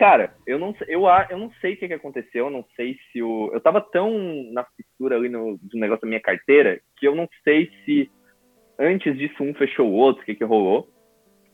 Cara, 0.04 0.34
eu 0.45 0.60
não, 0.60 0.76
eu, 0.86 1.04
eu 1.30 1.38
não 1.38 1.49
sei 1.62 1.76
o 1.76 1.78
que, 1.78 1.88
que 1.88 1.93
aconteceu, 1.93 2.47
eu 2.47 2.51
não 2.51 2.66
sei 2.76 2.97
se 3.10 3.24
o. 3.24 3.49
Eu 3.54 3.62
tava 3.62 3.80
tão 3.80 4.12
na 4.51 4.66
fissura 4.76 5.16
ali 5.16 5.30
no, 5.30 5.58
do 5.62 5.80
negócio 5.80 6.01
da 6.01 6.10
minha 6.10 6.20
carteira 6.20 6.82
que 6.97 7.08
eu 7.08 7.16
não 7.16 7.26
sei 7.41 7.72
se 7.86 8.12
antes 8.78 9.18
disso 9.18 9.41
um 9.41 9.54
fechou 9.54 9.89
o 9.89 9.93
outro, 9.93 10.22
o 10.22 10.26
que, 10.26 10.36
que 10.36 10.43
rolou. 10.43 10.89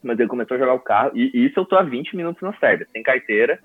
Mas 0.01 0.19
ele 0.19 0.27
começou 0.27 0.55
a 0.55 0.59
jogar 0.59 0.73
o 0.73 0.79
carro, 0.79 1.11
e, 1.13 1.29
e 1.31 1.45
isso 1.45 1.59
eu 1.59 1.65
tô 1.65 1.75
há 1.75 1.83
20 1.83 2.15
minutos 2.15 2.41
na 2.41 2.51
Sérvia, 2.57 2.87
sem 2.91 3.03
carteira, 3.03 3.59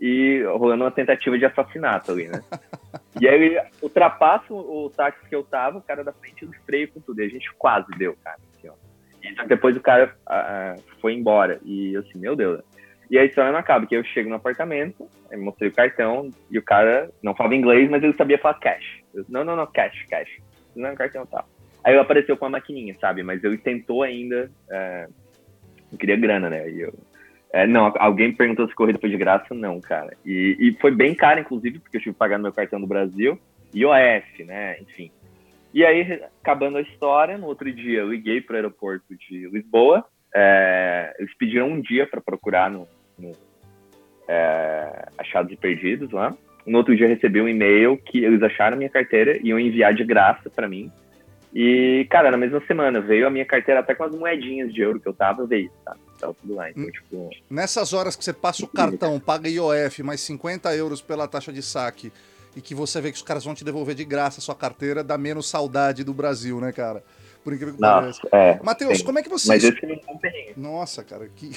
e 0.00 0.42
rolando 0.56 0.84
uma 0.84 0.90
tentativa 0.90 1.38
de 1.38 1.44
assassinato 1.44 2.10
ali, 2.10 2.26
né? 2.26 2.40
e 3.20 3.28
aí 3.28 3.34
ele 3.34 3.62
ultrapassa 3.82 4.54
o, 4.54 4.86
o 4.86 4.88
táxi 4.88 5.28
que 5.28 5.36
eu 5.36 5.44
tava, 5.44 5.76
o 5.76 5.82
cara 5.82 6.02
da 6.02 6.14
frente, 6.14 6.46
ele 6.46 6.56
freio 6.64 6.90
com 6.90 7.00
tudo, 7.00 7.20
e 7.20 7.26
a 7.26 7.28
gente 7.28 7.52
quase 7.58 7.90
deu, 7.98 8.16
cara. 8.24 8.38
Assim, 8.56 8.70
ó. 8.70 8.74
E 9.22 9.48
depois 9.48 9.76
o 9.76 9.80
cara 9.80 10.16
uh, 10.26 10.82
foi 10.98 11.12
embora, 11.12 11.60
e 11.62 11.92
eu 11.92 12.00
assim, 12.00 12.18
meu 12.18 12.34
Deus, 12.34 12.62
e 13.10 13.18
a 13.18 13.24
história 13.24 13.50
não 13.50 13.58
acaba, 13.58 13.86
que 13.86 13.96
eu 13.96 14.04
chego 14.04 14.28
no 14.28 14.36
apartamento, 14.36 15.08
eu 15.30 15.42
mostrei 15.42 15.68
o 15.68 15.74
cartão, 15.74 16.30
e 16.48 16.58
o 16.58 16.62
cara 16.62 17.10
não 17.20 17.34
falava 17.34 17.56
inglês, 17.56 17.90
mas 17.90 18.02
ele 18.02 18.12
sabia 18.14 18.38
falar 18.38 18.54
cash. 18.54 19.02
Eu, 19.12 19.24
não, 19.28 19.44
não, 19.44 19.56
não, 19.56 19.66
cash, 19.66 20.04
cash. 20.08 20.30
Não 20.76 20.94
cartão 20.94 21.26
tal. 21.26 21.44
Aí 21.82 21.92
ele 21.92 22.00
apareceu 22.00 22.36
com 22.36 22.46
a 22.46 22.50
maquininha, 22.50 22.94
sabe? 23.00 23.22
Mas 23.24 23.42
ele 23.42 23.58
tentou 23.58 24.04
ainda. 24.04 24.48
É... 24.70 25.08
Eu 25.90 25.98
queria 25.98 26.16
grana, 26.16 26.48
né? 26.48 26.70
E 26.70 26.82
eu... 26.82 26.94
É, 27.52 27.66
não, 27.66 27.92
alguém 27.98 28.32
perguntou 28.32 28.68
se 28.68 28.74
corrida 28.76 29.00
foi 29.00 29.10
de 29.10 29.16
graça, 29.16 29.52
não, 29.52 29.80
cara. 29.80 30.16
E, 30.24 30.56
e 30.60 30.72
foi 30.80 30.92
bem 30.92 31.12
caro, 31.12 31.40
inclusive, 31.40 31.80
porque 31.80 31.96
eu 31.96 32.00
tive 32.00 32.12
que 32.12 32.18
pagar 32.18 32.38
no 32.38 32.44
meu 32.44 32.52
cartão 32.52 32.80
do 32.80 32.86
Brasil, 32.86 33.40
e 33.74 33.84
OF, 33.84 34.44
né? 34.44 34.78
Enfim. 34.80 35.10
E 35.74 35.84
aí, 35.84 36.22
acabando 36.40 36.78
a 36.78 36.82
história, 36.82 37.36
no 37.36 37.46
outro 37.46 37.72
dia 37.72 38.00
eu 38.00 38.10
liguei 38.10 38.40
para 38.40 38.54
o 38.54 38.56
aeroporto 38.56 39.16
de 39.16 39.48
Lisboa. 39.48 40.04
É, 40.32 41.12
eles 41.18 41.36
pediram 41.36 41.68
um 41.68 41.80
dia 41.80 42.06
para 42.06 42.20
procurar 42.20 42.70
no, 42.70 42.86
é, 44.28 45.08
achados 45.18 45.52
e 45.52 45.56
perdidos 45.56 46.10
lá. 46.12 46.34
No 46.66 46.78
outro 46.78 46.94
dia 46.94 47.06
eu 47.06 47.10
recebi 47.10 47.40
um 47.40 47.48
e-mail 47.48 47.96
que 47.96 48.24
eles 48.24 48.42
acharam 48.42 48.76
minha 48.76 48.90
carteira 48.90 49.38
e 49.38 49.48
iam 49.48 49.58
enviar 49.58 49.94
de 49.94 50.04
graça 50.04 50.48
para 50.48 50.68
mim. 50.68 50.90
E, 51.52 52.06
cara, 52.08 52.30
na 52.30 52.36
mesma 52.36 52.62
semana 52.66 53.00
veio 53.00 53.26
a 53.26 53.30
minha 53.30 53.44
carteira 53.44 53.80
até 53.80 53.94
com 53.94 54.04
as 54.04 54.14
moedinhas 54.14 54.72
de 54.72 54.80
euro 54.80 55.00
que 55.00 55.08
eu 55.08 55.12
tava, 55.12 55.44
veio, 55.46 55.70
tá? 55.84 55.96
Tava 56.20 56.34
tudo 56.34 56.54
lá. 56.54 56.70
Então, 56.70 56.88
tipo... 56.90 57.30
Nessas 57.50 57.92
horas 57.92 58.14
que 58.14 58.24
você 58.24 58.32
passa 58.32 58.64
o 58.64 58.68
cartão, 58.68 59.18
paga 59.18 59.48
IOF 59.48 60.02
mais 60.04 60.20
50 60.20 60.74
euros 60.76 61.02
pela 61.02 61.26
taxa 61.26 61.52
de 61.52 61.62
saque 61.62 62.12
e 62.54 62.60
que 62.60 62.74
você 62.74 63.00
vê 63.00 63.10
que 63.10 63.16
os 63.16 63.22
caras 63.22 63.44
vão 63.44 63.54
te 63.54 63.64
devolver 63.64 63.96
de 63.96 64.04
graça 64.04 64.38
a 64.38 64.42
sua 64.42 64.54
carteira, 64.54 65.02
dá 65.02 65.18
menos 65.18 65.48
saudade 65.48 66.04
do 66.04 66.14
Brasil, 66.14 66.60
né, 66.60 66.70
cara? 66.70 67.02
Por 67.42 67.52
incrível 67.52 67.74
que 67.74 67.80
pareça. 67.80 68.20
É, 68.32 68.60
Matheus, 68.62 69.02
como 69.02 69.18
é 69.18 69.22
que 69.22 69.28
você. 69.28 69.48
Mas 69.48 69.64
esse 69.64 69.86
não 69.86 69.94
é 69.94 70.52
Nossa, 70.56 71.02
cara, 71.02 71.28
que. 71.28 71.50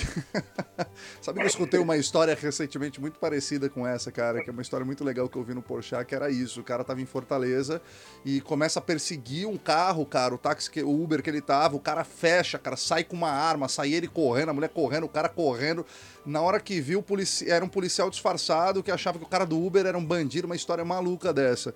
Sabe 1.22 1.40
que 1.40 1.46
eu 1.46 1.48
escutei 1.48 1.80
uma 1.80 1.98
história 1.98 2.38
recentemente 2.40 3.02
muito 3.02 3.20
parecida 3.20 3.70
com 3.70 3.86
essa, 3.86 4.12
cara, 4.12 4.42
que 4.42 4.50
é 4.50 4.54
uma 4.54 4.62
história 4.62 4.86
muito 4.86 5.04
legal 5.04 5.28
que 5.28 5.38
eu 5.38 5.44
vi 5.44 5.54
no 5.54 5.62
Porsche, 5.62 5.96
que 6.06 6.16
era 6.16 6.30
isso. 6.30 6.62
O 6.62 6.64
cara 6.64 6.84
tava 6.84 7.02
em 7.02 7.06
Fortaleza 7.06 7.82
e 8.24 8.40
começa 8.42 8.80
a 8.80 8.82
perseguir 8.82 9.48
um 9.48 9.58
carro, 9.58 10.06
cara, 10.06 10.34
o 10.34 10.38
táxi, 10.38 10.72
que, 10.72 10.82
o 10.82 11.04
Uber 11.04 11.22
que 11.22 11.30
ele 11.30 11.42
tava, 11.42 11.76
o 11.76 11.80
cara 11.80 12.04
fecha, 12.04 12.58
cara, 12.58 12.78
sai 12.78 13.04
com 13.04 13.16
uma 13.16 13.32
arma, 13.32 13.68
sai 13.68 13.94
ele 13.94 14.08
correndo, 14.08 14.50
a 14.50 14.54
mulher 14.54 14.70
correndo, 14.70 15.06
o 15.06 15.10
cara 15.10 15.28
correndo. 15.28 15.86
Na 16.26 16.42
hora 16.42 16.60
que 16.60 16.80
viu, 16.80 17.04
era 17.48 17.66
um 17.66 17.70
policial 17.70 18.10
disfarçado 18.10 18.82
que 18.82 18.92
achava 18.92 19.20
que 19.20 19.26
o 19.26 19.28
cara 19.28 19.46
do 19.46 19.62
Uber 19.62 19.86
era 19.86 19.98
um 19.98 20.06
bandido, 20.06 20.46
uma 20.46 20.56
história 20.56 20.86
maluca 20.86 21.34
dessa. 21.34 21.74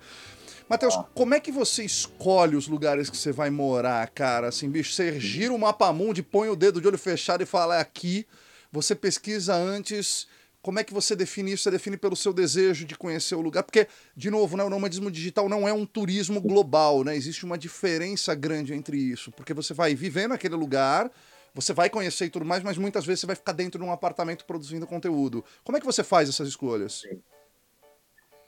Matheus, 0.68 0.98
como 1.14 1.34
é 1.34 1.40
que 1.40 1.50
você 1.50 1.82
escolhe 1.82 2.54
os 2.54 2.68
lugares 2.68 3.08
que 3.08 3.16
você 3.16 3.32
vai 3.32 3.48
morar, 3.48 4.06
cara? 4.10 4.48
Assim, 4.48 4.68
bicho, 4.68 4.92
você 4.92 5.18
gira 5.18 5.52
o 5.52 5.58
mapa 5.58 5.90
mundi, 5.92 6.22
põe 6.22 6.48
o 6.48 6.56
dedo 6.56 6.80
de 6.80 6.86
olho 6.86 6.98
fechado 6.98 7.42
e 7.42 7.46
fala 7.46 7.76
é 7.76 7.80
aqui. 7.80 8.26
Você 8.70 8.94
pesquisa 8.94 9.54
antes. 9.54 10.28
Como 10.60 10.78
é 10.78 10.84
que 10.84 10.92
você 10.92 11.16
define 11.16 11.52
isso? 11.52 11.62
Você 11.62 11.70
define 11.70 11.96
pelo 11.96 12.14
seu 12.14 12.34
desejo 12.34 12.84
de 12.84 12.94
conhecer 12.96 13.34
o 13.34 13.40
lugar? 13.40 13.62
Porque, 13.62 13.86
de 14.14 14.30
novo, 14.30 14.56
né, 14.56 14.64
o 14.64 14.68
nomadismo 14.68 15.10
digital 15.10 15.48
não 15.48 15.66
é 15.66 15.72
um 15.72 15.86
turismo 15.86 16.40
global, 16.40 17.02
né? 17.02 17.16
Existe 17.16 17.46
uma 17.46 17.56
diferença 17.56 18.34
grande 18.34 18.74
entre 18.74 18.98
isso. 18.98 19.32
Porque 19.32 19.54
você 19.54 19.72
vai 19.72 19.94
viver 19.94 20.28
naquele 20.28 20.56
lugar, 20.56 21.10
você 21.54 21.72
vai 21.72 21.88
conhecer 21.88 22.26
e 22.26 22.30
tudo 22.30 22.44
mais, 22.44 22.62
mas 22.62 22.76
muitas 22.76 23.06
vezes 23.06 23.20
você 23.20 23.26
vai 23.26 23.36
ficar 23.36 23.52
dentro 23.52 23.80
de 23.80 23.86
um 23.86 23.92
apartamento 23.92 24.44
produzindo 24.44 24.86
conteúdo. 24.86 25.42
Como 25.64 25.78
é 25.78 25.80
que 25.80 25.86
você 25.86 26.04
faz 26.04 26.28
essas 26.28 26.48
escolhas? 26.48 27.04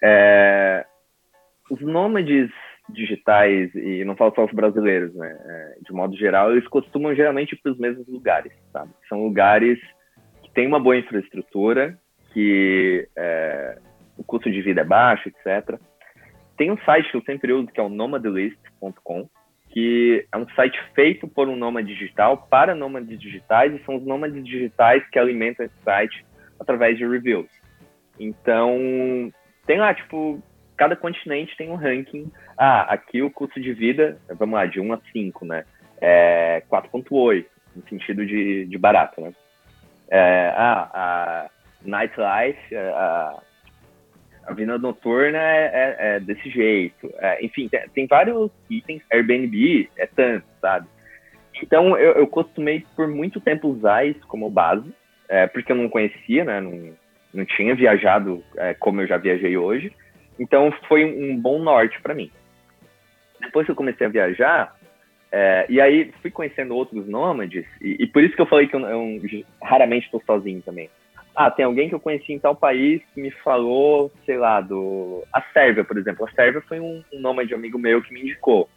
É, 0.03 0.85
os 1.71 1.81
nômades 1.81 2.51
digitais, 2.89 3.73
e 3.75 4.05
não 4.05 4.17
falo 4.17 4.35
só 4.35 4.45
os 4.45 4.53
brasileiros, 4.53 5.15
né? 5.15 5.39
É, 5.45 5.79
de 5.85 5.93
modo 5.93 6.17
geral, 6.17 6.51
eles 6.51 6.67
costumam 6.69 7.15
geralmente 7.15 7.53
ir 7.53 7.61
para 7.63 7.73
os 7.73 7.79
mesmos 7.79 8.07
lugares, 8.09 8.53
sabe? 8.73 8.91
São 9.09 9.23
lugares 9.23 9.79
que 10.43 10.51
têm 10.53 10.67
uma 10.67 10.81
boa 10.81 10.97
infraestrutura, 10.97 11.97
que 12.33 13.09
é, 13.17 13.79
o 14.17 14.25
custo 14.25 14.51
de 14.51 14.61
vida 14.61 14.81
é 14.81 14.85
baixo, 14.85 15.29
etc. 15.29 15.79
Tem 16.57 16.71
um 16.71 16.79
site 16.79 17.11
que 17.11 17.17
eu 17.17 17.23
sempre 17.23 17.53
uso, 17.53 17.69
que 17.69 17.81
é 17.81 17.83
o 17.83 17.89
nomadlist.com, 17.89 19.29
que 19.71 20.27
é 20.33 20.37
um 20.37 20.49
site 20.51 20.79
feito 20.95 21.29
por 21.29 21.49
um 21.49 21.57
nômade 21.57 21.95
digital 21.95 22.49
para 22.51 22.75
nômades 22.75 23.19
digitais, 23.19 23.73
e 23.73 23.85
são 23.85 23.97
os 23.97 24.05
nômades 24.05 24.45
digitais 24.45 25.09
que 25.11 25.19
alimentam 25.19 25.65
esse 25.65 25.83
site 25.85 26.25
através 26.59 26.99
de 26.99 27.07
reviews. 27.07 27.49
Então, 28.19 29.33
tem 29.67 29.79
lá, 29.79 29.95
tipo, 29.95 30.43
cada 30.81 30.97
continente 30.97 31.55
tem 31.59 31.69
um 31.69 31.75
ranking. 31.75 32.33
Ah, 32.57 32.95
aqui 32.95 33.21
o 33.21 33.31
custo 33.31 33.61
de 33.61 33.71
vida, 33.75 34.19
vamos 34.31 34.55
lá, 34.55 34.65
de 34.65 34.81
1 34.81 34.93
a 34.95 35.01
5, 35.13 35.45
né? 35.45 35.67
É 36.01 36.63
4.8, 36.71 37.45
no 37.77 37.87
sentido 37.87 38.25
de, 38.25 38.65
de 38.65 38.79
barato, 38.79 39.21
né? 39.21 39.35
É, 40.09 40.55
ah, 40.57 40.91
a 40.95 41.51
nightlife, 41.85 42.75
a, 42.75 43.43
a 44.47 44.55
vida 44.55 44.79
noturna 44.79 45.37
é, 45.37 45.67
é, 45.67 45.97
é 45.99 46.21
desse 46.21 46.49
jeito. 46.49 47.13
É, 47.19 47.45
enfim, 47.45 47.69
tem, 47.69 47.87
tem, 47.91 48.07
vários 48.07 48.51
itens. 48.71 49.03
Airbnb 49.13 49.87
é 49.99 50.07
tanto, 50.07 50.47
sabe? 50.63 50.89
Então, 51.63 51.95
eu, 51.99 52.13
eu 52.13 52.27
costumei 52.27 52.87
por 52.97 53.07
muito 53.07 53.39
tempo 53.39 53.69
usar 53.69 54.07
isso 54.07 54.27
como 54.27 54.49
base, 54.49 54.91
é, 55.29 55.47
porque 55.47 55.73
eu 55.73 55.77
não 55.77 55.91
conhecia, 55.91 56.43
né? 56.43 56.59
Não, 56.59 56.95
não 57.35 57.45
tinha 57.45 57.75
viajado 57.75 58.43
é, 58.57 58.73
como 58.73 59.03
eu 59.03 59.07
já 59.07 59.19
viajei 59.19 59.59
hoje. 59.59 59.93
Então, 60.41 60.73
foi 60.89 61.05
um 61.05 61.39
bom 61.39 61.59
norte 61.59 62.01
para 62.01 62.15
mim. 62.15 62.33
Depois 63.39 63.67
que 63.67 63.73
eu 63.73 63.77
comecei 63.77 64.07
a 64.07 64.11
viajar, 64.11 64.75
é, 65.31 65.67
e 65.69 65.81
aí 65.81 66.13
fui 66.23 66.31
conhecendo 66.31 66.75
outros 66.75 67.07
nômades, 67.07 67.67
e, 67.81 67.99
e, 68.01 68.07
por 68.07 68.25
isso 68.25 68.35
que 68.35 68.41
eu 68.41 68.47
falei 68.47 68.67
que 68.67 68.75
eu, 68.75 68.81
eu 68.81 69.21
raramente 69.63 70.07
estou 70.07 70.23
sozinho 70.27 70.63
também. 70.63 70.89
Ah, 71.37 71.51
tem 71.51 71.65
alguém 71.65 71.89
que 71.89 71.95
eu 71.95 72.01
conheci 72.01 72.33
em 72.33 72.39
tal 72.39 72.57
país 72.57 73.01
que 73.15 73.21
me 73.21 73.31
falou, 73.31 74.11
sei 74.27 74.37
lá, 74.37 74.61
do. 74.61 75.23
A 75.33 75.41
Sérvia, 75.53 75.85
por 75.85 75.97
exemplo. 75.97 76.27
A 76.27 76.31
Sérvia 76.33 76.61
foi 76.63 76.81
um, 76.81 77.05
um 77.13 77.21
nômade 77.21 77.55
amigo 77.55 77.79
meu 77.79 78.03
que 78.03 78.13
me 78.13 78.23
indicou. 78.23 78.69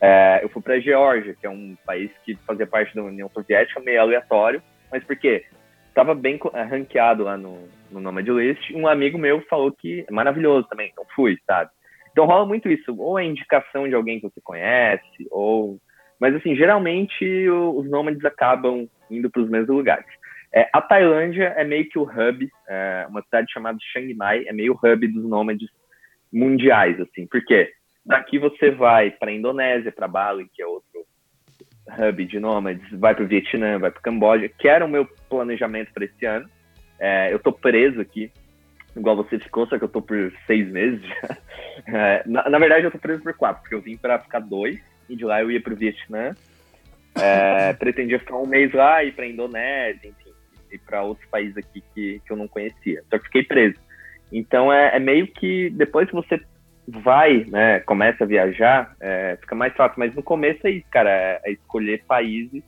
É, 0.00 0.40
eu 0.42 0.48
fui 0.48 0.62
para 0.62 0.74
a 0.74 0.80
Geórgia, 0.80 1.36
que 1.38 1.46
é 1.46 1.50
um 1.50 1.76
país 1.84 2.10
que 2.24 2.34
fazia 2.46 2.66
parte 2.66 2.94
da 2.94 3.02
União 3.02 3.28
Soviética, 3.28 3.80
meio 3.80 4.00
aleatório, 4.00 4.62
mas 4.90 5.04
por 5.04 5.14
quê? 5.16 5.44
Estava 5.90 6.14
bem 6.14 6.38
é, 6.54 6.62
ranqueado 6.62 7.24
lá 7.24 7.36
no, 7.36 7.68
no 7.90 8.00
Nomad 8.00 8.26
List. 8.26 8.70
Um 8.72 8.86
amigo 8.86 9.18
meu 9.18 9.42
falou 9.42 9.70
que 9.72 10.04
é 10.08 10.12
maravilhoso 10.12 10.66
também, 10.68 10.88
então 10.90 11.04
fui, 11.14 11.36
sabe? 11.46 11.70
Então 12.12 12.26
rola 12.26 12.46
muito 12.46 12.68
isso, 12.68 12.94
ou 12.96 13.16
a 13.16 13.24
indicação 13.24 13.88
de 13.88 13.94
alguém 13.94 14.20
que 14.20 14.28
você 14.28 14.40
conhece, 14.40 15.26
ou. 15.30 15.78
Mas 16.18 16.34
assim, 16.34 16.54
geralmente 16.54 17.48
os 17.48 17.88
nômades 17.88 18.24
acabam 18.24 18.88
indo 19.10 19.30
para 19.30 19.42
os 19.42 19.50
mesmos 19.50 19.76
lugares. 19.76 20.06
É, 20.52 20.68
a 20.72 20.80
Tailândia 20.80 21.54
é 21.56 21.64
meio 21.64 21.88
que 21.88 21.98
o 21.98 22.02
hub, 22.02 22.48
é, 22.68 23.06
uma 23.08 23.22
cidade 23.22 23.52
chamada 23.52 23.78
Chiang 23.80 24.14
Mai, 24.14 24.44
é 24.46 24.52
meio 24.52 24.74
o 24.74 24.86
hub 24.86 25.08
dos 25.08 25.24
nômades 25.24 25.68
mundiais, 26.32 27.00
assim. 27.00 27.26
Por 27.26 27.44
quê? 27.44 27.72
Daqui 28.04 28.38
você 28.38 28.70
vai 28.70 29.10
para 29.10 29.30
a 29.30 29.34
Indonésia, 29.34 29.92
para 29.92 30.08
Bali, 30.08 30.48
que 30.52 30.62
é 30.62 30.66
outro 30.66 30.89
hub 31.98 32.24
de 32.24 32.40
nômades, 32.40 32.88
vai 32.92 33.14
para 33.14 33.24
o 33.24 33.26
Vietnã, 33.26 33.78
vai 33.78 33.90
para 33.90 33.98
o 33.98 34.02
Camboja, 34.02 34.48
que 34.48 34.68
era 34.68 34.84
o 34.84 34.88
meu 34.88 35.06
planejamento 35.28 35.92
para 35.92 36.04
esse 36.04 36.24
ano. 36.26 36.48
É, 36.98 37.32
eu 37.32 37.38
tô 37.38 37.52
preso 37.52 38.00
aqui, 38.00 38.30
igual 38.96 39.16
você 39.16 39.38
ficou, 39.38 39.66
só 39.66 39.78
que 39.78 39.84
eu 39.84 39.88
tô 39.88 40.02
por 40.02 40.32
seis 40.46 40.68
meses 40.70 41.00
já. 41.02 41.36
É, 41.86 42.22
na, 42.26 42.46
na, 42.50 42.58
verdade, 42.58 42.84
eu 42.84 42.90
tô 42.90 42.98
preso 42.98 43.22
por 43.22 43.32
quatro, 43.32 43.62
porque 43.62 43.74
eu 43.74 43.80
vim 43.80 43.96
para 43.96 44.18
ficar 44.18 44.40
dois, 44.40 44.78
e 45.08 45.16
de 45.16 45.24
lá 45.24 45.40
eu 45.40 45.50
ia 45.50 45.60
para 45.60 45.72
o 45.72 45.76
Vietnã. 45.76 46.36
É, 47.18 47.72
pretendia 47.80 48.18
ficar 48.18 48.36
um 48.36 48.46
mês 48.46 48.70
lá, 48.74 49.02
ir 49.02 49.12
para 49.12 49.26
Indonésia, 49.26 50.08
enfim, 50.08 50.30
ir 50.70 50.78
para 50.80 51.02
outros 51.02 51.26
países 51.30 51.56
aqui 51.56 51.82
que, 51.94 52.20
que 52.24 52.30
eu 52.30 52.36
não 52.36 52.46
conhecia. 52.46 53.02
Só 53.08 53.18
que 53.18 53.24
fiquei 53.24 53.44
preso. 53.44 53.76
Então 54.30 54.70
é, 54.70 54.96
é 54.96 54.98
meio 54.98 55.26
que 55.26 55.70
depois 55.70 56.06
que 56.08 56.14
você 56.14 56.38
vai, 56.98 57.44
né, 57.48 57.80
começa 57.80 58.24
a 58.24 58.26
viajar, 58.26 58.94
é, 59.00 59.36
fica 59.40 59.54
mais 59.54 59.74
fácil. 59.74 59.98
Mas 59.98 60.14
no 60.14 60.22
começo 60.22 60.66
é 60.66 60.70
isso, 60.70 60.86
cara, 60.90 61.10
é, 61.10 61.40
é 61.44 61.52
escolher 61.52 62.04
países 62.04 62.62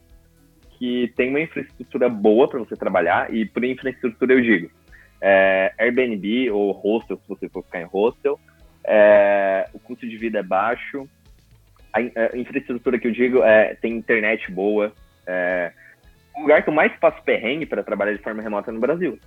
que 0.79 1.13
tem 1.17 1.31
uma 1.31 1.41
infraestrutura 1.41 2.09
boa 2.09 2.49
para 2.49 2.59
você 2.59 2.77
trabalhar. 2.77 3.33
E 3.35 3.45
por 3.45 3.65
infraestrutura 3.65 4.33
eu 4.35 4.41
digo 4.41 4.71
é, 5.21 5.73
Airbnb 5.79 6.51
ou 6.51 6.73
hostel, 6.73 7.17
se 7.19 7.29
você 7.29 7.49
for 7.49 7.63
ficar 7.65 7.81
em 7.81 7.87
hostel. 7.87 8.39
É, 8.85 9.69
o 9.73 9.79
custo 9.79 10.09
de 10.09 10.17
vida 10.17 10.41
é 10.41 10.43
baixo. 10.43 11.09
A, 11.93 11.99
a, 11.99 12.37
infraestrutura 12.37 12.99
que 12.99 13.07
eu 13.07 13.13
digo 13.13 13.43
é 13.43 13.75
tem 13.77 13.97
internet 13.97 14.51
boa. 14.51 14.93
É, 15.27 15.73
o 16.37 16.43
lugar 16.43 16.63
que 16.63 16.69
eu 16.69 16.75
mais 16.75 16.93
passo 16.99 17.23
perrengue 17.23 17.67
para 17.67 17.83
trabalhar 17.83 18.15
de 18.15 18.23
forma 18.23 18.43
remota 18.43 18.71
é 18.71 18.75
no 18.75 18.81
Brasil, 18.81 19.19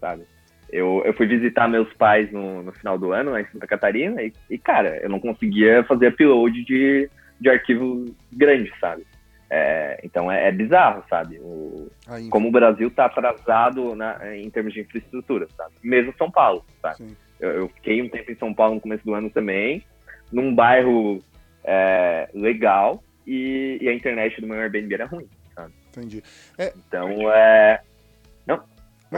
sabe? 0.00 0.24
Eu, 0.70 1.02
eu 1.04 1.12
fui 1.14 1.26
visitar 1.26 1.68
meus 1.68 1.92
pais 1.94 2.30
no, 2.32 2.62
no 2.62 2.72
final 2.72 2.98
do 2.98 3.12
ano, 3.12 3.32
lá 3.32 3.40
em 3.40 3.46
Santa 3.46 3.66
Catarina, 3.66 4.22
e, 4.22 4.32
e 4.50 4.58
cara, 4.58 4.98
eu 5.02 5.08
não 5.08 5.20
conseguia 5.20 5.84
fazer 5.84 6.08
upload 6.08 6.64
de, 6.64 7.08
de 7.40 7.48
arquivo 7.48 8.04
grande, 8.32 8.72
sabe? 8.80 9.06
É, 9.50 10.00
então 10.02 10.32
é, 10.32 10.48
é, 10.48 10.52
bizarro, 10.52 11.04
sabe? 11.08 11.38
O, 11.38 11.88
como 12.30 12.48
o 12.48 12.52
Brasil 12.52 12.88
está 12.88 13.04
atrasado 13.04 13.94
na, 13.94 14.36
em 14.36 14.50
termos 14.50 14.72
de 14.72 14.80
infraestrutura, 14.80 15.46
sabe? 15.56 15.74
Mesmo 15.82 16.14
São 16.18 16.30
Paulo, 16.30 16.64
sabe? 16.82 17.16
Eu, 17.38 17.50
eu, 17.50 17.68
fiquei 17.68 18.02
um 18.02 18.08
tempo 18.08 18.32
em 18.32 18.36
São 18.36 18.52
Paulo 18.52 18.76
no 18.76 18.80
começo 18.80 19.04
do 19.04 19.14
ano 19.14 19.30
também, 19.30 19.84
num 20.32 20.54
bairro 20.54 21.22
é, 21.62 22.28
legal, 22.34 23.02
e, 23.26 23.78
e, 23.80 23.88
a 23.88 23.94
internet 23.94 24.40
do 24.40 24.46
meu 24.46 24.58
Airbnb 24.58 24.94
era 24.94 25.06
ruim, 25.06 25.28
sabe? 25.54 25.72
Entendi. 25.88 26.22
É... 26.58 26.72
Então, 26.76 27.32
é... 27.32 27.80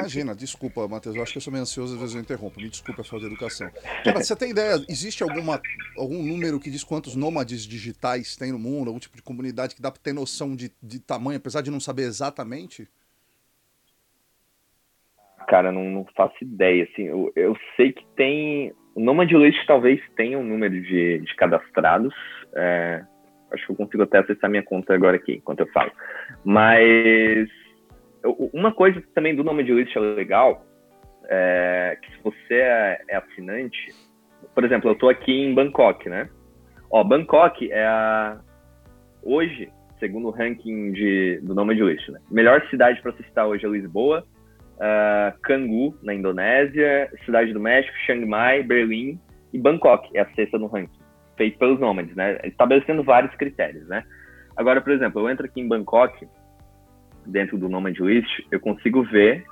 Imagina, 0.00 0.34
desculpa, 0.34 0.86
Matheus, 0.86 1.16
eu 1.16 1.22
acho 1.22 1.32
que 1.32 1.38
eu 1.38 1.42
sou 1.42 1.52
meio 1.52 1.62
ansioso, 1.62 1.94
às 1.94 2.00
vezes 2.00 2.14
eu 2.14 2.20
interrompo. 2.20 2.60
Me 2.60 2.68
desculpa 2.68 3.00
a 3.00 3.04
falta 3.04 3.26
de 3.26 3.32
educação. 3.32 3.70
Cara, 4.04 4.22
você 4.22 4.36
tem 4.36 4.50
ideia, 4.50 4.74
existe 4.88 5.22
alguma, 5.22 5.60
algum 5.96 6.22
número 6.22 6.60
que 6.60 6.70
diz 6.70 6.84
quantos 6.84 7.16
nômades 7.16 7.66
digitais 7.66 8.36
tem 8.36 8.52
no 8.52 8.58
mundo, 8.58 8.88
algum 8.88 8.98
tipo 8.98 9.16
de 9.16 9.22
comunidade 9.22 9.74
que 9.74 9.82
dá 9.82 9.90
para 9.90 10.00
ter 10.02 10.12
noção 10.12 10.54
de, 10.54 10.70
de 10.82 11.00
tamanho, 11.00 11.38
apesar 11.38 11.62
de 11.62 11.70
não 11.70 11.80
saber 11.80 12.02
exatamente? 12.02 12.88
Cara, 15.48 15.70
não, 15.70 15.84
não 15.84 16.06
faço 16.16 16.36
ideia, 16.42 16.88
assim, 16.90 17.04
eu, 17.04 17.32
eu 17.36 17.56
sei 17.76 17.92
que 17.92 18.04
tem... 18.16 18.72
O 18.94 19.00
Nomad 19.00 19.30
List 19.30 19.64
talvez 19.66 20.00
tenha 20.16 20.38
um 20.38 20.44
número 20.44 20.80
de, 20.82 21.18
de 21.18 21.36
cadastrados, 21.36 22.14
é, 22.54 23.04
acho 23.52 23.66
que 23.66 23.72
eu 23.72 23.76
consigo 23.76 24.02
até 24.02 24.18
acessar 24.18 24.50
minha 24.50 24.62
conta 24.62 24.94
agora 24.94 25.16
aqui, 25.16 25.34
enquanto 25.34 25.60
eu 25.60 25.68
falo. 25.68 25.92
Mas 26.44 27.48
uma 28.52 28.72
coisa 28.72 29.02
também 29.14 29.34
do 29.34 29.44
nome 29.44 29.64
de 29.64 29.72
list 29.72 29.94
é 29.96 30.00
legal, 30.00 30.64
é 31.28 31.98
que 32.00 32.10
se 32.12 32.22
você 32.22 32.54
é, 32.54 33.00
é 33.08 33.16
assinante, 33.16 33.94
por 34.54 34.64
exemplo, 34.64 34.90
eu 34.90 34.94
estou 34.94 35.08
aqui 35.08 35.32
em 35.32 35.54
Bangkok, 35.54 36.08
né? 36.08 36.28
Ó, 36.90 37.02
Bangkok 37.02 37.70
é 37.70 37.84
a 37.84 38.40
hoje, 39.22 39.68
segundo 39.98 40.28
o 40.28 40.30
ranking 40.30 40.92
de, 40.92 41.40
do 41.42 41.54
nome 41.54 41.74
de 41.74 41.82
list, 41.82 42.08
né? 42.08 42.20
Melhor 42.30 42.64
cidade 42.68 43.00
para 43.02 43.12
se 43.12 43.24
citar 43.24 43.46
hoje 43.46 43.66
é 43.66 43.68
Lisboa, 43.68 44.24
uh, 44.76 45.96
na 46.02 46.14
Indonésia, 46.14 47.10
Cidade 47.24 47.52
do 47.52 47.60
México, 47.60 47.94
Chiang 48.04 48.24
Mai, 48.24 48.62
Berlim 48.62 49.18
e 49.52 49.58
Bangkok 49.58 50.16
é 50.16 50.20
a 50.20 50.34
sexta 50.34 50.58
no 50.58 50.66
ranking, 50.66 51.00
feito 51.36 51.58
pelos 51.58 51.80
nômades, 51.80 52.14
né? 52.14 52.38
Estabelecendo 52.44 53.02
vários 53.02 53.34
critérios, 53.34 53.86
né? 53.88 54.04
Agora, 54.56 54.80
por 54.80 54.92
exemplo, 54.92 55.20
eu 55.20 55.30
entro 55.30 55.44
aqui 55.44 55.60
em 55.60 55.68
Bangkok, 55.68 56.26
dentro 57.26 57.58
do 57.58 57.68
Nomad 57.68 57.98
List, 57.98 58.30
eu 58.50 58.60
consigo 58.60 59.02
ver 59.04 59.44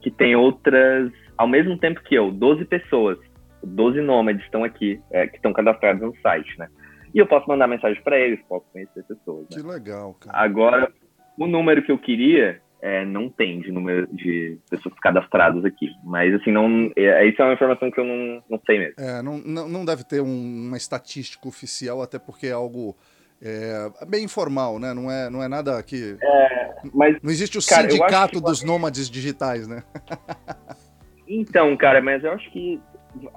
que 0.00 0.10
tem 0.10 0.36
outras, 0.36 1.10
ao 1.36 1.48
mesmo 1.48 1.78
tempo 1.78 2.02
que 2.02 2.14
eu, 2.14 2.30
12 2.30 2.64
pessoas, 2.66 3.18
12 3.62 4.00
nômades 4.00 4.44
estão 4.44 4.62
aqui, 4.64 5.00
é, 5.10 5.26
que 5.26 5.36
estão 5.36 5.52
cadastrados 5.52 6.02
no 6.02 6.14
site, 6.20 6.58
né? 6.58 6.68
E 7.14 7.18
eu 7.18 7.26
posso 7.26 7.48
mandar 7.48 7.66
mensagem 7.66 8.02
para 8.02 8.18
eles, 8.18 8.40
posso 8.48 8.66
conhecer 8.72 9.02
pessoas. 9.04 9.46
Né? 9.50 9.56
Que 9.56 9.62
legal, 9.62 10.14
cara. 10.14 10.36
Agora, 10.36 10.92
o 11.38 11.46
número 11.46 11.82
que 11.82 11.92
eu 11.92 11.98
queria 11.98 12.60
é, 12.84 13.02
não 13.02 13.30
tem 13.30 13.60
de 13.60 13.72
número 13.72 14.06
de 14.12 14.58
pessoas 14.68 14.94
cadastradas 15.00 15.64
aqui. 15.64 15.88
Mas, 16.04 16.34
assim, 16.34 16.52
não, 16.52 16.92
é, 16.94 17.26
isso 17.26 17.40
é 17.40 17.44
uma 17.46 17.54
informação 17.54 17.90
que 17.90 17.98
eu 17.98 18.04
não, 18.04 18.42
não 18.50 18.60
sei 18.66 18.78
mesmo. 18.78 18.94
É, 18.98 19.22
não, 19.22 19.38
não, 19.38 19.68
não 19.68 19.84
deve 19.86 20.04
ter 20.04 20.20
um, 20.20 20.66
uma 20.66 20.76
estatística 20.76 21.48
oficial, 21.48 22.02
até 22.02 22.18
porque 22.18 22.48
é 22.48 22.52
algo 22.52 22.94
é, 23.42 23.90
bem 24.06 24.24
informal, 24.24 24.78
né? 24.78 24.94
Não 24.94 25.10
é, 25.10 25.28
não 25.30 25.42
é 25.42 25.48
nada 25.48 25.82
que. 25.82 26.16
É, 26.20 26.72
mas, 26.92 27.16
não 27.22 27.30
existe 27.30 27.58
o 27.58 27.66
cara, 27.66 27.90
sindicato 27.90 28.40
dos 28.40 28.60
que... 28.60 28.66
nômades 28.66 29.08
digitais, 29.10 29.68
né? 29.68 29.82
então, 31.28 31.76
cara, 31.76 32.00
mas 32.00 32.24
eu 32.24 32.32
acho 32.32 32.50
que 32.50 32.80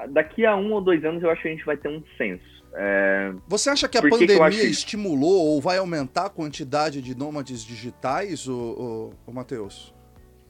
daqui 0.10 0.46
a 0.46 0.56
um 0.56 0.74
ou 0.74 0.82
dois 0.82 1.04
anos 1.04 1.22
eu 1.22 1.30
acho 1.30 1.42
que 1.42 1.48
a 1.48 1.52
gente 1.52 1.66
vai 1.66 1.78
ter 1.78 1.90
um 1.90 2.04
censo. 2.18 2.58
É... 2.74 3.34
Você 3.48 3.70
acha 3.70 3.88
que 3.88 3.98
a 3.98 4.02
pandemia 4.02 4.50
que 4.50 4.68
estimulou 4.68 5.48
ou 5.48 5.62
vai 5.62 5.78
aumentar 5.78 6.28
a 6.28 6.30
quantidade 6.30 7.02
de 7.02 7.18
nômades 7.18 7.64
digitais, 7.64 8.48
o, 8.48 9.12
o, 9.26 9.32
o 9.32 9.34
Matheus? 9.34 9.94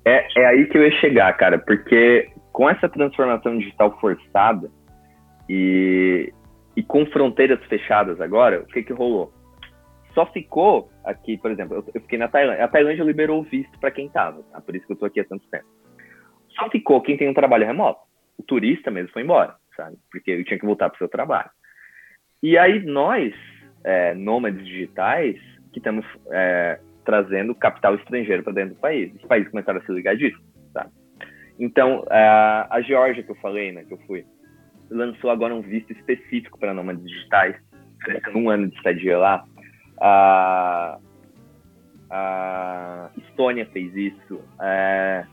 É, 0.06 0.26
é 0.38 0.46
aí 0.46 0.66
que 0.68 0.78
eu 0.78 0.84
ia 0.84 0.92
chegar, 1.00 1.36
cara, 1.38 1.58
porque 1.58 2.30
com 2.52 2.70
essa 2.70 2.90
transformação 2.90 3.58
digital 3.58 3.98
forçada 4.00 4.70
e, 5.50 6.34
e 6.76 6.84
com 6.84 7.06
fronteiras 7.06 7.64
fechadas 7.66 8.20
agora, 8.20 8.62
o 8.62 8.66
que 8.66 8.84
que 8.84 8.94
rolou? 8.94 9.34
Só 10.18 10.26
ficou 10.26 10.90
aqui, 11.04 11.38
por 11.38 11.52
exemplo, 11.52 11.86
eu, 11.94 12.02
fiquei 12.02 12.18
na 12.18 12.28
Tailândia. 12.28 12.66
A 12.66 12.68
Tailândia 12.68 13.04
liberou 13.04 13.42
o 13.42 13.44
visto 13.44 13.80
para 13.80 13.92
quem 13.92 14.10
tava, 14.10 14.42
tá? 14.52 14.60
por 14.60 14.76
isso 14.76 14.88
que 14.88 14.94
eu 14.94 14.98
tô 14.98 15.06
aqui 15.06 15.20
há 15.20 15.24
tanto 15.24 15.48
tempo. 15.48 15.66
Só 16.58 16.68
ficou 16.72 17.04
quem 17.04 17.16
tem 17.16 17.30
um 17.30 17.36
trabalho 17.36 17.68
remoto. 17.68 18.00
O 18.36 18.42
turista 18.42 18.90
mesmo 18.90 19.12
foi 19.12 19.22
embora, 19.22 19.54
sabe? 19.76 19.96
Porque 20.12 20.32
ele 20.32 20.44
tinha 20.44 20.58
que 20.58 20.66
voltar 20.66 20.90
para 20.90 20.96
o 20.96 20.98
seu 20.98 21.08
trabalho. 21.08 21.52
E 22.42 22.58
aí 22.58 22.84
nós, 22.84 23.32
é, 23.84 24.16
nômades 24.16 24.66
digitais, 24.66 25.36
que 25.72 25.78
estamos 25.78 26.04
é, 26.32 26.80
trazendo 27.06 27.54
capital 27.54 27.94
estrangeiro 27.94 28.42
para 28.42 28.54
dentro 28.54 28.74
do 28.74 28.82
país. 28.82 29.14
Os 29.14 29.28
países 29.28 29.52
começaram 29.52 29.80
a 29.80 29.86
se 29.86 29.92
ligar 29.92 30.16
disso, 30.16 30.42
tá? 30.74 30.88
Então, 31.60 32.04
a, 32.10 32.76
a 32.76 32.82
Geórgia 32.82 33.22
que 33.22 33.30
eu 33.30 33.36
falei, 33.36 33.72
né, 33.72 33.84
que 33.84 33.94
eu 33.94 34.00
fui, 34.08 34.26
lançou 34.90 35.30
agora 35.30 35.54
um 35.54 35.62
visto 35.62 35.94
específico 35.94 36.58
para 36.58 36.74
nômades 36.74 37.04
digitais, 37.04 37.56
um 38.34 38.50
ano 38.50 38.68
de 38.68 38.76
estadia 38.78 39.16
lá, 39.20 39.46
a, 40.00 40.98
a 42.10 43.10
Estônia 43.18 43.66
fez 43.68 43.96
isso. 43.96 44.42
É, 44.62 45.26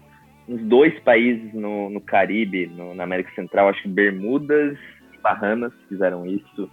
uns 0.48 0.62
dois 0.62 0.98
países 1.00 1.52
no, 1.54 1.90
no 1.90 2.00
Caribe, 2.00 2.66
no, 2.66 2.94
na 2.94 3.04
América 3.04 3.30
Central, 3.34 3.68
acho 3.68 3.82
que 3.82 3.88
Bermudas 3.88 4.78
e 5.12 5.18
Bahamas 5.18 5.72
fizeram 5.88 6.26
isso. 6.26 6.70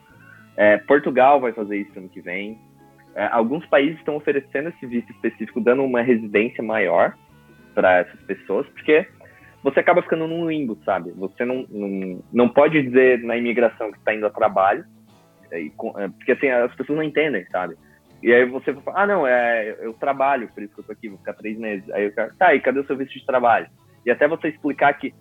É, 0.57 0.77
Portugal 0.77 1.39
vai 1.39 1.53
fazer 1.53 1.77
isso 1.77 1.97
ano 1.97 2.09
que 2.09 2.21
vem. 2.21 2.59
É, 3.15 3.25
alguns 3.27 3.65
países 3.67 3.97
estão 3.97 4.15
oferecendo 4.15 4.69
esse 4.69 4.85
visto 4.85 5.11
específico, 5.11 5.61
dando 5.61 5.83
uma 5.83 6.01
residência 6.01 6.63
maior 6.63 7.13
para 7.73 7.99
essas 7.99 8.21
pessoas, 8.23 8.67
porque 8.69 9.07
você 9.63 9.79
acaba 9.79 10.01
ficando 10.01 10.27
num 10.27 10.49
limbo, 10.49 10.77
sabe? 10.83 11.11
Você 11.11 11.45
não, 11.45 11.65
não, 11.69 12.23
não 12.33 12.49
pode 12.49 12.81
dizer 12.81 13.21
na 13.23 13.37
imigração 13.37 13.91
que 13.91 13.97
está 13.97 14.13
indo 14.13 14.25
a 14.25 14.29
trabalho, 14.29 14.83
é, 15.51 16.07
porque 16.09 16.31
assim, 16.31 16.49
as 16.49 16.73
pessoas 16.75 16.97
não 16.97 17.03
entendem, 17.03 17.45
sabe? 17.51 17.75
E 18.23 18.31
aí 18.31 18.45
você 18.45 18.73
fala, 18.73 19.01
ah, 19.01 19.07
não, 19.07 19.27
é, 19.27 19.75
eu 19.81 19.93
trabalho, 19.93 20.47
por 20.53 20.61
isso 20.61 20.73
que 20.73 20.81
eu 20.81 20.85
tô 20.85 20.91
aqui, 20.91 21.09
vou 21.09 21.17
ficar 21.17 21.33
três 21.33 21.57
meses. 21.57 21.89
Aí 21.91 22.07
o 22.07 22.13
cara, 22.13 22.33
tá, 22.37 22.53
e 22.53 22.59
cadê 22.59 22.79
o 22.79 22.85
seu 22.85 22.95
visto 22.95 23.17
de 23.17 23.25
trabalho? 23.25 23.67
E 24.05 24.11
até 24.11 24.27
você 24.27 24.49
explicar 24.49 24.93
que, 24.93 25.13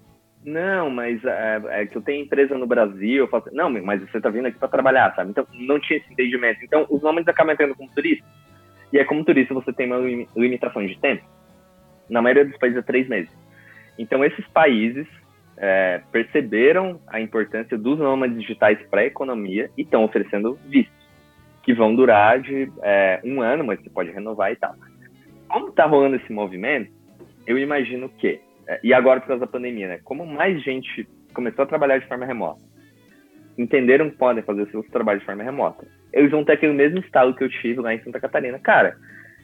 não, 0.44 0.90
mas 0.90 1.23
é, 1.24 1.62
é 1.69 1.86
que 1.86 1.97
eu 1.97 2.02
tenho 2.02 2.24
empresa 2.24 2.57
no 2.57 2.66
Brasil, 2.66 3.24
eu 3.24 3.28
faço, 3.28 3.48
não, 3.52 3.70
mas 3.70 4.02
você 4.02 4.20
tá 4.20 4.28
vindo 4.28 4.47
aqui 4.47 4.59
para 4.59 4.69
trabalhar, 4.69 5.15
sabe? 5.15 5.31
Então, 5.31 5.47
não 5.52 5.81
tinha 5.81 5.98
esse 5.98 6.12
entendimento. 6.12 6.62
Então, 6.62 6.86
os 6.90 7.02
nomes 7.02 7.27
acabam 7.27 7.55
entrando 7.55 7.74
como 7.74 7.90
turista. 7.90 8.27
E 8.93 8.98
é 8.98 9.05
como 9.05 9.24
turista 9.24 9.55
você 9.55 9.73
tem 9.73 9.86
uma 9.86 9.98
limitação 10.36 10.86
de 10.86 10.98
tempo. 10.98 11.24
Na 12.09 12.20
maioria 12.20 12.44
dos 12.44 12.59
países 12.59 12.78
é 12.78 12.82
três 12.82 13.09
meses. 13.09 13.31
Então, 13.98 14.24
esses 14.24 14.47
países 14.48 15.07
é, 15.61 16.01
perceberam 16.11 16.99
a 17.07 17.20
importância 17.20 17.77
dos 17.77 17.99
nômades 17.99 18.41
digitais 18.41 18.78
para 18.89 19.03
a 19.03 19.05
economia 19.07 19.70
e 19.77 19.82
estão 19.82 20.03
oferecendo 20.03 20.59
vistos 20.66 20.99
que 21.62 21.74
vão 21.74 21.95
durar 21.95 22.41
de 22.41 22.73
é, 22.82 23.20
um 23.23 23.43
ano, 23.43 23.62
mas 23.65 23.78
você 23.81 23.91
pode 23.91 24.11
renovar 24.11 24.51
e 24.51 24.57
tal. 24.57 24.74
Como 25.47 25.69
está 25.69 25.85
rolando 25.85 26.16
esse 26.16 26.32
movimento, 26.32 26.91
eu 27.47 27.59
imagino 27.59 28.09
que, 28.09 28.41
é, 28.66 28.81
e 28.82 28.95
agora 28.95 29.20
por 29.20 29.28
causa 29.28 29.45
da 29.45 29.47
pandemia, 29.47 29.89
né? 29.89 30.01
Como 30.03 30.24
mais 30.24 30.62
gente 30.62 31.07
começou 31.35 31.65
a 31.65 31.69
trabalhar 31.69 31.99
de 31.99 32.09
forma 32.09 32.24
remota, 32.24 32.65
entenderam 33.59 34.09
que 34.09 34.16
podem 34.16 34.43
fazer 34.43 34.66
seus 34.70 34.87
trabalhos 34.87 35.20
de 35.20 35.27
forma 35.27 35.43
remota, 35.43 35.87
eles 36.11 36.31
vão 36.31 36.43
ter 36.43 36.53
aquele 36.53 36.73
mesmo 36.73 37.01
estalo 37.01 37.35
que 37.35 37.45
eu 37.45 37.51
tive 37.51 37.81
lá 37.81 37.95
em 37.95 38.03
Santa 38.03 38.19
Catarina. 38.19 38.59
Cara, 38.59 38.97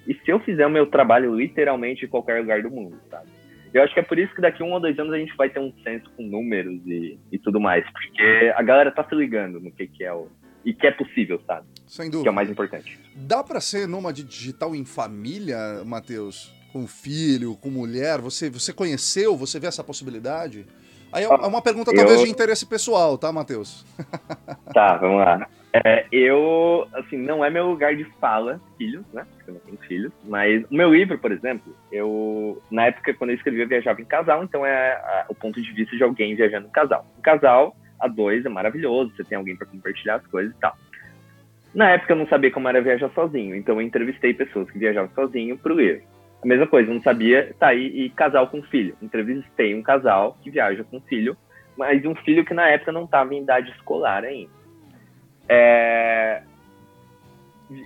e 0.06 0.14
se 0.14 0.30
eu 0.30 0.40
fizer 0.40 0.66
o 0.66 0.70
meu 0.70 0.86
trabalho 0.86 1.34
literalmente 1.34 2.06
em 2.06 2.08
qualquer 2.08 2.40
lugar 2.40 2.62
do 2.62 2.70
mundo, 2.70 2.96
sabe? 3.10 3.35
Eu 3.72 3.82
acho 3.82 3.92
que 3.92 4.00
é 4.00 4.02
por 4.02 4.18
isso 4.18 4.34
que 4.34 4.40
daqui 4.40 4.62
um 4.62 4.72
ou 4.72 4.80
dois 4.80 4.98
anos 4.98 5.12
a 5.12 5.18
gente 5.18 5.36
vai 5.36 5.48
ter 5.50 5.60
um 5.60 5.72
censo 5.82 6.10
com 6.16 6.22
números 6.22 6.80
e, 6.86 7.18
e 7.30 7.38
tudo 7.38 7.60
mais, 7.60 7.84
porque 7.90 8.52
a 8.54 8.62
galera 8.62 8.90
tá 8.90 9.04
se 9.04 9.14
ligando 9.14 9.60
no 9.60 9.70
que, 9.70 9.86
que 9.86 10.04
é 10.04 10.12
o, 10.12 10.28
e 10.64 10.74
que 10.74 10.86
é 10.86 10.90
possível, 10.90 11.40
sabe? 11.46 11.66
Sem 11.86 12.10
dúvida. 12.10 12.24
Que 12.24 12.28
é 12.28 12.32
o 12.32 12.34
mais 12.34 12.50
importante. 12.50 12.98
Dá 13.14 13.44
para 13.44 13.60
ser 13.60 13.86
nômade 13.86 14.24
digital 14.24 14.74
em 14.74 14.84
família, 14.84 15.84
Matheus? 15.84 16.52
Com 16.72 16.86
filho, 16.86 17.56
com 17.56 17.70
mulher? 17.70 18.20
Você, 18.20 18.50
você 18.50 18.72
conheceu? 18.72 19.36
Você 19.36 19.60
vê 19.60 19.68
essa 19.68 19.84
possibilidade? 19.84 20.66
Aí 21.12 21.24
é 21.24 21.28
uma 21.28 21.62
pergunta 21.62 21.94
talvez 21.94 22.20
de 22.20 22.28
interesse 22.28 22.66
pessoal, 22.66 23.16
tá, 23.16 23.32
Matheus? 23.32 23.86
Tá, 24.74 24.96
vamos 24.96 25.18
lá. 25.18 25.48
É, 25.84 26.06
eu, 26.10 26.88
assim, 26.94 27.18
não 27.18 27.44
é 27.44 27.50
meu 27.50 27.68
lugar 27.68 27.94
de 27.94 28.04
fala, 28.20 28.60
filhos, 28.78 29.04
né? 29.12 29.26
Porque 29.36 29.50
eu 29.50 29.54
não 29.54 29.60
tenho 29.60 29.78
filhos. 29.78 30.12
Mas 30.24 30.64
o 30.70 30.74
meu 30.74 30.94
livro, 30.94 31.18
por 31.18 31.32
exemplo, 31.32 31.74
eu, 31.92 32.62
na 32.70 32.86
época, 32.86 33.12
quando 33.14 33.30
eu 33.30 33.36
escrevia, 33.36 33.64
eu 33.64 33.68
viajava 33.68 34.00
em 34.00 34.04
casal, 34.04 34.42
então 34.42 34.64
é 34.64 34.92
a, 34.92 35.26
o 35.28 35.34
ponto 35.34 35.60
de 35.60 35.72
vista 35.72 35.96
de 35.96 36.02
alguém 36.02 36.34
viajando 36.34 36.68
em 36.68 36.70
casal. 36.70 37.04
Um 37.18 37.20
casal 37.20 37.76
a 38.00 38.08
dois 38.08 38.44
é 38.44 38.48
maravilhoso, 38.48 39.12
você 39.14 39.24
tem 39.24 39.36
alguém 39.36 39.56
para 39.56 39.66
compartilhar 39.66 40.16
as 40.16 40.26
coisas 40.26 40.54
e 40.54 40.60
tal. 40.60 40.76
Na 41.74 41.90
época 41.90 42.12
eu 42.12 42.16
não 42.16 42.26
sabia 42.26 42.50
como 42.50 42.68
era 42.68 42.80
viajar 42.80 43.10
sozinho, 43.10 43.54
então 43.54 43.74
eu 43.74 43.82
entrevistei 43.82 44.32
pessoas 44.32 44.70
que 44.70 44.78
viajavam 44.78 45.10
sozinho 45.14 45.58
pro 45.58 45.74
livro. 45.74 46.02
A 46.42 46.46
mesma 46.46 46.66
coisa, 46.66 46.90
eu 46.90 46.94
não 46.94 47.02
sabia, 47.02 47.54
tá 47.58 47.68
aí, 47.68 47.86
e 47.86 48.10
casal 48.10 48.46
com 48.48 48.62
filho. 48.62 48.96
Entrevistei 49.02 49.74
um 49.74 49.82
casal 49.82 50.38
que 50.42 50.50
viaja 50.50 50.84
com 50.84 51.00
filho, 51.00 51.36
mas 51.76 52.04
um 52.04 52.14
filho 52.14 52.44
que 52.44 52.54
na 52.54 52.68
época 52.68 52.92
não 52.92 53.04
estava 53.04 53.34
em 53.34 53.42
idade 53.42 53.70
escolar 53.72 54.24
ainda. 54.24 54.50
É... 55.48 56.42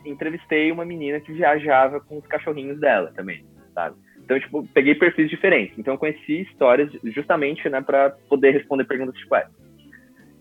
Entrevistei 0.04 0.70
uma 0.70 0.84
menina 0.84 1.20
que 1.20 1.32
viajava 1.32 2.00
com 2.00 2.18
os 2.18 2.26
cachorrinhos 2.26 2.78
dela 2.78 3.12
também, 3.14 3.44
sabe? 3.74 3.96
Então, 4.22 4.38
tipo, 4.38 4.66
peguei 4.74 4.94
perfis 4.94 5.28
diferentes. 5.28 5.76
Então, 5.78 5.94
eu 5.94 5.98
conheci 5.98 6.42
histórias 6.42 6.90
justamente, 7.04 7.68
né, 7.68 7.80
para 7.80 8.10
poder 8.28 8.52
responder 8.52 8.84
perguntas 8.84 9.16
tipo 9.16 9.34
essa. 9.34 9.50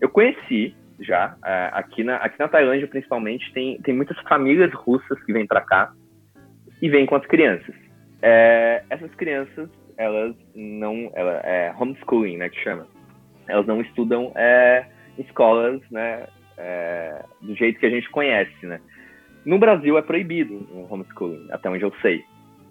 Eu 0.00 0.08
conheci 0.08 0.74
já, 1.00 1.36
é, 1.44 1.70
aqui, 1.72 2.04
na, 2.04 2.16
aqui 2.16 2.38
na 2.38 2.48
Tailândia 2.48 2.86
principalmente, 2.86 3.52
tem, 3.52 3.80
tem 3.80 3.94
muitas 3.94 4.18
famílias 4.20 4.72
russas 4.74 5.20
que 5.24 5.32
vêm 5.32 5.46
para 5.46 5.62
cá 5.62 5.92
e 6.80 6.88
vêm 6.88 7.06
com 7.06 7.16
as 7.16 7.26
crianças. 7.26 7.74
É, 8.22 8.82
essas 8.90 9.12
crianças, 9.14 9.68
elas 9.96 10.36
não. 10.54 11.10
Ela, 11.14 11.40
é 11.42 11.74
homeschooling, 11.78 12.36
né, 12.36 12.48
que 12.48 12.60
chama. 12.60 12.86
Elas 13.48 13.66
não 13.66 13.80
estudam 13.80 14.32
é, 14.36 14.86
escolas, 15.18 15.80
né, 15.90 16.26
é, 16.60 17.24
do 17.40 17.54
jeito 17.54 17.80
que 17.80 17.86
a 17.86 17.90
gente 17.90 18.08
conhece, 18.10 18.66
né. 18.66 18.80
No 19.44 19.58
Brasil 19.58 19.96
é 19.96 20.02
proibido 20.02 20.54
o 20.70 20.86
homeschooling, 20.90 21.48
até 21.50 21.70
onde 21.70 21.82
eu 21.82 21.92
sei. 22.02 22.24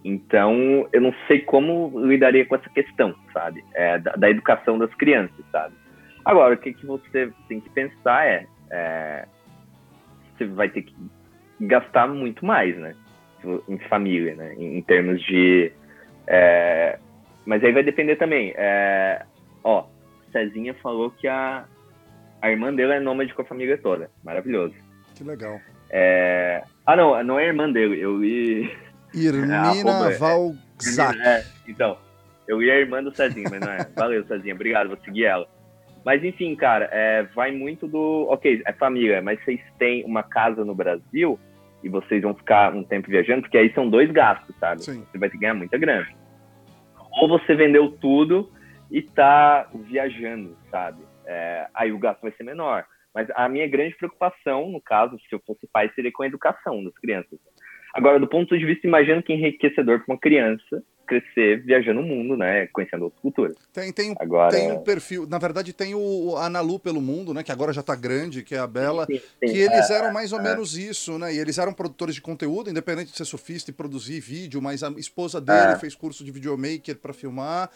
Então, 0.05 0.87
eu 0.93 1.01
não 1.01 1.13
sei 1.27 1.39
como 1.39 1.91
lidaria 2.05 2.45
com 2.45 2.55
essa 2.55 2.69
questão, 2.69 3.13
sabe? 3.33 3.63
É, 3.73 3.97
da, 3.97 4.11
da 4.13 4.29
educação 4.29 4.77
das 4.77 4.93
crianças, 4.93 5.43
sabe? 5.51 5.73
Agora, 6.23 6.53
o 6.53 6.57
que, 6.57 6.73
que 6.73 6.85
você 6.85 7.31
tem 7.47 7.59
que 7.59 7.69
pensar 7.71 8.25
é, 8.25 8.45
é, 8.71 9.25
você 10.37 10.45
vai 10.45 10.69
ter 10.69 10.83
que 10.83 10.95
gastar 11.61 12.07
muito 12.07 12.45
mais, 12.45 12.77
né? 12.77 12.95
Em 13.67 13.77
família, 13.89 14.35
né? 14.35 14.53
Em, 14.55 14.77
em 14.77 14.81
termos 14.81 15.21
de. 15.23 15.71
É, 16.27 16.99
mas 17.45 17.63
aí 17.63 17.71
vai 17.71 17.83
depender 17.83 18.15
também. 18.15 18.53
É, 18.55 19.25
ó, 19.63 19.85
Cezinha 20.31 20.73
falou 20.75 21.09
que 21.11 21.27
a, 21.27 21.65
a 22.41 22.49
irmã 22.49 22.73
dele 22.73 22.93
é 22.93 22.99
nômade 22.99 23.33
com 23.33 23.41
a 23.41 23.45
família 23.45 23.77
toda. 23.77 24.09
Maravilhoso. 24.23 24.75
Que 25.15 25.23
legal. 25.23 25.59
É, 25.89 26.63
ah, 26.85 26.95
não, 26.95 27.23
não 27.23 27.39
é 27.39 27.47
irmã 27.47 27.71
dele. 27.71 27.99
Eu 27.99 28.17
li. 28.21 28.71
Irmina 29.13 30.11
é, 30.11 30.17
Valzac. 30.17 31.19
É, 31.21 31.43
então, 31.67 31.97
eu 32.47 32.61
li 32.61 32.69
a 32.69 32.79
irmã 32.79 33.03
do 33.03 33.13
Cezinha, 33.13 33.49
mas 33.49 33.59
não 33.59 33.71
é. 33.71 33.87
Valeu, 33.95 34.25
Cezinha. 34.25 34.53
Obrigado, 34.53 34.87
vou 34.87 34.97
seguir 35.03 35.25
ela. 35.25 35.47
Mas 36.05 36.23
enfim, 36.23 36.55
cara, 36.55 36.89
é, 36.91 37.23
vai 37.35 37.51
muito 37.51 37.87
do. 37.87 38.27
Ok, 38.29 38.61
é 38.65 38.73
família, 38.73 39.21
mas 39.21 39.43
vocês 39.43 39.59
têm 39.77 40.03
uma 40.05 40.23
casa 40.23 40.63
no 40.63 40.73
Brasil 40.73 41.39
e 41.83 41.89
vocês 41.89 42.21
vão 42.21 42.33
ficar 42.33 42.73
um 42.73 42.83
tempo 42.83 43.09
viajando, 43.09 43.41
porque 43.41 43.57
aí 43.57 43.71
são 43.73 43.89
dois 43.89 44.09
gastos, 44.11 44.55
sabe? 44.59 44.83
Sim. 44.83 45.05
Você 45.11 45.17
vai 45.17 45.29
ganhar 45.29 45.53
muita 45.53 45.77
grana. 45.77 46.07
Ou 47.21 47.27
você 47.27 47.55
vendeu 47.55 47.91
tudo 47.91 48.49
e 48.91 49.01
tá 49.01 49.67
viajando, 49.73 50.57
sabe? 50.71 51.08
É, 51.29 51.67
aí 51.75 51.91
o 51.91 51.99
gasto 51.99 52.21
vai 52.21 52.31
ser 52.31 52.43
menor. 52.43 52.85
Mas 53.13 53.27
a 53.35 53.47
minha 53.47 53.67
grande 53.67 53.95
preocupação, 53.95 54.69
no 54.69 54.81
caso, 54.81 55.17
se 55.19 55.35
eu 55.35 55.39
fosse 55.45 55.67
pai, 55.71 55.91
seria 55.93 56.11
com 56.11 56.23
a 56.23 56.27
educação 56.27 56.83
das 56.83 56.93
crianças. 56.95 57.39
Agora, 57.93 58.19
do 58.19 58.27
ponto 58.27 58.57
de 58.57 58.65
vista, 58.65 58.87
imagino 58.87 59.21
que 59.21 59.33
enriquecedor 59.33 59.99
para 59.99 60.13
uma 60.13 60.19
criança 60.19 60.83
crescer 61.07 61.63
viajando 61.63 62.01
o 62.01 62.03
mundo, 62.03 62.37
né? 62.37 62.67
Conhecendo 62.67 63.05
outras 63.05 63.19
culturas. 63.19 63.55
Tem, 63.73 63.91
tem, 63.91 64.15
agora... 64.19 64.51
tem 64.51 64.71
um 64.71 64.83
perfil. 64.83 65.27
Na 65.27 65.39
verdade, 65.39 65.73
tem 65.73 65.95
o 65.95 66.35
Analu 66.37 66.79
pelo 66.79 67.01
mundo, 67.01 67.33
né? 67.33 67.43
Que 67.43 67.51
agora 67.51 67.73
já 67.73 67.81
está 67.81 67.95
grande, 67.95 68.43
que 68.43 68.53
é 68.53 68.59
a 68.59 68.67
Bela. 68.67 69.05
Sim, 69.07 69.17
sim, 69.17 69.51
que 69.51 69.57
eles 69.57 69.89
é, 69.89 69.93
eram 69.95 70.13
mais 70.13 70.31
ou 70.31 70.39
é. 70.39 70.43
menos 70.43 70.77
isso, 70.77 71.17
né? 71.17 71.33
E 71.33 71.39
eles 71.39 71.57
eram 71.57 71.73
produtores 71.73 72.13
de 72.13 72.21
conteúdo, 72.21 72.69
independente 72.69 73.11
de 73.11 73.17
ser 73.17 73.25
sofista 73.25 73.71
e 73.71 73.73
produzir 73.73 74.19
vídeo, 74.19 74.61
mas 74.61 74.83
a 74.83 74.89
esposa 74.91 75.41
dele 75.41 75.73
é. 75.73 75.79
fez 75.79 75.95
curso 75.95 76.23
de 76.23 76.31
videomaker 76.31 76.95
para 76.95 77.11
filmar. 77.11 77.71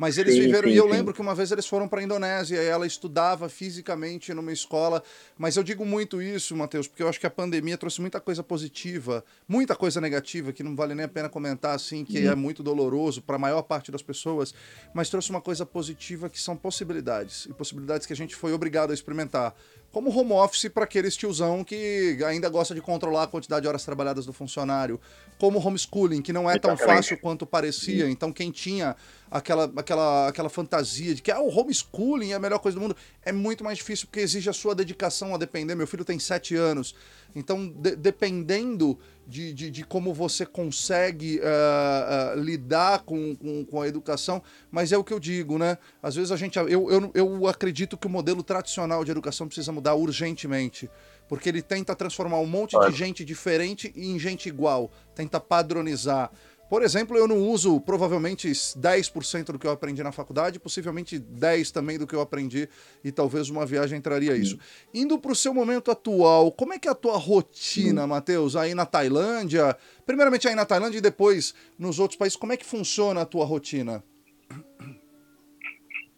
Mas 0.00 0.16
eles 0.16 0.32
sim, 0.32 0.40
viveram. 0.40 0.66
Sim, 0.66 0.74
e 0.74 0.76
eu 0.78 0.84
sim. 0.84 0.92
lembro 0.92 1.12
que 1.12 1.20
uma 1.20 1.34
vez 1.34 1.52
eles 1.52 1.66
foram 1.66 1.86
para 1.86 2.00
a 2.00 2.02
Indonésia 2.02 2.56
e 2.56 2.64
ela 2.64 2.86
estudava 2.86 3.50
fisicamente 3.50 4.32
numa 4.32 4.50
escola. 4.50 5.02
Mas 5.36 5.58
eu 5.58 5.62
digo 5.62 5.84
muito 5.84 6.22
isso, 6.22 6.56
Matheus, 6.56 6.88
porque 6.88 7.02
eu 7.02 7.08
acho 7.08 7.20
que 7.20 7.26
a 7.26 7.30
pandemia 7.30 7.76
trouxe 7.76 8.00
muita 8.00 8.18
coisa 8.18 8.42
positiva, 8.42 9.22
muita 9.46 9.76
coisa 9.76 10.00
negativa, 10.00 10.54
que 10.54 10.62
não 10.62 10.74
vale 10.74 10.94
nem 10.94 11.04
a 11.04 11.08
pena 11.08 11.28
comentar, 11.28 11.74
assim, 11.74 12.02
que 12.02 12.26
é 12.26 12.34
muito 12.34 12.62
doloroso 12.62 13.20
para 13.20 13.36
a 13.36 13.38
maior 13.38 13.60
parte 13.60 13.92
das 13.92 14.02
pessoas. 14.02 14.54
Mas 14.94 15.10
trouxe 15.10 15.28
uma 15.28 15.42
coisa 15.42 15.66
positiva 15.66 16.30
que 16.30 16.40
são 16.40 16.56
possibilidades. 16.56 17.44
E 17.44 17.52
possibilidades 17.52 18.06
que 18.06 18.14
a 18.14 18.16
gente 18.16 18.34
foi 18.34 18.54
obrigado 18.54 18.92
a 18.92 18.94
experimentar 18.94 19.54
como 19.92 20.16
home 20.16 20.32
office 20.32 20.68
para 20.68 20.84
aqueles 20.84 21.16
tiozão 21.16 21.64
que 21.64 22.18
ainda 22.24 22.48
gosta 22.48 22.74
de 22.74 22.80
controlar 22.80 23.24
a 23.24 23.26
quantidade 23.26 23.62
de 23.62 23.68
horas 23.68 23.84
trabalhadas 23.84 24.24
do 24.24 24.32
funcionário, 24.32 25.00
como 25.38 25.58
homeschooling, 25.58 26.22
que 26.22 26.32
não 26.32 26.48
é 26.48 26.58
tão 26.58 26.76
fácil 26.76 27.18
quanto 27.18 27.44
parecia. 27.44 28.08
Então, 28.08 28.32
quem 28.32 28.50
tinha 28.50 28.94
aquela, 29.30 29.72
aquela, 29.76 30.28
aquela 30.28 30.48
fantasia 30.48 31.14
de 31.14 31.22
que 31.22 31.30
ah, 31.30 31.40
o 31.40 31.48
homeschooling 31.48 32.32
é 32.32 32.34
a 32.34 32.38
melhor 32.38 32.58
coisa 32.58 32.76
do 32.78 32.80
mundo, 32.80 32.96
é 33.22 33.30
muito 33.32 33.62
mais 33.62 33.78
difícil 33.78 34.06
porque 34.06 34.20
exige 34.20 34.50
a 34.50 34.52
sua 34.52 34.74
dedicação 34.74 35.34
a 35.34 35.38
depender. 35.38 35.74
Meu 35.74 35.86
filho 35.86 36.04
tem 36.04 36.18
sete 36.18 36.56
anos, 36.56 36.94
então, 37.34 37.68
de, 37.68 37.94
dependendo 37.94 38.98
de, 39.26 39.52
de, 39.52 39.70
de, 39.70 39.84
como 39.84 40.12
você 40.12 40.44
consegue 40.44 41.38
uh, 41.38 42.36
uh, 42.36 42.40
lidar 42.40 43.00
com, 43.04 43.36
com, 43.36 43.64
com, 43.64 43.80
a 43.80 43.86
educação, 43.86 44.42
mas 44.70 44.90
é 44.90 44.98
o 44.98 45.04
que 45.04 45.12
eu 45.12 45.20
digo, 45.20 45.56
né? 45.56 45.78
Às 46.02 46.16
vezes 46.16 46.32
a 46.32 46.36
gente. 46.36 46.58
Eu, 46.58 46.90
eu, 46.90 47.10
eu 47.14 47.46
acredito 47.46 47.96
que 47.96 48.08
o 48.08 48.10
modelo 48.10 48.42
tradicional 48.42 49.04
de 49.04 49.12
educação 49.12 49.46
precisa 49.46 49.70
mudar 49.70 49.94
urgentemente. 49.94 50.90
Porque 51.28 51.48
ele 51.48 51.62
tenta 51.62 51.94
transformar 51.94 52.40
um 52.40 52.46
monte 52.46 52.76
de 52.76 52.90
gente 52.90 53.24
diferente 53.24 53.92
em 53.94 54.18
gente 54.18 54.48
igual, 54.48 54.90
tenta 55.14 55.38
padronizar 55.38 56.28
Por 56.70 56.84
exemplo, 56.84 57.16
eu 57.16 57.26
não 57.26 57.38
uso 57.38 57.80
provavelmente 57.80 58.48
10% 58.48 59.46
do 59.46 59.58
que 59.58 59.66
eu 59.66 59.72
aprendi 59.72 60.04
na 60.04 60.12
faculdade, 60.12 60.60
possivelmente 60.60 61.18
10% 61.18 61.72
também 61.72 61.98
do 61.98 62.06
que 62.06 62.14
eu 62.14 62.20
aprendi, 62.20 62.68
e 63.02 63.10
talvez 63.10 63.50
uma 63.50 63.66
viagem 63.66 63.98
entraria 63.98 64.36
isso. 64.36 64.56
Indo 64.94 65.18
para 65.18 65.32
o 65.32 65.34
seu 65.34 65.52
momento 65.52 65.90
atual, 65.90 66.52
como 66.52 66.72
é 66.72 66.78
que 66.78 66.86
é 66.86 66.92
a 66.92 66.94
tua 66.94 67.18
rotina, 67.18 68.06
Matheus, 68.06 68.54
aí 68.54 68.72
na 68.72 68.86
Tailândia? 68.86 69.76
Primeiramente 70.06 70.46
aí 70.46 70.54
na 70.54 70.64
Tailândia 70.64 70.98
e 70.98 71.02
depois 71.02 71.52
nos 71.76 71.98
outros 71.98 72.16
países, 72.16 72.36
como 72.36 72.52
é 72.52 72.56
que 72.56 72.64
funciona 72.64 73.22
a 73.22 73.26
tua 73.26 73.44
rotina? 73.44 74.04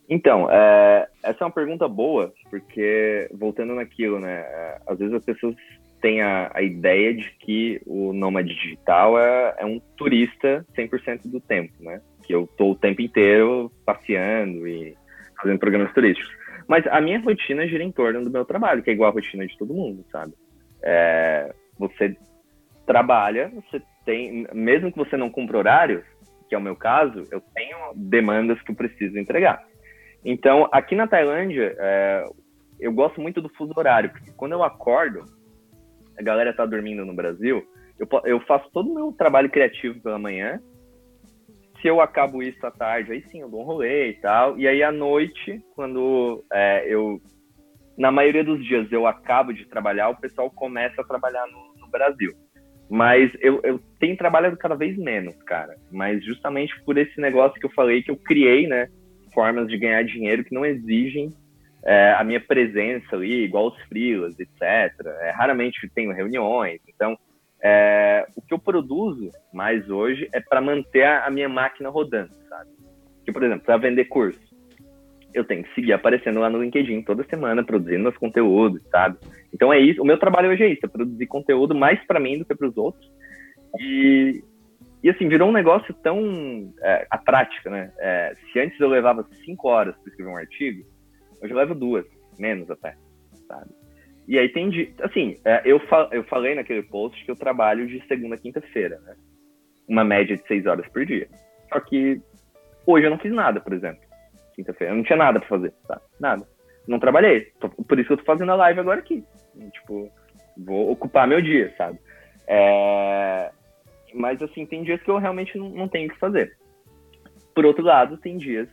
Então, 0.07 0.51
é, 0.51 1.09
essa 1.23 1.45
é 1.45 1.47
uma 1.47 1.51
pergunta 1.51 1.89
boa, 1.89 2.31
porque 2.51 3.27
voltando 3.33 3.74
naquilo, 3.74 4.20
né? 4.20 4.41
É, 4.41 4.81
às 4.87 4.99
vezes 4.99 5.15
as 5.15 5.24
pessoas 5.24 5.57
tem 6.03 6.20
a, 6.20 6.51
a 6.53 6.61
ideia 6.61 7.15
de 7.15 7.31
que 7.39 7.81
o 7.87 8.12
nômade 8.12 8.55
digital 8.55 9.19
é, 9.19 9.55
é 9.59 9.65
um 9.65 9.81
turista 9.97 10.66
100% 10.77 11.31
do 11.31 11.41
tempo, 11.41 11.73
né? 11.81 12.03
Que 12.24 12.35
eu 12.35 12.47
tô 12.59 12.73
o 12.73 12.77
tempo 12.77 13.01
inteiro 13.01 13.73
passeando 13.87 14.66
e 14.66 14.95
fazendo 15.41 15.61
programas 15.61 15.95
turísticos. 15.95 16.31
Mas 16.69 16.87
a 16.89 17.01
minha 17.01 17.20
rotina 17.20 17.66
gira 17.66 17.85
em 17.85 17.93
torno 17.93 18.23
do 18.23 18.31
meu 18.31 18.45
trabalho, 18.45 18.83
que 18.83 18.91
é 18.91 18.93
igual 18.93 19.11
a 19.11 19.15
rotina 19.15 19.47
de 19.47 19.57
todo 19.57 19.73
mundo, 19.73 20.05
sabe? 20.11 20.35
É, 20.83 21.55
você 21.79 22.16
trabalha, 22.85 23.51
você 23.55 23.81
tem, 24.05 24.47
mesmo 24.53 24.91
que 24.91 24.99
você 24.99 25.16
não 25.16 25.31
cumpra 25.31 25.59
horários, 25.59 26.05
que 26.49 26.55
é 26.55 26.59
o 26.59 26.62
meu 26.62 26.74
caso, 26.74 27.24
eu 27.31 27.41
tenho 27.55 27.77
demandas 27.95 28.61
que 28.62 28.73
eu 28.73 28.74
preciso 28.74 29.16
entregar. 29.19 29.65
Então, 30.24 30.69
aqui 30.73 30.97
na 30.97 31.07
Tailândia, 31.07 31.74
é, 31.79 32.29
eu 32.81 32.93
gosto 32.93 33.20
muito 33.20 33.41
do 33.41 33.49
fuso 33.51 33.73
horário, 33.77 34.11
porque 34.11 34.33
quando 34.37 34.53
eu 34.53 34.62
acordo, 34.62 35.24
a 36.18 36.22
galera 36.22 36.52
tá 36.52 36.64
dormindo 36.66 37.05
no 37.05 37.14
Brasil, 37.14 37.62
eu, 37.98 38.09
eu 38.24 38.40
faço 38.40 38.70
todo 38.72 38.90
o 38.90 38.94
meu 38.94 39.12
trabalho 39.12 39.51
criativo 39.51 40.01
pela 40.01 40.18
manhã. 40.18 40.60
Se 41.80 41.89
eu 41.89 42.01
acabo 42.01 42.43
isso 42.43 42.64
à 42.66 42.70
tarde, 42.70 43.12
aí 43.12 43.22
sim, 43.28 43.40
eu 43.40 43.48
dou 43.48 43.62
um 43.62 43.64
rolê 43.64 44.10
e 44.10 44.14
tal. 44.14 44.59
E 44.59 44.66
aí 44.66 44.82
à 44.82 44.93
noite, 44.93 45.60
quando 45.74 46.44
é, 46.52 46.86
eu. 46.86 47.20
Na 47.97 48.10
maioria 48.10 48.43
dos 48.43 48.64
dias 48.64 48.90
eu 48.90 49.06
acabo 49.06 49.52
de 49.52 49.66
trabalhar, 49.66 50.09
o 50.09 50.20
pessoal 50.20 50.51
começa 50.51 51.01
a 51.01 51.05
trabalhar 51.05 51.47
no, 51.47 51.80
no 51.80 51.90
Brasil. 51.90 52.32
Mas 52.89 53.30
eu, 53.40 53.60
eu 53.62 53.80
tenho 53.98 54.16
trabalhado 54.16 54.56
cada 54.56 54.74
vez 54.74 54.97
menos, 54.97 55.34
cara. 55.44 55.74
Mas 55.90 56.24
justamente 56.24 56.72
por 56.84 56.97
esse 56.98 57.20
negócio 57.20 57.59
que 57.59 57.66
eu 57.66 57.72
falei, 57.72 58.02
que 58.02 58.10
eu 58.10 58.16
criei, 58.16 58.66
né? 58.66 58.89
Formas 59.34 59.66
de 59.66 59.78
ganhar 59.78 60.02
dinheiro 60.05 60.44
que 60.44 60.55
não 60.55 60.64
exigem 60.64 61.30
é, 61.84 62.12
a 62.12 62.24
minha 62.24 62.40
presença 62.40 63.16
ali, 63.16 63.44
igual 63.44 63.68
os 63.68 63.80
frilas, 63.82 64.38
etc. 64.38 64.62
É, 65.20 65.30
raramente 65.30 65.88
tenho 65.94 66.12
reuniões, 66.12 66.80
então 66.88 67.18
é, 67.62 68.26
o 68.34 68.42
que 68.42 68.52
eu 68.52 68.59
produzo 68.59 69.30
mais 69.52 69.88
hoje 69.88 70.28
é 70.32 70.40
para 70.40 70.60
manter 70.60 71.04
a, 71.04 71.26
a, 71.26 71.30
minha 71.30 71.48
máquina 71.48 71.88
rodando, 71.88 72.34
sabe? 72.48 72.70
Que, 73.24 73.32
por 73.32 73.42
exemplo, 73.42 73.64
para 73.64 73.76
vender 73.76 74.06
curso, 74.06 74.40
eu 75.32 75.44
tenho 75.44 75.62
que 75.62 75.74
seguir 75.74 75.92
aparecendo 75.92 76.40
lá 76.40 76.50
no 76.50 76.62
LinkedIn 76.62 77.02
toda 77.02 77.24
semana, 77.24 77.64
produzindo 77.64 78.02
meus 78.02 78.16
conteúdos, 78.16 78.82
sabe? 78.90 79.16
Então 79.54 79.72
é 79.72 79.78
isso, 79.78 80.02
o 80.02 80.04
meu 80.04 80.18
trabalho 80.18 80.50
hoje 80.50 80.64
é 80.64 80.68
isso, 80.68 80.84
é 80.84 80.88
produzir 80.88 81.26
conteúdo 81.26 81.74
mais 81.74 82.04
para 82.04 82.18
mim 82.18 82.38
do 82.38 82.44
que 82.44 82.54
para 82.54 82.68
os 82.68 82.76
outros. 82.76 83.09
E, 83.78 84.42
e 85.02 85.09
assim, 85.09 85.28
virou 85.28 85.48
um 85.48 85.52
negócio 85.52 85.94
tão. 86.02 86.72
É, 86.82 87.06
a 87.10 87.16
prática, 87.16 87.70
né? 87.70 87.92
É, 87.98 88.34
se 88.52 88.59
antes 88.59 88.78
eu 88.80 88.88
levava 88.88 89.26
cinco 89.44 89.68
horas 89.68 89.96
para 89.96 90.10
escrever 90.10 90.30
um 90.30 90.36
artigo, 90.36 90.84
Hoje 91.43 91.52
eu 91.52 91.56
levo 91.56 91.74
duas, 91.74 92.06
menos 92.39 92.70
até, 92.70 92.94
sabe? 93.48 93.70
E 94.28 94.39
aí 94.39 94.48
tem 94.48 94.70
assim, 95.01 95.40
é, 95.44 95.62
eu, 95.64 95.81
fa 95.81 96.09
eu 96.12 96.23
falei 96.24 96.55
naquele 96.55 96.82
post 96.85 97.24
que 97.24 97.31
eu 97.31 97.36
trabalho 97.36 97.86
de 97.89 98.01
segunda 98.06 98.36
a 98.36 98.39
quinta-feira, 98.39 99.01
né? 99.01 99.16
Uma 99.89 100.05
média 100.05 100.36
de 100.36 100.47
seis 100.47 100.64
horas 100.64 100.89
por 100.89 101.05
dia. 101.05 101.28
Só 101.73 101.81
que 101.81 102.20
hoje 102.86 103.06
eu 103.06 103.10
não 103.10 103.19
fiz 103.19 103.32
nada, 103.32 103.60
por 103.60 103.73
exemplo. 103.73 104.01
Quinta-feira, 104.55 104.93
eu 104.93 104.97
não 104.97 105.02
tinha 105.02 105.16
nada 105.16 105.40
pra 105.40 105.48
fazer, 105.48 105.73
tá? 105.89 106.01
Nada. 106.20 106.47
Não 106.86 107.01
trabalhei. 107.01 107.52
Por 107.89 107.98
isso 107.98 108.06
que 108.06 108.12
eu 108.12 108.19
tô 108.19 108.24
fazendo 108.24 108.52
a 108.52 108.56
live 108.56 108.78
agora 108.78 109.01
aqui. 109.01 109.24
Tipo, 109.73 110.09
vou 110.56 110.93
ocupar 110.93 111.27
meu 111.27 111.43
dia, 111.43 111.74
sabe? 111.77 111.98
É... 112.47 113.51
Mas, 114.14 114.40
assim, 114.43 114.66
tem 114.66 114.82
dias 114.82 115.02
que 115.02 115.10
eu 115.10 115.19
realmente 115.19 115.56
não, 115.59 115.69
não 115.70 115.89
tenho 115.89 116.09
o 116.09 116.12
que 116.12 116.19
fazer. 116.19 116.56
Por 117.55 117.64
outro 117.64 117.82
lado, 117.82 118.19
tem 118.19 118.36
dias 118.36 118.69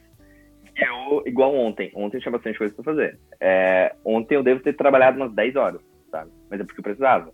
eu, 0.82 1.24
igual 1.26 1.54
ontem, 1.56 1.92
ontem 1.96 2.20
tinha 2.20 2.32
bastante 2.32 2.58
coisa 2.58 2.74
pra 2.74 2.84
fazer. 2.84 3.20
É, 3.40 3.96
ontem 4.04 4.36
eu 4.36 4.44
devo 4.44 4.62
ter 4.62 4.76
trabalhado 4.76 5.18
umas 5.18 5.34
10 5.34 5.56
horas, 5.56 5.82
sabe? 6.12 6.32
Mas 6.50 6.60
é 6.60 6.64
porque 6.64 6.80
eu 6.80 6.84
precisava. 6.84 7.32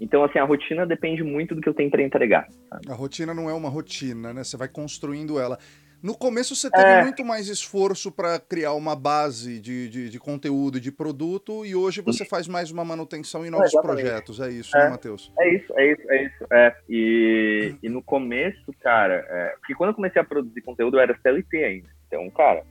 Então, 0.00 0.24
assim, 0.24 0.38
a 0.38 0.44
rotina 0.44 0.84
depende 0.84 1.22
muito 1.22 1.54
do 1.54 1.60
que 1.60 1.68
eu 1.68 1.74
tenho 1.74 1.90
para 1.90 2.02
entregar. 2.02 2.48
Sabe? 2.68 2.90
A 2.90 2.94
rotina 2.94 3.32
não 3.32 3.48
é 3.48 3.54
uma 3.54 3.68
rotina, 3.68 4.32
né? 4.32 4.42
Você 4.42 4.56
vai 4.56 4.68
construindo 4.68 5.38
ela. 5.38 5.58
No 6.02 6.18
começo 6.18 6.56
você 6.56 6.68
teve 6.68 6.84
é... 6.84 7.02
muito 7.02 7.24
mais 7.24 7.46
esforço 7.46 8.10
para 8.10 8.40
criar 8.40 8.72
uma 8.72 8.96
base 8.96 9.60
de, 9.60 9.88
de, 9.88 10.10
de, 10.10 10.18
conteúdo 10.18 10.78
e 10.78 10.80
de 10.80 10.90
produto, 10.90 11.64
e 11.64 11.76
hoje 11.76 12.00
você 12.00 12.24
faz 12.24 12.48
mais 12.48 12.72
uma 12.72 12.84
manutenção 12.84 13.46
em 13.46 13.50
novos 13.50 13.72
é, 13.72 13.80
projetos. 13.80 14.40
É 14.40 14.50
isso, 14.50 14.76
né, 14.76 14.80
é, 14.80 14.84
né, 14.86 14.90
Matheus? 14.90 15.32
É 15.38 15.54
isso, 15.54 15.72
é 15.78 15.92
isso, 15.92 16.10
é 16.10 16.24
isso. 16.24 16.46
É. 16.50 16.76
E, 16.88 17.76
e 17.80 17.88
no 17.88 18.02
começo, 18.02 18.74
cara, 18.80 19.24
é, 19.28 19.54
porque 19.60 19.76
quando 19.76 19.90
eu 19.90 19.94
comecei 19.94 20.20
a 20.20 20.24
produzir 20.24 20.60
conteúdo, 20.62 20.96
eu 20.96 21.00
era 21.00 21.16
CLT 21.22 21.56
ainda. 21.62 21.88
Então, 22.12 22.28
cara, 22.28 22.62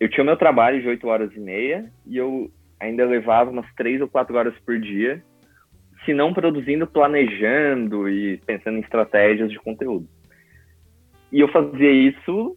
eu 0.00 0.10
tinha 0.10 0.24
meu 0.24 0.36
trabalho 0.36 0.82
de 0.82 0.88
8 0.88 1.06
horas 1.06 1.32
e 1.36 1.38
meia 1.38 1.88
e 2.04 2.16
eu 2.16 2.50
ainda 2.80 3.06
levava 3.06 3.48
umas 3.48 3.72
3 3.76 4.00
ou 4.00 4.08
4 4.08 4.36
horas 4.36 4.58
por 4.66 4.76
dia, 4.80 5.22
se 6.04 6.12
não 6.12 6.34
produzindo, 6.34 6.84
planejando 6.84 8.08
e 8.08 8.38
pensando 8.38 8.78
em 8.78 8.80
estratégias 8.80 9.52
de 9.52 9.58
conteúdo. 9.60 10.08
E 11.30 11.38
eu 11.38 11.46
fazia 11.52 11.92
isso 11.92 12.56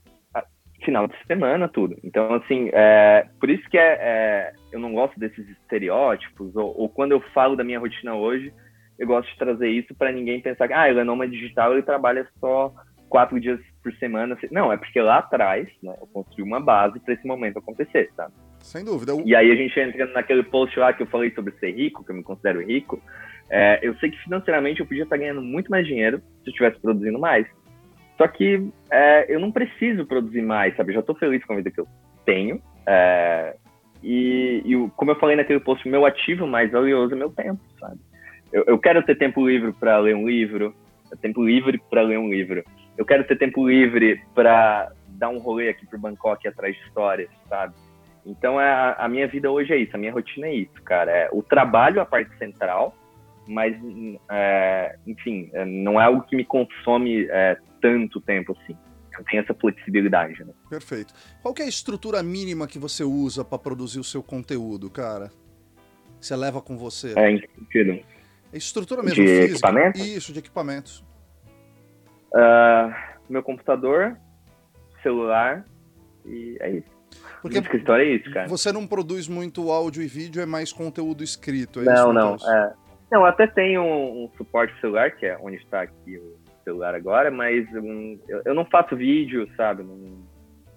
final 0.83 1.07
de 1.07 1.15
semana, 1.27 1.69
tudo. 1.69 1.95
Então, 2.03 2.33
assim, 2.33 2.69
é, 2.73 3.27
por 3.39 3.49
isso 3.49 3.69
que 3.69 3.77
é, 3.77 3.93
é, 4.01 4.53
eu 4.71 4.79
não 4.79 4.93
gosto 4.93 5.17
desses 5.17 5.47
estereótipos, 5.47 6.53
ou, 6.55 6.77
ou, 6.77 6.89
quando 6.89 7.11
eu 7.11 7.21
falo 7.33 7.55
da 7.55 7.63
minha 7.63 7.79
rotina 7.79 8.15
hoje, 8.15 8.51
eu 8.99 9.07
gosto 9.07 9.31
de 9.31 9.37
trazer 9.37 9.69
isso 9.69 9.95
para 9.95 10.11
ninguém 10.11 10.41
pensar 10.41 10.67
que, 10.67 10.73
ah, 10.73 10.89
ele 10.89 10.99
é 10.99 11.03
nômade 11.03 11.31
digital, 11.31 11.71
ele 11.71 11.83
trabalha 11.83 12.27
só 12.39 12.73
quatro 13.07 13.39
dias 13.39 13.61
por 13.83 13.93
semana. 13.95 14.37
Não, 14.49 14.71
é 14.71 14.77
porque 14.77 14.99
lá 15.01 15.17
atrás, 15.17 15.67
né, 15.83 15.93
eu 15.99 16.07
construí 16.07 16.43
uma 16.43 16.59
base 16.59 16.99
para 16.99 17.13
esse 17.13 17.27
momento 17.27 17.59
acontecer, 17.59 18.09
sabe? 18.15 18.33
Sem 18.59 18.85
dúvida. 18.85 19.11
E 19.25 19.35
aí 19.35 19.51
a 19.51 19.55
gente 19.55 19.77
entra 19.77 20.05
naquele 20.07 20.41
post 20.41 20.79
lá 20.79 20.93
que 20.93 21.03
eu 21.03 21.07
falei 21.07 21.31
sobre 21.31 21.53
ser 21.59 21.71
rico, 21.71 22.03
que 22.03 22.11
eu 22.11 22.15
me 22.15 22.23
considero 22.23 22.65
rico. 22.65 23.01
É, 23.49 23.79
eu 23.81 23.93
sei 23.95 24.09
que 24.09 24.23
financeiramente 24.23 24.79
eu 24.79 24.85
podia 24.85 25.03
estar 25.03 25.17
ganhando 25.17 25.41
muito 25.41 25.69
mais 25.69 25.85
dinheiro 25.85 26.17
se 26.17 26.47
eu 26.47 26.51
estivesse 26.51 26.79
produzindo 26.79 27.19
mais. 27.19 27.45
Só 28.17 28.27
que 28.27 28.69
é, 28.89 29.25
eu 29.27 29.39
não 29.39 29.51
preciso 29.51 30.05
produzir 30.05 30.41
mais, 30.41 30.75
sabe? 30.77 30.91
Eu 30.91 30.95
já 30.95 30.99
estou 31.01 31.15
feliz 31.15 31.43
com 31.43 31.53
a 31.53 31.55
vida 31.57 31.69
que 31.71 31.81
eu 31.81 31.87
tenho. 32.25 32.61
É, 32.87 33.55
e, 34.01 34.61
e, 34.65 34.89
como 34.95 35.11
eu 35.11 35.19
falei 35.19 35.35
naquele 35.35 35.59
post, 35.59 35.87
meu 35.87 36.05
ativo 36.05 36.47
mais 36.47 36.71
valioso 36.71 37.13
é 37.13 37.17
meu 37.17 37.29
tempo, 37.29 37.59
sabe? 37.79 37.99
Eu, 38.51 38.63
eu 38.67 38.79
quero 38.79 39.03
ter 39.03 39.17
tempo 39.17 39.45
livre 39.45 39.73
para 39.73 39.97
ler 39.97 40.15
um 40.15 40.27
livro, 40.27 40.73
tempo 41.21 41.43
livre 41.43 41.81
para 41.89 42.01
ler 42.01 42.17
um 42.17 42.29
livro. 42.29 42.63
Eu 42.97 43.05
quero 43.05 43.23
ter 43.25 43.37
tempo 43.37 43.67
livre 43.67 44.21
para 44.35 44.91
dar 45.07 45.29
um 45.29 45.39
rolê 45.39 45.69
aqui 45.69 45.85
pro 45.85 45.99
Bangkok 45.99 46.47
atrás 46.47 46.75
de 46.75 46.81
histórias, 46.83 47.29
sabe? 47.49 47.73
Então 48.25 48.57
a, 48.57 48.93
a 48.93 49.07
minha 49.07 49.27
vida 49.27 49.51
hoje 49.51 49.73
é 49.73 49.77
isso, 49.77 49.95
a 49.95 49.99
minha 49.99 50.11
rotina 50.11 50.47
é 50.47 50.55
isso, 50.55 50.81
cara. 50.83 51.11
É 51.11 51.29
o 51.31 51.43
trabalho 51.43 52.01
a 52.01 52.05
parte 52.05 52.35
central, 52.37 52.95
mas 53.47 53.75
é, 54.31 54.95
enfim, 55.05 55.49
é, 55.53 55.65
não 55.65 55.99
é 55.99 56.05
algo 56.05 56.23
que 56.23 56.35
me 56.35 56.45
consome 56.45 57.27
é, 57.29 57.57
tanto 57.81 58.21
tempo 58.21 58.57
assim. 58.61 58.77
Eu 59.17 59.23
tenho 59.25 59.43
essa 59.43 59.53
flexibilidade, 59.53 60.43
né? 60.43 60.53
Perfeito. 60.69 61.13
Qual 61.41 61.53
é 61.59 61.63
a 61.63 61.67
estrutura 61.67 62.23
mínima 62.23 62.67
que 62.67 62.79
você 62.79 63.03
usa 63.03 63.45
para 63.45 63.59
produzir 63.59 63.99
o 63.99 64.03
seu 64.03 64.23
conteúdo, 64.23 64.89
cara? 64.89 65.31
Você 66.19 66.35
leva 66.35 66.61
com 66.61 66.77
você? 66.77 67.13
É, 67.15 67.29
em 67.29 67.39
sentido? 67.39 67.99
É 68.51 68.57
estrutura 68.57 69.03
mesmo 69.03 69.23
de 69.23 69.27
física. 69.27 69.51
Equipamento? 69.51 69.99
Isso, 69.99 70.33
de 70.33 70.39
equipamentos. 70.39 71.03
Uh, 72.33 72.93
meu 73.29 73.43
computador, 73.43 74.17
celular 75.01 75.65
e 76.25 76.57
é 76.59 76.71
isso. 76.71 76.93
Porque 77.41 77.57
o 77.57 77.61
escritório 77.61 78.05
é 78.05 78.15
isso, 78.15 78.31
cara. 78.31 78.47
Você 78.47 78.71
não 78.71 78.87
produz 78.87 79.27
muito 79.27 79.69
áudio 79.69 80.01
e 80.01 80.07
vídeo, 80.07 80.41
é 80.41 80.45
mais 80.45 80.71
conteúdo 80.71 81.23
escrito, 81.23 81.81
é 81.81 81.83
não, 81.83 81.93
isso? 81.93 82.13
Não, 82.13 82.37
não. 82.37 82.53
É. 82.53 82.73
Não, 83.11 83.25
até 83.25 83.45
tem 83.45 83.77
um, 83.77 84.23
um, 84.23 84.29
suporte 84.35 84.73
celular, 84.79 85.11
que 85.11 85.25
é 85.25 85.37
onde 85.39 85.57
está 85.57 85.81
aqui 85.81 86.17
o 86.17 86.35
celular 86.63 86.95
agora, 86.95 87.29
mas 87.29 87.67
um, 87.75 88.17
eu, 88.27 88.41
eu, 88.45 88.55
não 88.55 88.65
faço 88.65 88.95
vídeo, 88.95 89.47
sabe? 89.55 89.83
Não, 89.83 90.23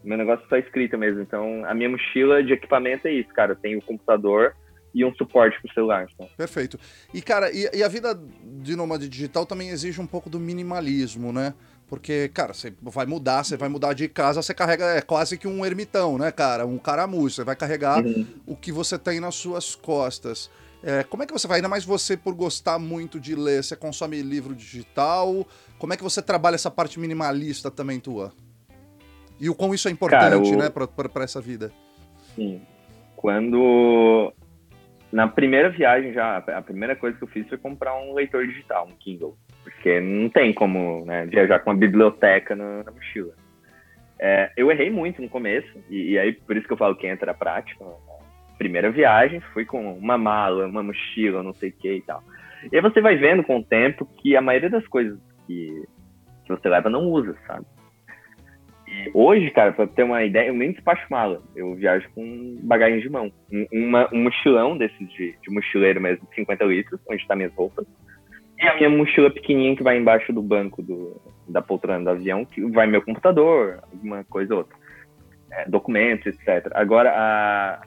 meu 0.05 0.19
negócio 0.19 0.45
é 0.45 0.49
só 0.49 0.57
escrita 0.57 0.99
mesmo. 0.99 1.23
Então, 1.23 1.65
a 1.65 1.73
minha 1.73 1.89
mochila 1.89 2.43
de 2.43 2.53
equipamento 2.53 3.09
é 3.09 3.12
isso, 3.12 3.31
cara. 3.31 3.53
Eu 3.53 3.57
tenho 3.57 3.78
o 3.78 3.83
computador 3.83 4.55
e 4.97 5.05
um 5.05 5.14
suporte 5.14 5.60
para 5.60 5.70
o 5.70 5.74
celular. 5.74 6.09
Então. 6.10 6.27
Perfeito. 6.39 6.81
E, 7.12 7.20
cara, 7.20 7.52
e, 7.52 7.68
e, 7.74 7.85
a 7.85 7.89
vida 7.89 8.18
de 8.43 8.74
nômade 8.74 9.10
digital 9.10 9.44
também 9.44 9.68
exige 9.68 10.01
um 10.01 10.06
pouco 10.06 10.31
do 10.31 10.40
minimalismo, 10.40 11.35
né? 11.35 11.52
Porque, 11.86 12.31
cara, 12.32 12.55
você 12.55 12.73
vai 12.81 13.05
mudar, 13.05 13.44
você 13.44 13.59
vai 13.59 13.68
mudar 13.68 13.93
de 13.93 14.09
casa, 14.09 14.40
você 14.40 14.55
carrega 14.55 14.86
é 14.86 15.02
quase 15.02 15.36
que 15.36 15.47
um 15.47 15.66
ermitão, 15.66 16.16
né, 16.16 16.32
cara? 16.32 16.66
Um 16.66 16.78
caramujo. 16.78 17.35
Você 17.35 17.44
vai 17.44 17.55
carregar 17.55 18.02
uhum. 18.02 18.27
o 18.47 18.56
que 18.56 18.73
você 18.73 18.98
tem 18.98 19.20
nas 19.20 19.35
suas 19.35 19.74
costas. 19.74 20.51
É, 20.82 21.05
como 21.05 21.23
é 21.23 21.27
que 21.27 21.32
você 21.32 21.47
vai? 21.47 21.59
Ainda 21.59 21.68
mais 21.68 21.85
você 21.85 22.16
por 22.16 22.35
gostar 22.35 22.78
muito 22.78 23.20
de 23.20 23.35
ler, 23.35 23.62
você 23.62 23.77
consome 23.77 24.23
livro 24.23 24.55
digital? 24.55 25.47
Como 25.78 25.93
é 25.93 25.97
que 25.97 26.02
você 26.02 26.23
trabalha 26.23 26.55
essa 26.55 26.70
parte 26.70 26.98
minimalista 26.98 27.70
também 27.70 28.01
tua? 28.01 28.32
E 29.39 29.51
o 29.51 29.55
quão 29.55 29.74
isso 29.74 29.89
é 29.89 29.90
importante, 29.90 30.23
Cara, 30.23 30.39
o... 30.39 30.56
né, 30.56 30.70
para 30.70 31.23
essa 31.23 31.40
vida? 31.40 31.70
Sim. 32.35 32.62
Quando 33.14 34.32
na 35.17 35.27
primeira 35.27 35.71
viagem 35.71 36.13
já, 36.13 36.37
a 36.37 36.61
primeira 36.61 36.95
coisa 36.95 37.17
que 37.17 37.25
eu 37.25 37.29
fiz 37.29 37.49
foi 37.49 37.57
comprar 37.57 37.97
um 37.99 38.13
leitor 38.13 38.47
digital, 38.47 38.87
um 38.87 38.95
Kindle, 38.97 39.35
porque 39.65 39.99
não 39.99 40.29
tem 40.29 40.53
como 40.53 41.07
né, 41.07 41.25
viajar 41.25 41.61
com 41.61 41.71
uma 41.71 41.77
biblioteca 41.77 42.55
na, 42.55 42.85
na 42.85 42.91
mochila. 42.91 43.33
É, 44.21 44.53
eu 44.59 44.71
errei 44.71 44.91
muito 44.91 45.23
no 45.23 45.29
começo, 45.31 45.73
e, 45.89 46.11
e, 46.11 46.19
aí 46.19 46.35
por 46.35 46.55
isso 46.55 46.67
que 46.67 46.73
eu 46.75 46.77
falo 46.77 46.95
que 46.97 47.07
entra 47.07 47.31
a 47.31 47.35
prática. 47.35 47.83
Né? 47.83 47.93
Primeira 48.59 48.91
viagem, 48.91 49.41
fui 49.55 49.65
com 49.65 49.95
uma 49.95 50.19
mala, 50.19 50.67
uma 50.67 50.83
mochila, 50.83 51.43
não 51.43 51.55
sei 51.55 51.71
o 51.71 51.73
que 51.73 51.95
e 51.95 52.03
tal. 52.03 52.23
E 52.71 52.77
aí 52.77 52.83
você 52.83 53.01
vai 53.01 53.17
vendo 53.17 53.43
com 53.43 53.57
o 53.57 53.65
tempo 53.65 54.05
que 54.21 54.37
a 54.37 54.43
maioria 54.43 54.69
das 54.69 54.87
coisas 54.87 55.19
que, 55.47 55.83
que 56.45 56.51
você 56.51 56.69
leva 56.69 56.91
não 56.91 57.07
usa, 57.07 57.35
sabe? 57.47 57.65
Hoje, 59.13 59.51
cara, 59.51 59.73
pra 59.73 59.87
ter 59.87 60.05
uma 60.05 60.25
ideia, 60.25 60.49
eu 60.49 60.55
nem 60.55 60.73
despacho 60.73 61.05
mala. 61.11 61.43
Eu 61.55 61.75
viajo 61.75 62.09
com 62.15 62.59
bagagem 62.63 63.01
de 63.01 63.09
mão. 63.09 63.33
Um, 63.53 63.67
uma, 63.73 64.09
um 64.13 64.23
mochilão 64.23 64.77
desses 64.77 65.09
de, 65.13 65.35
de 65.43 65.51
mochileiro 65.51 66.01
mesmo, 66.01 66.27
de 66.29 66.35
50 66.37 66.65
litros, 66.65 67.01
onde 67.09 67.27
tá 67.27 67.35
minhas 67.35 67.53
roupas. 67.55 67.87
E 68.59 68.67
a 68.67 68.77
minha 68.77 68.89
mochila 68.89 69.31
pequenininha 69.31 69.77
que 69.77 69.83
vai 69.83 69.99
embaixo 69.99 70.33
do 70.33 70.41
banco 70.41 70.83
do, 70.83 71.21
da 71.49 71.61
poltrona 71.61 72.05
do 72.05 72.11
avião, 72.11 72.45
que 72.45 72.61
vai 72.71 72.87
meu 72.87 73.03
computador, 73.03 73.81
alguma 73.93 74.25
coisa 74.25 74.55
ou 74.55 74.61
outra. 74.61 74.77
É, 75.51 75.69
documentos, 75.69 76.27
etc. 76.27 76.71
Agora, 76.75 77.13
a... 77.15 77.83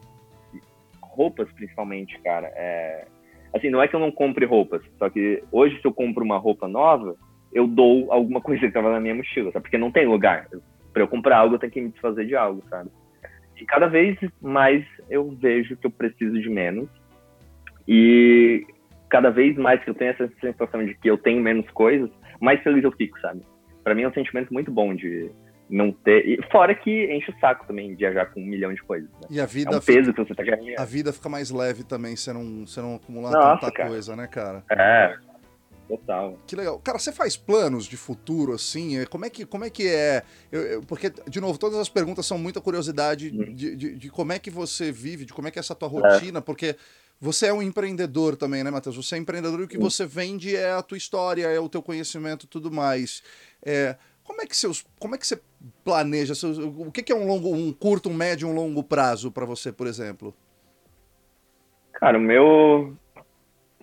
roupas, 1.02 1.52
principalmente, 1.54 2.20
cara, 2.22 2.48
é... 2.56 3.06
assim, 3.54 3.70
não 3.70 3.82
é 3.82 3.88
que 3.88 3.96
eu 3.96 4.00
não 4.00 4.12
compre 4.12 4.46
roupas, 4.46 4.82
só 4.98 5.10
que 5.10 5.44
hoje, 5.52 5.80
se 5.82 5.86
eu 5.86 5.94
compro 5.94 6.24
uma 6.24 6.38
roupa 6.38 6.68
nova, 6.68 7.16
eu 7.52 7.68
dou 7.68 8.12
alguma 8.12 8.40
coisa 8.40 8.62
que 8.62 8.68
estava 8.68 8.92
na 8.92 9.00
minha 9.00 9.16
mochila, 9.16 9.52
sabe? 9.52 9.64
Porque 9.64 9.78
não 9.78 9.92
tem 9.92 10.06
lugar. 10.06 10.48
Para 11.00 11.06
eu 11.06 11.08
comprar 11.08 11.38
algo, 11.38 11.56
eu 11.56 11.60
tenho 11.60 11.72
que 11.72 11.80
me 11.80 11.90
desfazer 11.92 12.28
de 12.28 12.36
algo, 12.36 12.62
sabe? 12.70 12.90
E 13.56 13.66
cada 13.66 13.88
vez 13.88 14.18
mais 14.42 14.86
eu 15.10 15.32
vejo 15.32 15.78
que 15.78 15.88
eu 15.88 15.92
preciso 15.92 16.42
de 16.42 16.50
menos. 16.50 16.90
E 17.88 18.68
cada 19.10 19.30
vez 19.30 19.56
mais 19.56 19.82
que 19.82 19.90
eu 19.90 19.94
tenho 19.94 20.12
essa 20.12 20.30
sensação 20.42 20.86
de 20.86 20.94
que 20.96 21.10
eu 21.10 21.18
tenho 21.18 21.42
menos 21.42 21.70
coisas, 21.72 22.10
mais 22.42 22.62
feliz 22.64 22.84
eu 22.84 22.92
fico, 22.92 23.18
sabe? 23.22 23.42
Para 23.82 23.96
mim 23.96 24.02
é 24.02 24.10
um 24.10 24.14
sentimento 24.14 24.54
muito 24.54 24.70
bom 24.70 24.94
de 24.94 25.32
não 25.70 25.90
ter. 25.90 26.28
E 26.28 26.42
fora 26.52 26.76
que 26.76 27.06
enche 27.16 27.32
o 27.32 27.40
saco 27.40 27.66
também 27.66 27.96
viajar 27.96 28.26
com 28.26 28.42
um 28.42 28.46
milhão 28.46 28.74
de 28.74 28.84
coisas. 28.84 29.10
Né? 29.10 29.28
E 29.30 29.40
a 29.40 29.46
vida. 29.46 29.74
É 29.74 29.78
um 29.78 29.80
peso 29.80 30.14
que 30.14 30.22
você 30.22 30.36
tá 30.36 30.44
ganhando. 30.44 30.78
A 30.78 30.86
vida 30.86 31.14
fica 31.14 31.30
mais 31.30 31.50
leve 31.50 31.86
também, 31.86 32.14
você 32.18 32.34
não, 32.34 32.68
você 32.68 32.82
não 32.82 32.96
acumular 32.96 33.32
Nossa, 33.32 33.62
tanta 33.62 33.72
cara. 33.72 33.90
coisa, 33.90 34.18
né, 34.18 34.28
cara? 34.28 34.66
É. 34.70 35.29
Total. 35.90 36.38
Que 36.46 36.56
legal. 36.56 36.78
Cara, 36.80 37.00
você 37.00 37.12
faz 37.12 37.36
planos 37.36 37.86
de 37.86 37.98
futuro, 37.98 38.54
assim? 38.54 39.04
Como 39.06 39.26
é 39.26 39.30
que, 39.30 39.44
como 39.44 39.66
é, 39.66 39.72
que 39.72 39.88
é? 39.88 40.22
Eu, 40.52 40.62
eu, 40.62 40.82
porque, 40.84 41.12
de 41.28 41.42
novo, 41.42 41.58
todas 41.58 41.80
as 41.80 41.90
perguntas 41.90 42.28
são 42.28 42.38
muita 42.38 42.62
curiosidade 42.62 43.32
hum. 43.34 43.56
de, 43.56 43.76
de, 43.76 43.96
de, 43.96 44.10
como 44.12 44.32
é 44.32 44.38
que 44.38 44.52
você 44.52 44.92
vive, 44.92 45.26
de 45.26 45.34
como 45.34 45.48
é 45.48 45.52
que 45.52 45.58
é 45.58 45.62
essa 45.62 45.74
tua 45.74 45.90
é. 45.90 45.92
rotina, 45.92 46.38
é. 46.38 46.42
porque 46.42 46.76
você 47.20 47.48
é 47.48 47.54
um 47.54 47.62
empreendedor 47.62 48.36
também, 48.36 48.64
né, 48.64 48.70
Matheus? 48.70 48.96
Você 48.96 49.16
é 49.16 49.18
empreendedor 49.18 49.60
e 49.62 49.64
o 49.64 49.68
que 49.68 49.80
você 49.80 50.06
vende 50.06 50.56
é 50.56 50.74
a 50.74 50.84
tua 50.84 50.98
história, 50.98 51.48
é 51.48 51.60
o 51.60 51.68
teu 51.68 51.82
conhecimento 51.82 52.46
tudo 52.46 52.72
mais. 52.72 53.24
É, 53.66 53.96
como 54.24 54.44
é 54.44 54.46
que 54.46 54.56
seus, 54.56 54.86
como 55.00 55.16
é 55.16 55.18
que 55.18 55.26
você 55.26 55.42
planeja? 55.84 56.36
Seus, 56.36 56.60
o 56.60 56.92
que, 56.92 57.02
que 57.02 57.12
é 57.12 57.16
um 57.16 57.26
longo, 57.26 57.52
um 57.52 57.74
curto, 57.74 58.10
um 58.10 58.14
médio, 58.14 58.48
um 58.48 58.54
longo 58.54 58.84
prazo 58.84 59.32
para 59.32 59.44
você, 59.44 59.72
por 59.72 59.88
exemplo? 59.88 60.36
Cara, 61.94 62.20
o 62.20 62.22
meu 62.22 62.96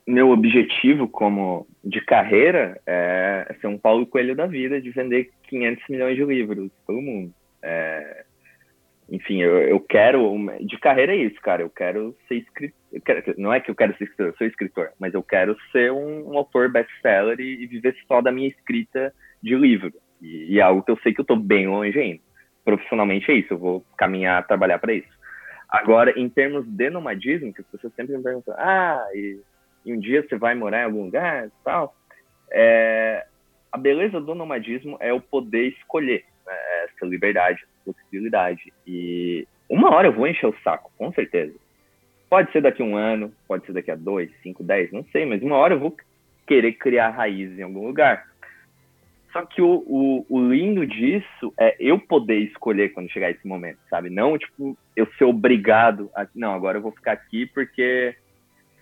meu 0.06 0.30
objetivo 0.30 1.08
como 1.08 1.66
de 1.84 2.00
carreira 2.00 2.80
é 2.86 3.54
ser 3.60 3.66
um 3.66 3.78
Paulo 3.78 4.06
Coelho 4.06 4.36
da 4.36 4.46
vida, 4.46 4.80
de 4.80 4.90
vender 4.90 5.30
500 5.48 5.88
milhões 5.88 6.16
de 6.16 6.24
livros 6.24 6.70
pelo 6.86 7.02
mundo. 7.02 7.34
É, 7.62 8.24
enfim, 9.08 9.40
eu, 9.40 9.58
eu 9.58 9.80
quero. 9.80 10.36
De 10.60 10.78
carreira 10.78 11.12
é 11.12 11.16
isso, 11.16 11.40
cara. 11.40 11.62
Eu 11.62 11.70
quero 11.70 12.16
ser 12.26 12.36
escritor. 12.36 13.34
Não 13.36 13.52
é 13.52 13.60
que 13.60 13.70
eu 13.70 13.74
quero 13.74 13.96
ser 13.96 14.04
escritor, 14.04 14.26
eu 14.26 14.36
sou 14.36 14.46
escritor, 14.46 14.90
mas 14.98 15.14
eu 15.14 15.22
quero 15.22 15.56
ser 15.70 15.92
um, 15.92 16.32
um 16.32 16.38
autor 16.38 16.70
best-seller 16.70 17.38
e, 17.40 17.62
e, 17.62 17.66
viver 17.66 17.94
só 18.06 18.20
da 18.20 18.32
minha 18.32 18.48
escrita 18.48 19.12
de 19.42 19.54
livro. 19.54 19.92
E, 20.22 20.54
e, 20.54 20.58
é 20.58 20.62
algo 20.62 20.82
que 20.82 20.90
eu 20.90 20.98
sei 21.02 21.12
que 21.12 21.20
eu 21.20 21.24
tô 21.24 21.36
bem 21.36 21.66
longe 21.66 21.98
ainda. 21.98 22.20
Profissionalmente 22.64 23.30
é 23.30 23.34
isso, 23.34 23.52
eu 23.52 23.58
vou 23.58 23.84
caminhar, 23.96 24.46
trabalhar 24.46 24.78
para 24.78 24.94
isso. 24.94 25.08
Agora, 25.68 26.18
em 26.18 26.28
termos 26.28 26.66
de 26.66 26.90
nomadismo, 26.90 27.52
que 27.52 27.60
as 27.60 27.66
pessoas 27.66 27.92
sempre 27.94 28.16
me 28.16 28.22
perguntam, 28.22 28.54
ah, 28.56 29.04
e, 29.14 29.40
e 29.86 29.94
um 29.94 29.98
dia 29.98 30.22
você 30.22 30.36
vai 30.36 30.54
morar 30.54 30.82
em 30.82 30.84
algum 30.84 31.04
lugar 31.04 31.48
tal. 31.64 31.96
É, 32.50 33.24
a 33.70 33.78
beleza 33.78 34.20
do 34.20 34.34
nomadismo 34.34 34.96
é 35.00 35.12
o 35.12 35.20
poder 35.20 35.68
escolher 35.68 36.24
né, 36.44 36.54
essa 36.84 37.06
liberdade, 37.06 37.64
flexibilidade. 37.84 38.72
E 38.86 39.46
uma 39.68 39.94
hora 39.94 40.08
eu 40.08 40.12
vou 40.12 40.26
encher 40.26 40.48
o 40.48 40.56
saco, 40.62 40.90
com 40.98 41.12
certeza. 41.12 41.54
Pode 42.28 42.50
ser 42.50 42.60
daqui 42.60 42.82
a 42.82 42.84
um 42.84 42.96
ano, 42.96 43.32
pode 43.46 43.64
ser 43.64 43.72
daqui 43.72 43.90
a 43.90 43.96
dois, 43.96 44.30
cinco, 44.42 44.64
dez, 44.64 44.90
não 44.90 45.04
sei, 45.12 45.24
mas 45.24 45.42
uma 45.42 45.56
hora 45.56 45.74
eu 45.74 45.78
vou 45.78 45.96
querer 46.46 46.72
criar 46.72 47.10
raízes 47.10 47.58
em 47.58 47.62
algum 47.62 47.86
lugar. 47.86 48.26
Só 49.32 49.44
que 49.44 49.60
o, 49.60 49.84
o, 49.86 50.26
o, 50.30 50.48
lindo 50.48 50.86
disso 50.86 51.52
é 51.58 51.76
eu 51.78 51.98
poder 51.98 52.38
escolher 52.38 52.94
quando 52.94 53.10
chegar 53.10 53.30
esse 53.30 53.46
momento, 53.46 53.78
sabe? 53.90 54.08
Não, 54.08 54.38
tipo, 54.38 54.76
eu 54.96 55.06
ser 55.18 55.24
obrigado 55.24 56.10
a. 56.16 56.26
Não, 56.34 56.54
agora 56.54 56.78
eu 56.78 56.82
vou 56.82 56.92
ficar 56.92 57.12
aqui 57.12 57.44
porque, 57.44 58.16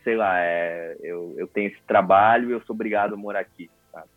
sei 0.05 0.17
lá, 0.17 0.39
é, 0.39 0.97
eu, 1.03 1.35
eu 1.37 1.49
tenho 1.49 1.69
esse 1.69 1.83
trabalho 1.87 2.51
e 2.51 2.53
eu 2.53 2.61
sou 2.61 2.75
obrigado 2.75 3.15
a 3.15 3.17
morar 3.17 3.41
aqui, 3.41 3.69
sabe? 3.91 4.09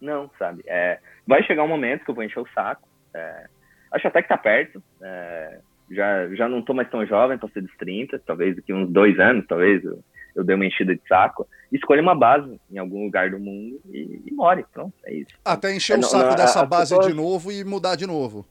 Não, 0.00 0.30
sabe? 0.38 0.62
É, 0.66 0.98
vai 1.26 1.42
chegar 1.42 1.64
um 1.64 1.68
momento 1.68 2.04
que 2.04 2.10
eu 2.10 2.14
vou 2.14 2.24
encher 2.24 2.40
o 2.40 2.48
saco. 2.54 2.88
É, 3.12 3.46
Acho 3.90 4.06
até 4.06 4.22
que 4.22 4.28
tá 4.28 4.38
perto. 4.38 4.82
É, 5.02 5.58
já, 5.90 6.28
já 6.34 6.48
não 6.48 6.62
tô 6.62 6.72
mais 6.72 6.88
tão 6.88 7.04
jovem, 7.04 7.38
ser 7.52 7.62
dos 7.62 7.76
30, 7.76 8.20
talvez 8.20 8.54
daqui 8.54 8.72
uns 8.72 8.88
dois 8.88 9.18
anos, 9.18 9.44
talvez 9.48 9.82
eu, 9.84 9.98
eu 10.36 10.44
dei 10.44 10.54
uma 10.54 10.64
enchida 10.64 10.94
de 10.94 11.02
saco. 11.08 11.46
Escolha 11.72 12.00
uma 12.00 12.14
base 12.14 12.60
em 12.70 12.78
algum 12.78 13.04
lugar 13.04 13.30
do 13.30 13.40
mundo 13.40 13.80
e, 13.90 14.22
e 14.26 14.32
more. 14.32 14.64
Pronto, 14.72 14.94
é 15.04 15.14
isso. 15.14 15.30
Até 15.44 15.74
encher 15.74 15.96
é, 15.96 15.98
o 15.98 16.02
saco 16.02 16.30
não, 16.30 16.36
dessa 16.36 16.64
base 16.64 16.94
pessoas... 16.94 17.08
de 17.08 17.14
novo 17.14 17.50
e 17.50 17.64
mudar 17.64 17.96
de 17.96 18.06
novo. 18.06 18.46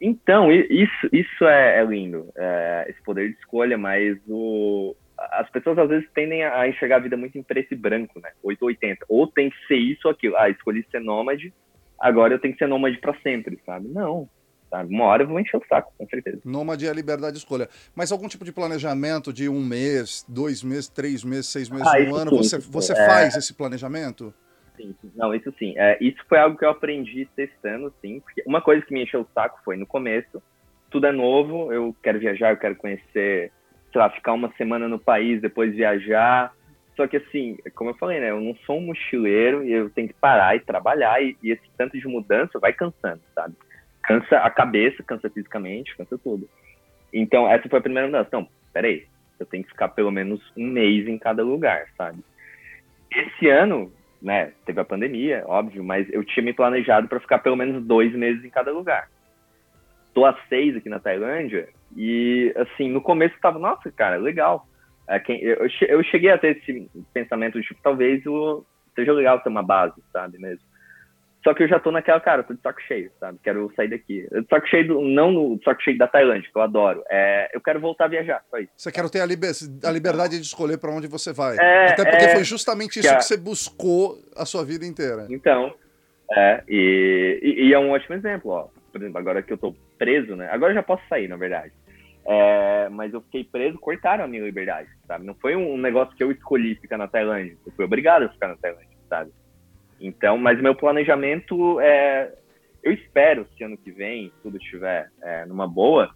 Então, 0.00 0.52
isso, 0.52 1.08
isso 1.12 1.44
é, 1.44 1.80
é 1.80 1.84
lindo, 1.84 2.28
é, 2.36 2.86
esse 2.88 3.02
poder 3.02 3.30
de 3.30 3.38
escolha, 3.38 3.76
mas 3.76 4.16
o, 4.28 4.94
as 5.32 5.50
pessoas 5.50 5.78
às 5.78 5.88
vezes 5.88 6.08
tendem 6.14 6.44
a 6.44 6.68
enxergar 6.68 6.96
a 6.96 7.00
vida 7.00 7.16
muito 7.16 7.36
em 7.36 7.42
preto 7.42 7.72
e 7.72 7.76
branco, 7.76 8.20
né? 8.20 8.30
880. 8.42 9.04
Ou 9.08 9.26
tem 9.26 9.50
que 9.50 9.66
ser 9.66 9.76
isso 9.76 10.06
ou 10.06 10.12
aquilo. 10.12 10.36
Ah, 10.36 10.48
escolhi 10.48 10.86
ser 10.90 11.00
nômade, 11.00 11.52
agora 11.98 12.34
eu 12.34 12.38
tenho 12.38 12.54
que 12.54 12.58
ser 12.58 12.68
nômade 12.68 12.98
para 12.98 13.18
sempre, 13.20 13.58
sabe? 13.66 13.88
Não. 13.88 14.28
Sabe? 14.70 14.94
Uma 14.94 15.04
hora 15.04 15.22
eu 15.22 15.26
vou 15.26 15.40
encher 15.40 15.56
o 15.56 15.64
saco, 15.66 15.92
com 15.96 16.06
certeza. 16.06 16.40
Nômade 16.44 16.86
é 16.86 16.90
a 16.90 16.94
liberdade 16.94 17.32
de 17.32 17.38
escolha. 17.38 17.68
Mas 17.96 18.12
algum 18.12 18.28
tipo 18.28 18.44
de 18.44 18.52
planejamento 18.52 19.32
de 19.32 19.48
um 19.48 19.64
mês, 19.64 20.24
dois 20.28 20.62
meses, 20.62 20.88
três 20.88 21.24
meses, 21.24 21.46
seis 21.46 21.70
meses, 21.70 21.86
ah, 21.86 21.98
um 22.00 22.14
ano, 22.14 22.30
sim, 22.30 22.36
você, 22.36 22.58
você 22.58 22.92
é... 22.92 23.06
faz 23.06 23.34
esse 23.34 23.54
planejamento? 23.54 24.32
Sim, 24.76 24.94
não, 25.16 25.34
isso 25.34 25.52
sim. 25.58 25.74
É, 25.76 25.96
isso 26.00 26.18
foi 26.28 26.38
algo 26.38 26.56
que 26.56 26.64
eu 26.64 26.70
aprendi 26.70 27.26
testando, 27.34 27.92
sim. 28.00 28.20
Porque 28.20 28.42
uma 28.46 28.60
coisa 28.60 28.84
que 28.84 28.92
me 28.92 29.02
encheu 29.02 29.22
o 29.22 29.28
saco 29.34 29.58
foi 29.64 29.76
no 29.76 29.86
começo, 29.86 30.42
tudo 30.90 31.06
é 31.06 31.12
novo, 31.12 31.72
eu 31.72 31.96
quero 32.02 32.18
viajar, 32.18 32.50
eu 32.50 32.58
quero 32.58 32.76
conhecer, 32.76 33.50
sei 33.92 34.00
lá, 34.00 34.10
ficar 34.10 34.32
uma 34.32 34.52
semana 34.56 34.88
no 34.88 34.98
país, 34.98 35.40
depois 35.40 35.74
viajar, 35.74 36.52
só 36.98 37.06
que 37.06 37.16
assim, 37.16 37.56
como 37.76 37.90
eu 37.90 37.94
falei, 37.94 38.18
né? 38.18 38.30
Eu 38.30 38.40
não 38.40 38.56
sou 38.66 38.78
um 38.78 38.86
mochileiro 38.86 39.62
e 39.62 39.72
eu 39.72 39.88
tenho 39.88 40.08
que 40.08 40.14
parar 40.14 40.56
e 40.56 40.60
trabalhar 40.60 41.22
e, 41.22 41.36
e 41.40 41.52
esse 41.52 41.62
tanto 41.76 41.96
de 41.96 42.08
mudança 42.08 42.58
vai 42.58 42.72
cansando, 42.72 43.20
sabe? 43.36 43.54
Cansa 44.02 44.38
a 44.38 44.50
cabeça, 44.50 45.00
cansa 45.04 45.30
fisicamente, 45.30 45.96
cansa 45.96 46.18
tudo. 46.18 46.48
Então, 47.12 47.48
essa 47.48 47.68
foi 47.68 47.78
a 47.78 47.82
primeira 47.82 48.08
mudança. 48.08 48.26
Então, 48.26 48.48
peraí, 48.72 49.06
eu 49.38 49.46
tenho 49.46 49.62
que 49.62 49.70
ficar 49.70 49.88
pelo 49.90 50.10
menos 50.10 50.40
um 50.56 50.66
mês 50.66 51.06
em 51.06 51.16
cada 51.16 51.44
lugar, 51.44 51.86
sabe? 51.96 52.18
Esse 53.14 53.48
ano, 53.48 53.92
né, 54.20 54.52
teve 54.66 54.80
a 54.80 54.84
pandemia, 54.84 55.44
óbvio, 55.46 55.84
mas 55.84 56.12
eu 56.12 56.24
tinha 56.24 56.44
me 56.44 56.52
planejado 56.52 57.06
para 57.06 57.20
ficar 57.20 57.38
pelo 57.38 57.54
menos 57.54 57.84
dois 57.84 58.12
meses 58.12 58.44
em 58.44 58.50
cada 58.50 58.72
lugar. 58.72 59.08
Tô 60.14 60.24
há 60.24 60.36
seis 60.48 60.76
aqui 60.76 60.88
na 60.88 60.98
Tailândia 60.98 61.68
e, 61.96 62.52
assim, 62.56 62.88
no 62.90 63.00
começo 63.00 63.34
eu 63.34 63.40
tava, 63.40 63.58
nossa, 63.58 63.90
cara, 63.92 64.16
legal 64.16 64.66
é, 65.08 65.18
quem, 65.18 65.40
eu, 65.42 65.66
eu 65.88 66.04
cheguei 66.04 66.30
a 66.30 66.38
ter 66.38 66.58
esse 66.58 66.88
pensamento 67.14 67.58
de, 67.58 67.66
tipo, 67.66 67.80
talvez 67.82 68.24
o, 68.26 68.62
seja 68.94 69.12
legal 69.12 69.40
ter 69.40 69.48
uma 69.48 69.62
base, 69.62 69.94
sabe, 70.12 70.38
mesmo. 70.38 70.68
Só 71.42 71.54
que 71.54 71.62
eu 71.62 71.68
já 71.68 71.78
tô 71.78 71.90
naquela, 71.90 72.20
cara, 72.20 72.42
tô 72.42 72.52
de 72.52 72.60
saco 72.60 72.82
cheio, 72.82 73.10
sabe? 73.18 73.38
Quero 73.42 73.72
sair 73.74 73.88
daqui. 73.88 74.26
Eu 74.30 74.42
de 74.42 74.48
saco 74.48 74.66
cheio, 74.66 74.88
do, 74.88 75.00
não 75.00 75.32
no 75.32 75.60
saco 75.64 75.80
cheio 75.82 75.96
da 75.96 76.06
Tailândia, 76.06 76.50
que 76.52 76.58
eu 76.58 76.60
adoro. 76.60 77.02
É, 77.08 77.48
eu 77.54 77.60
quero 77.60 77.80
voltar 77.80 78.04
a 78.04 78.08
viajar, 78.08 78.44
só 78.50 78.58
isso. 78.58 78.70
Você 78.76 78.92
quer 78.92 79.08
ter 79.08 79.20
a, 79.20 79.26
liber, 79.26 79.52
a 79.82 79.90
liberdade 79.90 80.36
de 80.36 80.44
escolher 80.44 80.76
para 80.76 80.90
onde 80.90 81.06
você 81.06 81.32
vai. 81.32 81.56
É, 81.58 81.92
Até 81.92 82.04
porque 82.04 82.24
é, 82.24 82.34
foi 82.34 82.44
justamente 82.44 82.98
isso 82.98 83.08
que, 83.08 83.14
a... 83.14 83.16
que, 83.16 83.24
você 83.24 83.36
buscou 83.36 84.18
a 84.36 84.44
sua 84.44 84.62
vida 84.62 84.84
inteira. 84.84 85.26
Então, 85.30 85.72
é, 86.32 86.62
e, 86.68 87.38
e, 87.42 87.68
e, 87.68 87.72
é 87.72 87.78
um 87.78 87.92
ótimo 87.92 88.14
exemplo, 88.14 88.50
ó. 88.50 88.68
Por 88.92 89.00
exemplo, 89.00 89.18
agora 89.18 89.42
que 89.42 89.52
eu 89.52 89.58
tô 89.58 89.74
preso, 89.98 90.36
né? 90.36 90.48
Agora 90.50 90.72
eu 90.72 90.76
já 90.76 90.82
posso 90.82 91.02
sair, 91.08 91.28
na 91.28 91.36
verdade. 91.36 91.72
É, 92.30 92.88
mas 92.90 93.12
eu 93.14 93.22
fiquei 93.22 93.42
preso, 93.42 93.78
cortaram 93.78 94.24
a 94.24 94.28
minha 94.28 94.44
liberdade, 94.44 94.88
sabe? 95.06 95.24
Não 95.24 95.34
foi 95.34 95.56
um 95.56 95.78
negócio 95.78 96.14
que 96.14 96.22
eu 96.22 96.30
escolhi 96.30 96.74
ficar 96.74 96.98
na 96.98 97.08
Tailândia. 97.08 97.56
Eu 97.64 97.72
fui 97.72 97.84
obrigado 97.84 98.24
a 98.24 98.28
ficar 98.28 98.48
na 98.48 98.56
Tailândia, 98.56 98.98
sabe? 99.08 99.32
Então, 100.00 100.36
mas 100.36 100.60
meu 100.60 100.74
planejamento 100.74 101.80
é. 101.80 102.32
Eu 102.82 102.92
espero, 102.92 103.46
se 103.56 103.64
ano 103.64 103.76
que 103.76 103.90
vem 103.90 104.30
tudo 104.42 104.56
estiver 104.58 105.10
é, 105.22 105.46
numa 105.46 105.66
boa, 105.66 106.14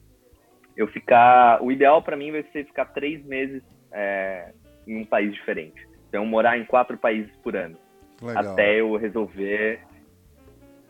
eu 0.76 0.86
ficar. 0.86 1.62
O 1.62 1.72
ideal 1.72 2.02
para 2.02 2.16
mim 2.16 2.30
vai 2.30 2.44
ser 2.52 2.66
ficar 2.66 2.86
três 2.86 3.24
meses 3.24 3.62
é, 3.90 4.52
em 4.86 5.00
um 5.00 5.04
país 5.06 5.32
diferente. 5.32 5.88
Então, 6.08 6.26
morar 6.26 6.58
em 6.58 6.64
quatro 6.66 6.98
países 6.98 7.34
por 7.42 7.56
ano. 7.56 7.78
Legal. 8.20 8.52
Até 8.52 8.80
eu 8.80 8.94
resolver 8.96 9.80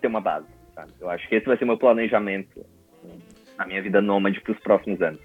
ter 0.01 0.09
uma 0.09 0.21
base. 0.21 0.49
Sabe? 0.75 0.93
Eu 1.01 1.09
acho 1.09 1.29
que 1.29 1.37
esse 1.37 1.47
vai 1.47 1.57
ser 1.57 1.65
meu 1.65 1.79
planejamento 1.79 2.67
na 3.63 3.67
minha 3.67 3.83
vida 3.83 4.01
nômade 4.01 4.41
para 4.41 4.53
os 4.53 4.59
próximos 4.61 5.01
anos. 5.01 5.21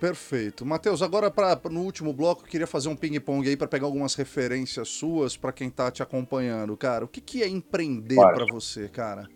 Perfeito. 0.00 0.64
Matheus, 0.64 1.02
agora 1.02 1.30
pra, 1.30 1.58
no 1.70 1.80
último 1.80 2.12
bloco, 2.12 2.42
eu 2.42 2.48
queria 2.48 2.66
fazer 2.66 2.88
um 2.88 2.96
ping-pong 2.96 3.46
aí 3.46 3.56
para 3.56 3.68
pegar 3.68 3.84
algumas 3.84 4.14
referências 4.14 4.88
suas 4.88 5.36
para 5.36 5.52
quem 5.52 5.68
tá 5.68 5.90
te 5.90 6.02
acompanhando, 6.02 6.74
cara. 6.76 7.04
O 7.04 7.08
que, 7.08 7.20
que 7.20 7.42
é 7.42 7.48
empreender 7.48 8.16
para 8.16 8.46
você, 8.50 8.88
cara? 8.88 9.26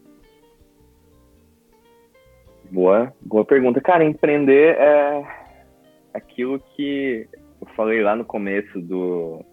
Boa, 2.71 3.13
boa 3.21 3.45
pergunta. 3.45 3.79
Cara, 3.81 4.05
empreender 4.05 4.77
é 4.79 5.23
aquilo 6.15 6.59
que 6.75 7.29
eu 7.61 7.67
falei 7.77 8.03
lá 8.03 8.17
no 8.17 8.25
começo 8.25 8.81
do, 8.81 9.45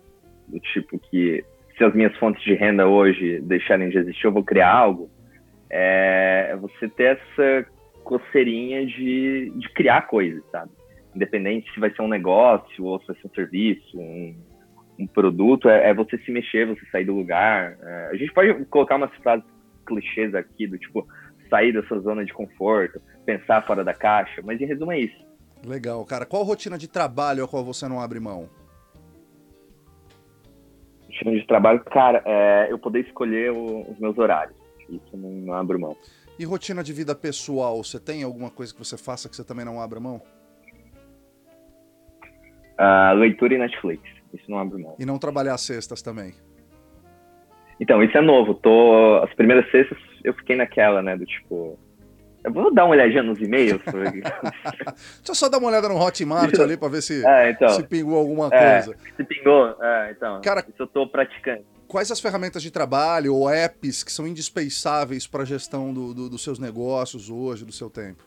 do 0.47 0.59
tipo 0.59 0.97
que 0.97 1.43
se 1.77 1.83
as 1.83 1.93
minhas 1.93 2.15
fontes 2.17 2.41
de 2.43 2.53
renda 2.53 2.87
hoje 2.87 3.41
deixarem 3.41 3.89
de 3.89 3.97
existir, 3.97 4.25
eu 4.25 4.31
vou 4.31 4.45
criar 4.45 4.71
algo. 4.71 5.09
É 5.69 6.55
você 6.61 6.87
ter 6.87 7.17
essa 7.17 7.65
coceirinha 8.03 8.85
de, 8.85 9.51
de 9.55 9.69
criar 9.73 10.03
coisas, 10.03 10.43
sabe? 10.51 10.71
Independente 11.15 11.71
se 11.73 11.79
vai 11.79 11.91
ser 11.91 12.01
um 12.01 12.07
negócio 12.07 12.85
ou 12.85 12.99
se 13.01 13.07
vai 13.07 13.15
ser 13.17 13.27
um 13.27 13.33
serviço, 13.33 13.99
um, 13.99 14.35
um 14.99 15.07
produto, 15.07 15.69
é, 15.69 15.89
é, 15.89 15.93
você 15.93 16.17
se 16.19 16.31
mexer, 16.31 16.65
você 16.65 16.85
sair 16.91 17.05
do 17.05 17.13
lugar. 17.13 17.77
É, 17.81 18.09
a 18.11 18.15
gente 18.15 18.33
pode 18.33 18.65
colocar 18.65 18.95
umas 18.95 19.13
frases 19.17 19.45
clichês 19.85 20.33
aqui, 20.35 20.67
do 20.67 20.77
tipo, 20.77 21.05
sair 21.49 21.73
da 21.73 21.83
sua 21.83 21.99
zona 21.99 22.23
de 22.23 22.33
conforto, 22.33 23.01
pensar 23.25 23.65
fora 23.65 23.83
da 23.83 23.93
caixa, 23.93 24.41
mas 24.43 24.59
em 24.61 24.65
resumo 24.65 24.91
é 24.91 24.99
isso. 24.99 25.31
Legal, 25.65 26.03
cara. 26.05 26.25
Qual 26.25 26.43
rotina 26.43 26.77
de 26.77 26.87
trabalho 26.87 27.43
a 27.43 27.47
qual 27.47 27.63
você 27.63 27.87
não 27.87 27.99
abre 27.99 28.19
mão? 28.19 28.49
Rotina 31.05 31.31
de 31.31 31.45
trabalho, 31.45 31.83
cara, 31.83 32.23
é 32.25 32.67
eu 32.71 32.79
poder 32.79 33.01
escolher 33.01 33.51
o, 33.51 33.91
os 33.91 33.99
meus 33.99 34.17
horários. 34.17 34.55
Isso 34.89 35.15
não, 35.15 35.29
não 35.29 35.53
abro 35.53 35.79
mão. 35.79 35.95
E 36.41 36.43
rotina 36.43 36.83
de 36.83 36.91
vida 36.91 37.13
pessoal, 37.13 37.83
você 37.83 37.99
tem 37.99 38.23
alguma 38.23 38.49
coisa 38.49 38.73
que 38.73 38.79
você 38.79 38.97
faça 38.97 39.29
que 39.29 39.35
você 39.35 39.43
também 39.43 39.63
não 39.63 39.79
abra 39.79 39.99
mão? 39.99 40.19
Uh, 42.79 43.13
leitura 43.13 43.53
e 43.53 43.59
Netflix. 43.59 44.01
Isso 44.33 44.49
não 44.49 44.57
abre 44.57 44.81
mão. 44.81 44.95
E 44.97 45.05
não 45.05 45.19
trabalhar 45.19 45.55
sextas 45.59 46.01
também? 46.01 46.33
Então, 47.79 48.01
isso 48.01 48.17
é 48.17 48.21
novo. 48.21 48.55
Tô... 48.55 49.17
As 49.17 49.31
primeiras 49.35 49.69
sextas 49.69 49.99
eu 50.23 50.33
fiquei 50.33 50.55
naquela, 50.55 51.03
né? 51.03 51.15
Do 51.15 51.27
tipo. 51.27 51.77
Eu 52.43 52.51
vou 52.51 52.73
dar 52.73 52.85
uma 52.85 52.95
olhadinha 52.95 53.21
nos 53.21 53.39
e-mails. 53.39 53.79
Deixa 53.85 55.29
eu 55.29 55.35
só 55.35 55.47
dar 55.47 55.59
uma 55.59 55.67
olhada 55.67 55.87
no 55.87 55.95
Hotmart 55.95 56.59
ali 56.59 56.75
pra 56.75 56.87
ver 56.87 57.03
se, 57.03 57.23
é, 57.23 57.51
então, 57.51 57.69
se 57.69 57.83
pingou 57.83 58.17
alguma 58.17 58.49
é, 58.51 58.81
coisa. 58.81 58.97
Se 59.15 59.23
pingou, 59.23 59.75
é, 59.79 60.11
então. 60.17 60.41
Cara, 60.41 60.65
isso 60.67 60.81
eu 60.81 60.87
tô 60.87 61.05
praticando 61.05 61.63
quais 61.91 62.09
as 62.09 62.21
ferramentas 62.21 62.63
de 62.63 62.71
trabalho 62.71 63.35
ou 63.35 63.49
apps 63.49 64.01
que 64.01 64.11
são 64.13 64.25
indispensáveis 64.25 65.27
para 65.27 65.41
a 65.41 65.45
gestão 65.45 65.93
do, 65.93 66.13
do, 66.13 66.29
dos 66.29 66.41
seus 66.41 66.57
negócios 66.57 67.29
hoje, 67.29 67.65
do 67.65 67.73
seu 67.73 67.89
tempo? 67.89 68.23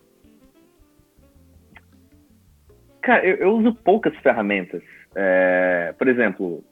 Cara, 3.00 3.24
eu, 3.26 3.36
eu 3.36 3.56
uso 3.56 3.74
poucas 3.74 4.14
ferramentas. 4.18 4.82
É, 5.16 5.94
por 5.96 6.08
exemplo, 6.08 6.62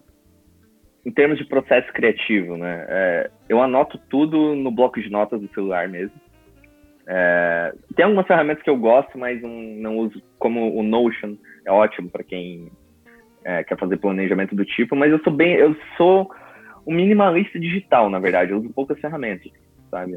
em 1.06 1.10
termos 1.10 1.38
de 1.38 1.46
processo 1.46 1.90
criativo, 1.94 2.58
né? 2.58 2.84
É, 2.86 3.30
eu 3.48 3.62
anoto 3.62 3.98
tudo 4.10 4.54
no 4.54 4.70
bloco 4.70 5.00
de 5.00 5.08
notas 5.08 5.40
do 5.40 5.48
celular 5.54 5.88
mesmo. 5.88 6.20
É, 7.06 7.72
tem 7.96 8.04
algumas 8.04 8.26
ferramentas 8.26 8.62
que 8.62 8.70
eu 8.70 8.76
gosto, 8.76 9.16
mas 9.16 9.40
não, 9.40 9.50
não 9.50 9.96
uso, 9.96 10.22
como 10.38 10.78
o 10.78 10.82
Notion, 10.82 11.36
é 11.64 11.72
ótimo 11.72 12.10
para 12.10 12.22
quem 12.22 12.70
é, 13.44 13.64
quer 13.64 13.78
fazer 13.78 13.96
planejamento 13.96 14.54
do 14.54 14.64
tipo, 14.64 14.94
mas 14.94 15.10
eu 15.10 15.18
sou 15.20 15.32
bem, 15.32 15.54
eu 15.54 15.74
sou 15.96 16.30
um 16.86 16.94
minimalista 16.94 17.58
digital, 17.58 18.10
na 18.10 18.18
verdade. 18.18 18.52
Eu 18.52 18.58
uso 18.58 18.70
poucas 18.70 18.98
ferramentas, 19.00 19.50
sabe? 19.90 20.16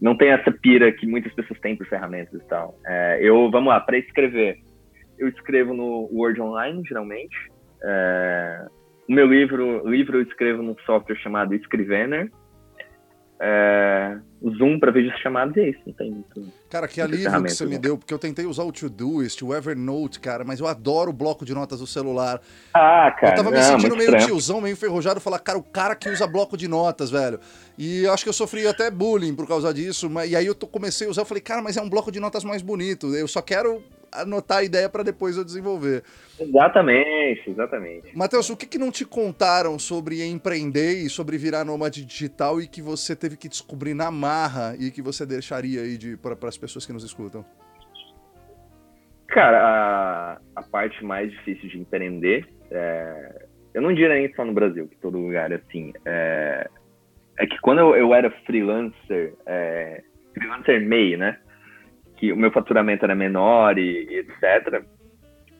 Não 0.00 0.16
tem 0.16 0.30
essa 0.30 0.50
pira 0.50 0.92
que 0.92 1.06
muitas 1.06 1.32
pessoas 1.34 1.60
têm 1.60 1.76
por 1.76 1.86
ferramentas 1.86 2.40
e 2.40 2.44
tal. 2.46 2.76
É, 2.86 3.18
eu, 3.20 3.50
vamos 3.50 3.68
lá, 3.68 3.80
para 3.80 3.98
escrever, 3.98 4.58
eu 5.18 5.28
escrevo 5.28 5.74
no 5.74 6.08
Word 6.12 6.40
Online, 6.40 6.82
geralmente. 6.86 7.36
É, 7.82 8.66
o 9.08 9.12
meu 9.12 9.26
livro, 9.26 9.88
livro 9.88 10.18
eu 10.18 10.22
escrevo 10.22 10.62
num 10.62 10.76
software 10.86 11.16
chamado 11.16 11.54
Scrivener. 11.54 12.30
É, 13.42 14.18
o 14.38 14.54
Zoom 14.54 14.78
para 14.78 14.92
vídeos 14.92 15.18
chamados 15.20 15.56
é 15.56 15.70
isso, 15.70 15.80
não 15.86 15.94
tem 15.94 16.10
muito. 16.10 16.52
Cara, 16.68 16.86
que 16.86 17.00
alívio 17.00 17.42
que 17.42 17.50
você 17.50 17.64
me 17.64 17.78
deu, 17.78 17.96
porque 17.96 18.12
eu 18.12 18.18
tentei 18.18 18.44
usar 18.44 18.64
o 18.64 18.72
Todoist, 18.72 19.42
o 19.42 19.54
Evernote, 19.54 20.20
cara, 20.20 20.44
mas 20.44 20.60
eu 20.60 20.66
adoro 20.66 21.08
o 21.08 21.12
bloco 21.12 21.42
de 21.42 21.54
notas 21.54 21.80
do 21.80 21.86
celular. 21.86 22.38
Ah, 22.74 23.10
cara. 23.18 23.32
Eu 23.32 23.36
tava 23.36 23.50
me 23.50 23.56
não, 23.56 23.64
sentindo 23.64 23.96
meio 23.96 24.10
estranho. 24.10 24.26
tiozão, 24.26 24.60
meio 24.60 24.74
enferrujado, 24.74 25.20
falar, 25.20 25.38
cara, 25.38 25.58
o 25.58 25.62
cara 25.62 25.96
que 25.96 26.10
usa 26.10 26.26
bloco 26.26 26.54
de 26.54 26.68
notas, 26.68 27.10
velho. 27.10 27.40
E 27.78 28.04
eu 28.04 28.12
acho 28.12 28.24
que 28.24 28.28
eu 28.28 28.34
sofri 28.34 28.66
até 28.66 28.90
bullying 28.90 29.34
por 29.34 29.48
causa 29.48 29.72
disso, 29.72 30.10
mas, 30.10 30.30
e 30.30 30.36
aí 30.36 30.44
eu 30.44 30.54
tô, 30.54 30.66
comecei 30.66 31.06
a 31.06 31.10
usar, 31.10 31.22
eu 31.22 31.26
falei, 31.26 31.42
cara, 31.42 31.62
mas 31.62 31.78
é 31.78 31.82
um 31.82 31.88
bloco 31.88 32.12
de 32.12 32.20
notas 32.20 32.44
mais 32.44 32.60
bonito, 32.60 33.14
eu 33.14 33.26
só 33.26 33.40
quero 33.40 33.82
anotar 34.12 34.58
a 34.58 34.64
ideia 34.64 34.88
para 34.88 35.02
depois 35.02 35.36
eu 35.36 35.44
desenvolver. 35.44 36.02
Exatamente, 36.38 37.50
exatamente. 37.50 38.16
Matheus, 38.16 38.50
o 38.50 38.56
que, 38.56 38.66
que 38.66 38.78
não 38.78 38.90
te 38.90 39.04
contaram 39.04 39.78
sobre 39.78 40.24
empreender 40.24 40.94
e 41.04 41.08
sobre 41.08 41.36
virar 41.38 41.64
nômade 41.64 42.04
digital 42.04 42.60
e 42.60 42.66
que 42.66 42.82
você 42.82 43.14
teve 43.14 43.36
que 43.36 43.48
descobrir 43.48 43.94
na 43.94 44.10
marra 44.10 44.74
e 44.78 44.90
que 44.90 45.02
você 45.02 45.24
deixaria 45.24 45.82
aí 45.82 45.96
de, 45.96 46.16
para 46.16 46.36
as 46.48 46.58
pessoas 46.58 46.86
que 46.86 46.92
nos 46.92 47.04
escutam? 47.04 47.44
Cara, 49.28 49.60
a, 49.62 50.40
a 50.56 50.62
parte 50.62 51.04
mais 51.04 51.30
difícil 51.30 51.68
de 51.68 51.78
empreender, 51.78 52.48
é, 52.70 53.46
eu 53.72 53.80
não 53.80 53.92
diria 53.92 54.08
nem 54.08 54.32
só 54.34 54.44
no 54.44 54.52
Brasil, 54.52 54.88
que 54.88 54.96
todo 54.96 55.18
lugar 55.18 55.52
é 55.52 55.56
assim, 55.56 55.92
é, 56.04 56.68
é 57.38 57.46
que 57.46 57.58
quando 57.60 57.78
eu, 57.78 57.96
eu 57.96 58.14
era 58.14 58.30
freelancer, 58.44 59.34
é, 59.46 60.02
freelancer 60.34 60.80
MEI, 60.84 61.16
né? 61.16 61.38
Que 62.20 62.30
o 62.30 62.36
meu 62.36 62.52
faturamento 62.52 63.04
era 63.04 63.14
menor 63.14 63.78
e, 63.78 64.04
e 64.04 64.18
etc., 64.18 64.84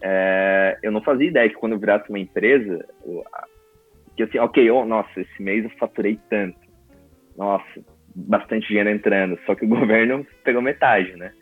é, 0.03 0.79
eu 0.83 0.93
não 0.93 1.03
fazia 1.03 1.29
ideia 1.29 1.49
que 1.49 1.57
quando 1.57 1.73
eu 1.73 1.79
virasse 1.79 2.09
uma 2.09 2.19
empresa, 2.19 2.87
que 4.17 4.23
assim, 4.23 4.39
ok, 4.39 4.71
oh, 4.71 4.85
nossa, 4.85 5.21
esse 5.21 5.43
mês 5.43 5.65
eu 5.65 5.71
faturei 5.79 6.19
tanto. 6.29 6.59
Nossa, 7.37 7.65
bastante 8.15 8.69
dinheiro 8.69 8.91
entrando, 8.91 9.39
só 9.47 9.55
que 9.55 9.65
o 9.65 9.69
governo 9.69 10.27
pegou 10.45 10.61
metade, 10.61 11.17
né? 11.17 11.33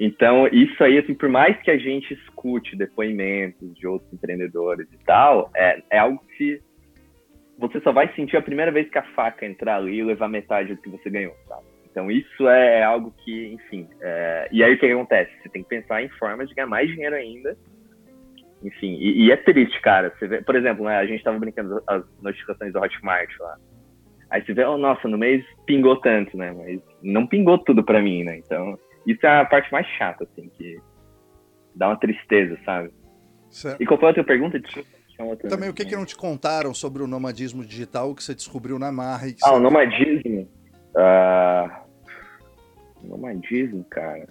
Então, 0.00 0.48
isso 0.48 0.82
aí, 0.82 0.98
assim, 0.98 1.14
por 1.14 1.28
mais 1.28 1.56
que 1.62 1.70
a 1.70 1.78
gente 1.78 2.12
escute 2.14 2.74
depoimentos 2.74 3.74
de 3.74 3.86
outros 3.86 4.12
empreendedores 4.12 4.88
e 4.92 4.98
tal, 5.04 5.50
é, 5.54 5.82
é 5.90 5.98
algo 5.98 6.20
que 6.36 6.60
você 7.58 7.80
só 7.80 7.92
vai 7.92 8.12
sentir 8.14 8.36
a 8.36 8.42
primeira 8.42 8.72
vez 8.72 8.90
que 8.90 8.98
a 8.98 9.04
faca 9.14 9.46
entrar 9.46 9.76
ali 9.76 9.98
e 9.98 10.04
levar 10.04 10.28
metade 10.28 10.74
do 10.74 10.82
que 10.82 10.88
você 10.88 11.08
ganhou, 11.08 11.34
sabe? 11.46 11.73
Então 11.94 12.10
isso 12.10 12.48
é 12.48 12.82
algo 12.82 13.14
que, 13.24 13.52
enfim. 13.52 13.88
É... 14.00 14.48
E 14.50 14.64
aí 14.64 14.74
o 14.74 14.78
que 14.78 14.86
acontece? 14.86 15.30
Você 15.40 15.48
tem 15.48 15.62
que 15.62 15.68
pensar 15.68 16.02
em 16.02 16.08
formas 16.08 16.48
de 16.48 16.54
ganhar 16.56 16.66
mais 16.66 16.90
dinheiro 16.90 17.14
ainda. 17.14 17.56
Enfim, 18.64 18.94
e, 18.94 19.26
e 19.26 19.30
é 19.30 19.36
triste, 19.36 19.80
cara. 19.80 20.12
Você 20.18 20.26
vê, 20.26 20.42
por 20.42 20.56
exemplo, 20.56 20.84
né, 20.86 20.96
a 20.96 21.06
gente 21.06 21.18
estava 21.18 21.38
brincando 21.38 21.80
as 21.86 22.02
notificações 22.20 22.72
do 22.72 22.80
Hotmart 22.80 23.30
lá. 23.38 23.56
Aí 24.28 24.44
você 24.44 24.52
vê, 24.52 24.64
oh, 24.64 24.76
nossa, 24.76 25.06
no 25.06 25.16
mês 25.16 25.44
pingou 25.66 26.00
tanto, 26.00 26.36
né? 26.36 26.50
Mas 26.50 26.80
não 27.00 27.28
pingou 27.28 27.58
tudo 27.58 27.84
para 27.84 28.02
mim, 28.02 28.24
né? 28.24 28.38
Então, 28.38 28.76
isso 29.06 29.24
é 29.24 29.40
a 29.40 29.44
parte 29.44 29.70
mais 29.70 29.86
chata, 29.96 30.24
assim, 30.24 30.50
que 30.58 30.76
dá 31.76 31.90
uma 31.90 31.96
tristeza, 31.96 32.58
sabe? 32.64 32.90
Certo. 33.50 33.80
E 33.80 33.86
qual 33.86 34.00
foi 34.00 34.10
a 34.10 34.14
tua 34.14 34.24
pergunta? 34.24 34.60
Também, 35.48 35.68
o 35.68 35.74
que, 35.74 35.84
que 35.84 35.94
não 35.94 36.04
te 36.04 36.16
contaram 36.16 36.74
sobre 36.74 37.02
o 37.02 37.06
nomadismo 37.06 37.64
digital 37.64 38.12
que 38.16 38.24
você 38.24 38.34
descobriu 38.34 38.80
na 38.80 38.90
marra? 38.90 39.28
ah, 39.44 39.52
o 39.52 39.60
nomadismo? 39.60 40.48
Uh, 40.96 41.83
Nomadismo, 43.04 43.84
cara. 43.84 44.28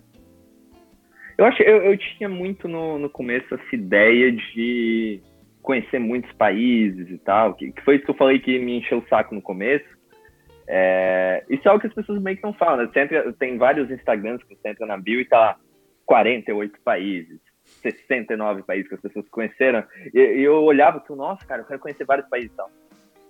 Eu 1.37 1.45
acho 1.45 1.61
eu, 1.63 1.83
eu 1.83 1.97
tinha 1.97 2.29
muito 2.29 2.67
no, 2.67 2.99
no 2.99 3.09
começo 3.09 3.53
essa 3.53 3.75
ideia 3.75 4.31
de 4.31 5.21
conhecer 5.61 5.97
muitos 5.97 6.31
países 6.33 7.09
e 7.09 7.17
tal, 7.17 7.55
que, 7.55 7.71
que 7.71 7.81
foi 7.83 7.95
isso 7.95 8.05
que 8.05 8.11
eu 8.11 8.17
falei 8.17 8.39
que 8.39 8.59
me 8.59 8.79
encheu 8.79 8.99
o 8.99 9.07
saco 9.07 9.33
no 9.33 9.41
começo. 9.41 9.85
É, 10.67 11.43
isso 11.49 11.67
é 11.67 11.71
algo 11.71 11.81
que 11.81 11.87
as 11.87 11.93
pessoas 11.93 12.21
meio 12.21 12.37
que 12.37 12.43
não 12.43 12.53
falam, 12.53 12.77
né? 12.77 12.89
Você 12.91 12.99
entra, 12.99 13.33
tem 13.33 13.57
vários 13.57 13.89
Instagrams 13.89 14.43
que 14.43 14.55
você 14.55 14.69
entra 14.69 14.85
na 14.85 14.97
bio 14.97 15.19
e 15.19 15.25
tá 15.25 15.39
lá 15.39 15.59
48 16.05 16.79
países, 16.83 17.39
69 17.81 18.63
países 18.63 18.87
que 18.87 18.95
as 18.95 19.01
pessoas 19.01 19.27
conheceram. 19.29 19.83
E, 20.13 20.19
e 20.19 20.43
eu 20.43 20.61
olhava 20.63 21.03
e 21.09 21.15
nossa, 21.15 21.45
cara, 21.45 21.61
eu 21.61 21.65
quero 21.65 21.79
conhecer 21.79 22.05
vários 22.05 22.27
países 22.29 22.51
e 22.51 22.55
tal. 22.55 22.69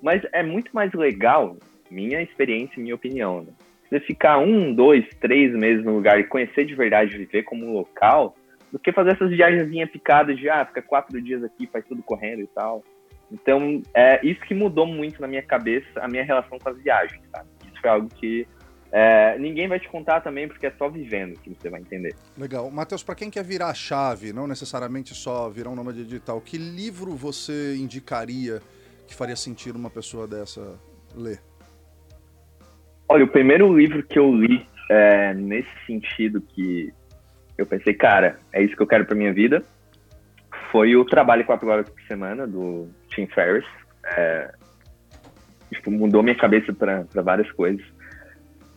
Mas 0.01 0.21
é 0.33 0.43
muito 0.43 0.73
mais 0.73 0.91
legal, 0.93 1.57
minha 1.89 2.21
experiência 2.21 2.79
e 2.79 2.83
minha 2.83 2.95
opinião, 2.95 3.41
né? 3.41 3.53
Você 3.93 3.99
ficar 3.99 4.39
um, 4.39 4.73
dois, 4.73 5.05
três 5.19 5.53
meses 5.53 5.85
no 5.85 5.95
lugar 5.95 6.19
e 6.19 6.23
conhecer 6.23 6.65
de 6.65 6.73
verdade, 6.73 7.17
viver 7.17 7.43
como 7.43 7.65
um 7.65 7.73
local, 7.73 8.35
do 8.71 8.79
que 8.79 8.91
fazer 8.91 9.11
essas 9.11 9.29
viagens 9.29 9.69
picadas 9.91 10.37
de, 10.37 10.49
ah, 10.49 10.65
fica 10.65 10.81
quatro 10.81 11.21
dias 11.21 11.43
aqui, 11.43 11.67
faz 11.67 11.85
tudo 11.85 12.01
correndo 12.01 12.41
e 12.41 12.47
tal. 12.47 12.83
Então, 13.31 13.81
é 13.93 14.19
isso 14.25 14.41
que 14.41 14.53
mudou 14.53 14.85
muito 14.85 15.21
na 15.21 15.27
minha 15.27 15.43
cabeça, 15.43 15.99
a 15.99 16.07
minha 16.07 16.23
relação 16.23 16.57
com 16.57 16.69
as 16.69 16.77
viagens, 16.77 17.21
sabe? 17.31 17.49
Isso 17.65 17.79
foi 17.81 17.89
algo 17.89 18.07
que 18.09 18.47
é, 18.91 19.37
ninguém 19.39 19.67
vai 19.67 19.79
te 19.79 19.87
contar 19.89 20.21
também, 20.21 20.47
porque 20.47 20.67
é 20.67 20.71
só 20.71 20.89
vivendo 20.89 21.39
que 21.39 21.49
você 21.49 21.69
vai 21.69 21.81
entender. 21.81 22.15
Legal. 22.37 22.69
Matheus, 22.69 23.03
para 23.03 23.15
quem 23.15 23.29
quer 23.29 23.43
virar 23.43 23.69
a 23.69 23.73
chave, 23.73 24.33
não 24.33 24.47
necessariamente 24.47 25.15
só 25.15 25.49
virar 25.49 25.69
um 25.69 25.75
nômade 25.75 26.03
digital, 26.03 26.39
que 26.41 26.57
livro 26.57 27.15
você 27.15 27.75
indicaria 27.75 28.61
que 29.07 29.15
faria 29.15 29.35
sentido 29.35 29.75
uma 29.77 29.89
pessoa 29.89 30.27
dessa 30.27 30.79
ler? 31.15 31.39
Olha, 33.13 33.25
o 33.25 33.27
primeiro 33.27 33.71
livro 33.77 34.01
que 34.01 34.17
eu 34.17 34.33
li 34.33 34.65
é, 34.89 35.35
nesse 35.35 35.69
sentido 35.85 36.41
que 36.41 36.91
eu 37.55 37.63
pensei, 37.63 37.93
cara, 37.93 38.39
é 38.51 38.63
isso 38.63 38.75
que 38.75 38.81
eu 38.81 38.87
quero 38.87 39.05
para 39.05 39.15
minha 39.15 39.31
vida, 39.31 39.61
foi 40.71 40.95
o 40.95 41.05
Trabalho 41.05 41.45
Quatro 41.45 41.69
Horas 41.69 41.87
por 41.87 42.01
Semana, 42.07 42.47
do 42.47 42.89
Tim 43.09 43.27
Ferriss. 43.27 43.67
É, 44.03 44.51
tipo, 45.71 45.91
mudou 45.91 46.23
minha 46.23 46.35
cabeça 46.35 46.73
para 46.73 47.05
várias 47.21 47.51
coisas. 47.51 47.85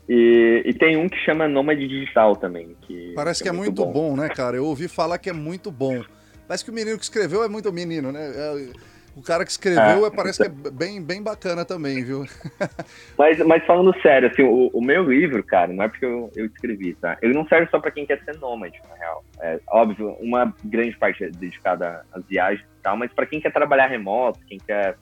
E, 0.07 0.65
e, 0.67 0.75
tem 0.75 0.99
um 0.99 1.09
que 1.09 1.17
chama 1.25 1.49
Nômade 1.49 1.89
Digital 1.89 2.37
também. 2.37 2.77
Que 2.83 3.15
Parece 3.15 3.43
que 3.43 3.49
é, 3.49 3.53
é 3.53 3.57
muito, 3.57 3.87
bom. 3.87 3.91
bom. 3.91 4.17
né, 4.17 4.29
cara? 4.29 4.59
Eu 4.59 4.67
ouvi 4.67 4.87
falar 4.87 5.17
que 5.17 5.31
é 5.31 5.33
muito 5.33 5.71
bom. 5.71 6.05
Parece 6.47 6.63
que 6.63 6.71
o 6.71 6.75
menino 6.75 6.99
que 6.99 7.05
escreveu 7.05 7.43
é 7.43 7.49
muito 7.49 7.73
menino, 7.73 8.13
né? 8.13 8.31
É, 8.37 8.69
o 9.17 9.23
cara 9.23 9.45
que 9.47 9.51
escreveu 9.51 10.05
ah, 10.05 10.11
parece 10.11 10.43
que 10.43 10.47
é 10.47 10.71
bem, 10.71 11.03
bem 11.03 11.23
bacana 11.23 11.65
também, 11.65 12.05
viu? 12.05 12.27
mas, 13.17 13.39
mas 13.39 13.65
falando 13.65 13.99
sério, 14.03 14.29
assim, 14.29 14.43
o, 14.43 14.69
o, 14.75 14.85
meu 14.85 15.05
livro, 15.05 15.43
cara, 15.43 15.73
não 15.73 15.85
é 15.85 15.89
porque 15.89 16.05
eu, 16.05 16.31
eu 16.37 16.45
escrevi, 16.45 16.93
tá? 16.95 17.17
Ele 17.23 17.33
não 17.33 17.49
serve 17.49 17.71
só 17.71 17.81
para 17.81 17.91
quem 17.91 18.05
quer 18.05 18.23
ser 18.23 18.37
nômade, 18.39 18.79
na 18.87 18.95
real. 18.95 19.25
É 19.41 19.59
óbvio, 19.69 20.11
uma 20.21 20.55
grande 20.63 20.95
parte 20.99 21.25
é 21.25 21.31
dedicada 21.31 22.05
às 22.13 22.23
viagens 22.27 22.67
e 22.79 22.83
tal, 22.83 22.95
mas 22.99 23.11
para 23.11 23.25
quem 23.25 23.41
quer 23.41 23.53
trabalhar 23.53 23.87
remoto, 23.87 24.39
quem 24.47 24.59
quer 24.59 24.99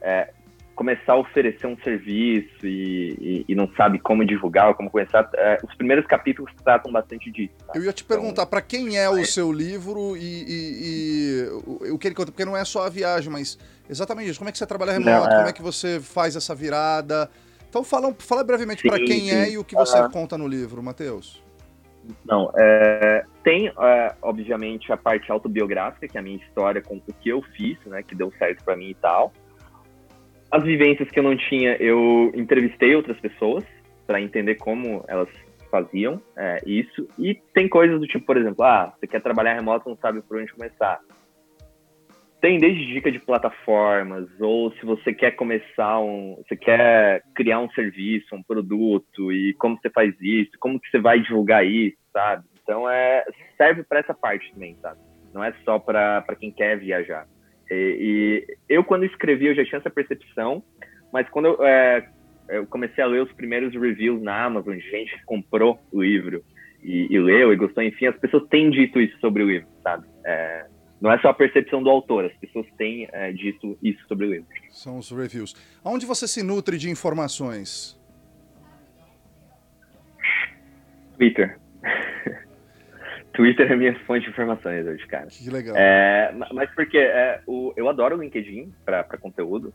é, 0.00 0.30
começar 0.74 1.12
a 1.12 1.16
oferecer 1.16 1.66
um 1.66 1.76
serviço 1.78 2.66
e, 2.66 3.10
e, 3.20 3.44
e, 3.48 3.54
não 3.54 3.70
sabe 3.76 3.98
como 3.98 4.24
divulgar 4.24 4.68
ou 4.68 4.74
como 4.74 4.90
começar, 4.90 5.28
é, 5.34 5.58
os 5.62 5.74
primeiros 5.74 6.06
capítulos 6.06 6.50
tratam 6.64 6.90
bastante 6.90 7.30
disso. 7.30 7.52
Tá? 7.66 7.72
Eu 7.74 7.84
ia 7.84 7.92
te 7.92 8.04
perguntar, 8.04 8.32
então, 8.32 8.46
para 8.46 8.62
quem 8.62 8.96
é 8.96 9.08
o 9.08 9.24
seu 9.24 9.52
livro 9.52 10.16
e, 10.16 11.46
e, 11.82 11.90
o 11.90 11.98
que 11.98 12.08
ele 12.08 12.14
conta, 12.14 12.32
porque 12.32 12.44
não 12.44 12.56
é 12.56 12.64
só 12.64 12.86
a 12.86 12.88
viagem, 12.88 13.30
mas 13.30 13.58
exatamente 13.88 14.30
isso, 14.30 14.38
como 14.38 14.48
é 14.48 14.52
que 14.52 14.58
você 14.58 14.66
trabalha 14.66 14.92
remoto, 14.92 15.10
não, 15.10 15.26
é... 15.26 15.36
como 15.36 15.48
é 15.48 15.52
que 15.52 15.62
você 15.62 16.00
faz 16.00 16.36
essa 16.36 16.54
virada. 16.54 17.30
Então 17.68 17.84
fala, 17.84 18.14
fala 18.18 18.44
brevemente 18.44 18.82
para 18.82 18.98
quem 18.98 19.20
sim. 19.20 19.30
é 19.30 19.50
e 19.50 19.58
o 19.58 19.64
que 19.64 19.74
você 19.74 19.96
conta 20.10 20.36
no 20.36 20.46
livro, 20.46 20.82
Matheus. 20.82 21.42
Não, 22.24 22.50
é, 22.56 23.24
tem, 23.44 23.68
é, 23.68 24.14
obviamente, 24.20 24.92
a 24.92 24.96
parte 24.96 25.30
autobiográfica, 25.30 26.08
que 26.08 26.16
é 26.16 26.20
a 26.20 26.22
minha 26.22 26.36
história 26.36 26.82
com 26.82 26.96
o 26.96 27.00
que 27.00 27.28
eu 27.28 27.40
fiz, 27.56 27.78
né, 27.86 28.02
que 28.02 28.12
deu 28.12 28.32
certo 28.38 28.64
para 28.64 28.74
mim 28.74 28.90
e 28.90 28.94
tal 28.94 29.32
as 30.52 30.62
vivências 30.64 31.10
que 31.10 31.18
eu 31.18 31.22
não 31.22 31.34
tinha, 31.34 31.76
eu 31.80 32.30
entrevistei 32.34 32.94
outras 32.94 33.18
pessoas 33.18 33.64
para 34.06 34.20
entender 34.20 34.56
como 34.56 35.02
elas 35.08 35.30
faziam 35.70 36.20
é, 36.36 36.58
isso. 36.66 37.08
E 37.18 37.34
tem 37.54 37.66
coisas 37.66 37.98
do 37.98 38.06
tipo, 38.06 38.26
por 38.26 38.36
exemplo, 38.36 38.62
ah, 38.62 38.92
você 39.00 39.06
quer 39.06 39.22
trabalhar 39.22 39.54
remoto, 39.54 39.88
não 39.88 39.96
sabe 39.96 40.20
por 40.20 40.36
onde 40.36 40.52
começar. 40.52 41.00
Tem 42.38 42.58
desde 42.58 42.86
dica 42.92 43.10
de 43.10 43.18
plataformas, 43.18 44.28
ou 44.38 44.70
se 44.72 44.84
você 44.84 45.14
quer 45.14 45.30
começar 45.30 45.98
um, 46.00 46.36
você 46.46 46.56
quer 46.56 47.22
criar 47.34 47.60
um 47.60 47.70
serviço, 47.70 48.34
um 48.34 48.42
produto, 48.42 49.32
e 49.32 49.54
como 49.54 49.78
você 49.80 49.88
faz 49.88 50.14
isso, 50.20 50.50
como 50.60 50.78
que 50.78 50.90
você 50.90 50.98
vai 50.98 51.20
divulgar 51.20 51.64
isso, 51.64 51.96
sabe? 52.12 52.44
Então 52.62 52.90
é 52.90 53.24
serve 53.56 53.84
para 53.84 54.00
essa 54.00 54.12
parte 54.12 54.52
também, 54.52 54.76
sabe? 54.82 55.00
Não 55.32 55.42
é 55.42 55.54
só 55.64 55.78
para 55.78 56.22
quem 56.38 56.50
quer 56.50 56.78
viajar. 56.78 57.26
E, 57.72 58.46
e, 58.48 58.56
eu, 58.68 58.84
quando 58.84 59.04
escrevi, 59.04 59.46
eu 59.46 59.54
já 59.54 59.64
tinha 59.64 59.78
essa 59.78 59.90
percepção, 59.90 60.62
mas 61.12 61.28
quando 61.28 61.46
eu, 61.46 61.64
é, 61.64 62.08
eu 62.48 62.66
comecei 62.66 63.02
a 63.02 63.06
ler 63.06 63.22
os 63.22 63.32
primeiros 63.32 63.72
reviews 63.72 64.22
na 64.22 64.44
Amazon, 64.44 64.76
gente 64.78 65.16
que 65.16 65.24
comprou 65.24 65.80
o 65.90 66.02
livro 66.02 66.44
e, 66.82 67.06
e, 67.10 67.18
leu 67.18 67.52
e 67.52 67.56
gostou, 67.56 67.82
enfim, 67.82 68.06
as 68.06 68.16
pessoas 68.18 68.46
têm 68.48 68.70
dito 68.70 69.00
isso 69.00 69.18
sobre 69.20 69.42
o 69.42 69.48
livro, 69.48 69.68
sabe? 69.82 70.06
É, 70.24 70.66
não 71.00 71.10
é 71.10 71.18
só 71.18 71.28
a 71.28 71.34
percepção 71.34 71.82
do 71.82 71.90
autor, 71.90 72.24
as 72.26 72.32
pessoas 72.34 72.66
têm 72.76 73.08
é, 73.12 73.32
dito 73.32 73.76
isso 73.82 74.06
sobre 74.06 74.26
o 74.26 74.30
livro. 74.30 74.46
São 74.70 74.98
os 74.98 75.10
reviews. 75.10 75.54
Onde 75.84 76.06
você 76.06 76.28
se 76.28 76.42
nutre 76.42 76.76
de 76.78 76.90
informações? 76.90 78.00
Twitter. 81.16 81.58
Twitter 83.32 83.70
é 83.70 83.76
minha 83.76 83.94
fonte 84.00 84.24
de 84.24 84.30
informações 84.30 84.86
hoje, 84.86 85.06
cara. 85.06 85.26
Que 85.26 85.50
legal. 85.50 85.74
É, 85.76 86.34
mas 86.52 86.70
porque 86.74 86.98
é, 86.98 87.40
o, 87.46 87.72
eu 87.76 87.88
adoro 87.88 88.16
o 88.16 88.22
LinkedIn 88.22 88.72
para 88.84 89.04
conteúdo. 89.18 89.72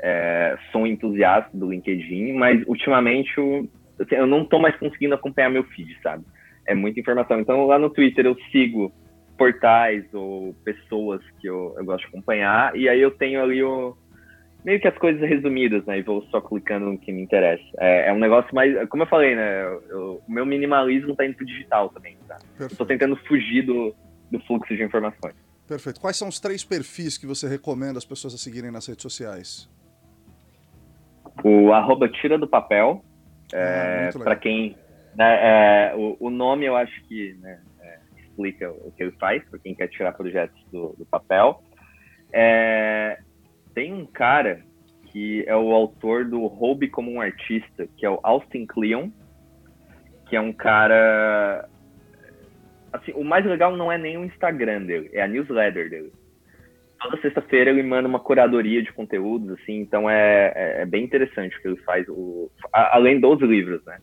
É, 0.00 0.56
sou 0.70 0.82
um 0.82 0.86
entusiasta 0.86 1.50
do 1.56 1.70
LinkedIn, 1.70 2.32
mas 2.32 2.62
ultimamente 2.66 3.36
eu, 3.38 3.68
eu 4.10 4.26
não 4.26 4.44
tô 4.44 4.58
mais 4.58 4.76
conseguindo 4.76 5.14
acompanhar 5.14 5.50
meu 5.50 5.64
feed, 5.64 5.98
sabe? 6.02 6.24
É 6.66 6.74
muita 6.74 7.00
informação. 7.00 7.40
Então 7.40 7.66
lá 7.66 7.78
no 7.78 7.90
Twitter 7.90 8.26
eu 8.26 8.36
sigo 8.50 8.92
portais 9.36 10.04
ou 10.12 10.54
pessoas 10.64 11.20
que 11.40 11.46
eu, 11.46 11.74
eu 11.76 11.84
gosto 11.84 12.02
de 12.02 12.08
acompanhar, 12.08 12.76
e 12.76 12.88
aí 12.88 13.00
eu 13.00 13.10
tenho 13.10 13.42
ali 13.42 13.62
o, 13.62 13.96
meio 14.64 14.80
que 14.80 14.88
as 14.88 14.96
coisas 14.96 15.20
resumidas, 15.28 15.84
né? 15.84 15.98
E 15.98 16.02
vou 16.02 16.22
só 16.30 16.40
clicando 16.40 16.86
no 16.86 16.98
que 16.98 17.12
me 17.12 17.22
interessa. 17.22 17.62
É, 17.78 18.08
é 18.08 18.12
um 18.12 18.18
negócio 18.18 18.52
mais. 18.54 18.88
Como 18.88 19.02
eu 19.02 19.06
falei, 19.06 19.36
né? 19.36 19.66
o 19.92 20.22
meu 20.26 20.46
minimalismo 20.46 21.14
tá 21.14 21.26
indo 21.26 21.36
pro 21.36 21.44
digital 21.44 21.90
também, 21.90 22.16
tá? 22.26 22.38
Tô 22.76 22.86
tentando 22.86 23.16
fugir 23.26 23.62
do, 23.62 23.94
do 24.30 24.40
fluxo 24.40 24.74
de 24.74 24.82
informações. 24.82 25.34
Perfeito. 25.68 26.00
Quais 26.00 26.16
são 26.16 26.28
os 26.28 26.40
três 26.40 26.64
perfis 26.64 27.16
que 27.18 27.26
você 27.26 27.48
recomenda 27.48 27.98
as 27.98 28.04
pessoas 28.04 28.34
a 28.34 28.38
seguirem 28.38 28.70
nas 28.70 28.86
redes 28.86 29.02
sociais? 29.02 29.68
O 31.42 31.72
arroba 31.72 32.08
tira 32.08 32.38
do 32.38 32.48
papel. 32.48 33.04
É, 33.52 34.10
ah, 34.14 34.18
para 34.18 34.36
quem. 34.36 34.76
Né, 35.14 35.90
é, 35.90 35.94
o, 35.94 36.16
o, 36.18 36.30
nome 36.30 36.64
eu 36.64 36.74
acho 36.76 37.02
que 37.04 37.34
né, 37.34 37.60
é, 37.80 37.98
explica 38.20 38.70
o 38.70 38.92
que 38.92 39.02
ele 39.02 39.12
faz, 39.12 39.44
para 39.48 39.58
quem 39.60 39.74
quer 39.74 39.88
tirar 39.88 40.12
projetos 40.12 40.60
do, 40.72 40.94
do 40.98 41.06
papel. 41.06 41.62
É, 42.32 43.18
tem 43.74 43.92
um 43.92 44.06
cara 44.06 44.62
que 45.06 45.44
é 45.46 45.54
o 45.54 45.72
autor 45.72 46.24
do 46.24 46.46
Hobby 46.46 46.88
como 46.88 47.10
um 47.10 47.20
Artista, 47.20 47.86
que 47.96 48.04
é 48.04 48.10
o 48.10 48.18
Austin 48.22 48.66
Kleon, 48.66 49.10
que 50.28 50.36
é 50.36 50.40
um 50.40 50.52
cara. 50.52 51.68
Assim, 52.92 53.12
o 53.12 53.24
mais 53.24 53.44
legal 53.44 53.76
não 53.76 53.90
é 53.90 53.98
nem 53.98 54.16
o 54.16 54.24
Instagram 54.24 54.82
dele, 54.82 55.10
é 55.12 55.22
a 55.22 55.28
newsletter 55.28 55.90
dele. 55.90 56.12
Toda 57.00 57.20
sexta-feira 57.20 57.70
ele 57.70 57.82
manda 57.82 58.08
uma 58.08 58.20
curadoria 58.20 58.82
de 58.82 58.92
conteúdos, 58.92 59.50
assim, 59.60 59.80
então 59.80 60.08
é, 60.08 60.52
é, 60.54 60.82
é 60.82 60.86
bem 60.86 61.04
interessante 61.04 61.56
o 61.56 61.60
que 61.60 61.68
ele 61.68 61.76
faz, 61.78 62.08
o, 62.08 62.50
a, 62.72 62.96
além 62.96 63.20
dos 63.20 63.40
livros, 63.40 63.84
né? 63.84 63.98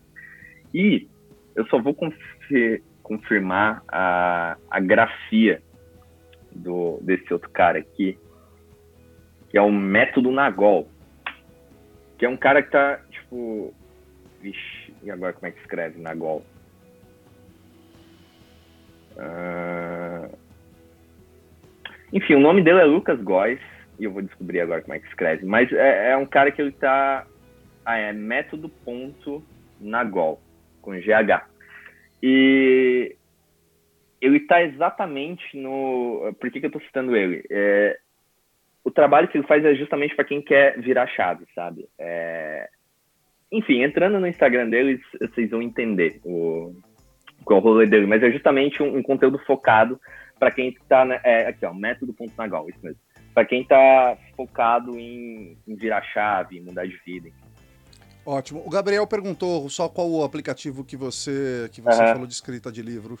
E 0.72 1.08
eu 1.56 1.66
só 1.66 1.80
vou 1.80 1.94
confir, 1.94 2.82
confirmar 3.02 3.82
a, 3.88 4.56
a 4.70 4.80
grafia 4.80 5.62
do, 6.50 6.98
desse 7.02 7.32
outro 7.32 7.50
cara 7.50 7.78
aqui, 7.78 8.18
que 9.52 9.58
é 9.58 9.62
o 9.62 9.70
método 9.70 10.32
Nagol. 10.32 10.88
Que 12.18 12.24
é 12.24 12.28
um 12.28 12.36
cara 12.36 12.62
que 12.62 12.70
tá, 12.70 12.98
tipo. 13.10 13.72
Vixe, 14.40 14.92
e 15.04 15.10
agora 15.10 15.34
como 15.34 15.46
é 15.46 15.50
que 15.52 15.60
escreve 15.60 16.00
Nagol? 16.00 16.44
Uh... 19.12 20.36
Enfim, 22.12 22.34
o 22.34 22.40
nome 22.40 22.62
dele 22.62 22.80
é 22.80 22.84
Lucas 22.84 23.20
Góes, 23.20 23.60
e 23.98 24.04
eu 24.04 24.10
vou 24.10 24.22
descobrir 24.22 24.60
agora 24.60 24.82
como 24.82 24.94
é 24.94 24.98
que 24.98 25.06
escreve. 25.08 25.44
Mas 25.44 25.70
é, 25.72 26.10
é 26.10 26.16
um 26.16 26.26
cara 26.26 26.50
que 26.50 26.60
ele 26.60 26.72
tá. 26.72 27.26
Ah, 27.84 27.98
é 27.98 28.12
método 28.12 28.68
ponto 28.68 29.44
Nagol, 29.78 30.40
com 30.80 30.92
GH. 30.92 31.44
E 32.22 33.16
ele 34.20 34.38
está 34.38 34.62
exatamente 34.62 35.56
no. 35.56 36.34
Por 36.40 36.50
que, 36.50 36.60
que 36.60 36.66
eu 36.66 36.68
estou 36.68 36.82
citando 36.82 37.14
ele? 37.14 37.44
É, 37.50 37.98
o 38.84 38.90
trabalho 38.90 39.28
que 39.28 39.38
ele 39.38 39.46
faz 39.46 39.64
é 39.64 39.74
justamente 39.74 40.14
para 40.14 40.24
quem 40.24 40.42
quer 40.42 40.80
virar 40.80 41.06
chave, 41.06 41.44
sabe? 41.54 41.88
É... 41.98 42.68
Enfim, 43.50 43.82
entrando 43.82 44.18
no 44.18 44.26
Instagram 44.26 44.68
dele, 44.68 45.00
vocês 45.20 45.50
vão 45.50 45.60
entender 45.60 46.20
o, 46.24 46.74
qual 47.44 47.58
é 47.58 47.62
o 47.62 47.64
rolê 47.64 47.86
dele, 47.86 48.06
mas 48.06 48.22
é 48.22 48.30
justamente 48.30 48.82
um, 48.82 48.96
um 48.96 49.02
conteúdo 49.02 49.38
focado 49.40 50.00
para 50.38 50.50
quem 50.50 50.70
está, 50.70 51.04
né, 51.04 51.20
é, 51.22 51.46
aqui 51.46 51.64
ó, 51.64 51.72
método.nagal, 51.72 52.68
isso 52.68 52.78
mesmo, 52.82 52.98
para 53.34 53.44
quem 53.44 53.62
está 53.62 54.16
focado 54.36 54.98
em, 54.98 55.56
em, 55.68 55.76
virar 55.76 56.02
chave, 56.02 56.58
em 56.58 56.62
mudar 56.62 56.86
de 56.86 56.98
vida. 57.04 57.28
Ótimo. 58.24 58.62
O 58.64 58.70
Gabriel 58.70 59.06
perguntou 59.06 59.68
só 59.68 59.88
qual 59.88 60.10
o 60.10 60.24
aplicativo 60.24 60.84
que 60.84 60.96
você 60.96 61.68
que 61.72 61.80
você 61.80 62.00
uhum. 62.00 62.08
falou 62.08 62.26
de 62.26 62.32
escrita 62.32 62.70
de 62.70 62.80
livro. 62.80 63.18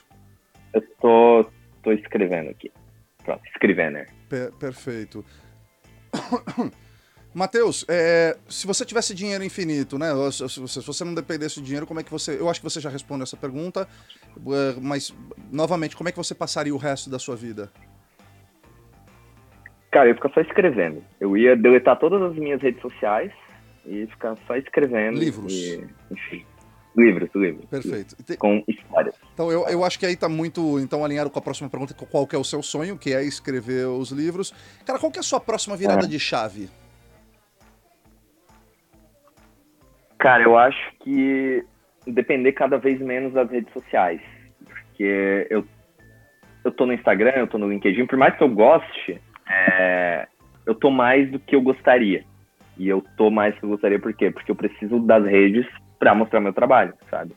Eu 0.72 0.80
tô, 1.00 1.50
tô 1.82 1.92
escrevendo 1.92 2.50
aqui. 2.50 2.70
Pronto, 3.24 3.44
escrevendo? 3.46 3.98
Per 4.28 4.52
perfeito. 4.52 5.24
Matheus, 7.34 7.84
é, 7.88 8.36
se 8.46 8.66
você 8.66 8.84
tivesse 8.84 9.14
dinheiro 9.14 9.42
infinito, 9.42 9.98
né? 9.98 10.08
Se, 10.30 10.48
se, 10.48 10.80
você 10.80 11.04
não 11.04 11.14
dependesse 11.14 11.60
de 11.60 11.66
dinheiro, 11.66 11.86
como 11.86 11.98
é 11.98 12.02
que 12.02 12.10
você. 12.10 12.38
Eu 12.38 12.48
acho 12.48 12.60
que 12.60 12.64
você 12.64 12.80
já 12.80 12.90
respondeu 12.90 13.22
essa 13.22 13.36
pergunta, 13.36 13.88
é, 14.36 14.80
mas, 14.80 15.14
novamente, 15.50 15.96
como 15.96 16.08
é 16.08 16.12
que 16.12 16.18
você 16.18 16.34
passaria 16.34 16.74
o 16.74 16.78
resto 16.78 17.08
da 17.08 17.18
sua 17.18 17.34
vida? 17.34 17.70
Cara, 19.90 20.06
eu 20.06 20.10
ia 20.10 20.14
ficar 20.14 20.30
só 20.30 20.40
escrevendo. 20.40 21.02
Eu 21.20 21.36
ia 21.36 21.56
deletar 21.56 21.98
todas 21.98 22.20
as 22.22 22.34
minhas 22.36 22.60
redes 22.60 22.80
sociais 22.82 23.32
e 23.86 24.06
ficar 24.06 24.36
só 24.46 24.56
escrevendo. 24.56 25.18
Livros. 25.18 25.52
E, 25.52 25.86
enfim. 26.10 26.44
Livros, 26.96 27.30
livros. 27.34 27.64
Perfeito. 27.66 28.14
Livros, 28.18 28.36
com 28.36 28.62
histórias. 28.68 29.14
Então, 29.32 29.50
eu, 29.50 29.66
eu 29.68 29.84
acho 29.84 29.98
que 29.98 30.04
aí 30.04 30.14
tá 30.14 30.28
muito 30.28 30.78
então, 30.78 31.04
alinhado 31.04 31.30
com 31.30 31.38
a 31.38 31.42
próxima 31.42 31.70
pergunta, 31.70 31.94
qual 31.94 32.26
que 32.26 32.36
é 32.36 32.38
o 32.38 32.44
seu 32.44 32.62
sonho, 32.62 32.98
que 32.98 33.14
é 33.14 33.24
escrever 33.24 33.86
os 33.86 34.10
livros. 34.10 34.52
Cara, 34.84 34.98
qual 34.98 35.10
que 35.10 35.18
é 35.18 35.20
a 35.20 35.24
sua 35.24 35.40
próxima 35.40 35.76
virada 35.76 36.04
é. 36.04 36.08
de 36.08 36.20
chave? 36.20 36.68
Cara, 40.18 40.42
eu 40.44 40.56
acho 40.56 40.92
que 41.00 41.64
depender 42.06 42.52
cada 42.52 42.76
vez 42.76 43.00
menos 43.00 43.32
das 43.32 43.50
redes 43.50 43.72
sociais. 43.72 44.20
Porque 44.64 45.46
eu, 45.50 45.64
eu 46.64 46.70
tô 46.70 46.86
no 46.86 46.92
Instagram, 46.92 47.32
eu 47.36 47.46
tô 47.46 47.58
no 47.58 47.70
LinkedIn, 47.70 48.06
por 48.06 48.18
mais 48.18 48.36
que 48.36 48.42
eu 48.42 48.48
goste, 48.48 49.20
é, 49.48 50.28
eu 50.66 50.74
tô 50.74 50.90
mais 50.90 51.30
do 51.30 51.38
que 51.40 51.56
eu 51.56 51.62
gostaria. 51.62 52.24
E 52.78 52.88
eu 52.88 53.02
tô 53.16 53.30
mais 53.30 53.54
do 53.54 53.60
que 53.60 53.64
eu 53.64 53.70
gostaria 53.70 53.98
por 53.98 54.12
quê? 54.12 54.30
Porque 54.30 54.50
eu 54.50 54.56
preciso 54.56 55.00
das 55.00 55.24
redes 55.24 55.66
para 56.02 56.16
mostrar 56.16 56.40
meu 56.40 56.52
trabalho, 56.52 56.94
sabe? 57.08 57.32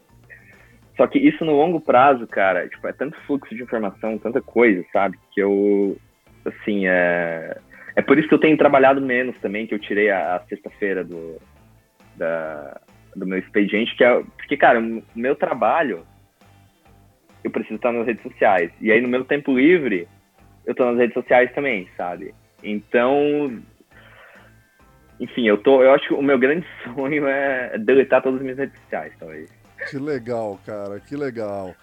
Só 0.97 1.05
que 1.05 1.19
isso 1.19 1.45
no 1.45 1.55
longo 1.55 1.79
prazo, 1.79 2.25
cara, 2.25 2.67
tipo, 2.67 2.87
é 2.87 2.93
tanto 2.93 3.15
fluxo 3.27 3.53
de 3.53 3.61
informação, 3.61 4.17
tanta 4.17 4.41
coisa, 4.41 4.83
sabe? 4.91 5.19
Que 5.31 5.39
eu, 5.39 5.95
assim, 6.43 6.87
é... 6.87 7.59
É 7.95 8.01
por 8.01 8.17
isso 8.17 8.27
que 8.27 8.33
eu 8.33 8.39
tenho 8.39 8.57
trabalhado 8.57 8.99
menos 8.99 9.37
também, 9.37 9.67
que 9.67 9.75
eu 9.75 9.79
tirei 9.79 10.09
a, 10.09 10.37
a 10.37 10.39
sexta-feira 10.47 11.03
do, 11.03 11.39
da, 12.17 12.81
do 13.15 13.27
meu 13.27 13.37
expediente, 13.37 13.95
que 13.95 14.03
é... 14.03 14.23
Porque, 14.35 14.57
cara, 14.57 14.79
o 14.79 15.03
meu 15.15 15.35
trabalho, 15.35 16.03
eu 17.43 17.51
preciso 17.51 17.75
estar 17.75 17.91
nas 17.91 18.07
redes 18.07 18.23
sociais. 18.23 18.71
E 18.81 18.91
aí, 18.91 18.99
no 18.99 19.07
meu 19.07 19.23
tempo 19.23 19.55
livre, 19.55 20.07
eu 20.65 20.73
tô 20.73 20.85
nas 20.85 20.97
redes 20.97 21.13
sociais 21.13 21.53
também, 21.53 21.87
sabe? 21.95 22.33
Então, 22.63 23.61
enfim, 25.19 25.47
eu 25.47 25.57
tô. 25.57 25.81
Eu 25.81 25.91
acho 25.93 26.07
que 26.07 26.13
o 26.13 26.21
meu 26.21 26.37
grande 26.37 26.65
sonho 26.83 27.27
é 27.27 27.77
deletar 27.77 28.21
todas 28.21 28.37
as 28.37 28.43
minhas 28.43 28.57
redes 28.57 28.79
sociais, 28.81 29.13
talvez. 29.19 29.49
Que 29.89 29.97
legal, 29.97 30.59
cara, 30.65 30.99
que 30.99 31.15
legal. 31.15 31.75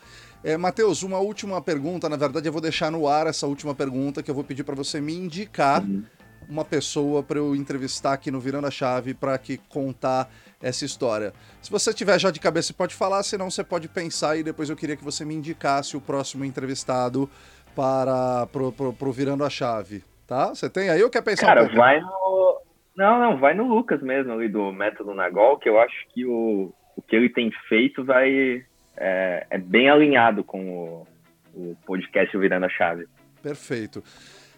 É, 0.45 0.57
Matheus, 0.57 1.03
uma 1.03 1.19
última 1.19 1.63
pergunta. 1.63 2.09
Na 2.09 2.17
verdade, 2.17 2.49
eu 2.49 2.53
vou 2.53 2.61
deixar 2.61 2.91
no 2.91 3.07
ar 3.07 3.27
essa 3.27 3.47
última 3.47 3.75
pergunta 3.75 4.23
que 4.23 4.31
eu 4.31 4.35
vou 4.35 4.43
pedir 4.43 4.65
para 4.65 4.75
você 4.75 5.01
me 5.01 5.15
indicar 5.15 5.83
uhum. 5.83 6.03
uma 6.49 6.65
pessoa 6.65 7.23
para 7.23 7.39
eu 7.39 7.55
entrevistar 7.55 8.15
aqui 8.15 8.31
no 8.31 8.41
Virando 8.41 8.67
a 8.67 8.71
Chave 8.71 9.15
para 9.15 9.39
que 9.39 9.59
contar 9.69 10.29
essa 10.61 10.85
história. 10.85 11.33
Se 11.61 11.71
você 11.71 11.95
tiver 11.95 12.19
já 12.19 12.31
de 12.31 12.41
cabeça, 12.41 12.69
você 12.69 12.73
pode 12.73 12.95
falar, 12.95 13.23
senão 13.23 13.51
você 13.51 13.63
pode 13.63 13.89
pensar 13.89 14.37
e 14.37 14.43
depois 14.43 14.69
eu 14.69 14.77
queria 14.77 14.97
que 14.97 15.05
você 15.05 15.25
me 15.25 15.35
indicasse 15.35 15.97
o 15.97 16.01
próximo 16.01 16.45
entrevistado 16.45 17.31
para 17.75 18.47
pro, 18.47 18.73
pro, 18.73 18.93
pro 18.93 19.13
Virando 19.13 19.45
a 19.45 19.51
Chave, 19.51 20.05
tá? 20.27 20.49
Você 20.49 20.69
tem 20.69 20.91
aí 20.91 21.03
ou 21.03 21.11
quer 21.11 21.23
pensar 21.23 21.47
Cara, 21.47 21.65
um 21.65 21.75
vai 21.75 22.01
no... 22.01 22.61
Não, 22.97 23.19
não, 23.19 23.39
vai 23.39 23.55
no 23.55 23.67
Lucas 23.67 24.03
mesmo 24.03 24.33
ali 24.33 24.49
do 24.49 24.73
Método 24.73 25.15
Nagol, 25.15 25.59
que 25.59 25.69
eu 25.69 25.81
acho 25.81 26.07
que 26.13 26.25
o, 26.27 26.73
o 26.97 27.03
que 27.03 27.17
ele 27.17 27.29
tem 27.29 27.51
feito 27.69 28.05
vai... 28.05 28.65
É, 28.95 29.47
é 29.49 29.59
bem 29.59 29.89
alinhado 29.89 30.45
com 30.45 30.69
o, 30.69 31.07
o 31.55 31.77
podcast 31.87 32.37
Virando 32.37 32.67
a 32.67 32.69
Chave. 32.69 33.07
Perfeito. 33.43 34.03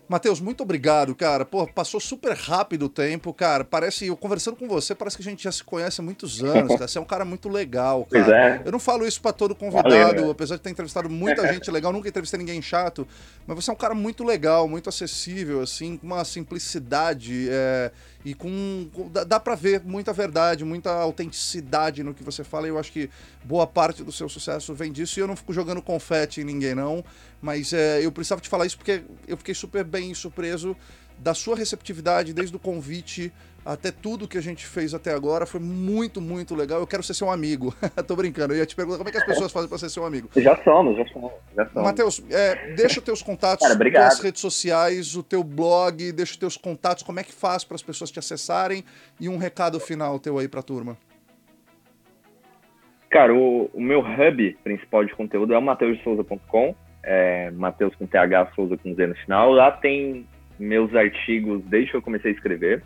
Matheus, 0.07 0.39
muito 0.39 0.63
obrigado, 0.63 1.15
cara. 1.15 1.47
Pô, 1.47 1.67
passou 1.67 1.99
super 1.99 2.37
rápido 2.37 2.87
o 2.87 2.89
tempo, 2.89 3.33
cara. 3.33 3.65
Parece, 3.65 4.07
eu 4.07 4.17
conversando 4.17 4.57
com 4.57 4.69
você, 4.69 4.95
parece 4.95 5.17
que 5.17 5.23
a 5.23 5.31
gente 5.31 5.43
já 5.43 5.53
se 5.53 5.65
conhece 5.65 6.01
há 6.01 6.05
muitos 6.05 6.43
anos, 6.43 6.75
cara. 6.75 6.87
Você 6.87 6.99
é 6.99 7.01
um 7.01 7.07
cara 7.07 7.25
muito 7.25 7.49
legal, 7.49 8.05
cara. 8.05 8.25
Pois 8.25 8.35
é. 8.35 8.63
Eu 8.67 8.73
não 8.73 8.79
falo 8.79 9.07
isso 9.07 9.21
para 9.21 9.33
todo 9.33 9.55
convidado, 9.55 9.89
Valeu, 9.89 10.31
apesar 10.31 10.57
de 10.57 10.63
ter 10.63 10.71
entrevistado 10.71 11.09
muita 11.09 11.47
gente 11.53 11.71
legal, 11.71 11.93
nunca 11.93 12.09
entrevistei 12.09 12.39
ninguém 12.39 12.61
chato, 12.61 13.09
mas 13.47 13.57
você 13.57 13.71
é 13.71 13.73
um 13.73 13.77
cara 13.77 13.95
muito 13.95 14.23
legal, 14.25 14.69
muito 14.69 14.89
acessível, 14.91 15.63
assim, 15.63 15.97
com 15.97 16.07
uma 16.07 16.25
simplicidade 16.25 17.49
é, 17.51 17.91
e 18.25 18.33
com, 18.33 18.89
com 18.93 19.09
dá, 19.09 19.23
dá 19.23 19.41
para 19.41 19.55
ver 19.55 19.83
muita 19.85 20.13
verdade, 20.13 20.65
muita 20.65 20.91
autenticidade 20.91 22.03
no 22.03 22.15
que 22.15 22.25
você 22.25 22.43
fala. 22.43 22.67
E 22.67 22.71
eu 22.71 22.79
acho 22.79 22.91
que 22.91 23.11
boa 23.45 23.67
parte 23.67 24.03
do 24.03 24.11
seu 24.11 24.29
sucesso 24.29 24.73
vem 24.75 24.91
disso. 24.91 25.19
E 25.19 25.23
eu 25.23 25.27
não 25.27 25.37
fico 25.37 25.53
jogando 25.53 25.83
confete 25.83 26.41
em 26.41 26.45
ninguém, 26.45 26.75
não. 26.75 27.05
Mas 27.43 27.73
é, 27.73 28.05
eu 28.05 28.11
precisava 28.11 28.41
te 28.41 28.49
falar 28.49 28.65
isso 28.65 28.79
porque 28.79 29.03
eu 29.29 29.37
fiquei 29.37 29.55
super 29.55 29.85
bem 29.85 30.15
surpreso 30.15 30.75
da 31.19 31.35
sua 31.35 31.55
receptividade, 31.55 32.33
desde 32.33 32.57
o 32.57 32.59
convite 32.59 33.33
até 33.65 33.91
tudo 33.91 34.29
que 34.29 34.37
a 34.37 34.41
gente 34.43 34.67
fez 34.67 34.95
até 34.95 35.13
agora. 35.13 35.47
Foi 35.47 35.61
muito, 35.61 36.21
muito 36.21 36.55
legal. 36.55 36.81
Eu 36.81 36.87
quero 36.87 37.03
ser 37.03 37.15
seu 37.15 37.31
amigo. 37.31 37.75
Tô 38.07 38.15
brincando. 38.17 38.53
Eu 38.55 38.59
ia 38.59 38.67
te 38.67 38.77
perguntar 38.77 38.99
como 38.99 39.09
é 39.09 39.13
que 39.13 39.19
as 39.19 39.25
pessoas 39.25 39.53
fazem 39.53 39.69
para 39.69 39.79
ser 39.79 39.89
seu 39.89 40.05
amigo. 40.05 40.29
Já 40.37 40.57
somos, 40.63 40.97
já 40.97 41.07
somos. 41.07 41.33
Já 41.57 41.67
somos. 41.67 41.89
Matheus, 41.89 42.25
é, 42.31 42.75
deixa 42.75 42.99
os 42.99 43.05
teus 43.05 43.23
contatos, 43.23 43.67
Cara, 43.67 44.23
redes 44.23 44.41
sociais, 44.41 45.17
o 45.17 45.23
teu 45.23 45.43
blog, 45.43 46.13
deixa 46.13 46.33
os 46.33 46.39
teus 46.39 46.57
contatos, 46.57 47.03
como 47.03 47.21
é 47.21 47.23
que 47.23 47.33
faz 47.33 47.65
para 47.65 47.75
as 47.75 47.83
pessoas 47.83 48.11
te 48.11 48.19
acessarem 48.19 48.85
e 49.21 49.29
um 49.29 49.39
recado 49.39 49.79
final 49.81 50.19
teu 50.19 50.39
aí 50.39 50.49
para 50.49 50.61
a 50.61 50.63
turma. 50.63 50.97
Cara, 53.11 53.33
o, 53.33 53.71
o, 53.73 53.81
meu 53.81 54.01
hub 54.01 54.59
principal 54.65 55.05
de 55.05 55.15
conteúdo 55.15 55.55
é 55.55 55.59
o 55.59 55.63
mateusouza.com 55.63 56.75
é, 57.05 57.51
Matheus 57.53 57.95
com 57.95 58.07
TH 58.07 58.53
Souza 58.55 58.77
com 58.77 58.95
Z 58.95 59.07
no 59.07 59.15
final. 59.15 59.53
Lá 59.53 59.71
tem 59.71 60.27
meus 60.59 60.95
artigos 60.95 61.63
desde 61.65 61.91
que 61.91 61.97
eu 61.97 62.03
comecei 62.03 62.33
a 62.33 62.35
escrever. 62.35 62.83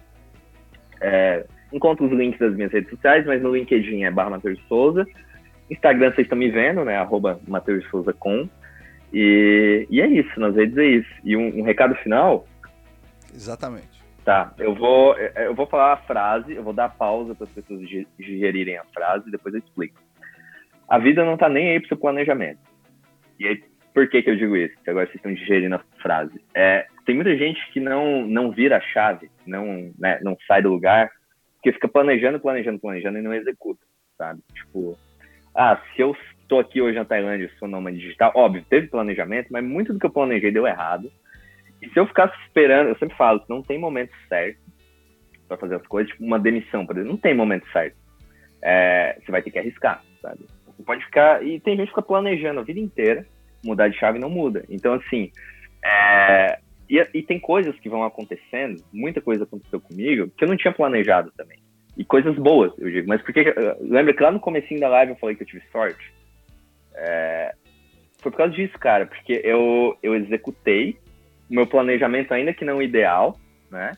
É, 1.01 1.45
encontro 1.73 2.07
os 2.07 2.13
links 2.13 2.39
das 2.39 2.55
minhas 2.55 2.73
redes 2.73 2.91
sociais, 2.91 3.27
mas 3.27 3.43
no 3.43 3.55
LinkedIn 3.55 4.05
é 4.05 4.11
barra 4.11 4.31
Matheus 4.31 4.61
Souza. 4.69 5.07
Instagram 5.71 6.13
vocês 6.13 6.25
estão 6.25 6.39
me 6.39 6.51
vendo, 6.51 6.85
né? 6.85 6.97
Arroba 6.97 7.41
Matheus 7.47 7.85
Souza 7.91 8.13
com. 8.13 8.49
E, 9.13 9.87
e 9.91 10.01
é 10.01 10.07
isso, 10.07 10.39
nas 10.41 10.55
redes 10.55 10.77
é 10.77 10.85
isso. 10.85 11.11
E 11.25 11.37
um, 11.37 11.61
um 11.61 11.63
recado 11.63 11.95
final. 11.97 12.47
Exatamente. 13.35 13.99
Tá, 14.25 14.53
eu 14.59 14.75
vou, 14.75 15.17
eu 15.17 15.55
vou 15.55 15.67
falar 15.67 15.95
a 15.95 15.97
frase, 15.97 16.53
eu 16.55 16.63
vou 16.63 16.75
dar 16.75 16.91
pausa 16.91 17.35
para 17.35 17.45
as 17.45 17.51
pessoas 17.51 17.81
digerirem 18.19 18.77
a 18.77 18.85
frase 18.93 19.27
e 19.27 19.31
depois 19.31 19.55
eu 19.55 19.61
explico. 19.61 19.99
A 20.87 20.99
vida 20.99 21.25
não 21.25 21.37
tá 21.37 21.49
nem 21.49 21.71
aí 21.71 21.81
pro 21.81 21.89
seu 21.89 21.97
planejamento. 21.97 22.61
E 23.39 23.47
aí, 23.47 23.63
por 23.99 24.09
que, 24.09 24.23
que 24.23 24.31
eu 24.31 24.37
digo 24.37 24.57
isso? 24.57 24.77
Que 24.85 24.91
agora 24.91 25.07
vocês 25.07 25.17
estão 25.17 25.35
digerindo 25.35 25.75
a 25.75 25.83
frase. 26.01 26.41
É, 26.55 26.87
tem 27.05 27.17
muita 27.17 27.37
gente 27.37 27.61
que 27.73 27.81
não, 27.81 28.25
não 28.25 28.53
vira 28.53 28.77
a 28.77 28.81
chave, 28.81 29.29
não, 29.45 29.93
né, 29.99 30.21
não 30.23 30.37
sai 30.47 30.63
do 30.63 30.71
lugar, 30.71 31.11
porque 31.55 31.73
fica 31.73 31.89
planejando, 31.89 32.39
planejando, 32.39 32.79
planejando 32.79 33.19
e 33.19 33.23
não 33.23 33.35
executa, 33.35 33.81
sabe? 34.17 34.41
Tipo, 34.55 34.97
ah, 35.53 35.83
se 35.97 36.01
eu 36.01 36.17
estou 36.41 36.61
aqui 36.61 36.81
hoje 36.81 36.97
na 36.97 37.05
Tailândia 37.05 37.51
sou 37.59 37.67
nômade 37.67 37.99
digital, 37.99 38.31
óbvio, 38.37 38.65
teve 38.71 38.87
planejamento, 38.87 39.49
mas 39.51 39.65
muito 39.65 39.93
do 39.93 39.99
que 39.99 40.07
eu 40.07 40.13
planejei 40.13 40.53
deu 40.53 40.65
errado. 40.65 41.11
E 41.83 41.89
se 41.89 41.99
eu 41.99 42.07
ficasse 42.07 42.41
esperando, 42.47 42.91
eu 42.91 42.99
sempre 42.99 43.17
falo 43.17 43.41
que 43.41 43.51
não 43.51 43.63
tem 43.63 43.81
momento 43.81 44.13
certo 44.29 44.61
para 45.49 45.57
fazer 45.57 45.75
as 45.75 45.87
coisas, 45.89 46.13
tipo 46.13 46.25
uma 46.25 46.39
demissão, 46.39 46.87
por 46.87 46.95
exemplo, 46.95 47.15
não 47.15 47.21
tem 47.21 47.35
momento 47.35 47.67
certo. 47.73 47.97
É, 48.63 49.19
você 49.21 49.33
vai 49.33 49.43
ter 49.43 49.51
que 49.51 49.59
arriscar, 49.59 50.05
sabe? 50.23 50.47
Você 50.69 50.85
pode 50.85 51.05
ficar. 51.05 51.45
E 51.45 51.59
tem 51.59 51.75
gente 51.75 51.87
que 51.87 51.95
fica 51.95 52.03
planejando 52.03 52.61
a 52.61 52.63
vida 52.63 52.79
inteira 52.79 53.27
mudar 53.65 53.89
de 53.89 53.99
chave 53.99 54.19
não 54.19 54.31
muda. 54.31 54.65
Então, 54.69 54.95
assim, 54.95 55.31
é, 55.85 56.59
e, 56.89 56.99
e, 57.15 57.23
tem 57.23 57.39
coisas 57.39 57.79
que 57.79 57.89
vão 57.89 58.03
acontecendo, 58.03 58.83
muita 58.93 59.21
coisa 59.21 59.45
aconteceu 59.45 59.81
comigo, 59.81 60.31
que 60.37 60.45
eu 60.45 60.49
não 60.49 60.57
tinha 60.57 60.73
planejado 60.73 61.31
também. 61.37 61.59
E 61.97 62.05
coisas 62.05 62.37
boas, 62.37 62.73
eu 62.79 62.91
digo. 62.91 63.09
Mas 63.09 63.21
porque, 63.23 63.55
lembra 63.81 64.15
que 64.15 64.23
lá 64.23 64.31
no 64.31 64.41
comecinho 64.41 64.81
da 64.81 64.89
live 64.89 65.13
eu 65.13 65.19
falei 65.19 65.35
que 65.35 65.43
eu 65.43 65.47
tive 65.47 65.63
sorte? 65.73 66.13
É, 66.95 67.53
foi 68.21 68.31
por 68.33 68.39
causa 68.39 68.53
disso, 68.53 68.79
cara, 68.79 69.07
porque 69.07 69.41
eu, 69.45 69.97
eu 70.03 70.15
executei 70.15 70.97
o 71.51 71.55
meu 71.55 71.67
planejamento 71.67 72.33
ainda 72.33 72.53
que 72.53 72.65
não 72.65 72.83
ideal, 72.83 73.39
né? 73.71 73.93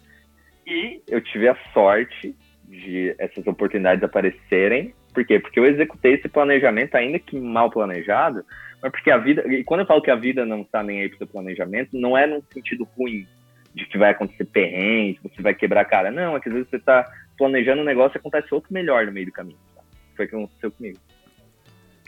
E 0.66 1.02
eu 1.08 1.20
tive 1.20 1.48
a 1.48 1.56
sorte 1.72 2.34
de 2.64 3.14
essas 3.18 3.46
oportunidades 3.46 4.02
aparecerem. 4.02 4.94
Por 5.12 5.24
quê? 5.24 5.40
Porque 5.40 5.58
eu 5.58 5.66
executei 5.66 6.14
esse 6.14 6.28
planejamento 6.28 6.94
ainda 6.94 7.18
que 7.18 7.38
mal 7.38 7.70
planejado, 7.70 8.44
mas 8.82 8.92
porque 8.92 9.10
a 9.10 9.18
vida, 9.18 9.46
e 9.52 9.62
quando 9.64 9.80
eu 9.80 9.86
falo 9.86 10.02
que 10.02 10.10
a 10.10 10.16
vida 10.16 10.44
não 10.46 10.62
está 10.62 10.82
nem 10.82 11.00
aí 11.00 11.08
pro 11.08 11.18
seu 11.18 11.26
planejamento, 11.26 11.90
não 11.92 12.16
é 12.16 12.26
num 12.26 12.42
sentido 12.52 12.88
ruim, 12.96 13.26
de 13.74 13.86
que 13.86 13.98
vai 13.98 14.10
acontecer 14.10 14.44
perrengue, 14.44 15.20
você 15.22 15.42
vai 15.42 15.54
quebrar 15.54 15.82
a 15.82 15.84
cara. 15.84 16.10
Não, 16.10 16.36
é 16.36 16.40
que 16.40 16.48
às 16.48 16.54
vezes 16.54 16.68
você 16.68 16.76
está 16.76 17.10
planejando 17.38 17.82
um 17.82 17.84
negócio 17.84 18.16
e 18.16 18.18
acontece 18.18 18.52
outro 18.52 18.72
melhor 18.72 19.06
no 19.06 19.12
meio 19.12 19.26
do 19.26 19.32
caminho. 19.32 19.58
Tá? 19.74 19.82
Foi 20.16 20.26
o 20.26 20.28
que 20.28 20.34
aconteceu 20.34 20.72
comigo. 20.72 20.98